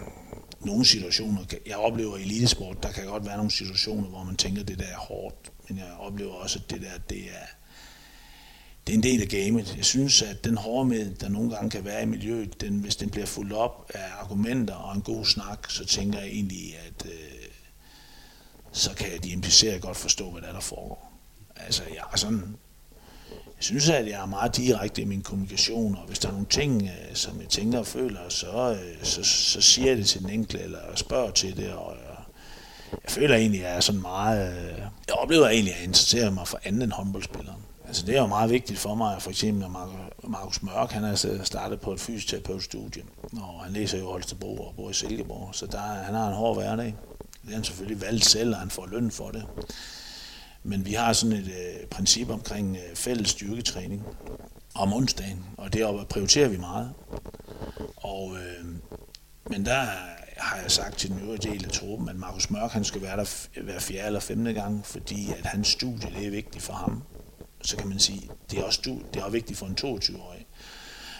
nogle 0.61 0.85
situationer, 0.85 1.45
jeg 1.67 1.77
oplever 1.77 2.17
i 2.17 2.23
elitesport, 2.23 2.83
der 2.83 2.93
kan 2.93 3.07
godt 3.07 3.27
være 3.27 3.37
nogle 3.37 3.51
situationer, 3.51 4.09
hvor 4.09 4.25
man 4.25 4.37
tænker, 4.37 4.63
at 4.63 4.69
det 4.69 4.79
der 4.79 4.85
er 4.87 4.97
hårdt, 4.97 5.53
men 5.69 5.79
jeg 5.79 5.93
oplever 5.99 6.33
også, 6.33 6.59
at 6.59 6.71
det 6.71 6.81
der, 6.81 6.99
det 7.11 7.19
er, 7.19 7.47
det 8.87 8.93
er 8.93 8.97
en 8.97 9.03
del 9.03 9.23
af 9.23 9.29
gamet. 9.29 9.77
Jeg 9.77 9.85
synes, 9.85 10.23
at 10.23 10.45
den 10.45 10.57
hårdhed, 10.57 11.15
der 11.15 11.29
nogle 11.29 11.51
gange 11.51 11.71
kan 11.71 11.85
være 11.85 12.03
i 12.03 12.07
miljøet, 12.07 12.61
den, 12.61 12.79
hvis 12.79 12.97
den 12.97 13.11
bliver 13.11 13.27
fuldt 13.27 13.53
op 13.53 13.91
af 13.95 14.09
argumenter 14.21 14.75
og 14.75 14.95
en 14.97 15.03
god 15.03 15.25
snak, 15.25 15.71
så 15.71 15.85
tænker 15.87 16.19
jeg 16.19 16.29
egentlig, 16.29 16.77
at 16.87 17.07
øh, 17.07 17.49
så 18.73 18.95
kan 18.95 19.23
de 19.23 19.31
implicerede 19.31 19.81
godt 19.81 19.97
forstå, 19.97 20.31
hvad 20.31 20.43
der, 20.43 20.53
der 20.53 20.61
foregår. 20.61 21.13
Altså, 21.57 21.83
jeg 21.83 22.03
er 22.13 22.17
sådan 22.17 22.57
jeg 23.59 23.65
synes, 23.65 23.89
at 23.89 24.07
jeg 24.07 24.21
er 24.23 24.27
meget 24.27 24.57
direkte 24.57 25.03
i 25.03 25.05
min 25.05 25.23
kommunikation, 25.23 25.97
og 25.97 26.07
hvis 26.07 26.19
der 26.19 26.29
er 26.29 26.33
nogle 26.33 26.47
ting, 26.51 26.83
øh, 26.83 27.15
som 27.15 27.41
jeg 27.41 27.49
tænker 27.49 27.79
og 27.79 27.87
føler, 27.87 28.21
så, 28.29 28.71
øh, 28.81 29.05
så, 29.05 29.25
så 29.25 29.61
siger 29.61 29.89
jeg 29.89 29.97
det 29.97 30.07
til 30.07 30.21
den 30.21 30.31
enkelte, 30.31 30.65
eller 30.65 30.79
spørger 30.95 31.31
til 31.31 31.57
det, 31.57 31.73
og 31.73 31.97
jeg, 31.97 32.17
jeg 32.93 33.11
føler 33.11 33.37
egentlig, 33.37 33.61
at 33.61 33.69
jeg 33.69 33.77
er 33.77 33.81
sådan 33.81 34.01
meget... 34.01 34.53
Øh, 34.53 34.79
jeg 35.09 35.15
oplever 35.15 35.49
egentlig, 35.49 35.73
at 35.73 35.79
jeg 35.79 35.87
interesserer 35.87 36.31
mig 36.31 36.49
for 36.49 36.61
anden 36.65 36.83
end 36.83 36.93
håndboldspilleren. 36.93 37.61
Altså 37.87 38.07
det 38.07 38.17
er 38.17 38.21
jo 38.21 38.27
meget 38.27 38.51
vigtigt 38.51 38.79
for 38.79 38.95
mig, 38.95 39.23
for 39.23 39.31
eksempel 39.31 39.61
når 39.61 40.09
Markus 40.29 40.63
Mørk, 40.63 40.91
han 40.91 41.05
er 41.05 41.41
startet 41.45 41.81
på 41.81 41.93
et 41.93 42.01
fysioterapeutstudie, 42.01 43.03
og 43.33 43.65
han 43.65 43.73
læser 43.73 43.99
jo 43.99 44.11
Holstebro 44.11 44.57
og 44.57 44.75
bor 44.77 44.91
i 44.91 44.93
Silkeborg, 44.93 45.55
så 45.55 45.67
der, 45.67 45.79
han 45.79 46.15
har 46.15 46.29
en 46.29 46.35
hård 46.35 46.57
hverdag. 46.57 46.95
Det 47.43 47.49
har 47.49 47.55
han 47.55 47.65
selvfølgelig 47.65 48.01
valgt 48.01 48.25
selv, 48.25 48.55
og 48.55 48.61
han 48.61 48.71
får 48.71 48.87
løn 48.87 49.11
for 49.11 49.31
det. 49.31 49.45
Men 50.69 50.87
vi 50.87 50.93
har 50.93 51.13
sådan 51.13 51.37
et 51.37 51.47
øh, 51.49 51.87
princip 51.91 52.31
omkring 52.31 52.77
øh, 52.77 52.97
fælles 52.97 53.31
styrketræning 53.31 54.03
om 54.75 54.93
onsdagen, 54.93 55.45
og 55.57 55.73
det 55.73 56.09
prioriterer 56.11 56.49
vi 56.49 56.57
meget. 56.57 56.93
Og, 57.97 58.37
øh, 58.37 58.65
men 59.51 59.67
der 59.67 59.87
har 60.37 60.57
jeg 60.63 60.71
sagt 60.71 60.99
til 60.99 61.11
den 61.11 61.21
øvrige 61.21 61.51
del 61.51 61.65
af 61.65 61.71
truppen, 61.71 62.09
at 62.09 62.17
Markus 62.17 62.51
Mørk 62.51 62.71
han 62.71 62.85
skal 62.85 63.03
være 63.03 63.17
der 63.17 63.47
øh, 63.57 63.65
hver 63.65 63.79
fjerde 63.79 64.07
eller 64.07 64.21
femte 64.21 64.53
gang, 64.53 64.87
fordi 64.87 65.33
at 65.39 65.47
hans 65.47 65.69
studie 65.69 66.11
det 66.17 66.27
er 66.27 66.31
vigtigt 66.31 66.65
for 66.65 66.73
ham. 66.73 67.03
Så 67.63 67.77
kan 67.77 67.89
man 67.89 67.99
sige, 67.99 68.31
det 68.51 68.59
er 68.59 68.63
også, 68.63 68.81
det 68.85 69.21
er 69.21 69.25
også 69.25 69.33
vigtigt 69.33 69.59
for 69.59 69.67
en 69.67 69.77
22-årig. 69.81 70.47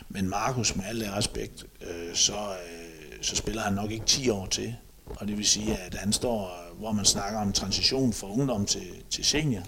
Men 0.09 0.29
Markus, 0.29 0.77
med 0.77 0.85
al 0.85 1.03
respekt, 1.03 1.67
øh, 1.81 2.15
så, 2.15 2.33
øh, 2.33 3.23
så 3.23 3.37
spiller 3.37 3.63
han 3.63 3.73
nok 3.73 3.91
ikke 3.91 4.07
10 4.07 4.29
år 4.29 4.47
til. 4.47 4.77
Og 5.07 5.29
det 5.29 5.37
vil 5.37 5.47
sige, 5.47 5.77
at 5.79 5.95
han 5.95 6.13
står, 6.13 6.68
hvor 6.79 6.93
man 6.93 7.05
snakker 7.05 7.41
om 7.41 7.53
transition 7.53 8.13
fra 8.13 8.33
ungdom 8.33 8.67
til, 8.67 8.87
til 9.11 9.25
senior, 9.25 9.63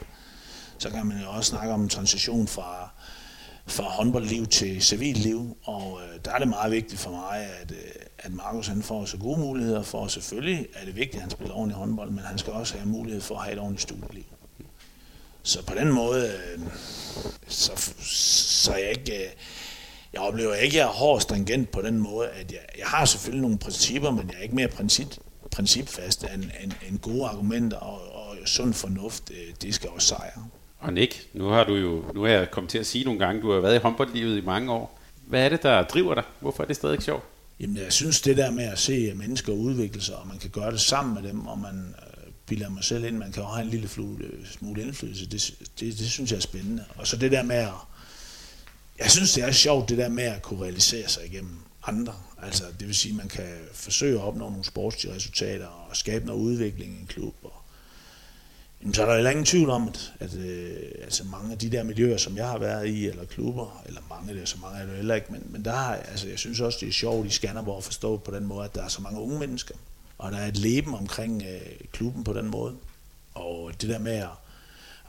så 0.79 0.91
kan 0.91 1.07
man 1.07 1.21
jo 1.21 1.31
også 1.31 1.51
snakke 1.51 1.75
om 1.75 1.89
transition 1.89 2.47
fra, 2.49 2.91
fra 3.67 3.83
håndboldliv 3.85 4.47
til 4.47 4.83
civilliv, 4.83 5.57
og 5.65 6.01
øh, 6.03 6.21
der 6.25 6.31
er 6.31 6.39
det 6.39 6.49
meget 6.49 6.73
vigtigt 6.73 7.01
for 7.01 7.11
mig, 7.11 7.49
at, 7.63 7.71
øh, 7.71 7.79
at 8.19 8.33
Markus 8.33 8.67
han 8.67 8.83
får 8.83 9.05
så 9.05 9.17
gode 9.17 9.41
muligheder 9.41 9.83
for, 9.83 10.07
selvfølgelig 10.07 10.67
er 10.75 10.85
det 10.85 10.97
vigtigt, 10.97 11.15
at 11.15 11.21
han 11.21 11.31
spiller 11.31 11.55
ordentligt 11.55 11.79
håndbold, 11.79 12.11
men 12.11 12.25
han 12.25 12.39
skal 12.39 12.53
også 12.53 12.77
have 12.77 12.89
mulighed 12.89 13.21
for 13.21 13.35
at 13.35 13.45
have 13.45 13.53
et 13.53 13.59
ordentligt 13.59 13.83
studieliv. 13.83 14.25
Så 15.43 15.67
på 15.67 15.75
den 15.75 15.93
måde, 15.93 16.27
øh, 16.27 16.61
så, 17.49 17.93
så 18.65 18.75
jeg 18.75 18.91
ikke, 18.91 19.25
øh, 19.25 19.31
jeg 20.13 20.21
oplever 20.21 20.55
ikke, 20.55 20.75
at 20.75 20.79
jeg 20.79 20.89
er 20.89 20.93
hård 20.93 21.21
stringent 21.21 21.71
på 21.71 21.83
den 21.83 21.99
måde, 21.99 22.29
at 22.29 22.53
jeg, 22.53 22.61
jeg 22.79 22.87
har 22.87 23.05
selvfølgelig 23.05 23.43
nogle 23.43 23.59
principper, 23.59 24.11
men 24.11 24.29
jeg 24.31 24.39
er 24.39 24.43
ikke 24.43 24.55
mere 24.55 24.69
princip, 24.69 25.09
principfast 25.51 26.25
end, 26.35 26.45
end, 26.63 26.73
end 26.89 26.99
gode 26.99 27.27
argumenter 27.27 27.77
og, 27.77 28.15
og 28.15 28.37
sund 28.45 28.75
fornuft, 28.75 29.31
øh, 29.31 29.55
det 29.63 29.75
skal 29.75 29.91
også 29.91 30.09
sejre. 30.09 30.47
Og 30.79 30.93
Nick, 30.93 31.27
nu 31.33 31.49
har 31.49 31.65
du 31.65 31.75
jo, 31.77 32.05
nu 32.15 32.23
har 32.23 32.29
jeg 32.29 32.51
kommet 32.51 32.71
til 32.71 32.79
at 32.79 32.87
sige 32.87 33.05
nogle 33.05 33.21
gange, 33.21 33.43
du 33.43 33.53
har 33.53 33.61
været 33.61 33.75
i 33.75 33.79
håndboldlivet 33.79 34.39
i 34.39 34.45
mange 34.45 34.73
år. 34.73 35.01
Hvad 35.27 35.45
er 35.45 35.49
det, 35.49 35.63
der 35.63 35.83
driver 35.83 36.15
dig? 36.15 36.23
Hvorfor 36.41 36.63
er 36.63 36.67
det 36.67 36.77
stadig 36.77 37.03
sjovt? 37.03 37.25
Jamen, 37.61 37.77
jeg 37.77 37.93
synes 37.93 38.21
det 38.21 38.37
der 38.37 38.51
med 38.51 38.65
at 38.65 38.79
se 38.79 39.13
mennesker 39.15 39.53
udvikle 39.53 40.03
sig, 40.03 40.17
og 40.17 40.27
man 40.27 40.39
kan 40.39 40.51
gøre 40.51 40.71
det 40.71 40.81
sammen 40.81 41.15
med 41.15 41.31
dem, 41.31 41.47
og 41.47 41.59
man 41.59 41.95
øh, 41.99 42.33
bilder 42.47 42.69
mig 42.69 42.85
selv 42.85 43.05
ind, 43.05 43.17
man 43.17 43.33
kan 43.33 43.43
også 43.43 43.55
have 43.55 43.65
en 43.65 43.71
lille 43.71 43.89
smule 43.89 44.83
indflydelse, 44.83 45.27
det, 45.27 45.55
det, 45.81 45.99
det 45.99 46.11
synes 46.11 46.31
jeg 46.31 46.37
er 46.37 46.41
spændende. 46.41 46.85
Og 46.97 47.07
så 47.07 47.17
det 47.17 47.33
der 47.33 47.43
med 47.43 47.57
at, 47.57 47.73
jeg 48.99 49.11
synes 49.11 49.33
det 49.33 49.45
er 49.45 49.51
sjovt, 49.51 49.89
det 49.89 49.99
der 49.99 50.09
med 50.09 50.25
at 50.25 50.43
kunne 50.43 50.63
realisere 50.63 51.09
sig 51.09 51.27
igennem 51.27 51.57
andre. 51.83 52.15
Altså, 52.43 52.65
det 52.79 52.87
vil 52.87 52.95
sige, 52.95 53.13
at 53.13 53.17
man 53.17 53.29
kan 53.29 53.49
forsøge 53.73 54.19
at 54.19 54.25
opnå 54.25 54.49
nogle 54.49 54.65
sportslige 54.65 55.15
resultater 55.15 55.67
og 55.67 55.97
skabe 55.97 56.27
noget 56.27 56.41
udvikling 56.41 56.93
i 56.93 57.01
en 57.01 57.07
klub. 57.07 57.35
Og, 57.43 57.53
jamen, 58.81 58.95
så 58.95 59.03
er 59.03 59.07
der 59.07 59.15
heller 59.15 59.31
ingen 59.31 59.47
tvivl 59.47 59.71
om, 59.71 59.89
at, 59.89 60.13
at 60.21 60.35
øh, 60.35 60.77
altså 61.03 61.25
mange 61.25 61.53
af 61.53 61.59
de 61.59 61.71
der 61.71 61.83
miljøer, 61.83 62.17
som 62.17 62.37
jeg 62.37 62.49
har 62.49 62.59
været 62.59 62.89
i, 62.89 63.07
eller 63.07 63.25
klubber, 63.25 63.83
eller 63.87 64.01
mange 64.11 64.29
der, 64.35 64.39
det, 64.41 64.49
så 64.49 64.59
mange 64.63 64.79
er 64.79 64.87
det 64.87 64.97
heller 64.97 65.15
ikke, 65.15 65.33
men, 65.33 65.43
men 65.47 65.65
der 65.65 65.73
har, 65.73 65.95
altså, 65.95 66.29
jeg 66.29 66.39
synes 66.39 66.61
også, 66.61 66.79
det 66.81 66.89
er 66.89 66.93
sjovt 66.93 67.27
i 67.27 67.31
Skanderborg 67.31 67.79
at 67.79 67.85
forstå 67.85 68.17
på 68.17 68.31
den 68.31 68.47
måde, 68.47 68.65
at 68.65 68.75
der 68.75 68.83
er 68.83 68.89
så 68.89 69.03
mange 69.03 69.21
unge 69.21 69.39
mennesker, 69.39 69.75
og 70.19 70.33
der 70.33 70.39
er 70.39 70.47
et 70.47 70.57
leben 70.57 70.95
omkring 70.95 71.43
øh, 71.43 71.61
klubben 71.93 72.25
på 72.25 72.33
den 72.33 72.47
måde. 72.47 72.77
Og 73.35 73.73
det 73.81 73.89
der 73.89 73.99
med 73.99 74.17
at, 74.17 74.29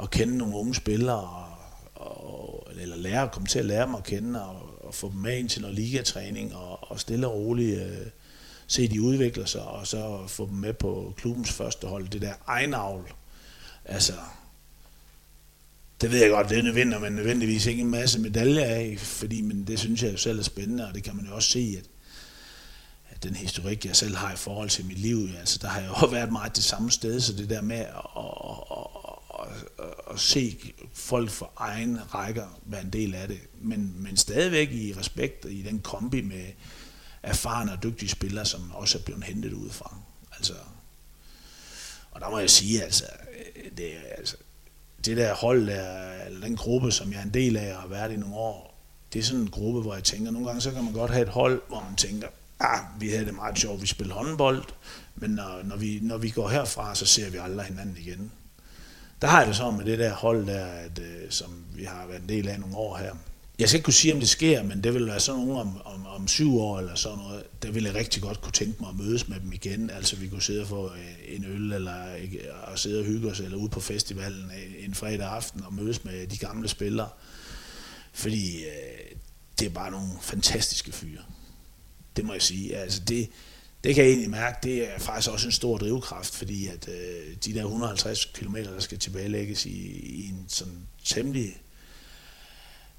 at 0.01 0.09
kende 0.09 0.37
nogle 0.37 0.55
unge 0.55 0.75
spillere, 0.75 1.47
og, 1.95 2.05
og, 2.05 2.67
eller 2.75 2.95
lære, 2.95 3.29
komme 3.29 3.47
til 3.47 3.59
at 3.59 3.65
lære 3.65 3.85
dem 3.85 3.95
at 3.95 4.03
kende, 4.03 4.45
og, 4.45 4.70
og 4.91 4.95
få 4.95 5.11
dem 5.11 5.19
med 5.19 5.37
ind 5.37 5.49
til 5.49 5.61
noget 5.61 5.75
ligatræning, 5.75 6.55
og, 6.55 6.91
og 6.91 6.99
stille 6.99 7.27
og 7.27 7.33
roligt 7.33 7.81
øh, 7.81 8.07
se, 8.67 8.87
de 8.87 9.01
udvikler 9.01 9.45
sig, 9.45 9.61
og 9.61 9.87
så 9.87 10.27
få 10.27 10.45
dem 10.45 10.55
med 10.55 10.73
på 10.73 11.13
klubbens 11.17 11.51
første 11.51 11.87
hold. 11.87 12.09
Det 12.09 12.21
der 12.21 12.33
egenavl, 12.47 13.13
altså, 13.85 14.13
det 16.01 16.11
ved 16.11 16.19
jeg 16.19 16.29
godt, 16.29 16.49
det 16.49 16.75
vinder 16.75 16.99
man 16.99 17.11
nødvendigvis 17.11 17.65
ikke 17.65 17.81
en 17.81 17.91
masse 17.91 18.19
medaljer 18.19 18.65
af, 18.65 18.95
fordi, 18.99 19.41
men 19.41 19.63
det 19.67 19.79
synes 19.79 20.03
jeg 20.03 20.11
jo 20.11 20.17
selv 20.17 20.39
er 20.39 20.43
spændende, 20.43 20.87
og 20.87 20.95
det 20.95 21.03
kan 21.03 21.15
man 21.15 21.25
jo 21.25 21.35
også 21.35 21.49
se, 21.49 21.75
at, 21.77 21.85
at 23.09 23.23
den 23.23 23.35
historik, 23.35 23.85
jeg 23.85 23.95
selv 23.95 24.15
har 24.15 24.33
i 24.33 24.37
forhold 24.37 24.69
til 24.69 24.85
mit 24.85 24.99
liv, 24.99 25.29
altså 25.39 25.59
der 25.61 25.67
har 25.67 25.81
jeg 25.81 25.89
jo 26.01 26.07
været 26.07 26.31
meget 26.31 26.55
det 26.55 26.63
samme 26.63 26.91
sted, 26.91 27.19
så 27.19 27.33
det 27.33 27.49
der 27.49 27.61
med 27.61 27.77
at, 27.77 27.87
at, 28.17 28.23
at, 28.71 29.00
at, 29.39 29.85
at 30.13 30.19
se 30.19 30.73
folk 30.93 31.29
for 31.29 31.51
egen 31.57 32.13
rækker 32.13 32.47
være 32.65 32.81
en 32.81 32.89
del 32.89 33.15
af 33.15 33.27
det, 33.27 33.39
men, 33.61 34.03
men 34.03 34.17
stadigvæk 34.17 34.71
i 34.71 34.93
respekt 34.97 35.45
i 35.49 35.61
den 35.61 35.79
kombi 35.79 36.21
med 36.21 36.45
erfarne 37.23 37.71
og 37.71 37.83
dygtige 37.83 38.09
spillere, 38.09 38.45
som 38.45 38.71
også 38.71 38.97
er 38.97 39.01
blevet 39.01 39.23
hentet 39.23 39.53
udefra. 39.53 39.95
Altså, 40.35 40.53
og 42.11 42.21
der 42.21 42.29
må 42.29 42.39
jeg 42.39 42.49
sige, 42.49 42.83
altså, 42.83 43.05
det, 43.77 43.91
altså, 44.17 44.37
det 45.05 45.17
der 45.17 45.33
hold, 45.33 45.67
der, 45.67 46.11
eller 46.25 46.39
den 46.47 46.55
gruppe, 46.55 46.91
som 46.91 47.11
jeg 47.11 47.19
er 47.19 47.23
en 47.23 47.33
del 47.33 47.57
af 47.57 47.75
og 47.75 47.81
har 47.81 47.87
været 47.87 48.11
i 48.11 48.15
nogle 48.15 48.35
år, 48.35 48.71
det 49.13 49.19
er 49.19 49.23
sådan 49.23 49.41
en 49.41 49.49
gruppe, 49.49 49.81
hvor 49.81 49.93
jeg 49.93 50.03
tænker, 50.03 50.31
nogle 50.31 50.47
gange 50.47 50.61
så 50.61 50.71
kan 50.71 50.83
man 50.83 50.93
godt 50.93 51.11
have 51.11 51.23
et 51.23 51.29
hold, 51.29 51.61
hvor 51.67 51.83
man 51.89 51.95
tænker, 51.95 52.27
ah, 52.59 52.79
vi 52.99 53.09
havde 53.09 53.25
det 53.25 53.33
meget 53.33 53.59
sjovt, 53.59 53.81
vi 53.81 53.87
spillede 53.87 54.17
håndbold, 54.17 54.63
men 55.15 55.31
når, 55.31 55.63
når, 55.63 55.75
vi, 55.75 55.99
når 56.01 56.17
vi 56.17 56.29
går 56.29 56.49
herfra, 56.49 56.95
så 56.95 57.05
ser 57.05 57.29
vi 57.29 57.37
aldrig 57.37 57.65
hinanden 57.65 57.97
igen. 57.97 58.31
Der 59.21 59.27
har 59.27 59.39
jeg 59.39 59.47
det 59.47 59.55
så 59.55 59.71
med 59.71 59.85
det 59.85 59.99
der 59.99 60.13
hold 60.13 60.47
der, 60.47 60.65
at, 60.65 60.99
øh, 60.99 61.29
som 61.29 61.65
vi 61.75 61.83
har 61.83 62.07
været 62.07 62.21
en 62.21 62.29
del 62.29 62.47
af 62.47 62.59
nogle 62.59 62.77
år 62.77 62.97
her. 62.97 63.15
Jeg 63.59 63.69
skal 63.69 63.77
ikke 63.77 63.85
kunne 63.85 63.93
sige, 63.93 64.13
om 64.13 64.19
det 64.19 64.29
sker, 64.29 64.63
men 64.63 64.83
det 64.83 64.93
vil 64.93 65.07
være 65.07 65.19
sådan 65.19 65.41
nogle 65.41 65.61
om, 65.61 65.81
om, 65.85 66.07
om 66.07 66.27
syv 66.27 66.57
år 66.57 66.79
eller 66.79 66.95
sådan 66.95 67.17
noget, 67.17 67.43
der 67.63 67.71
ville 67.71 67.89
jeg 67.89 67.95
rigtig 67.95 68.21
godt 68.21 68.41
kunne 68.41 68.51
tænke 68.51 68.77
mig 68.79 68.89
at 68.89 68.95
mødes 68.95 69.27
med 69.27 69.39
dem 69.39 69.53
igen. 69.53 69.89
Altså 69.89 70.15
vi 70.15 70.27
kunne 70.27 70.41
sidde 70.41 70.61
og 70.61 70.67
få 70.67 70.87
øh, 70.87 71.35
en 71.35 71.45
øl, 71.45 71.73
eller 71.73 71.95
og 72.63 72.79
sidde 72.79 72.99
og 72.99 73.05
hygge 73.05 73.31
os, 73.31 73.39
eller 73.39 73.57
ude 73.57 73.69
på 73.69 73.79
festivalen 73.79 74.51
øh, 74.51 74.85
en 74.85 74.93
fredag 74.93 75.27
aften 75.27 75.63
og 75.65 75.73
mødes 75.73 76.03
med 76.03 76.27
de 76.27 76.37
gamle 76.37 76.67
spillere. 76.67 77.09
Fordi 78.13 78.63
øh, 78.63 79.15
det 79.59 79.65
er 79.65 79.69
bare 79.69 79.91
nogle 79.91 80.09
fantastiske 80.21 80.91
fyre. 80.91 81.21
Det 82.15 82.25
må 82.25 82.33
jeg 82.33 82.41
sige. 82.41 82.77
Altså 82.77 83.01
det, 83.07 83.29
det 83.83 83.95
kan 83.95 84.03
jeg 84.03 84.11
egentlig 84.11 84.29
mærke, 84.29 84.57
det 84.63 84.93
er 84.93 84.99
faktisk 84.99 85.29
også 85.29 85.47
en 85.47 85.51
stor 85.51 85.77
drivkraft, 85.77 86.35
fordi 86.35 86.67
at 86.67 86.89
øh, 86.89 87.35
de 87.45 87.53
der 87.53 87.63
150 87.63 88.25
km, 88.25 88.55
der 88.55 88.79
skal 88.79 88.99
tilbagelægges 88.99 89.65
i, 89.65 89.99
i 89.99 90.29
en 90.29 90.45
sådan 90.47 90.87
temmelig 91.05 91.61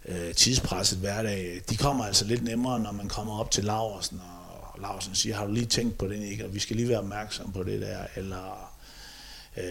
øh, 0.05 0.35
tidspresset 0.35 0.99
hverdag, 0.99 1.61
de 1.71 1.77
kommer 1.77 2.05
altså 2.05 2.25
lidt 2.25 2.45
nemmere, 2.45 2.81
når 2.81 2.93
man 2.93 3.09
kommer 3.09 3.41
op 3.41 3.51
til 3.51 3.65
Laversen, 3.65 4.21
og 4.21 4.81
Laversen 4.81 5.15
siger, 5.15 5.37
har 5.37 5.47
du 5.47 5.53
lige 5.53 5.67
tænkt 5.67 5.99
på 5.99 6.09
det, 6.09 6.23
ikke? 6.23 6.45
og 6.45 6.55
vi 6.55 6.59
skal 6.59 6.77
lige 6.77 6.89
være 6.89 6.99
opmærksom 6.99 7.53
på 7.53 7.63
det 7.63 7.81
der, 7.81 8.07
eller 8.17 8.73
øh, 9.57 9.65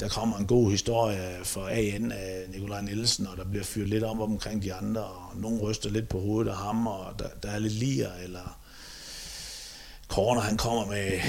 der 0.00 0.08
kommer 0.08 0.36
en 0.36 0.46
god 0.46 0.70
historie 0.70 1.38
for 1.44 1.68
AN 1.68 2.12
af 2.12 2.44
Nikolaj 2.48 2.80
Nielsen, 2.80 3.26
og 3.26 3.36
der 3.36 3.44
bliver 3.44 3.64
fyret 3.64 3.88
lidt 3.88 4.04
om 4.04 4.20
omkring 4.20 4.62
de 4.62 4.74
andre, 4.74 5.04
og 5.04 5.36
nogen 5.36 5.58
ryster 5.58 5.90
lidt 5.90 6.08
på 6.08 6.20
hovedet 6.20 6.50
af 6.50 6.56
ham, 6.56 6.86
og 6.86 7.18
der, 7.18 7.28
der 7.42 7.50
er 7.50 7.58
lidt 7.58 7.72
lier, 7.72 8.12
eller 8.24 8.61
Corner, 10.12 10.40
han 10.40 10.56
kommer 10.56 10.86
med 10.86 11.20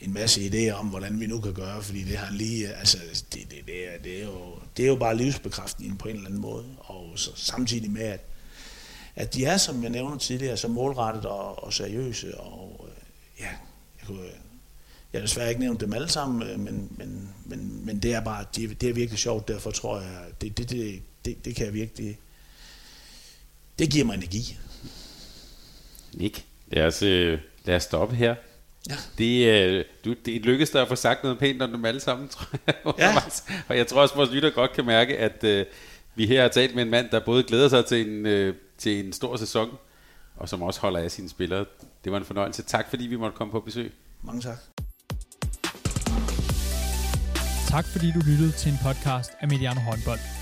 en 0.00 0.12
masse 0.12 0.40
idéer 0.40 0.72
om, 0.72 0.86
hvordan 0.86 1.20
vi 1.20 1.26
nu 1.26 1.40
kan 1.40 1.54
gøre, 1.54 1.82
fordi 1.82 2.02
det 2.02 2.16
har 2.16 2.26
han 2.26 2.34
lige, 2.34 2.74
altså, 2.74 2.98
det, 3.32 3.50
det, 3.50 3.66
det, 3.66 3.94
er, 3.94 3.98
det, 4.04 4.18
er, 4.18 4.24
jo, 4.24 4.58
det 4.76 4.82
er 4.82 4.86
jo 4.86 4.96
bare 4.96 5.16
livsbekræftningen 5.16 5.98
på 5.98 6.08
en 6.08 6.14
eller 6.14 6.26
anden 6.26 6.40
måde, 6.40 6.64
og 6.78 7.12
så, 7.16 7.30
samtidig 7.34 7.90
med, 7.90 8.02
at, 8.02 8.20
at 9.16 9.34
de 9.34 9.44
er, 9.44 9.56
som 9.56 9.82
jeg 9.82 9.90
nævnte 9.90 10.26
tidligere, 10.26 10.56
så 10.56 10.68
målrettet 10.68 11.24
og, 11.26 11.64
og 11.64 11.72
seriøse, 11.72 12.38
og 12.38 12.88
øh, 12.88 13.02
ja, 13.40 13.48
jeg 14.00 14.06
kunne, 14.06 14.22
jeg 15.12 15.20
har 15.20 15.26
desværre 15.26 15.48
ikke 15.48 15.60
nævnt 15.60 15.80
dem 15.80 15.92
alle 15.92 16.08
sammen, 16.08 16.42
øh, 16.42 16.60
men, 16.60 16.88
men, 16.90 17.34
men, 17.44 17.86
men 17.86 17.98
det 17.98 18.14
er 18.14 18.20
bare, 18.20 18.44
det, 18.56 18.80
det 18.80 18.88
er 18.88 18.94
virkelig 18.94 19.18
sjovt, 19.18 19.48
derfor 19.48 19.70
tror 19.70 20.00
jeg, 20.00 20.26
det, 20.40 20.58
det, 20.58 20.70
det, 20.70 21.02
det, 21.24 21.44
det 21.44 21.56
kan 21.56 21.66
jeg 21.66 21.74
virkelig, 21.74 22.18
det 23.78 23.90
giver 23.90 24.04
mig 24.04 24.14
energi. 24.14 24.58
Nick, 26.12 26.44
lad 26.68 26.84
altså, 26.84 27.06
os, 27.06 27.10
øh, 27.10 27.38
lad 27.64 27.76
os 27.76 27.82
stoppe 27.82 28.16
her. 28.16 28.34
Ja. 28.90 28.94
Det, 29.18 29.46
øh, 29.48 29.84
du, 30.04 30.14
det 30.24 30.42
lykkedes 30.42 30.70
dig 30.70 30.82
at 30.82 30.88
få 30.88 30.96
sagt 30.96 31.22
noget 31.22 31.38
pænt 31.38 31.62
om 31.62 31.70
dem 31.70 31.84
alle 31.84 32.00
sammen, 32.00 32.28
tror 32.34 32.58
jeg. 32.66 32.74
Ja. 32.98 33.14
og 33.68 33.76
jeg 33.76 33.86
tror 33.86 34.00
også, 34.00 34.12
at 34.12 34.18
vores 34.18 34.30
lytter 34.30 34.50
godt 34.50 34.72
kan 34.72 34.84
mærke, 34.84 35.18
at 35.18 35.44
øh, 35.44 35.66
vi 36.14 36.26
her 36.26 36.42
har 36.42 36.48
talt 36.48 36.74
med 36.74 36.82
en 36.82 36.90
mand, 36.90 37.10
der 37.10 37.20
både 37.20 37.42
glæder 37.42 37.68
sig 37.68 37.86
til 37.86 38.08
en, 38.08 38.26
øh, 38.26 38.54
til 38.78 39.06
en 39.06 39.12
stor 39.12 39.36
sæson, 39.36 39.70
og 40.36 40.48
som 40.48 40.62
også 40.62 40.80
holder 40.80 41.00
af 41.00 41.10
sine 41.10 41.28
spillere. 41.28 41.64
Det 42.04 42.12
var 42.12 42.18
en 42.18 42.24
fornøjelse. 42.24 42.62
Tak 42.62 42.90
fordi 42.90 43.06
vi 43.06 43.16
måtte 43.16 43.36
komme 43.36 43.50
på 43.50 43.60
besøg. 43.60 43.92
Mange 44.22 44.40
tak. 44.40 44.58
Tak 47.68 47.84
fordi 47.84 48.12
du 48.12 48.20
lyttede 48.26 48.52
til 48.52 48.72
en 48.72 48.78
podcast 48.82 49.30
af 49.40 49.48
Mediano 49.48 49.80
Håndbold. 49.80 50.41